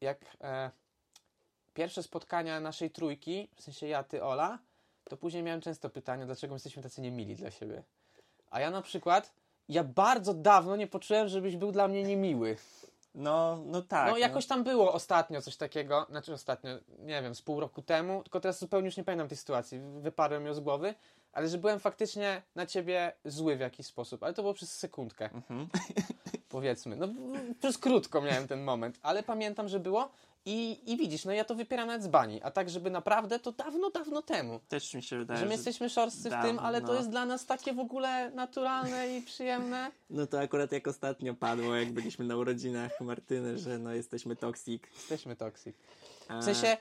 jak 0.00 0.18
e, 0.40 0.70
pierwsze 1.74 2.02
spotkania 2.02 2.60
naszej 2.60 2.90
trójki, 2.90 3.48
w 3.54 3.62
sensie 3.62 3.86
ja, 3.86 4.02
ty, 4.02 4.24
Ola, 4.24 4.58
to 5.04 5.16
później 5.16 5.42
miałem 5.42 5.60
często 5.60 5.90
pytanie, 5.90 6.26
dlaczego 6.26 6.52
my 6.52 6.56
jesteśmy 6.56 6.82
tacy 6.82 7.00
niemili 7.00 7.36
dla 7.36 7.50
siebie. 7.50 7.82
A 8.52 8.60
ja 8.60 8.70
na 8.70 8.82
przykład, 8.82 9.32
ja 9.68 9.84
bardzo 9.84 10.34
dawno 10.34 10.76
nie 10.76 10.86
poczułem, 10.86 11.28
żebyś 11.28 11.56
był 11.56 11.72
dla 11.72 11.88
mnie 11.88 12.02
niemiły. 12.02 12.56
No, 13.14 13.62
no 13.66 13.82
tak. 13.82 14.10
no 14.10 14.18
jakoś 14.18 14.46
tam 14.46 14.64
było 14.64 14.92
ostatnio 14.92 15.42
coś 15.42 15.56
takiego, 15.56 16.06
znaczy 16.10 16.32
ostatnio, 16.32 16.70
nie 16.98 17.22
wiem, 17.22 17.34
z 17.34 17.42
pół 17.42 17.60
roku 17.60 17.82
temu, 17.82 18.22
tylko 18.22 18.40
teraz 18.40 18.58
zupełnie 18.58 18.86
już 18.86 18.96
nie 18.96 19.04
pamiętam 19.04 19.28
tej 19.28 19.36
sytuacji, 19.36 19.80
wyparłem 20.00 20.46
ją 20.46 20.54
z 20.54 20.60
głowy, 20.60 20.94
ale 21.32 21.48
że 21.48 21.58
byłem 21.58 21.80
faktycznie 21.80 22.42
na 22.54 22.66
ciebie 22.66 23.12
zły 23.24 23.56
w 23.56 23.60
jakiś 23.60 23.86
sposób, 23.86 24.22
ale 24.22 24.34
to 24.34 24.42
było 24.42 24.54
przez 24.54 24.78
sekundkę, 24.78 25.30
Mhm. 25.34 25.68
powiedzmy. 26.48 26.96
No 26.96 27.08
przez 27.60 27.78
krótko 27.78 28.20
miałem 28.20 28.48
ten 28.48 28.62
moment, 28.64 28.98
ale 29.02 29.22
pamiętam, 29.22 29.68
że 29.68 29.80
było 29.80 30.10
i, 30.46 30.80
i 30.92 30.96
widzisz, 30.96 31.24
no 31.24 31.32
ja 31.32 31.44
to 31.44 31.54
wypieram 31.54 31.86
nawet 31.86 32.02
z 32.02 32.08
bani, 32.08 32.42
a 32.42 32.50
tak, 32.50 32.70
żeby 32.70 32.90
naprawdę, 32.90 33.38
to 33.38 33.52
dawno, 33.52 33.90
dawno 33.90 34.22
temu. 34.22 34.60
Też 34.68 34.94
mi 34.94 35.02
się 35.02 35.18
wydaje, 35.18 35.40
że 35.40 35.46
my 35.46 35.52
jesteśmy 35.52 35.90
szorstcy 35.90 36.20
w 36.28 36.32
tym, 36.32 36.42
dawno. 36.42 36.62
ale 36.62 36.80
to 36.82 36.94
jest 36.94 37.10
dla 37.10 37.26
nas 37.26 37.46
takie 37.46 37.72
w 37.74 37.78
ogóle 37.78 38.30
naturalne 38.30 39.16
i 39.18 39.22
przyjemne. 39.22 39.90
No 40.10 40.26
to 40.26 40.40
akurat 40.40 40.72
jak 40.72 40.88
ostatnio 40.88 41.34
padło, 41.34 41.76
jak 41.76 41.92
byliśmy 41.92 42.24
na 42.24 42.36
urodzinach 42.36 43.00
Martyny, 43.00 43.58
że 43.58 43.78
no 43.78 43.92
jesteśmy 43.94 44.36
toksik. 44.36 44.88
Jesteśmy 44.96 45.36
toksik. 45.36 45.76
W 46.40 46.44
sensie, 46.44 46.76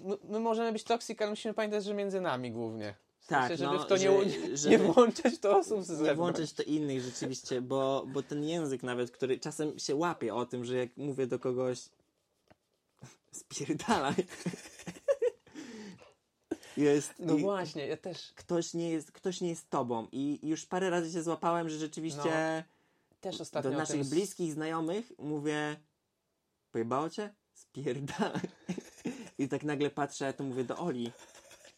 my, 0.00 0.16
my 0.28 0.40
możemy 0.40 0.72
być 0.72 0.84
toksik, 0.84 1.22
ale 1.22 1.30
musimy 1.30 1.54
pamiętać, 1.54 1.84
że 1.84 1.94
między 1.94 2.20
nami 2.20 2.50
głównie. 2.50 2.94
W 3.20 3.26
Tak, 3.26 3.48
sensie, 3.48 3.64
żeby 3.64 3.76
no, 3.76 3.82
w 3.84 3.86
to 3.86 3.96
nie, 3.96 4.30
że- 4.30 4.56
że- 4.56 4.70
nie 4.70 4.78
włączać 4.78 5.38
to 5.38 5.56
osób 5.58 5.82
z 5.84 5.88
nie 5.90 5.96
zewnątrz. 5.96 6.16
włączyć 6.16 6.52
to 6.52 6.62
innych 6.62 7.00
rzeczywiście, 7.00 7.60
bo, 7.60 8.04
bo 8.12 8.22
ten 8.22 8.44
język 8.44 8.82
nawet, 8.82 9.10
który 9.10 9.38
czasem 9.38 9.78
się 9.78 9.94
łapie 9.94 10.34
o 10.34 10.46
tym, 10.46 10.64
że 10.64 10.76
jak 10.76 10.96
mówię 10.96 11.26
do 11.26 11.38
kogoś 11.38 11.78
spierdalaj. 13.34 14.14
jest, 16.76 17.14
No 17.18 17.36
właśnie, 17.36 17.86
ja 17.86 17.96
też, 17.96 18.32
ktoś, 18.32 18.74
nie 18.74 18.90
jest, 18.90 19.12
ktoś 19.12 19.40
nie 19.40 19.48
jest 19.48 19.70
tobą 19.70 20.08
i 20.12 20.38
już 20.42 20.66
parę 20.66 20.90
razy 20.90 21.12
się 21.12 21.22
złapałem, 21.22 21.68
że 21.68 21.78
rzeczywiście 21.78 22.64
też 23.20 23.40
ostatnio 23.40 23.70
do 23.70 23.76
naszych 23.76 24.00
tym 24.00 24.10
bliskich 24.10 24.52
znajomych 24.52 25.12
mówię 25.18 25.76
pojebało 26.70 27.10
cię? 27.10 27.34
Spierdalaj. 27.52 28.40
I 29.38 29.48
tak 29.48 29.62
nagle 29.62 29.90
patrzę, 29.90 30.32
to 30.32 30.44
mówię 30.44 30.64
do 30.64 30.76
Oli. 30.76 31.12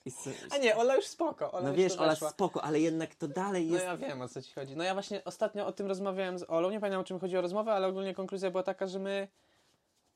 S- 0.06 0.28
A 0.50 0.58
nie, 0.58 0.76
Ola 0.76 0.96
już 0.96 1.06
spoko. 1.06 1.52
Ola 1.52 1.62
no 1.62 1.68
już 1.68 1.78
wiesz, 1.78 1.96
Ola 1.96 2.10
weszła. 2.10 2.30
spoko, 2.30 2.64
ale 2.64 2.80
jednak 2.80 3.14
to 3.14 3.28
dalej 3.28 3.66
No 3.66 3.72
jest... 3.74 3.84
ja 3.84 3.96
wiem 3.96 4.22
o 4.22 4.28
co 4.28 4.42
ci 4.42 4.52
chodzi. 4.52 4.76
No 4.76 4.84
ja 4.84 4.94
właśnie 4.94 5.24
ostatnio 5.24 5.66
o 5.66 5.72
tym 5.72 5.86
rozmawiałem 5.86 6.38
z 6.38 6.44
Olą, 6.50 6.70
nie 6.70 6.80
pamiętam 6.80 7.00
o 7.00 7.04
czym 7.04 7.20
chodziło 7.20 7.42
rozmowę, 7.42 7.72
ale 7.72 7.86
ogólnie 7.86 8.14
konkluzja 8.14 8.50
była 8.50 8.62
taka, 8.62 8.86
że 8.86 8.98
my 8.98 9.28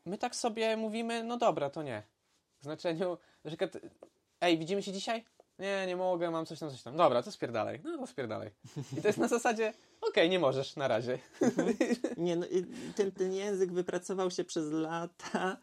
my 0.04 0.18
tak 0.18 0.36
sobie 0.36 0.76
mówimy, 0.76 1.24
no 1.24 1.36
dobra, 1.36 1.70
to 1.70 1.82
nie. 1.82 2.02
W 2.60 2.64
znaczeniu, 2.64 3.18
że 3.44 3.56
ej, 4.40 4.58
widzimy 4.58 4.82
się 4.82 4.92
dzisiaj? 4.92 5.24
Nie, 5.58 5.86
nie 5.86 5.96
mogę, 5.96 6.30
mam 6.30 6.46
coś 6.46 6.58
tam, 6.58 6.70
coś 6.70 6.82
tam. 6.82 6.96
Dobra, 6.96 7.22
to 7.22 7.32
spierdalaj. 7.32 7.80
No 7.84 7.98
to 7.98 8.06
spierdalaj. 8.06 8.50
I 8.98 9.02
to 9.02 9.08
jest 9.08 9.18
na 9.18 9.28
zasadzie, 9.28 9.72
okej, 10.00 10.30
nie 10.30 10.38
możesz, 10.38 10.76
na 10.76 10.88
razie. 10.88 11.18
Nie, 12.16 12.36
no, 12.36 12.46
ten, 12.96 13.12
ten 13.12 13.32
język 13.32 13.72
wypracował 13.72 14.30
się 14.30 14.44
przez 14.44 14.72
lata 14.72 15.56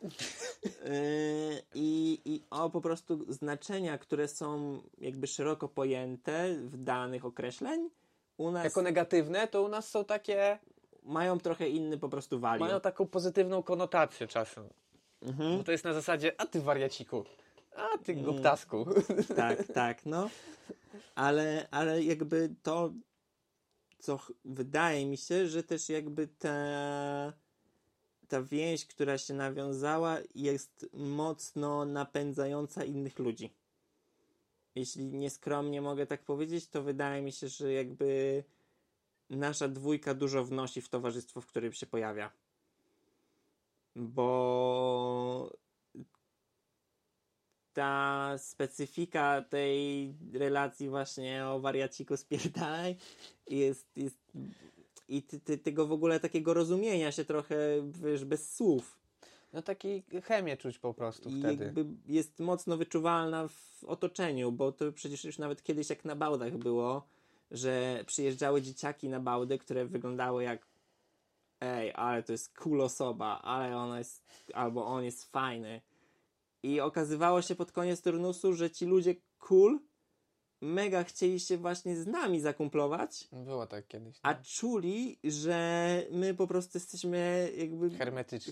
yy, 0.64 1.62
i, 1.76 2.22
i 2.26 2.44
o 2.50 2.70
po 2.70 2.82
prostu 2.82 3.34
znaczenia, 3.34 3.98
które 3.98 4.28
są 4.28 4.80
jakby 4.98 5.28
szeroko 5.28 5.68
pojęte 5.68 6.56
w 6.56 6.78
danych 6.78 7.26
określeń, 7.26 7.90
u 8.38 8.52
nas 8.52 8.64
Jako 8.64 8.82
negatywne, 8.82 9.48
to 9.48 9.64
u 9.64 9.68
nas 9.68 9.90
są 9.90 10.06
takie, 10.06 10.60
mają 11.08 11.40
trochę 11.40 11.70
inny 11.70 11.98
po 11.98 12.10
prostu 12.10 12.40
value. 12.40 12.60
mają 12.60 12.80
taką 12.82 13.08
pozytywną 13.08 13.64
konotację 13.64 14.28
czasem. 14.28 14.70
Mhm. 15.22 15.58
Bo 15.58 15.64
to 15.64 15.72
jest 15.72 15.84
na 15.84 15.94
zasadzie, 15.94 16.42
a 16.42 16.46
ty 16.46 16.62
wariaciku, 16.62 17.24
a 17.76 17.98
ty 17.98 18.12
Mm. 18.12 18.24
głuptasku. 18.24 18.86
Tak, 19.36 19.68
tak, 19.74 20.06
no. 20.06 20.30
Ale, 21.16 21.68
ale 21.72 22.04
jakby 22.04 22.56
to, 22.64 22.94
co 24.00 24.20
wydaje 24.46 25.06
mi 25.06 25.18
się, 25.18 25.48
że 25.48 25.64
też 25.64 25.90
jakby 25.90 26.28
ta, 26.28 27.34
ta 28.28 28.42
więź, 28.44 28.86
która 28.86 29.18
się 29.18 29.34
nawiązała, 29.34 30.18
jest 30.36 30.90
mocno 30.94 31.86
napędzająca 31.86 32.84
innych 32.84 33.20
ludzi. 33.20 33.54
Jeśli 34.76 35.06
nieskromnie 35.06 35.82
mogę 35.82 36.06
tak 36.08 36.24
powiedzieć, 36.24 36.68
to 36.68 36.84
wydaje 36.84 37.22
mi 37.22 37.32
się, 37.32 37.48
że 37.48 37.74
jakby 37.74 38.44
nasza 39.30 39.68
dwójka 39.68 40.14
dużo 40.14 40.46
wnosi 40.46 40.82
w 40.82 40.90
towarzystwo, 40.90 41.42
w 41.42 41.46
którym 41.46 41.74
się 41.74 41.86
pojawia. 41.86 42.32
Bo 43.96 45.58
ta 47.74 48.34
specyfika 48.38 49.42
tej 49.42 50.14
relacji 50.34 50.90
właśnie 50.90 51.48
o 51.48 51.60
wariaciku 51.60 52.18
spierdalaj 52.18 52.96
jest, 53.48 53.98
jest 53.98 54.18
i 55.08 55.24
ty, 55.24 55.40
ty, 55.40 55.58
tego 55.58 55.88
w 55.88 55.92
ogóle 55.92 56.20
takiego 56.20 56.54
rozumienia 56.54 57.12
się 57.12 57.26
trochę, 57.26 57.58
wiesz, 57.84 58.26
bez 58.26 58.56
słów. 58.56 58.98
No 59.54 59.62
taki 59.62 60.04
chemię 60.24 60.58
czuć 60.58 60.80
po 60.80 60.94
prostu 60.94 61.30
I 61.30 61.40
wtedy. 61.40 61.66
jakby 61.66 61.86
jest 62.06 62.40
mocno 62.40 62.78
wyczuwalna 62.78 63.48
w 63.48 63.84
otoczeniu, 63.84 64.52
bo 64.52 64.72
to 64.72 64.92
przecież 64.92 65.24
już 65.24 65.38
nawet 65.38 65.64
kiedyś 65.64 65.90
jak 65.90 66.06
na 66.06 66.16
bałdach 66.16 66.58
było, 66.58 67.08
że 67.52 68.04
przyjeżdżały 68.06 68.62
dzieciaki 68.62 69.10
na 69.10 69.20
bałdy, 69.20 69.58
które 69.58 69.86
wyglądały 69.86 70.44
jak 70.44 70.68
ej, 71.62 71.92
ale 71.96 72.24
to 72.24 72.32
jest 72.32 72.54
cool 72.58 72.82
osoba, 72.82 73.42
ale 73.42 73.78
ona 73.78 73.98
jest, 73.98 74.26
albo 74.54 74.86
on 74.86 75.04
jest 75.04 75.32
fajny. 75.32 75.82
I 76.64 76.80
okazywało 76.80 77.42
się 77.42 77.56
pod 77.56 77.72
koniec 77.72 78.02
turnusu, 78.02 78.54
że 78.54 78.72
ci 78.72 78.86
ludzie 78.86 79.16
cool 79.40 79.80
mega 80.62 81.04
chcieli 81.04 81.40
się 81.40 81.58
właśnie 81.58 81.96
z 81.96 82.08
nami 82.08 82.42
zakumplować, 82.42 83.28
Było 83.32 83.68
tak 83.68 83.88
kiedyś. 83.88 84.20
a 84.24 84.34
no. 84.34 84.40
czuli, 84.44 85.20
że 85.24 86.04
my 86.12 86.34
po 86.34 86.48
prostu 86.48 86.78
jesteśmy 86.78 87.52
jakby 87.58 87.90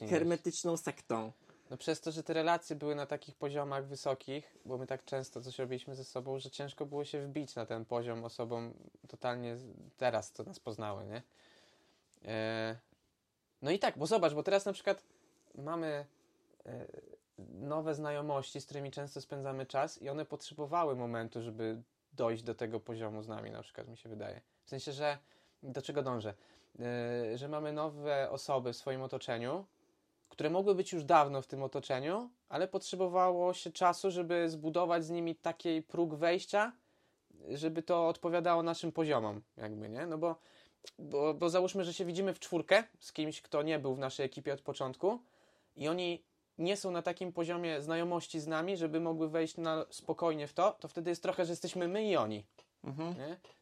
hermetyczną 0.09 0.77
sektą. 0.77 1.31
No 1.69 1.77
przez 1.77 2.01
to, 2.01 2.11
że 2.11 2.23
te 2.23 2.33
relacje 2.33 2.75
były 2.75 2.95
na 2.95 3.05
takich 3.05 3.35
poziomach 3.35 3.87
wysokich, 3.87 4.57
bo 4.65 4.77
my 4.77 4.87
tak 4.87 5.05
często 5.05 5.41
coś 5.41 5.59
robiliśmy 5.59 5.95
ze 5.95 6.03
sobą, 6.03 6.39
że 6.39 6.49
ciężko 6.51 6.85
było 6.85 7.05
się 7.05 7.21
wbić 7.21 7.55
na 7.55 7.65
ten 7.65 7.85
poziom 7.85 8.23
osobom 8.25 8.73
totalnie 9.07 9.55
teraz, 9.97 10.31
co 10.31 10.43
nas 10.43 10.59
poznały, 10.59 11.05
nie? 11.05 11.21
E, 12.25 12.77
No 13.61 13.71
i 13.71 13.79
tak, 13.79 13.97
bo 13.97 14.07
zobacz, 14.07 14.33
bo 14.33 14.43
teraz 14.43 14.65
na 14.65 14.73
przykład 14.73 15.03
mamy 15.55 16.05
e, 16.65 16.85
nowe 17.49 17.95
znajomości, 17.95 18.61
z 18.61 18.65
którymi 18.65 18.91
często 18.91 19.21
spędzamy 19.21 19.65
czas 19.65 20.01
i 20.01 20.09
one 20.09 20.25
potrzebowały 20.25 20.95
momentu, 20.95 21.41
żeby 21.41 21.81
dojść 22.13 22.43
do 22.43 22.55
tego 22.55 22.79
poziomu 22.79 23.21
z 23.21 23.27
nami, 23.27 23.51
na 23.51 23.61
przykład, 23.61 23.87
mi 23.87 23.97
się 23.97 24.09
wydaje. 24.09 24.41
W 24.65 24.69
sensie, 24.69 24.91
że 24.91 25.17
do 25.63 25.81
czego 25.81 26.03
dążę? 26.03 26.33
E, 26.79 27.37
Że 27.37 27.47
mamy 27.47 27.73
nowe 27.73 28.29
osoby 28.29 28.73
w 28.73 28.77
swoim 28.77 29.01
otoczeniu, 29.01 29.65
które 30.35 30.49
mogły 30.49 30.75
być 30.75 30.93
już 30.93 31.03
dawno 31.03 31.41
w 31.41 31.47
tym 31.47 31.63
otoczeniu, 31.63 32.29
ale 32.49 32.67
potrzebowało 32.67 33.53
się 33.53 33.71
czasu, 33.71 34.11
żeby 34.11 34.49
zbudować 34.49 35.05
z 35.05 35.09
nimi 35.09 35.35
taki 35.35 35.81
próg 35.81 36.15
wejścia, 36.15 36.71
żeby 37.49 37.83
to 37.83 38.07
odpowiadało 38.07 38.63
naszym 38.63 38.91
poziomom, 38.91 39.41
jakby, 39.57 39.89
nie? 39.89 40.05
No 40.05 40.17
bo, 40.17 40.35
bo, 40.99 41.33
bo 41.33 41.49
załóżmy, 41.49 41.83
że 41.83 41.93
się 41.93 42.05
widzimy 42.05 42.33
w 42.33 42.39
czwórkę 42.39 42.83
z 42.99 43.13
kimś, 43.13 43.41
kto 43.41 43.63
nie 43.63 43.79
był 43.79 43.95
w 43.95 43.99
naszej 43.99 44.25
ekipie 44.25 44.53
od 44.53 44.61
początku 44.61 45.19
i 45.75 45.87
oni 45.87 46.23
nie 46.57 46.77
są 46.77 46.91
na 46.91 47.01
takim 47.01 47.33
poziomie 47.33 47.81
znajomości 47.81 48.39
z 48.39 48.47
nami, 48.47 48.77
żeby 48.77 48.99
mogły 48.99 49.29
wejść 49.29 49.57
na 49.57 49.85
spokojnie 49.89 50.47
w 50.47 50.53
to, 50.53 50.71
to 50.71 50.87
wtedy 50.87 51.09
jest 51.09 51.23
trochę, 51.23 51.45
że 51.45 51.51
jesteśmy 51.51 51.87
my 51.87 52.05
i 52.05 52.15
oni 52.15 52.45
Mhm. 52.85 53.15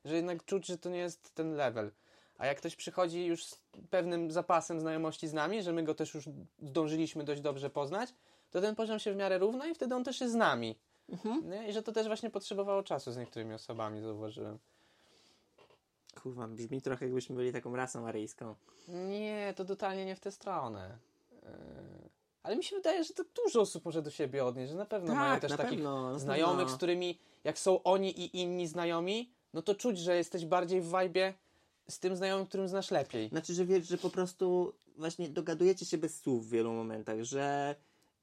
Że 0.06 0.16
jednak 0.16 0.46
czuć, 0.46 0.68
że 0.68 0.78
to 0.78 0.90
nie 0.90 0.98
jest 0.98 1.36
ten 1.36 1.56
level. 1.56 1.92
A 2.44 2.46
jak 2.46 2.58
ktoś 2.58 2.76
przychodzi 2.76 3.26
już 3.26 3.46
z 3.46 3.62
pewnym 3.90 4.32
zapasem 4.32 4.80
znajomości 4.80 5.28
z 5.28 5.34
nami, 5.34 5.64
że 5.64 5.74
my 5.74 5.84
go 5.84 5.96
też 5.96 6.14
już 6.14 6.30
zdążyliśmy 6.62 7.24
dość 7.24 7.42
dobrze 7.42 7.70
poznać, 7.70 8.14
to 8.52 8.62
ten 8.62 8.76
poziom 8.76 9.00
się 9.00 9.14
w 9.14 9.16
miarę 9.16 9.38
równa 9.38 9.68
i 9.68 9.76
wtedy 9.76 9.96
on 9.96 10.04
też 10.04 10.22
jest 10.22 10.34
z 10.34 10.36
nami. 10.36 10.80
Mhm. 11.10 11.50
Nie? 11.50 11.70
I 11.70 11.74
że 11.74 11.84
to 11.84 11.92
też 11.92 12.08
właśnie 12.08 12.30
potrzebowało 12.30 12.84
czasu 12.84 13.12
z 13.12 13.18
niektórymi 13.18 13.54
osobami, 13.54 14.02
zauważyłem. 14.02 14.60
Kurwa, 16.22 16.48
brzmi 16.48 16.82
trochę 16.82 17.06
jakbyśmy 17.06 17.36
byli 17.36 17.54
taką 17.54 17.76
rasą 17.76 18.08
aryjską. 18.08 18.56
Nie, 18.88 19.54
to 19.56 19.66
totalnie 19.66 20.06
nie 20.06 20.16
w 20.16 20.20
tę 20.20 20.32
stronę. 20.32 20.98
Yy, 21.32 21.40
Ale 22.44 22.56
mi 22.56 22.64
się 22.64 22.76
wydaje, 22.76 23.04
że 23.04 23.14
to 23.14 23.24
dużo 23.44 23.62
osób 23.62 23.86
może 23.86 24.02
do 24.02 24.12
siebie 24.12 24.46
odnieść, 24.46 24.72
że 24.72 24.78
na 24.78 24.86
pewno 24.86 25.16
mają 25.16 25.40
też 25.40 25.52
takich 25.52 25.70
pewno, 25.70 26.12
na 26.12 26.20
znajomych, 26.20 26.70
z 26.70 26.76
którymi 26.76 27.20
jak 27.44 27.60
są 27.60 27.84
oni 27.84 28.22
i 28.22 28.42
inni 28.42 28.68
znajomi, 28.68 29.34
no 29.54 29.62
to 29.62 29.76
czuć, 29.76 29.98
że 29.98 30.16
jesteś 30.16 30.46
bardziej 30.46 30.82
w 30.82 30.86
vibe 30.86 31.34
z 31.90 32.00
tym 32.00 32.16
znajomym, 32.16 32.46
którym 32.46 32.68
znasz 32.68 32.92
lepiej. 32.92 33.30
Znaczy, 33.30 33.54
że 33.54 33.66
wiesz, 33.66 33.88
że 33.88 33.98
po 33.98 34.10
prostu 34.10 34.74
właśnie 34.98 35.30
dogadujecie 35.30 35.86
się 35.86 35.98
bez 35.98 36.20
słów 36.20 36.48
w 36.48 36.50
wielu 36.50 36.74
momentach, 36.74 37.24
że, 37.24 37.76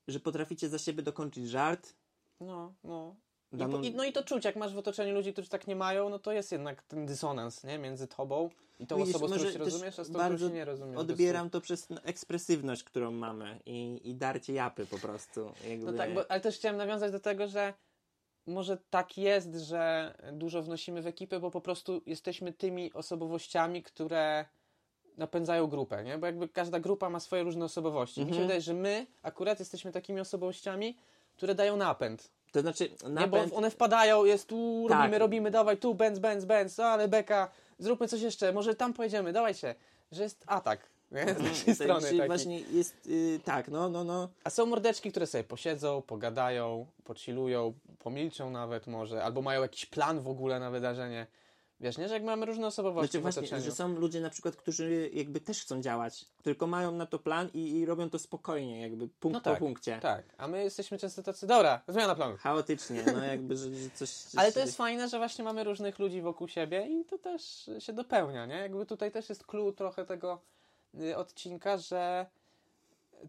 że 0.08 0.20
potraficie 0.20 0.68
za 0.68 0.78
siebie 0.78 1.02
dokończyć 1.02 1.48
żart. 1.48 1.94
No, 2.40 2.74
no. 2.84 3.16
I, 3.52 3.56
Daną- 3.56 3.84
i, 3.84 3.94
no 3.94 4.04
i 4.04 4.12
to 4.12 4.24
czuć, 4.24 4.44
jak 4.44 4.56
masz 4.56 4.74
w 4.74 4.78
otoczeniu 4.78 5.14
ludzi, 5.14 5.32
którzy 5.32 5.48
tak 5.48 5.66
nie 5.66 5.76
mają, 5.76 6.08
no 6.08 6.18
to 6.18 6.32
jest 6.32 6.52
jednak 6.52 6.82
ten 6.82 7.06
dysonans, 7.06 7.64
nie? 7.64 7.78
Między 7.78 8.06
tobą 8.06 8.50
i 8.78 8.86
tą 8.86 8.96
Widzisz, 8.96 9.14
osobą, 9.14 9.28
z 9.28 9.36
którą 9.36 9.52
się 9.52 9.58
rozumiesz, 9.58 9.98
a 9.98 10.04
z 10.04 10.12
tą, 10.12 10.18
którą 10.18 10.38
się 10.38 10.50
nie 10.54 10.64
rozumiesz. 10.64 10.98
Odbieram 10.98 11.50
to 11.50 11.60
przez 11.60 11.90
no, 11.90 12.02
ekspresywność, 12.02 12.84
którą 12.84 13.10
mamy 13.10 13.60
i, 13.66 14.00
i 14.04 14.14
darcie 14.14 14.52
japy 14.52 14.86
po 14.86 14.98
prostu. 14.98 15.52
Jakby... 15.68 15.86
No 15.86 15.92
tak, 15.92 16.14
bo, 16.14 16.30
ale 16.30 16.40
też 16.40 16.56
chciałem 16.56 16.76
nawiązać 16.76 17.12
do 17.12 17.20
tego, 17.20 17.48
że 17.48 17.74
może 18.46 18.78
tak 18.90 19.18
jest, 19.18 19.54
że 19.54 20.14
dużo 20.32 20.62
wnosimy 20.62 21.02
w 21.02 21.06
ekipę, 21.06 21.40
bo 21.40 21.50
po 21.50 21.60
prostu 21.60 22.02
jesteśmy 22.06 22.52
tymi 22.52 22.92
osobowościami, 22.92 23.82
które 23.82 24.44
napędzają 25.16 25.66
grupę, 25.66 26.04
nie? 26.04 26.18
Bo 26.18 26.26
jakby 26.26 26.48
każda 26.48 26.80
grupa 26.80 27.10
ma 27.10 27.20
swoje 27.20 27.42
różne 27.42 27.64
osobowości. 27.64 28.20
Mi 28.20 28.26
się 28.26 28.30
Mhm. 28.30 28.46
wydaje, 28.46 28.60
że 28.60 28.74
my 28.74 29.06
akurat 29.22 29.58
jesteśmy 29.58 29.92
takimi 29.92 30.20
osobowościami, 30.20 30.96
które 31.36 31.54
dają 31.54 31.76
napęd. 31.76 32.30
To 32.52 32.60
znaczy, 32.60 32.90
Nie, 33.02 33.08
napęd... 33.08 33.50
bo 33.50 33.56
one 33.56 33.70
wpadają, 33.70 34.24
jest 34.24 34.48
tu, 34.48 34.86
Tak. 34.88 34.98
robimy, 34.98 35.18
robimy, 35.18 35.50
dawaj 35.50 35.76
tu, 35.76 35.94
benz, 35.94 36.18
benz, 36.44 36.78
o, 36.78 36.84
ale 36.86 37.08
beka, 37.08 37.50
zróbmy 37.78 38.08
coś 38.08 38.20
jeszcze, 38.22 38.52
może 38.52 38.74
tam 38.74 38.92
pojedziemy, 38.92 39.32
dawajcie, 39.32 39.74
że 40.12 40.22
jest 40.22 40.44
atak, 40.46 40.80
nie? 41.10 41.34
Z 41.34 41.38
naszej 41.38 41.74
strony 41.74 42.02
taki. 42.02 42.26
właśnie 42.26 42.60
jest, 42.60 43.06
y, 43.06 43.40
tak, 43.44 43.68
no, 43.68 43.88
no, 43.88 44.04
no. 44.04 44.28
A 44.44 44.50
są 44.50 44.66
mordeczki, 44.66 45.10
które 45.10 45.26
sobie 45.26 45.44
posiedzą, 45.44 46.02
pogadają, 46.02 46.86
pocilują, 47.04 47.74
pomilczą 47.98 48.50
nawet 48.50 48.86
może, 48.86 49.24
albo 49.24 49.42
mają 49.42 49.62
jakiś 49.62 49.86
plan 49.86 50.20
w 50.20 50.28
ogóle 50.28 50.60
na 50.60 50.70
wydarzenie. 50.70 51.26
Wiesz, 51.80 51.98
nie? 51.98 52.08
Że 52.08 52.14
jak 52.14 52.22
mamy 52.22 52.46
różne 52.46 52.66
osobowości 52.66 53.10
Znaczy 53.10 53.18
w 53.18 53.42
właśnie, 53.42 53.60
że 53.60 53.72
są 53.72 53.88
ludzie 53.88 54.20
na 54.20 54.30
przykład, 54.30 54.56
którzy 54.56 55.10
jakby 55.12 55.40
też 55.40 55.62
chcą 55.62 55.80
działać, 55.80 56.24
tylko 56.42 56.66
mają 56.66 56.92
na 56.92 57.06
to 57.06 57.18
plan 57.18 57.48
i, 57.54 57.70
i 57.70 57.86
robią 57.86 58.10
to 58.10 58.18
spokojnie, 58.18 58.80
jakby 58.80 59.08
punkt 59.08 59.34
No 59.34 59.40
po 59.40 59.50
tak, 59.50 59.58
punkcie. 59.58 59.98
Tak, 60.02 60.24
a 60.38 60.48
my 60.48 60.64
jesteśmy 60.64 60.98
często 60.98 61.22
tacy, 61.22 61.46
dobra, 61.46 61.80
zmiana 61.88 62.14
planu. 62.14 62.36
Chaotycznie, 62.40 63.04
no 63.14 63.24
jakby, 63.24 63.56
że, 63.56 63.74
że 63.74 63.90
coś... 63.94 64.10
Ale 64.36 64.52
to 64.52 64.60
jest 64.60 64.76
fajne, 64.76 65.08
że 65.08 65.18
właśnie 65.18 65.44
mamy 65.44 65.64
różnych 65.64 65.98
ludzi 65.98 66.22
wokół 66.22 66.48
siebie 66.48 66.86
i 66.86 67.04
to 67.04 67.18
też 67.18 67.70
się 67.78 67.92
dopełnia, 67.92 68.46
nie? 68.46 68.56
Jakby 68.56 68.86
tutaj 68.86 69.12
też 69.12 69.28
jest 69.28 69.46
clue 69.46 69.72
trochę 69.72 70.04
tego 70.04 70.40
odcinka, 71.16 71.78
że 71.78 72.26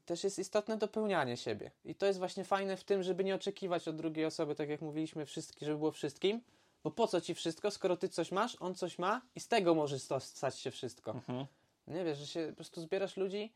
też 0.05 0.23
jest 0.23 0.39
istotne 0.39 0.77
dopełnianie 0.77 1.37
siebie. 1.37 1.71
I 1.85 1.95
to 1.95 2.05
jest 2.05 2.19
właśnie 2.19 2.43
fajne 2.43 2.77
w 2.77 2.83
tym, 2.83 3.03
żeby 3.03 3.23
nie 3.23 3.35
oczekiwać 3.35 3.87
od 3.87 3.95
drugiej 3.95 4.25
osoby, 4.25 4.55
tak 4.55 4.69
jak 4.69 4.81
mówiliśmy, 4.81 5.25
wszystkim, 5.25 5.65
żeby 5.65 5.77
było 5.77 5.91
wszystkim. 5.91 6.41
Bo 6.83 6.91
po 6.91 7.07
co 7.07 7.21
ci 7.21 7.35
wszystko, 7.35 7.71
skoro 7.71 7.97
ty 7.97 8.09
coś 8.09 8.31
masz, 8.31 8.57
on 8.59 8.75
coś 8.75 8.99
ma 8.99 9.21
i 9.35 9.39
z 9.39 9.47
tego 9.47 9.75
może 9.75 9.99
stać 10.19 10.59
się 10.59 10.71
wszystko. 10.71 11.11
Mhm. 11.11 11.45
Nie 11.87 12.03
wiesz, 12.03 12.17
że 12.17 12.27
się 12.27 12.47
po 12.49 12.55
prostu 12.55 12.81
zbierasz 12.81 13.17
ludzi 13.17 13.51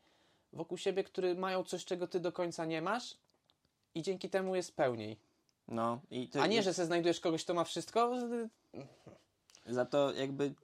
wokół 0.52 0.78
siebie, 0.78 1.04
którzy 1.04 1.34
mają 1.34 1.64
coś, 1.64 1.84
czego 1.84 2.06
ty 2.06 2.20
do 2.20 2.32
końca 2.32 2.64
nie 2.64 2.82
masz 2.82 3.16
i 3.94 4.02
dzięki 4.02 4.30
temu 4.30 4.56
jest 4.56 4.76
pełniej. 4.76 5.16
No, 5.68 6.00
i 6.10 6.28
to 6.28 6.42
A 6.42 6.46
nie, 6.46 6.62
że 6.62 6.74
se 6.74 6.86
znajdujesz 6.86 7.20
kogoś, 7.20 7.44
kto 7.44 7.54
ma 7.54 7.64
wszystko. 7.64 8.12
Za 9.66 9.84
to 9.84 10.12
jakby 10.12 10.54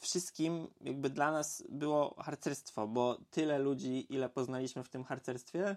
wszystkim, 0.00 0.68
jakby 0.80 1.10
dla 1.10 1.32
nas 1.32 1.64
było 1.68 2.14
harcerstwo, 2.22 2.88
bo 2.88 3.18
tyle 3.30 3.58
ludzi, 3.58 4.14
ile 4.14 4.28
poznaliśmy 4.28 4.84
w 4.84 4.88
tym 4.88 5.04
harcerstwie, 5.04 5.76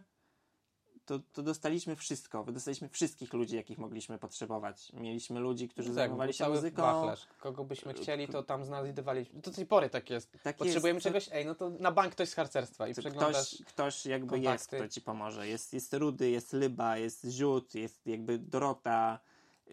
to, 1.05 1.19
to 1.33 1.43
dostaliśmy 1.43 1.95
wszystko. 1.95 2.43
Dostaliśmy 2.43 2.89
wszystkich 2.89 3.33
ludzi, 3.33 3.55
jakich 3.55 3.77
mogliśmy 3.77 4.19
potrzebować. 4.19 4.91
Mieliśmy 4.93 5.39
ludzi, 5.39 5.69
którzy 5.69 5.87
Tak, 5.89 5.95
zajmowali 5.95 6.33
się 6.33 6.49
muzyką. 6.49 6.81
wachlarz. 6.81 7.27
Kogo 7.39 7.63
byśmy 7.63 7.93
chcieli, 7.93 8.27
to 8.27 8.43
tam 8.43 8.65
znajdywaliśmy. 8.65 9.39
Do 9.41 9.51
tej 9.51 9.65
pory 9.65 9.89
tak 9.89 10.09
jest. 10.09 10.31
Tak 10.43 10.57
Potrzebujemy 10.57 10.97
jest, 10.97 11.03
czegoś, 11.03 11.29
ej, 11.31 11.45
no 11.45 11.55
to 11.55 11.69
na 11.69 11.91
bank 11.91 12.11
ktoś 12.11 12.29
z 12.29 12.33
harcerstwa 12.33 12.87
i 12.87 12.95
to 12.95 13.01
przeglądasz. 13.01 13.55
ktoś, 13.55 13.67
ktoś 13.67 14.05
jakby 14.05 14.29
kontakty. 14.29 14.51
jest, 14.51 14.67
kto 14.85 14.87
ci 14.87 15.01
pomoże. 15.01 15.47
Jest, 15.47 15.73
jest 15.73 15.93
Rudy, 15.93 16.29
jest 16.29 16.53
Lyba, 16.53 16.97
jest 16.97 17.25
Ziut, 17.25 17.75
jest 17.75 18.07
jakby 18.07 18.39
Dorota. 18.39 19.19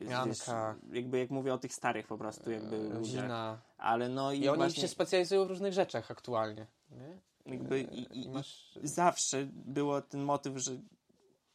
Janka. 0.00 0.76
jakby 0.92 1.18
jak 1.18 1.30
mówię 1.30 1.54
o 1.54 1.58
tych 1.58 1.74
starych 1.74 2.06
po 2.06 2.18
prostu 2.18 2.50
jakby 2.50 2.78
ludziach. 2.78 3.24
Zina. 3.24 3.58
Ale 3.78 4.08
no 4.08 4.32
i, 4.32 4.40
I 4.40 4.48
oni 4.48 4.58
właśnie 4.58 4.82
się 4.82 4.88
specjalizują 4.88 5.44
w 5.44 5.48
różnych 5.48 5.72
rzeczach 5.72 6.10
aktualnie. 6.10 6.66
Nie? 6.90 7.18
jakby 7.46 7.80
i, 7.80 8.00
i, 8.00 8.24
I 8.24 8.30
masz... 8.30 8.78
zawsze 8.82 9.48
było 9.52 10.02
ten 10.02 10.22
motyw, 10.22 10.56
że 10.56 10.80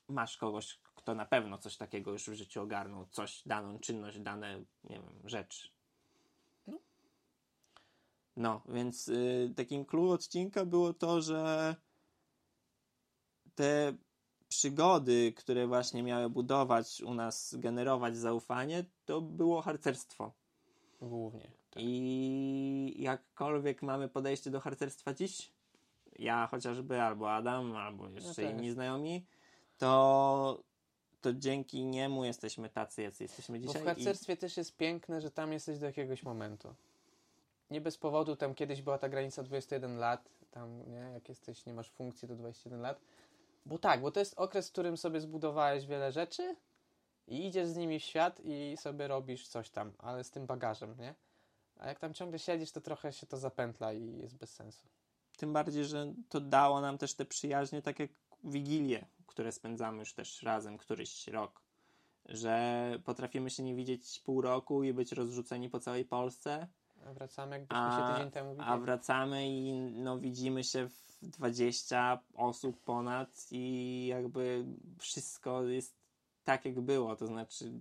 masz 0.07 0.37
kogoś, 0.37 0.79
kto 0.95 1.15
na 1.15 1.25
pewno 1.25 1.57
coś 1.57 1.77
takiego 1.77 2.11
już 2.11 2.29
w 2.29 2.33
życiu 2.33 2.61
ogarnął, 2.61 3.05
coś, 3.05 3.43
daną 3.45 3.79
czynność, 3.79 4.19
dane, 4.19 4.63
nie 4.83 4.95
wiem, 4.95 5.19
rzecz. 5.23 5.71
No. 6.67 6.79
No, 8.37 8.61
więc 8.69 9.07
y, 9.07 9.53
takim 9.55 9.85
clue 9.85 10.11
odcinka 10.11 10.65
było 10.65 10.93
to, 10.93 11.21
że 11.21 11.75
te 13.55 13.93
przygody, 14.57 15.33
które 15.35 15.67
właśnie 15.67 16.03
miały 16.03 16.29
budować 16.29 17.01
u 17.01 17.13
nas, 17.13 17.55
generować 17.57 18.17
zaufanie, 18.17 18.83
to 19.05 19.21
było 19.21 19.61
harcerstwo. 19.61 20.31
Głównie. 21.01 21.51
Tak. 21.71 21.83
I 21.85 22.95
jakkolwiek 22.97 23.81
mamy 23.81 24.09
podejście 24.09 24.51
do 24.51 24.59
harcerstwa 24.59 25.13
dziś, 25.13 25.51
ja 26.19 26.47
chociażby, 26.47 27.01
albo 27.01 27.33
Adam, 27.33 27.75
albo 27.75 28.09
jeszcze 28.09 28.43
Ja 28.43 28.51
inni 28.51 28.67
też. 28.67 28.73
znajomi, 28.73 29.25
to, 29.77 30.63
to 31.21 31.33
dzięki 31.33 31.85
niemu 31.85 32.25
jesteśmy 32.25 32.69
tacy, 32.69 33.01
jacy 33.01 33.23
jesteśmy 33.23 33.59
Bo 33.59 33.67
dzisiaj. 33.67 33.81
w 33.81 33.85
harcerstwie 33.85 34.37
też 34.37 34.57
jest 34.57 34.77
piękne, 34.77 35.21
że 35.21 35.31
tam 35.31 35.53
jesteś 35.53 35.79
do 35.79 35.85
jakiegoś 35.85 36.23
momentu. 36.23 36.73
Nie 37.71 37.81
bez 37.81 37.97
powodu 37.97 38.35
tam 38.35 38.55
kiedyś 38.55 38.81
była 38.81 38.97
ta 38.97 39.09
granica 39.09 39.43
21 39.43 39.97
lat, 39.97 40.29
tam 40.51 40.91
nie, 40.91 40.97
jak 41.13 41.29
jesteś, 41.29 41.65
nie 41.65 41.73
masz 41.73 41.89
funkcji 41.89 42.27
do 42.27 42.35
21 42.35 42.81
lat. 42.81 42.99
Bo 43.65 43.77
tak, 43.77 44.01
bo 44.01 44.11
to 44.11 44.19
jest 44.19 44.33
okres, 44.37 44.69
w 44.69 44.71
którym 44.71 44.97
sobie 44.97 45.21
zbudowałeś 45.21 45.85
wiele 45.85 46.11
rzeczy 46.11 46.55
i 47.27 47.47
idziesz 47.47 47.67
z 47.67 47.75
nimi 47.75 47.99
w 47.99 48.03
świat 48.03 48.41
i 48.43 48.77
sobie 48.77 49.07
robisz 49.07 49.47
coś 49.47 49.69
tam, 49.69 49.93
ale 49.97 50.23
z 50.23 50.31
tym 50.31 50.45
bagażem, 50.45 50.95
nie? 50.99 51.15
A 51.79 51.87
jak 51.87 51.99
tam 51.99 52.13
ciągle 52.13 52.39
siedzisz, 52.39 52.71
to 52.71 52.81
trochę 52.81 53.13
się 53.13 53.25
to 53.27 53.37
zapętla 53.37 53.93
i 53.93 54.17
jest 54.17 54.35
bez 54.35 54.53
sensu. 54.53 54.87
Tym 55.37 55.53
bardziej, 55.53 55.85
że 55.85 56.13
to 56.29 56.41
dało 56.41 56.81
nam 56.81 56.97
też 56.97 57.13
te 57.13 57.25
przyjaźnie, 57.25 57.81
tak 57.81 57.99
jak 57.99 58.09
wigilie, 58.43 59.05
które 59.27 59.51
spędzamy 59.51 59.99
już 59.99 60.13
też 60.13 60.43
razem 60.43 60.77
któryś 60.77 61.27
rok. 61.27 61.61
Że 62.25 62.99
potrafimy 63.05 63.49
się 63.49 63.63
nie 63.63 63.75
widzieć 63.75 64.19
pół 64.19 64.41
roku 64.41 64.83
i 64.83 64.93
być 64.93 65.11
rozrzuceni 65.11 65.69
po 65.69 65.79
całej 65.79 66.05
Polsce, 66.05 66.67
wracamy, 67.13 67.51
jakbyśmy 67.55 67.77
A- 67.77 68.07
się 68.07 68.13
tydzień 68.13 68.31
temu 68.31 68.51
widzieli. 68.51 68.69
A 68.69 68.77
wracamy 68.77 69.47
i 69.49 69.73
no, 69.91 70.19
widzimy 70.19 70.63
się 70.63 70.89
w 70.89 71.17
20 71.21 72.19
osób 72.35 72.83
ponad 72.83 73.47
i 73.51 74.05
jakby 74.09 74.65
wszystko 74.99 75.63
jest 75.63 75.95
tak 76.43 76.65
jak 76.65 76.81
było, 76.81 77.15
to 77.15 77.27
znaczy 77.27 77.71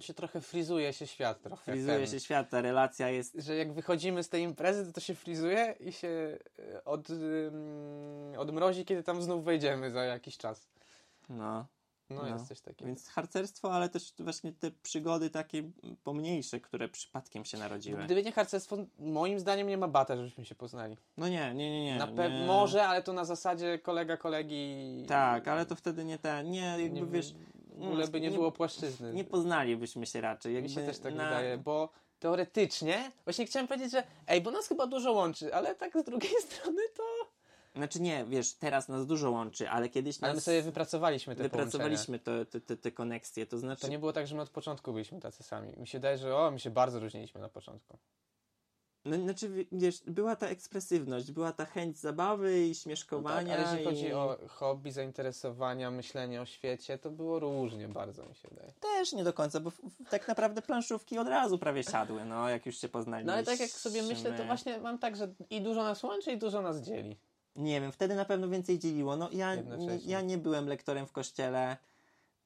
się 0.00 0.14
trochę 0.14 0.40
frizuje 0.40 0.92
się 0.92 1.06
świat 1.06 1.42
trochę. 1.42 1.72
frizuje 1.72 1.98
ten. 1.98 2.06
się 2.06 2.20
świat, 2.20 2.50
ta 2.50 2.60
relacja 2.60 3.08
jest 3.08 3.34
że 3.38 3.56
jak 3.56 3.72
wychodzimy 3.72 4.22
z 4.22 4.28
tej 4.28 4.42
imprezy, 4.42 4.86
to 4.86 4.92
to 4.92 5.00
się 5.00 5.14
frizuje 5.14 5.74
i 5.80 5.92
się 5.92 6.38
e, 6.58 6.84
od, 6.84 7.08
odmrozi, 8.38 8.84
kiedy 8.84 9.02
tam 9.02 9.22
znów 9.22 9.44
wejdziemy 9.44 9.90
za 9.90 10.04
jakiś 10.04 10.36
czas. 10.36 10.66
no, 11.28 11.66
No, 12.10 12.22
No, 12.22 12.28
jest 12.28 12.48
coś 12.48 12.60
takiego. 12.60 12.86
więc 12.86 13.08
harcerstwo, 13.08 13.72
ale 13.72 13.88
też 13.88 14.12
właśnie 14.18 14.52
te 14.52 14.70
przygody 14.70 15.30
takie 15.30 15.62
pomniejsze, 16.04 16.60
które 16.60 16.88
przypadkiem 16.88 17.44
się 17.44 17.58
narodziły. 17.58 18.04
Gdyby 18.04 18.22
nie 18.22 18.32
harcerstwo, 18.32 18.76
moim 18.98 19.40
zdaniem 19.40 19.68
nie 19.68 19.78
ma 19.78 19.88
bata, 19.88 20.16
żebyśmy 20.16 20.44
się 20.44 20.54
poznali. 20.54 20.96
No 21.16 21.28
nie, 21.28 21.54
nie, 21.54 21.70
nie, 21.70 21.84
nie. 21.84 21.96
Na 21.98 22.06
nie. 22.06 22.16
pewno 22.16 22.46
może, 22.46 22.86
ale 22.86 23.02
to 23.02 23.12
na 23.12 23.24
zasadzie 23.24 23.78
kolega 23.78 24.16
kolegi. 24.16 25.04
Tak, 25.08 25.48
ale 25.48 25.66
to 25.66 25.74
wtedy 25.76 26.04
nie 26.04 26.18
te, 26.18 26.44
nie, 26.44 26.60
jakby 26.78 26.90
nie, 27.00 27.06
wiesz, 27.06 27.34
w 27.68 27.82
ogóle 27.82 28.08
by 28.08 28.20
nie, 28.20 28.28
nie- 28.28 28.34
było 28.36 28.52
płaszczyzny. 28.52 29.12
nie 29.14 29.24
poznalibyśmy 29.24 30.06
się 30.06 30.20
raczej. 30.20 30.54
Jakby 30.54 30.68
Mi 30.68 30.74
się 30.74 30.80
też 30.86 30.98
tak 30.98 31.14
na- 31.14 31.24
wydaje, 31.24 31.58
bo 31.58 31.88
teoretycznie, 32.18 33.10
właśnie 33.24 33.46
chciałem 33.46 33.68
powiedzieć, 33.68 33.92
że 33.92 34.02
ej, 34.26 34.40
bo 34.40 34.50
nas 34.50 34.68
chyba 34.68 34.86
dużo 34.86 35.12
łączy, 35.12 35.54
ale 35.54 35.74
tak 35.74 35.92
z 36.00 36.04
drugiej 36.04 36.32
strony 36.50 36.82
to... 36.96 37.02
Znaczy 37.76 38.00
nie, 38.00 38.24
wiesz, 38.24 38.54
teraz 38.54 38.88
nas 38.88 39.06
dużo 39.06 39.30
łączy, 39.30 39.70
ale 39.70 39.88
kiedyś 39.88 40.18
Ale 40.20 40.32
my 40.32 40.34
nas 40.36 40.44
sobie 40.44 40.62
wypracowaliśmy 40.62 41.36
te 41.36 41.42
wypracowaliśmy 41.42 42.18
te, 42.18 42.46
te, 42.46 42.60
te, 42.60 42.76
te 42.76 42.92
koneksje, 42.92 43.46
to 43.46 43.58
znaczy 43.58 43.82
To 43.82 43.88
nie 43.88 43.98
było 43.98 44.12
tak, 44.12 44.26
że 44.26 44.36
my 44.36 44.42
od 44.42 44.50
początku 44.50 44.92
byliśmy 44.92 45.20
tacy 45.20 45.42
sami. 45.42 45.72
Mi 45.76 45.86
się 45.86 45.98
wydaje, 45.98 46.18
że 46.18 46.36
o, 46.36 46.50
my 46.50 46.58
się 46.58 46.70
bardzo 46.70 47.00
różniliśmy 47.00 47.40
na 47.40 47.48
początku. 47.48 47.98
No, 49.04 49.16
znaczy, 49.16 49.48
wi- 49.48 49.68
wiesz, 49.72 50.02
była 50.06 50.36
ta 50.36 50.46
ekspresywność, 50.48 51.32
była 51.32 51.52
ta 51.52 51.64
chęć 51.64 51.98
zabawy 51.98 52.60
i 52.60 52.68
No 52.68 52.74
tak, 52.74 52.82
śmieszkowania. 52.82 53.54
ale 53.54 53.62
jeżeli 53.62 53.84
chodzi 53.84 54.06
i... 54.06 54.12
o 54.12 54.38
hobby, 54.48 54.92
zainteresowania, 54.92 55.90
myślenie 55.90 56.40
o 56.40 56.46
świecie, 56.46 56.98
to 56.98 57.10
było 57.10 57.38
różnie 57.38 57.88
bardzo, 57.88 58.26
mi 58.26 58.34
się 58.34 58.48
wydaje. 58.48 58.72
Też 58.80 59.12
nie 59.12 59.24
do 59.24 59.32
końca, 59.32 59.60
bo 59.60 59.72
tak 60.10 60.28
naprawdę 60.28 60.62
planszówki 60.62 61.18
od 61.18 61.28
razu 61.28 61.58
prawie 61.58 61.82
siadły, 61.84 62.24
no, 62.24 62.48
jak 62.48 62.66
już 62.66 62.78
się 62.78 62.88
poznaliśmy. 62.88 63.26
No 63.26 63.32
ale 63.32 63.44
tak 63.44 63.60
jak 63.60 63.70
sobie 63.70 64.02
myślę, 64.02 64.32
to 64.32 64.44
właśnie 64.44 64.78
mam 64.78 64.98
tak, 64.98 65.16
że 65.16 65.34
i 65.50 65.60
dużo 65.62 65.82
nas 65.82 66.02
łączy, 66.02 66.32
i 66.32 66.38
dużo 66.38 66.62
nas 66.62 66.80
dzieli. 66.80 67.16
Nie 67.56 67.80
wiem, 67.80 67.92
wtedy 67.92 68.14
na 68.14 68.24
pewno 68.24 68.48
więcej 68.48 68.78
dzieliło. 68.78 69.16
No, 69.16 69.28
ja, 69.32 69.56
ja 70.04 70.20
nie 70.20 70.38
byłem 70.38 70.66
lektorem 70.66 71.06
w 71.06 71.12
kościele. 71.12 71.76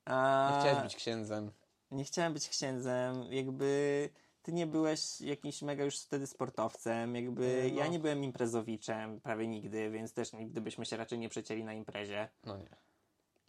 A... 0.05 0.51
Nie 0.55 0.61
chciałeś 0.61 0.83
być 0.85 0.97
księdzem. 0.97 1.51
Nie 1.91 2.05
chciałem 2.05 2.33
być 2.33 2.49
księdzem, 2.49 3.33
jakby 3.33 4.09
ty 4.43 4.53
nie 4.53 4.67
byłeś 4.67 5.21
jakimś 5.21 5.63
mega 5.63 5.85
już 5.85 5.99
wtedy 5.99 6.27
sportowcem, 6.27 7.15
jakby 7.15 7.71
No. 7.73 7.79
ja 7.81 7.87
nie 7.87 7.99
byłem 7.99 8.25
imprezowiczem 8.25 9.21
prawie 9.21 9.47
nigdy, 9.49 9.91
więc 9.91 10.13
też 10.13 10.33
nigdy 10.33 10.61
byśmy 10.61 10.87
się 10.87 10.97
raczej 10.97 11.19
nie 11.19 11.29
przecięli 11.29 11.65
na 11.65 11.73
imprezie. 11.73 12.29
No 12.45 12.57
nie. 12.57 12.77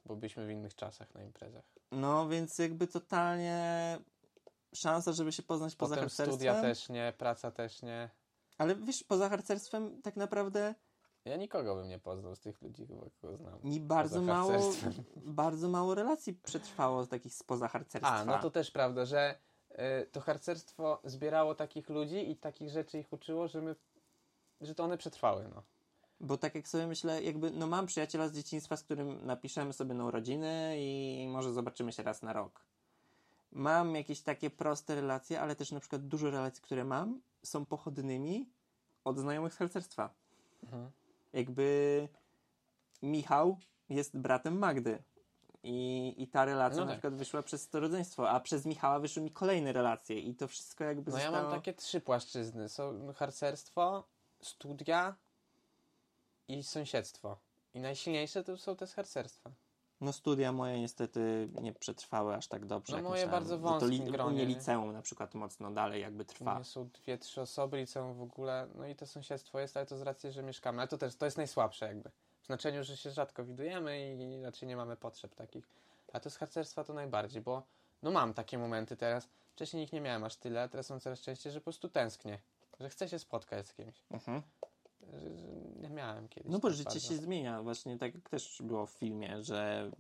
Bo 0.06 0.16
byliśmy 0.16 0.48
w 0.48 0.50
innych 0.50 0.76
czasach 0.76 1.14
na 1.16 1.24
imprezach. 1.24 1.64
No, 1.92 2.30
więc 2.30 2.58
jakby 2.58 2.88
totalnie 2.88 3.98
szansa, 4.74 5.14
żeby 5.14 5.32
się 5.32 5.44
poznać 5.44 5.76
poza 5.76 5.96
Potem 5.96 6.04
harcerstwem. 6.10 6.36
studia 6.36 6.62
też 6.62 6.90
nie, 6.90 7.14
praca 7.18 7.52
też 7.52 7.82
nie. 7.82 8.10
Ale 8.58 8.76
wiesz, 8.76 9.04
poza 9.04 9.30
harcerstwem 9.30 10.02
tak 10.02 10.16
naprawdę 10.16 10.76
Ja 11.26 11.38
nikogo 11.38 11.76
bym 11.76 11.88
nie 11.88 12.00
poznał 12.00 12.36
z 12.36 12.40
tych 12.40 12.62
ludzi, 12.62 12.88
chyba 12.88 13.06
kogo 13.22 13.38
znam. 13.38 13.60
mi 13.64 13.80
bardzo 13.80 14.22
mało, 14.22 14.74
bardzo 15.42 15.70
mało 15.70 15.96
relacji 15.96 16.34
przetrwało 16.34 17.06
takich 17.06 17.34
spoza 17.34 17.68
harcerstwa. 17.68 18.16
A, 18.16 18.26
no 18.26 18.40
to 18.40 18.52
też 18.52 18.72
prawda, 18.72 19.06
że 19.06 19.38
y, 19.72 19.76
to 20.12 20.22
harcerstwo 20.22 21.02
zbierało 21.04 21.56
takich 21.56 21.90
ludzi 21.90 22.32
i 22.32 22.36
takich 22.36 22.70
rzeczy 22.70 23.00
ich 23.00 23.14
uczyło, 23.14 23.48
że 23.48 23.62
my, 23.62 23.76
że 24.62 24.76
to 24.76 24.84
one 24.84 24.98
przetrwały, 24.98 25.48
no. 25.56 25.64
Bo 26.20 26.38
tak 26.38 26.56
jak 26.56 26.68
sobie 26.68 26.88
myślę, 26.88 27.24
jakby, 27.24 27.52
no 27.52 27.68
mam 27.68 27.86
przyjaciela 27.86 28.28
z 28.28 28.34
dzieciństwa, 28.34 28.78
z 28.78 28.84
którym 28.84 29.26
napiszemy 29.26 29.74
sobie 29.74 29.94
na 29.94 30.06
urodziny 30.06 30.76
i 30.78 31.28
może 31.30 31.54
zobaczymy 31.54 31.92
się 31.92 32.04
raz 32.04 32.22
na 32.22 32.34
rok. 32.34 32.66
Mam 33.52 33.96
jakieś 33.96 34.22
takie 34.22 34.50
proste 34.50 34.96
relacje, 34.96 35.42
ale 35.42 35.56
też 35.56 35.72
na 35.72 35.80
przykład 35.80 36.08
dużo 36.08 36.32
relacji, 36.32 36.64
które 36.64 36.84
mam, 36.84 37.22
są 37.44 37.66
pochodnymi 37.66 38.50
od 39.04 39.20
znajomych 39.20 39.54
z 39.54 39.58
harcerstwa. 39.58 40.10
Mhm. 40.64 40.92
Jakby 41.36 42.08
Michał 43.02 43.58
jest 43.90 44.18
bratem 44.18 44.58
Magdy. 44.58 45.04
I, 45.64 46.14
I 46.18 46.28
ta 46.28 46.46
relacja 46.46 46.80
No 46.80 46.86
na 46.86 46.92
tak. 46.92 47.00
przykład 47.00 47.16
wyszła 47.16 47.44
przez 47.44 47.70
to 47.70 47.80
rodzeństwo, 47.80 48.30
a 48.30 48.40
przez 48.40 48.66
Michała 48.66 49.00
wyszły 49.00 49.24
mi 49.24 49.32
kolejne 49.32 49.74
relacje 49.74 50.20
i 50.20 50.36
to 50.36 50.48
wszystko 50.48 50.84
jakby 50.84 51.12
No 51.12 51.18
ja 51.18 51.24
zostało... 51.24 51.48
mam 51.50 51.58
takie 51.60 51.74
trzy 51.74 52.02
płaszczyzny. 52.02 52.70
Są 52.70 53.14
harcerstwo, 53.14 54.04
studia 54.42 55.16
i 56.48 56.64
sąsiedztwo. 56.64 57.38
I 57.74 57.80
najsilniejsze 57.80 58.44
to 58.44 58.58
są 58.58 58.76
te 58.76 58.88
z 58.88 58.94
harcerstwa. 58.94 59.52
No 60.02 60.14
studia 60.14 60.52
moje 60.52 60.80
niestety 60.82 61.50
nie 61.62 61.74
przetrwały 61.74 62.36
aż 62.36 62.48
tak 62.48 62.66
dobrze. 62.66 62.98
No 62.98 63.04
moje 63.04 63.12
myślałem. 63.26 63.30
bardzo 63.44 63.60
wąskim 63.60 63.90
li- 63.92 64.10
U 64.10 64.12
gronie, 64.12 64.46
liceum 64.46 64.94
na 64.94 65.02
przykład 65.02 65.34
mocno 65.36 65.72
dalej 65.72 66.02
jakby 66.02 66.24
U 66.24 66.26
trwa. 66.26 66.56
mnie 66.56 66.64
są 66.64 66.90
dwie, 66.90 67.18
trzy 67.18 67.42
osoby, 67.42 67.78
liceum 67.78 68.14
w 68.14 68.22
ogóle, 68.22 68.68
no 68.76 68.88
i 68.88 68.96
to 68.96 69.08
sąsiedztwo 69.08 69.60
jest, 69.60 69.78
ale 69.78 69.86
to 69.86 69.98
z 69.98 70.02
racji, 70.02 70.32
że 70.32 70.44
mieszkamy. 70.44 70.80
Ale 70.82 70.88
to 70.88 70.98
też, 70.98 71.16
to 71.16 71.26
jest 71.26 71.38
najsłabsze 71.38 71.88
jakby. 71.88 72.10
W 72.42 72.46
znaczeniu, 72.46 72.84
że 72.84 72.98
się 72.98 73.12
rzadko 73.12 73.44
widujemy 73.46 74.14
i 74.16 74.42
raczej 74.44 74.68
nie 74.68 74.76
mamy 74.78 74.96
potrzeb 74.96 75.36
takich. 75.36 75.68
A 76.14 76.20
to 76.20 76.30
z 76.30 76.38
harcerstwa 76.38 76.84
to 76.84 76.94
najbardziej, 76.94 77.42
bo 77.42 77.64
no 78.04 78.12
mam 78.12 78.34
takie 78.34 78.58
momenty 78.58 78.98
teraz. 78.98 79.28
Wcześniej 79.52 79.84
ich 79.84 79.94
nie 79.94 80.02
miałem 80.02 80.24
aż 80.24 80.36
tyle, 80.36 80.62
a 80.64 80.68
teraz 80.68 80.86
są 80.86 81.00
coraz 81.00 81.20
częściej, 81.22 81.52
że 81.54 81.60
po 81.60 81.64
prostu 81.64 81.90
tęsknię. 81.90 82.40
Że 82.80 82.90
chcę 82.90 83.10
się 83.10 83.20
spotkać 83.20 83.68
z 83.68 83.74
kimś. 83.74 83.96
Mhm. 84.12 84.42
Że, 85.14 85.20
że 85.20 85.48
miałem 85.96 86.28
kiedyś. 86.30 86.52
No 86.52 86.60
bo 86.60 86.68
tak 86.68 86.78
życie 86.78 86.90
bardzo. 86.90 87.08
się 87.10 87.16
zmienia. 87.16 87.64
Właśnie 87.64 87.98
tak 87.98 88.16
jak 88.16 88.30
też 88.30 88.62
było 88.62 88.86
w 88.86 88.92
filmie, 88.92 89.44
że 89.44 89.92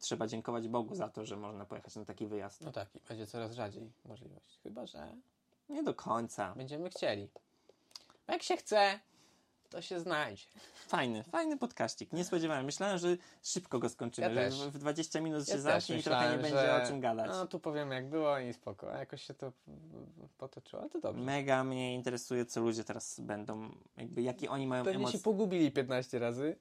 trzeba 0.00 0.26
dziękować 0.26 0.68
Bogu 0.68 0.94
za 0.94 1.08
to, 1.08 1.24
że 1.24 1.36
można 1.36 1.64
pojechać 1.64 1.96
na 1.96 2.04
taki 2.04 2.26
wyjazd. 2.26 2.60
No 2.60 2.72
tak, 2.72 2.96
i 2.96 3.00
będzie 3.08 3.26
coraz 3.26 3.52
rzadziej 3.52 3.92
możliwość. 4.04 4.58
Chyba, 4.62 4.86
że 4.86 5.12
Nie 5.68 5.82
do 5.82 5.94
końca. 5.94 6.54
będziemy 6.56 6.90
chcieli. 6.90 7.28
Jak 8.28 8.42
się 8.42 8.56
chce, 8.56 9.00
to 9.70 9.82
się 9.82 10.00
znajdzie. 10.00 10.42
Fajny, 10.86 11.22
fajny 11.22 11.56
podkaścik. 11.58 12.12
Nie 12.12 12.24
spodziewałem. 12.24 12.64
Myślałem, 12.64 12.98
że 12.98 13.16
szybko 13.42 13.78
go 13.78 13.88
skończymy. 13.88 14.34
Ja 14.34 14.50
że 14.50 14.70
w- 14.70 14.74
w 14.74 14.78
20 14.78 15.20
minut 15.20 15.44
się 15.46 15.50
Ja 15.50 15.56
też 15.56 15.62
zamknie 15.62 15.98
i 15.98 16.02
trochę 16.02 16.30
nie 16.30 16.36
będzie 16.42 16.58
że- 16.58 16.82
o 16.82 16.86
czym 16.86 17.00
gadać. 17.00 17.26
No 17.30 17.46
tu 17.46 17.60
powiem 17.60 17.90
jak 17.90 18.08
było 18.08 18.38
i 18.38 18.52
spoko. 18.52 18.92
A 18.92 18.98
jakoś 18.98 19.22
się 19.22 19.34
to 19.34 19.52
potoczyło, 20.38 20.82
ale 20.82 20.90
to 20.90 21.00
dobrze. 21.00 21.24
Mega 21.24 21.64
mnie 21.64 21.94
interesuje, 21.94 22.46
co 22.46 22.60
ludzie 22.60 22.84
teraz 22.84 23.20
będą, 23.20 23.70
jakby 23.96 24.22
jakie 24.22 24.50
oni 24.50 24.66
mają 24.66 24.84
Pewnie 24.84 24.98
emocje. 24.98 25.18
się 25.18 25.24
pogubili 25.24 25.70
15 25.72 26.18
razy, 26.18 26.56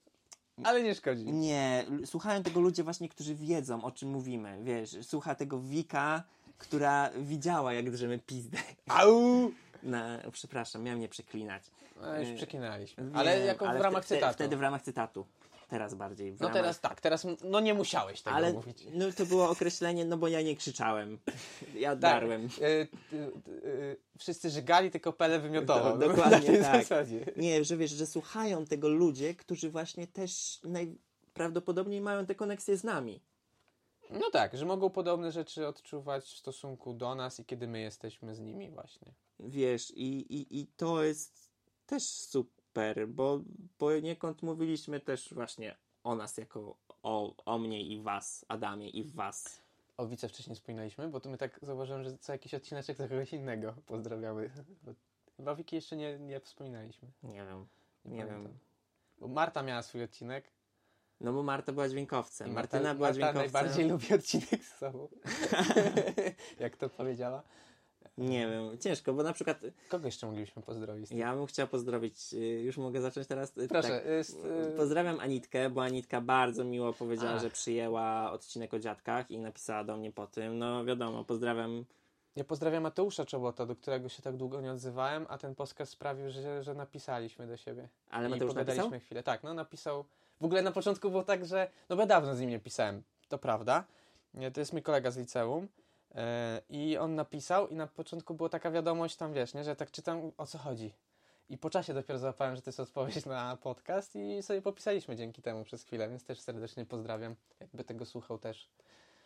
ale 0.64 0.84
nie 0.84 0.96
szkodzi. 0.96 1.32
Nie, 1.32 1.86
słuchają 2.06 2.44
tego 2.44 2.60
ludzie 2.62 2.84
właśnie, 2.84 3.10
którzy 3.10 3.36
wiedzą, 3.36 3.84
o 3.84 3.92
czym 3.92 4.10
mówimy. 4.10 4.60
Wiesz, 4.64 4.98
słucha 5.02 5.36
tego 5.36 5.60
Wika, 5.60 6.24
która 6.58 7.10
widziała, 7.18 7.74
jak 7.74 7.92
drzemy 7.92 8.20
pizdę. 8.20 8.58
Au! 8.88 9.52
Na, 9.84 10.20
przepraszam, 10.32 10.84
miałem 10.84 11.00
nie 11.00 11.10
przeklinać. 11.10 11.64
No 12.02 12.20
już 12.20 12.30
Yy, 12.30 12.36
przeklinaliśmy. 12.36 13.10
Ale 13.14 13.40
jako 13.40 13.68
ale 13.70 13.80
w 13.80 13.82
ramach 13.82 14.06
cytatu. 14.06 14.34
Wtedy 14.34 14.58
w 14.58 14.62
ramach 14.62 14.82
cytatu. 14.82 15.26
Teraz 15.70 15.94
bardziej. 15.94 16.32
No 16.32 16.38
ramach... 16.40 16.54
teraz 16.54 16.80
tak, 16.80 17.02
teraz 17.02 17.28
no 17.44 17.60
nie 17.60 17.74
musiałeś 17.74 18.22
tego 18.22 18.36
Ale 18.36 18.54
mówić. 18.54 18.88
no, 18.94 19.06
to 19.12 19.26
było 19.26 19.50
określenie, 19.50 20.06
no 20.06 20.18
bo 20.18 20.28
ja 20.28 20.42
nie 20.42 20.56
krzyczałem. 20.56 21.20
Ja 21.76 21.90
Tak, 21.90 22.00
darłem. 22.00 22.46
y, 22.62 22.66
y, 22.66 22.88
y, 23.66 23.98
wszyscy 24.20 24.50
żygali, 24.50 24.92
tylko 24.92 25.14
Pele 25.14 25.40
wymiotował. 25.40 25.98
Do- 25.98 26.08
dokładnie 26.08 26.38
Na 26.50 26.54
tej 26.54 26.62
tak. 26.62 26.82
zasadzie. 26.82 27.26
Nie, 27.38 27.64
że 27.64 27.78
wiesz, 27.78 27.92
że 27.92 28.06
słuchają 28.06 28.66
tego 28.66 28.90
ludzie, 28.90 29.36
którzy 29.36 29.70
właśnie 29.70 30.08
też 30.08 30.60
najprawdopodobniej 30.64 32.02
mają 32.02 32.26
te 32.26 32.36
koneksje 32.36 32.78
z 32.78 32.84
nami. 32.84 33.22
No 34.10 34.32
tak, 34.32 34.58
że 34.58 34.66
mogą 34.66 34.90
podobne 34.90 35.32
rzeczy 35.32 35.68
odczuwać 35.68 36.26
w 36.26 36.38
stosunku 36.38 36.94
do 36.94 37.16
nas 37.16 37.40
i 37.40 37.46
kiedy 37.46 37.68
my 37.68 37.80
jesteśmy 37.80 38.36
z 38.36 38.40
nimi 38.40 38.70
właśnie. 38.70 39.14
Wiesz, 39.40 39.92
i, 39.92 40.36
i, 40.36 40.60
i 40.60 40.68
to 40.68 41.04
jest 41.04 41.52
też 41.86 42.04
super, 42.04 43.08
bo 43.08 43.40
poniekąd 43.78 44.42
mówiliśmy 44.42 45.00
też 45.00 45.34
właśnie 45.34 45.76
o 46.04 46.16
nas 46.16 46.38
jako 46.38 46.76
o, 47.04 47.34
o 47.46 47.58
mnie 47.58 47.82
i 47.82 48.02
was, 48.02 48.46
Adamie 48.48 48.90
i 48.90 49.04
was. 49.04 49.62
O 49.98 50.08
Wice 50.08 50.30
wcześniej 50.30 50.56
wspominaliśmy, 50.56 51.08
bo 51.08 51.20
to 51.20 51.30
my 51.30 51.38
tak 51.38 51.60
zauważyłem, 51.62 52.04
że 52.04 52.18
co 52.18 52.32
jakiś 52.32 52.54
odcineczek 52.54 52.98
za 52.98 53.08
kogoś 53.08 53.34
innego 53.34 53.74
pozdrawiamy. 53.86 54.52
Chyba 55.38 55.56
Wiki 55.56 55.76
jeszcze 55.76 55.96
nie, 55.96 56.20
nie 56.20 56.40
wspominaliśmy. 56.40 57.12
Nie 57.24 57.46
wiem, 57.46 57.68
Nie, 58.06 58.18
nie 58.18 58.26
wiem. 58.26 58.58
Bo 59.20 59.28
Marta 59.28 59.64
miała 59.64 59.82
swój 59.82 60.04
odcinek 60.04 60.57
No 61.22 61.34
bo 61.34 61.44
Marta 61.44 61.72
była 61.72 61.90
dźwiękowcem. 61.90 62.48
i 62.48 62.52
Marta, 62.52 62.78
Martyna 62.78 62.96
była 62.96 63.08
Marta 63.08 63.14
dźwiękowcem. 63.34 63.52
najbardziej 63.54 63.90
lubi 63.90 64.14
odcinek 64.14 64.64
z 64.66 64.78
sobą. 64.78 65.08
Jak 66.60 66.78
to 66.78 66.90
powiedziała. 66.90 67.44
Nie 68.18 68.48
wiem, 68.50 68.78
ciężko, 68.80 69.14
bo 69.14 69.24
na 69.24 69.34
przykład 69.34 69.60
Kogo 69.90 70.06
jeszcze 70.06 70.28
moglibyśmy 70.28 70.62
pozdrowić? 70.62 71.12
ja 71.12 71.36
bym 71.36 71.46
chciał 71.46 71.68
pozdrowić, 71.68 72.34
y, 72.34 72.38
już 72.38 72.78
mogę 72.78 73.02
zacząć 73.02 73.28
teraz? 73.28 73.58
Y, 73.58 73.68
Proszę. 73.68 73.90
Tak. 73.90 74.06
Jest, 74.06 74.46
y, 74.46 74.78
Pozdrawiam 74.78 75.20
Anitkę, 75.20 75.70
bo 75.70 75.84
Anitka 75.84 76.22
bardzo 76.22 76.64
miło 76.64 76.94
powiedziała, 76.94 77.32
Ach. 77.36 77.42
że 77.42 77.50
przyjęła 77.50 78.32
odcinek 78.32 78.74
o 78.74 78.80
dziadkach 78.80 79.32
i 79.32 79.40
napisała 79.40 79.84
do 79.84 79.98
mnie 79.98 80.12
po 80.12 80.28
tym. 80.28 80.58
No 80.60 80.86
wiadomo, 80.86 81.24
pozdrawiam. 81.24 81.86
Ja 82.36 82.44
pozdrawiam 82.44 82.84
Mateusza 82.84 83.26
Czobota, 83.26 83.66
do 83.66 83.76
którego 83.76 84.10
się 84.10 84.22
tak 84.22 84.38
długo 84.38 84.62
nie 84.62 84.72
odzywałem, 84.72 85.26
a 85.30 85.38
ten 85.38 85.56
podcast 85.56 85.92
sprawił, 85.92 86.30
że, 86.30 86.64
że 86.64 86.74
napisaliśmy 86.74 87.48
do 87.48 87.58
siebie. 87.58 87.90
Ale 88.10 88.28
I 88.28 88.32
Mateusz 88.32 88.50
pogadaliśmy 88.52 88.84
napisał? 88.84 89.00
chwilę. 89.06 89.24
Tak, 89.24 89.44
no 89.44 89.54
napisał. 89.54 90.06
W 90.42 90.46
ogóle 90.46 90.62
na 90.62 90.72
początku 90.72 91.10
było 91.10 91.24
tak, 91.24 91.46
że. 91.46 91.70
No 91.90 91.96
bo 91.96 92.02
ja 92.02 92.06
dawno 92.08 92.36
z 92.36 92.40
nim 92.42 92.50
nie 92.50 92.60
pisałem, 92.60 93.04
to 93.30 93.38
prawda. 93.38 93.84
To 94.54 94.60
jest 94.60 94.74
mój 94.74 94.82
kolega 94.82 95.12
z 95.12 95.18
liceum. 95.18 95.68
e, 96.16 96.62
I 96.70 96.98
on 96.98 97.16
napisał, 97.16 97.68
i 97.68 97.76
na 97.76 97.88
początku 97.88 98.34
była 98.34 98.50
taka 98.50 98.72
wiadomość 98.72 99.16
tam, 99.16 99.34
wiesz, 99.34 99.54
nie, 99.54 99.64
że 99.64 99.76
tak 99.76 99.92
czytam 99.92 100.32
o 100.38 100.46
co 100.46 100.58
chodzi. 100.58 100.94
I 101.50 101.58
po 101.58 101.70
czasie 101.70 101.94
dopiero 101.94 102.20
załapałem, 102.20 102.56
że 102.56 102.62
to 102.62 102.70
jest 102.70 102.80
odpowiedź 102.80 103.26
na 103.26 103.58
podcast 103.58 104.16
i 104.16 104.44
sobie 104.44 104.62
popisaliśmy 104.62 105.16
dzięki 105.16 105.42
temu 105.42 105.64
przez 105.64 105.84
chwilę, 105.84 106.10
więc 106.10 106.24
też 106.24 106.40
serdecznie 106.40 106.86
pozdrawiam, 106.86 107.36
jakby 107.60 107.84
tego 107.84 108.06
słuchał 108.06 108.38
też. 108.38 108.70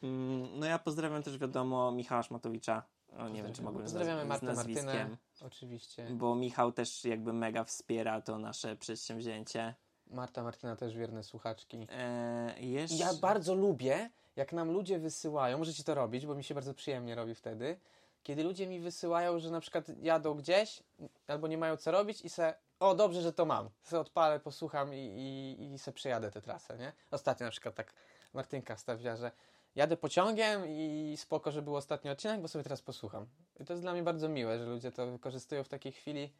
Mm, 0.03 0.59
No 0.59 0.65
ja 0.65 0.79
pozdrawiam 0.79 1.23
też 1.23 1.37
wiadomo 1.37 1.91
Michała 1.91 2.23
Szmatowicza. 2.23 2.83
O, 3.17 3.29
nie 3.29 3.43
wiem, 3.43 3.53
czy 3.53 3.61
mogłem 3.61 3.83
Pozdrawiamy 3.83 4.25
Martę. 4.25 4.53
Martynę, 4.53 5.17
oczywiście. 5.45 6.07
Bo 6.09 6.35
Michał 6.35 6.71
też 6.71 7.05
jakby 7.05 7.33
mega 7.33 7.63
wspiera 7.63 8.21
to 8.21 8.37
nasze 8.37 8.75
przedsięwzięcie. 8.75 9.75
Marta 10.11 10.43
Martyna 10.43 10.75
też 10.75 10.95
wierne 10.95 11.23
słuchaczki. 11.23 11.87
E, 11.91 12.55
jeszcze... 12.59 12.97
Ja 12.97 13.13
bardzo 13.13 13.55
lubię, 13.55 14.09
jak 14.35 14.53
nam 14.53 14.71
ludzie 14.71 14.99
wysyłają, 14.99 15.57
możecie 15.57 15.83
to 15.83 15.95
robić, 15.95 16.25
bo 16.25 16.35
mi 16.35 16.43
się 16.43 16.55
bardzo 16.55 16.73
przyjemnie 16.73 17.15
robi 17.15 17.35
wtedy, 17.35 17.79
kiedy 18.23 18.43
ludzie 18.43 18.67
mi 18.67 18.79
wysyłają, 18.79 19.39
że 19.39 19.51
na 19.51 19.59
przykład 19.59 19.85
jadą 20.01 20.33
gdzieś 20.33 20.83
albo 21.27 21.47
nie 21.47 21.57
mają 21.57 21.77
co 21.77 21.91
robić 21.91 22.21
i 22.21 22.29
se, 22.29 22.53
o 22.79 22.95
dobrze, 22.95 23.21
że 23.21 23.33
to 23.33 23.45
mam, 23.45 23.69
se 23.83 23.99
odpalę, 23.99 24.39
posłucham 24.39 24.93
i, 24.93 24.97
i, 24.97 25.73
i 25.73 25.79
se 25.79 25.91
przejadę 25.91 26.31
tę 26.31 26.41
trasę, 26.41 26.77
nie? 26.77 26.93
Ostatnio 27.11 27.45
na 27.45 27.51
przykład 27.51 27.75
tak 27.75 27.93
Martynka 28.33 28.75
wstawia, 28.75 29.15
że 29.15 29.31
jadę 29.75 29.97
pociągiem 29.97 30.67
i 30.67 31.15
spoko, 31.17 31.51
że 31.51 31.61
był 31.61 31.75
ostatni 31.75 32.09
odcinek, 32.09 32.41
bo 32.41 32.47
sobie 32.47 32.63
teraz 32.63 32.81
posłucham. 32.81 33.25
I 33.59 33.65
to 33.65 33.73
jest 33.73 33.83
dla 33.83 33.93
mnie 33.93 34.03
bardzo 34.03 34.29
miłe, 34.29 34.59
że 34.59 34.65
ludzie 34.65 34.91
to 34.91 35.07
wykorzystują 35.07 35.63
w 35.63 35.69
takiej 35.69 35.91
chwili, 35.91 36.33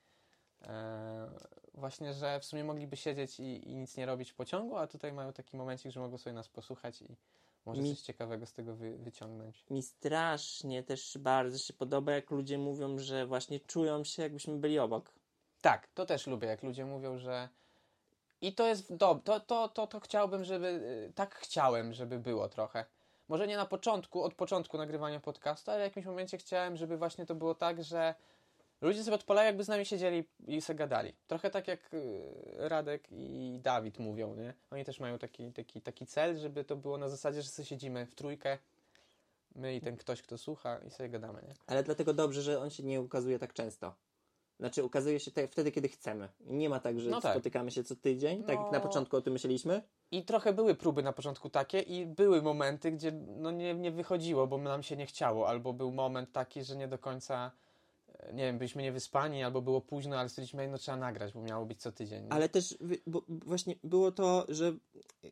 właśnie, 1.74 2.14
że 2.14 2.39
w 2.39 2.45
sumie 2.45 2.64
mogliby 2.64 2.97
siedzieć 2.97 3.39
i, 3.39 3.70
i 3.70 3.76
nic 3.76 3.97
nie 3.97 4.05
robić 4.05 4.32
w 4.32 4.36
pociągu, 4.36 4.78
a 4.78 4.88
tutaj 4.88 5.14
mają 5.14 5.34
taki 5.34 5.57
momencik, 5.57 5.91
że 5.91 5.99
mogą 5.99 6.18
sobie 6.18 6.34
nas 6.34 6.49
posłuchać 6.49 7.01
i 7.01 7.16
może 7.66 7.82
Mi- 7.82 7.89
coś 7.89 8.01
ciekawego 8.01 8.45
z 8.45 8.53
tego 8.53 8.76
wy, 8.76 8.97
wyciągnąć. 8.97 9.66
Mi 9.70 9.84
strasznie 9.84 10.84
też 10.84 11.18
bardzo 11.18 11.57
się 11.57 11.74
podoba, 11.74 12.12
jak 12.12 12.32
ludzie 12.32 12.57
mówią, 12.57 12.99
że 12.99 13.26
właśnie 13.26 13.59
czują 13.59 14.03
się, 14.03 14.24
jakbyśmy 14.24 14.57
byli 14.57 14.80
obok. 14.80 15.14
Tak, 15.62 15.88
to 15.88 16.05
też 16.05 16.28
lubię, 16.28 16.47
jak 16.47 16.64
ludzie 16.64 16.86
mówią, 16.86 17.18
że 17.18 17.49
i 18.41 18.53
to 18.55 18.68
jest 18.68 18.95
dobre, 18.95 19.24
to, 19.24 19.39
to, 19.39 19.70
to, 19.70 19.88
to 19.88 19.99
chciałbym, 19.99 20.43
żeby, 20.43 20.68
y, 20.68 21.14
tak 21.16 21.36
chciałem, 21.36 21.93
żeby 21.93 22.20
było 22.20 22.49
trochę. 22.49 22.86
Może 23.28 23.47
nie 23.47 23.57
na 23.57 23.66
początku, 23.66 24.24
od 24.24 24.34
początku 24.34 24.78
nagrywania 24.78 25.20
podcastu, 25.20 25.72
ale 25.72 25.80
w 25.80 25.84
jakimś 25.84 26.05
momencie 26.05 26.38
chciałem, 26.38 26.78
żeby 26.78 26.97
właśnie 26.97 27.26
to 27.26 27.36
było 27.36 27.55
tak, 27.55 27.84
że 27.84 28.16
ludzie 28.82 29.04
sobie 29.04 29.16
odpalają, 29.16 29.46
jakby 29.48 29.64
z 29.64 29.68
nami 29.68 29.86
siedzieli 29.86 30.24
i 30.48 30.62
se 30.62 30.76
gadali. 30.76 31.14
Trochę 31.28 31.50
tak 31.50 31.68
jak 31.68 31.94
y, 31.94 32.22
Radek 32.58 33.08
i 33.12 33.60
Dawid 33.64 34.00
mówią, 34.00 34.36
nie? 34.36 34.54
Oni 34.72 34.86
też 34.86 35.00
mają 35.00 35.18
taki, 35.18 35.51
taki, 35.51 35.82
taki 35.82 36.05
cel, 36.05 36.38
żeby 36.38 36.64
to 36.64 36.76
było 36.76 36.97
na 36.97 37.10
zasadzie, 37.10 37.42
że 37.42 37.50
sobie 37.50 37.66
siedzimy 37.66 38.05
w 38.05 38.16
trójkę, 38.16 38.58
my 39.55 39.76
i 39.76 39.82
ten 39.82 39.97
ktoś, 39.97 40.22
kto 40.22 40.38
słucha 40.38 40.78
i 40.88 40.89
sobie 40.92 41.10
gadamy, 41.10 41.42
nie? 41.47 41.54
Ale 41.68 41.84
dlatego 41.84 42.14
dobrze, 42.14 42.42
że 42.42 42.60
on 42.60 42.70
się 42.70 42.84
nie 42.84 43.01
ukazuje 43.01 43.39
tak 43.39 43.54
często. 43.54 43.96
Znaczy, 44.60 44.84
ukazuje 44.84 45.20
się 45.20 45.32
te, 45.32 45.47
wtedy, 45.47 45.72
kiedy 45.72 45.88
chcemy. 45.89 46.30
Nie 46.39 46.70
ma 46.70 46.80
tak, 46.80 47.00
że 47.00 47.10
No 47.10 47.22
tak. 47.22 47.32
spotykamy 47.32 47.72
się 47.72 47.84
co 47.84 47.96
tydzień, 47.96 48.43
tak 48.43 48.60
jak 48.60 48.72
na 48.72 48.78
No. 48.78 48.84
początku 48.84 49.18
o 49.18 49.22
tym 49.22 49.34
myśleliśmy. 49.34 49.82
I 50.12 50.26
trochę 50.26 50.54
były 50.54 50.76
próby 50.76 51.04
na 51.04 51.14
początku 51.14 51.50
takie 51.50 51.80
i 51.80 52.05
były 52.05 52.42
momenty, 52.42 52.92
gdzie 52.92 53.12
no 53.12 53.51
nie, 53.51 53.74
nie 53.74 53.92
wychodziło, 53.92 54.47
bo 54.47 54.58
nam 54.58 54.84
się 54.84 54.97
nie 54.97 55.05
chciało, 55.05 55.47
albo 55.47 55.74
był 55.74 55.92
moment 55.92 56.32
taki, 56.32 56.64
że 56.64 56.76
nie 56.76 56.88
do 56.88 56.97
końca, 56.97 57.51
nie 58.34 58.43
wiem, 58.43 58.58
byliśmy 58.58 58.84
niewyspani, 58.84 59.43
albo 59.43 59.62
było 59.62 59.82
późno, 59.82 60.18
ale 60.20 60.30
stwierdziliśmy, 60.30 60.68
no 60.68 60.78
trzeba 60.78 60.98
nagrać, 60.98 61.34
bo 61.34 61.42
miało 61.42 61.66
być 61.66 61.82
co 61.82 61.92
tydzień. 61.92 62.24
nie? 62.24 62.34
Ale 62.34 62.50
też 62.50 62.78
bo, 63.08 63.24
właśnie 63.28 63.76
było 63.84 64.12
to, 64.12 64.46
że 64.50 64.74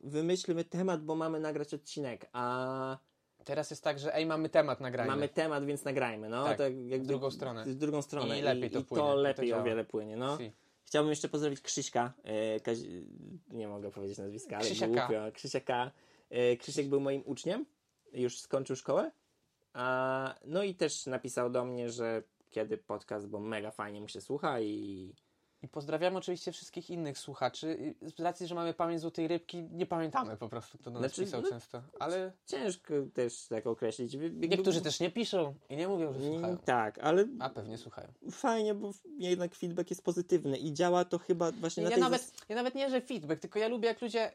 wymyślmy 0.02 0.64
temat, 0.64 1.03
bo 1.03 1.16
mamy 1.16 1.40
nagrać 1.40 1.74
odcinek, 1.74 2.30
a 2.34 2.98
Teraz 3.44 3.70
jest 3.70 3.84
tak, 3.84 3.99
że 3.99 4.16
ej, 4.16 4.26
mamy 4.26 4.49
temat, 4.49 4.80
nagrajmy. 4.82 5.11
mamy 5.11 5.30
temat, 5.30 5.66
więc 5.66 5.86
nagrajmy. 5.86 6.30
No, 6.30 6.45
Tak, 6.45 6.57
tak 6.57 6.74
jakby, 6.74 6.99
w 6.99 7.07
drugą 7.07 7.32
stronę. 7.32 7.66
W 7.66 7.76
drugą 7.76 8.02
stronę. 8.02 8.40
I 8.40 8.41
lepiej 8.41 8.72
to 8.72 8.80
i 8.80 8.84
płynie, 8.84 9.03
to 9.03 9.10
to 9.10 9.16
lepiej 9.16 9.49
działa. 9.49 9.61
o 9.61 9.66
wiele 9.66 9.86
płynie. 9.86 10.18
No. 10.18 10.38
Si. 10.38 10.52
Chciałbym 10.84 11.10
jeszcze 11.10 11.30
pozdrowić 11.30 11.61
Krzyśka. 11.61 12.14
E, 12.24 12.60
Kazi... 12.60 13.06
Nie 13.52 13.68
mogę 13.68 13.91
powiedzieć 13.91 14.18
nazwiska, 14.18 14.56
ale 14.56 14.66
Krzysia 14.66 14.88
K. 14.88 14.94
głupio. 14.94 15.32
Krzysia 15.34 15.60
K. 15.60 15.91
E, 16.30 16.57
Krzysiek 16.57 16.88
był 16.88 16.99
moim 16.99 17.24
uczniem. 17.26 17.66
Już 18.14 18.40
skończył 18.40 18.76
szkołę. 18.76 19.11
A, 19.74 20.36
no 20.45 20.64
i 20.64 20.76
też 20.76 21.06
napisał 21.06 21.49
do 21.49 21.66
mnie, 21.66 21.90
że 21.90 22.24
kiedy 22.49 22.77
podcast, 22.77 23.27
bo 23.27 23.39
mega 23.39 23.71
fajnie 23.71 24.01
mu 24.01 24.07
się 24.07 24.21
słucha 24.21 24.59
i 24.61 25.13
I 25.63 25.67
pozdrawiamy 25.67 26.17
oczywiście 26.17 26.51
wszystkich 26.51 26.89
innych 26.89 27.17
słuchaczy. 27.17 27.95
Z 28.17 28.19
racji, 28.19 28.47
że 28.47 28.55
mamy 28.55 28.73
pamięć 28.73 29.01
złotej 29.01 29.27
rybki, 29.27 29.63
nie 29.63 29.85
pamiętamy 29.85 30.38
po 30.38 30.49
prostu, 30.49 30.77
kto 30.77 30.91
do 30.91 30.99
nas 30.99 31.11
Znaczy, 31.11 31.26
pisał 31.26 31.41
no, 31.41 31.49
często. 31.49 31.81
Ale 31.99 32.31
Ciężko 32.45 32.93
też 33.13 33.47
tak 33.47 33.67
określić. 33.67 34.17
Niektórzy 34.31 34.81
też 34.81 34.99
nie 34.99 35.11
piszą 35.11 35.53
i 35.69 35.76
nie 35.76 35.88
mówią, 35.88 36.13
że 36.13 36.19
słuchają. 36.19 36.57
Tak, 36.57 36.99
ale 36.99 37.27
A 37.39 37.49
pewnie 37.49 37.77
słuchają. 37.77 38.07
fajnie, 38.31 38.73
bo 38.73 38.91
jednak 39.17 39.55
feedback 39.55 39.89
jest 39.89 40.03
pozytywny 40.03 40.57
i 40.57 40.73
działa 40.73 41.05
to 41.05 41.17
chyba 41.19 41.51
właśnie 41.51 41.84
na 41.84 41.89
Ja 41.89 41.95
tej 41.95 42.03
nawet, 42.03 42.21
zas- 42.21 42.34
ja 42.49 42.55
nawet 42.55 42.76
nie, 42.76 42.89
że 42.89 43.01
feedback, 43.01 43.41
tylko 43.41 43.59
ja 43.59 43.67
lubię 43.67 43.88
jak 43.88 44.01
ludzie, 44.01 44.31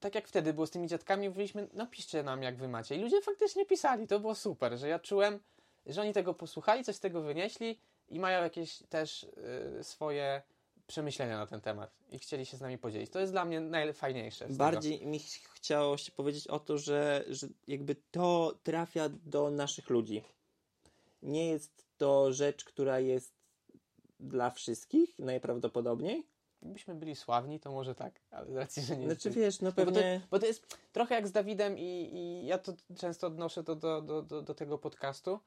tak 0.00 0.14
jak 0.14 0.28
wtedy 0.28 0.52
było 0.52 0.66
z 0.66 0.70
tymi 0.70 0.88
dziadkami, 0.88 1.28
mówiliśmy, 1.28 1.68
napiszcie 1.72 2.22
nam 2.22 2.42
jak 2.42 2.56
wy 2.56 2.68
macie. 2.68 2.96
I 2.96 3.00
ludzie 3.00 3.20
faktycznie 3.22 3.66
pisali, 3.66 4.06
to 4.06 4.20
było 4.20 4.34
super, 4.34 4.78
że 4.78 4.88
ja 4.88 4.98
czułem, 4.98 5.38
że 5.86 6.00
oni 6.00 6.12
tego 6.12 6.34
posłuchali, 6.34 6.84
coś 6.84 6.96
z 6.96 7.00
tego 7.00 7.22
wynieśli 7.22 7.78
i 8.08 8.20
mają 8.20 8.42
jakieś 8.42 8.78
też 8.88 9.22
y, 9.78 9.84
swoje 9.84 10.42
przemyślenia 10.86 11.38
na 11.38 11.46
ten 11.46 11.60
temat 11.60 11.90
i 12.10 12.18
chcieli 12.18 12.46
się 12.46 12.56
z 12.56 12.60
nami 12.60 12.78
podzielić. 12.78 13.10
To 13.10 13.20
jest 13.20 13.32
dla 13.32 13.44
mnie 13.44 13.60
najfajniejsze. 13.60 14.44
z 14.44 14.48
tego. 14.48 14.58
Bardziej 14.58 15.06
mi 15.06 15.18
ch- 15.18 15.48
chciało 15.54 15.96
się 15.96 16.12
powiedzieć 16.12 16.48
o 16.48 16.60
to, 16.60 16.78
że, 16.78 17.24
że 17.28 17.46
jakby 17.68 17.96
to 18.10 18.58
trafia 18.62 19.08
do 19.08 19.50
naszych 19.50 19.90
ludzi. 19.90 20.22
Nie 21.22 21.48
jest 21.48 21.86
to 21.96 22.32
rzecz, 22.32 22.64
która 22.64 23.00
jest 23.00 23.32
dla 24.20 24.50
wszystkich 24.50 25.18
najprawdopodobniej. 25.18 26.26
Gdybyśmy 26.62 26.94
byli 26.94 27.16
sławni, 27.16 27.60
to 27.60 27.72
może 27.72 27.94
tak, 27.94 28.20
ale 28.30 28.52
z 28.52 28.56
racji, 28.56 28.82
że 28.82 28.96
nie 28.96 29.06
Znaczy 29.06 29.30
wiesz, 29.30 29.60
no 29.60 29.68
No 29.68 29.84
bo, 29.84 29.90
to, 29.90 29.92
pewnie... 29.92 30.20
bo 30.30 30.38
to 30.38 30.46
jest 30.46 30.76
trochę 30.92 31.14
jak 31.14 31.28
z 31.28 31.32
Dawidem 31.32 31.78
i, 31.78 32.10
i 32.12 32.46
ja 32.46 32.58
to 32.58 32.72
często 32.98 33.26
odnoszę 33.26 33.62
do, 33.62 33.76
do, 33.76 34.02
do, 34.02 34.42
do 34.42 34.54
tego 34.54 34.78
podcastu. 34.78 35.40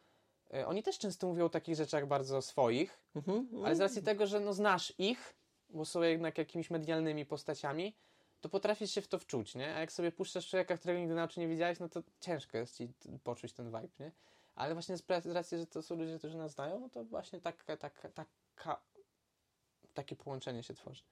E, 0.54 0.68
Oni 0.68 0.84
też 0.84 1.00
często 1.00 1.28
mówią 1.28 1.46
o 1.46 1.50
takich 1.50 1.76
rzeczach 1.76 2.08
bardzo 2.08 2.42
swoich, 2.42 3.00
Mhm, 3.16 3.50
ale 3.66 3.76
z 3.76 3.80
racji 3.80 4.04
tego, 4.04 4.28
że 4.28 4.40
no 4.40 4.54
znasz 4.54 4.94
ich, 4.98 5.34
bo 5.70 5.86
są 5.86 6.02
jednak 6.02 6.38
jakimiś 6.38 6.70
medialnymi 6.70 7.26
postaciami, 7.26 7.96
to 8.42 8.50
potrafisz 8.50 8.92
się 8.92 9.02
w 9.02 9.08
to 9.08 9.20
wczuć, 9.20 9.56
nie? 9.56 9.76
A 9.76 9.80
jak 9.80 9.92
sobie 9.92 10.12
puszczasz 10.12 10.50
człowieka, 10.50 10.78
którego 10.78 11.00
nigdy 11.00 11.16
na 11.16 11.24
oczy 11.24 11.40
nie 11.40 11.48
widziałeś, 11.48 11.80
no 11.80 11.90
to 11.90 12.04
ciężko 12.20 12.58
jest 12.58 12.78
ci 12.78 12.90
poczuć 13.24 13.54
ten 13.54 13.66
vibe, 13.66 13.90
nie? 14.00 14.12
Ale 14.56 14.74
właśnie 14.74 14.98
z 14.98 15.04
racji, 15.26 15.58
że 15.58 15.68
to 15.68 15.82
są 15.82 15.96
ludzie, 15.96 16.18
którzy 16.18 16.38
nas 16.38 16.52
znają, 16.52 16.80
no 16.80 16.90
to 16.90 17.04
właśnie 17.06 17.42
taka, 17.42 17.78
taka, 17.78 18.10
taka, 18.10 18.82
takie 19.94 20.16
połączenie 20.16 20.64
się 20.64 20.74
tworzy. 20.74 21.04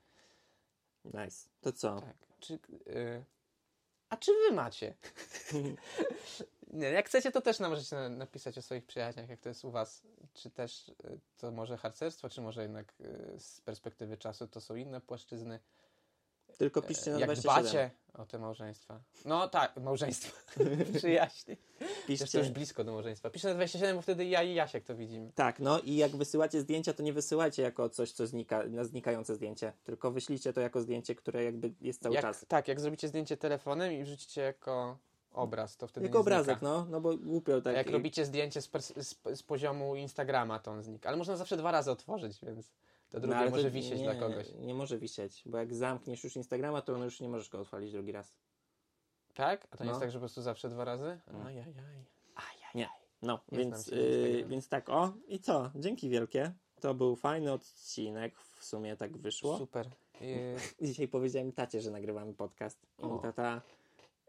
Nice. 1.06 1.50
To 1.62 1.72
co? 1.72 2.02
Tak. 2.02 2.16
Czy, 2.40 2.54
y, 2.88 3.24
a 4.10 4.18
czy 4.18 4.32
wy 4.34 4.56
macie? 4.56 4.94
Nie, 6.74 6.88
jak 6.88 7.06
chcecie, 7.06 7.32
to 7.32 7.42
też 7.42 7.60
nam 7.60 7.72
możecie 7.72 7.96
na- 7.96 8.10
napisać 8.10 8.58
o 8.58 8.62
swoich 8.62 8.86
przyjaźniach, 8.86 9.30
jak 9.30 9.40
to 9.40 9.50
jest 9.50 9.66
u 9.66 9.72
was. 9.72 10.04
Czy 10.34 10.50
też 10.50 10.90
y, 10.90 10.94
to 11.38 11.52
może 11.52 11.78
harcerstwo, 11.78 12.30
czy 12.30 12.42
może 12.42 12.62
jednak 12.62 12.94
y, 13.02 13.40
z 13.40 13.62
perspektywy 13.62 14.18
czasu 14.18 14.48
to 14.48 14.62
są 14.62 14.76
inne 14.76 15.02
płaszczyzny. 15.02 15.60
Tylko 16.58 16.82
piszcie 16.82 17.12
na 17.12 17.20
jak 17.20 17.30
27. 17.30 17.64
dbacie 17.64 17.92
o 18.14 18.26
te 18.26 18.40
małżeństwa. 18.40 19.00
No 19.26 19.48
tak, 19.48 19.78
małżeństwa. 19.78 20.38
Przyjaźnie. 20.98 21.58
Jest 22.08 22.22
to 22.22 22.26
Piszcie. 22.26 22.40
już 22.40 22.50
blisko 22.50 22.84
do 22.84 22.92
małżeństwa. 22.92 23.30
Piszę 23.30 23.48
na 23.48 23.54
27, 23.54 23.96
bo 23.96 24.02
wtedy 24.02 24.26
ja 24.26 24.44
i 24.44 24.54
Jasiek 24.54 24.84
to 24.84 24.96
widzimy. 24.96 25.32
Tak, 25.36 25.60
no 25.60 25.80
i 25.80 25.96
jak 25.96 26.16
wysyłacie 26.16 26.62
zdjęcia, 26.62 26.94
to 26.94 27.04
nie 27.04 27.14
wysyłajcie 27.14 27.64
jako 27.64 27.90
coś, 27.90 28.12
co 28.12 28.28
znika, 28.28 28.64
na 28.68 28.84
znikające 28.84 29.36
zdjęcie, 29.36 29.74
tylko 29.84 30.12
wyślijcie 30.12 30.54
to 30.54 30.62
jako 30.62 30.82
zdjęcie, 30.82 31.16
które 31.16 31.44
jakby 31.44 31.72
jest 31.82 32.02
cały 32.02 32.16
jak, 32.16 32.22
czas. 32.22 32.46
Tak, 32.48 32.68
jak 32.68 32.80
zrobicie 32.80 33.08
zdjęcie 33.08 33.38
telefonem 33.38 33.94
i 33.94 34.04
wrzucicie 34.04 34.42
jako 34.42 34.98
obraz, 35.34 35.78
to 35.78 35.88
wtedy 35.88 36.06
Jako 36.06 36.18
nie 36.18 36.22
obrazek, 36.22 36.60
znika. 36.60 36.74
no, 36.74 36.86
no 36.90 37.02
bo 37.02 37.18
głupio 37.18 37.58
A 37.58 37.62
tak. 37.62 37.76
jak 37.76 37.90
robicie 37.90 38.26
zdjęcie 38.26 38.62
z, 38.62 38.70
z, 38.98 39.16
z 39.36 39.44
poziomu 39.44 39.96
Instagrama, 39.96 40.60
to 40.60 40.72
on 40.72 40.84
znika. 40.84 41.10
Ale 41.10 41.18
można 41.18 41.38
zawsze 41.38 41.58
dwa 41.58 41.72
razy 41.72 41.92
otworzyć, 41.92 42.40
więc 42.44 42.72
to 43.10 43.20
drugie 43.20 43.36
No, 43.36 43.42
ale 43.42 43.50
może 43.50 43.64
to 43.64 43.72
wisieć 43.72 44.00
nie, 44.00 44.04
dla 44.04 44.16
kogoś. 44.16 44.48
Nie 44.60 44.74
może 44.74 44.98
wisieć, 44.98 45.44
bo 45.46 45.58
jak 45.58 45.74
zamkniesz 45.74 46.24
już 46.24 46.36
Instagrama, 46.36 46.82
to 46.82 47.04
już 47.04 47.20
nie 47.20 47.30
możesz 47.30 47.50
go 47.50 47.60
otwalić 47.60 47.92
drugi 47.92 48.12
raz. 48.12 48.34
Tak? 49.34 49.68
A 49.72 49.78
to 49.78 49.84
nie 49.84 49.88
No. 49.88 49.92
jest 49.92 50.02
tak, 50.02 50.12
że 50.12 50.18
po 50.18 50.22
prostu 50.22 50.42
zawsze 50.42 50.70
dwa 50.70 50.86
razy? 50.86 51.20
No. 51.34 51.46
Ajajaj. 51.46 51.74
Nie. 52.76 52.90
No, 53.22 53.40
Nie 53.52 53.58
więc, 53.58 53.92
na 53.92 53.98
yy, 53.98 54.46
więc 54.46 54.70
tak, 54.70 54.90
o 54.90 55.14
i 55.28 55.40
co? 55.40 55.72
Dzięki 55.76 56.10
wielkie. 56.10 56.54
To 56.80 56.94
był 56.94 57.16
fajny 57.16 57.52
odcinek, 57.54 58.40
w 58.40 58.66
sumie 58.66 58.98
tak 58.98 59.18
wyszło. 59.18 59.58
Super. 59.58 59.90
I, 60.22 60.36
Dzisiaj 60.88 61.08
powiedziałem 61.08 61.52
tacie, 61.52 61.82
że 61.82 61.92
nagrywamy 61.92 62.34
podcast. 62.34 62.80
I 63.00 63.22
tata, 63.22 63.62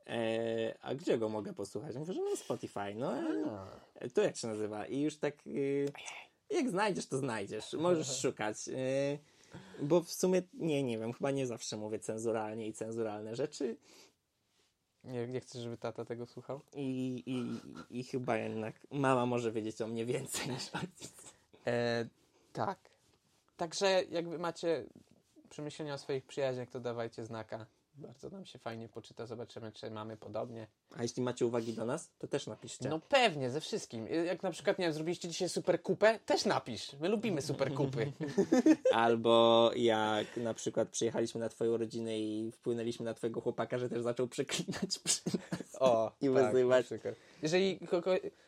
e, 0.06 0.74
a 0.80 0.94
gdzie 0.94 1.18
go 1.18 1.28
mogę 1.28 1.54
posłuchać? 1.54 1.96
Mówię, 1.96 2.12
że 2.12 2.20
no 2.20 2.36
Spotify. 2.36 2.94
No, 2.94 3.12
e, 3.94 4.10
to 4.10 4.22
jak 4.22 4.36
się 4.36 4.48
nazywa? 4.48 4.86
I 4.86 5.00
już 5.00 5.16
tak, 5.16 5.46
y, 5.46 5.92
jak 6.50 6.70
znajdziesz, 6.70 7.06
to 7.06 7.18
znajdziesz. 7.18 7.72
Możesz 7.72 8.20
szukać. 8.20 8.68
Y, 8.68 9.18
bo 9.82 10.00
w 10.02 10.12
sumie, 10.12 10.42
nie, 10.54 10.82
nie 10.82 10.98
wiem, 10.98 11.12
chyba 11.12 11.30
nie 11.30 11.46
zawsze 11.46 11.76
mówię 11.76 11.98
cenzuralnie 11.98 12.66
i 12.66 12.72
cenzuralne 12.72 13.36
rzeczy. 13.36 13.76
nie, 15.04 15.26
nie 15.26 15.40
chcesz, 15.40 15.62
żeby 15.62 15.76
tata 15.76 16.04
tego 16.04 16.26
słuchał? 16.26 16.60
I, 16.74 17.22
i, 17.26 17.60
I 17.98 18.04
chyba 18.04 18.36
jednak 18.36 18.86
mama 18.90 19.26
może 19.26 19.52
wiedzieć 19.52 19.82
o 19.82 19.86
mnie 19.86 20.06
więcej 20.06 20.50
niż 20.50 20.74
ojciec. 20.74 21.34
E, 21.66 22.06
tak. 22.52 22.78
Także 23.56 24.02
jak 24.10 24.28
wy 24.28 24.38
macie 24.38 24.84
przemyślenia 25.50 25.94
o 25.94 25.98
swoich 25.98 26.26
przyjaźniach, 26.26 26.70
to 26.70 26.80
dawajcie 26.80 27.24
znaka. 27.24 27.66
Bardzo 27.98 28.30
nam 28.30 28.46
się 28.46 28.58
fajnie 28.58 28.88
poczyta, 28.88 29.26
zobaczymy, 29.26 29.72
czy 29.72 29.90
mamy 29.90 30.16
podobnie. 30.16 30.66
A 30.96 31.02
jeśli 31.02 31.22
macie 31.22 31.46
uwagi 31.46 31.72
do 31.72 31.84
nas, 31.84 32.10
to 32.18 32.26
też 32.26 32.46
napiszcie. 32.46 32.88
No 32.88 33.00
pewnie, 33.00 33.50
ze 33.50 33.60
wszystkim. 33.60 34.06
Jak 34.06 34.42
na 34.42 34.50
przykład, 34.50 34.78
nie 34.78 34.84
wiem, 34.84 34.92
zrobiliście 34.92 35.28
dzisiaj 35.28 35.48
super 35.48 35.82
kupę, 35.82 36.18
też 36.26 36.44
napisz. 36.44 36.92
My 37.00 37.08
lubimy 37.08 37.42
super 37.42 37.74
kupy. 37.74 38.12
Albo 38.92 39.70
jak 39.76 40.36
na 40.36 40.54
przykład 40.54 40.88
przyjechaliśmy 40.88 41.40
na 41.40 41.48
twoją 41.48 41.76
rodzinę 41.76 42.18
i 42.18 42.52
wpłynęliśmy 42.52 43.04
na 43.04 43.14
twojego 43.14 43.40
chłopaka, 43.40 43.78
że 43.78 43.88
też 43.88 44.02
zaczął 44.02 44.28
przeklinać 44.28 44.98
przy 44.98 45.20
nas. 45.26 45.76
O, 45.80 46.12
I 46.20 46.28
tak, 46.34 46.52
wyzywać. 46.52 46.86
Jeżeli 47.42 47.80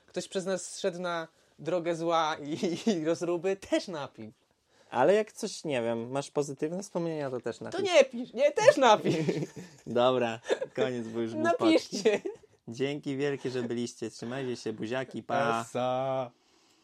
ktoś 0.07 0.29
przez 0.29 0.47
nas 0.47 0.79
szedł 0.79 1.01
na 1.01 1.29
drogę 1.59 1.95
zła 1.95 2.37
i, 2.43 2.59
i 2.91 3.05
rozruby, 3.05 3.57
też 3.57 3.89
napisz. 3.89 4.35
Ale 4.91 5.15
jak 5.15 5.33
coś, 5.33 5.65
nie 5.65 5.83
wiem, 5.83 6.11
masz 6.11 6.31
pozytywne 6.31 6.83
wspomnienia, 6.83 7.31
to 7.31 7.41
też 7.41 7.59
To 7.59 7.65
napisz. 7.65 7.83
nie 7.83 8.05
pisz, 8.05 8.33
nie, 8.33 8.51
też 8.53 8.77
napisz. 8.77 9.17
Dobra, 9.87 10.41
koniec, 10.75 11.09
bo 11.09 11.21
już. 11.21 11.35
Napiszcie. 11.35 12.21
Dzięki 12.69 13.17
wielkie, 13.17 13.51
że 13.51 13.63
byliście. 13.63 14.11
Trzymajcie 14.11 14.57
się, 14.57 14.73
buziaki, 14.73 15.23
pa. 15.23 15.61
Esa. 15.61 16.31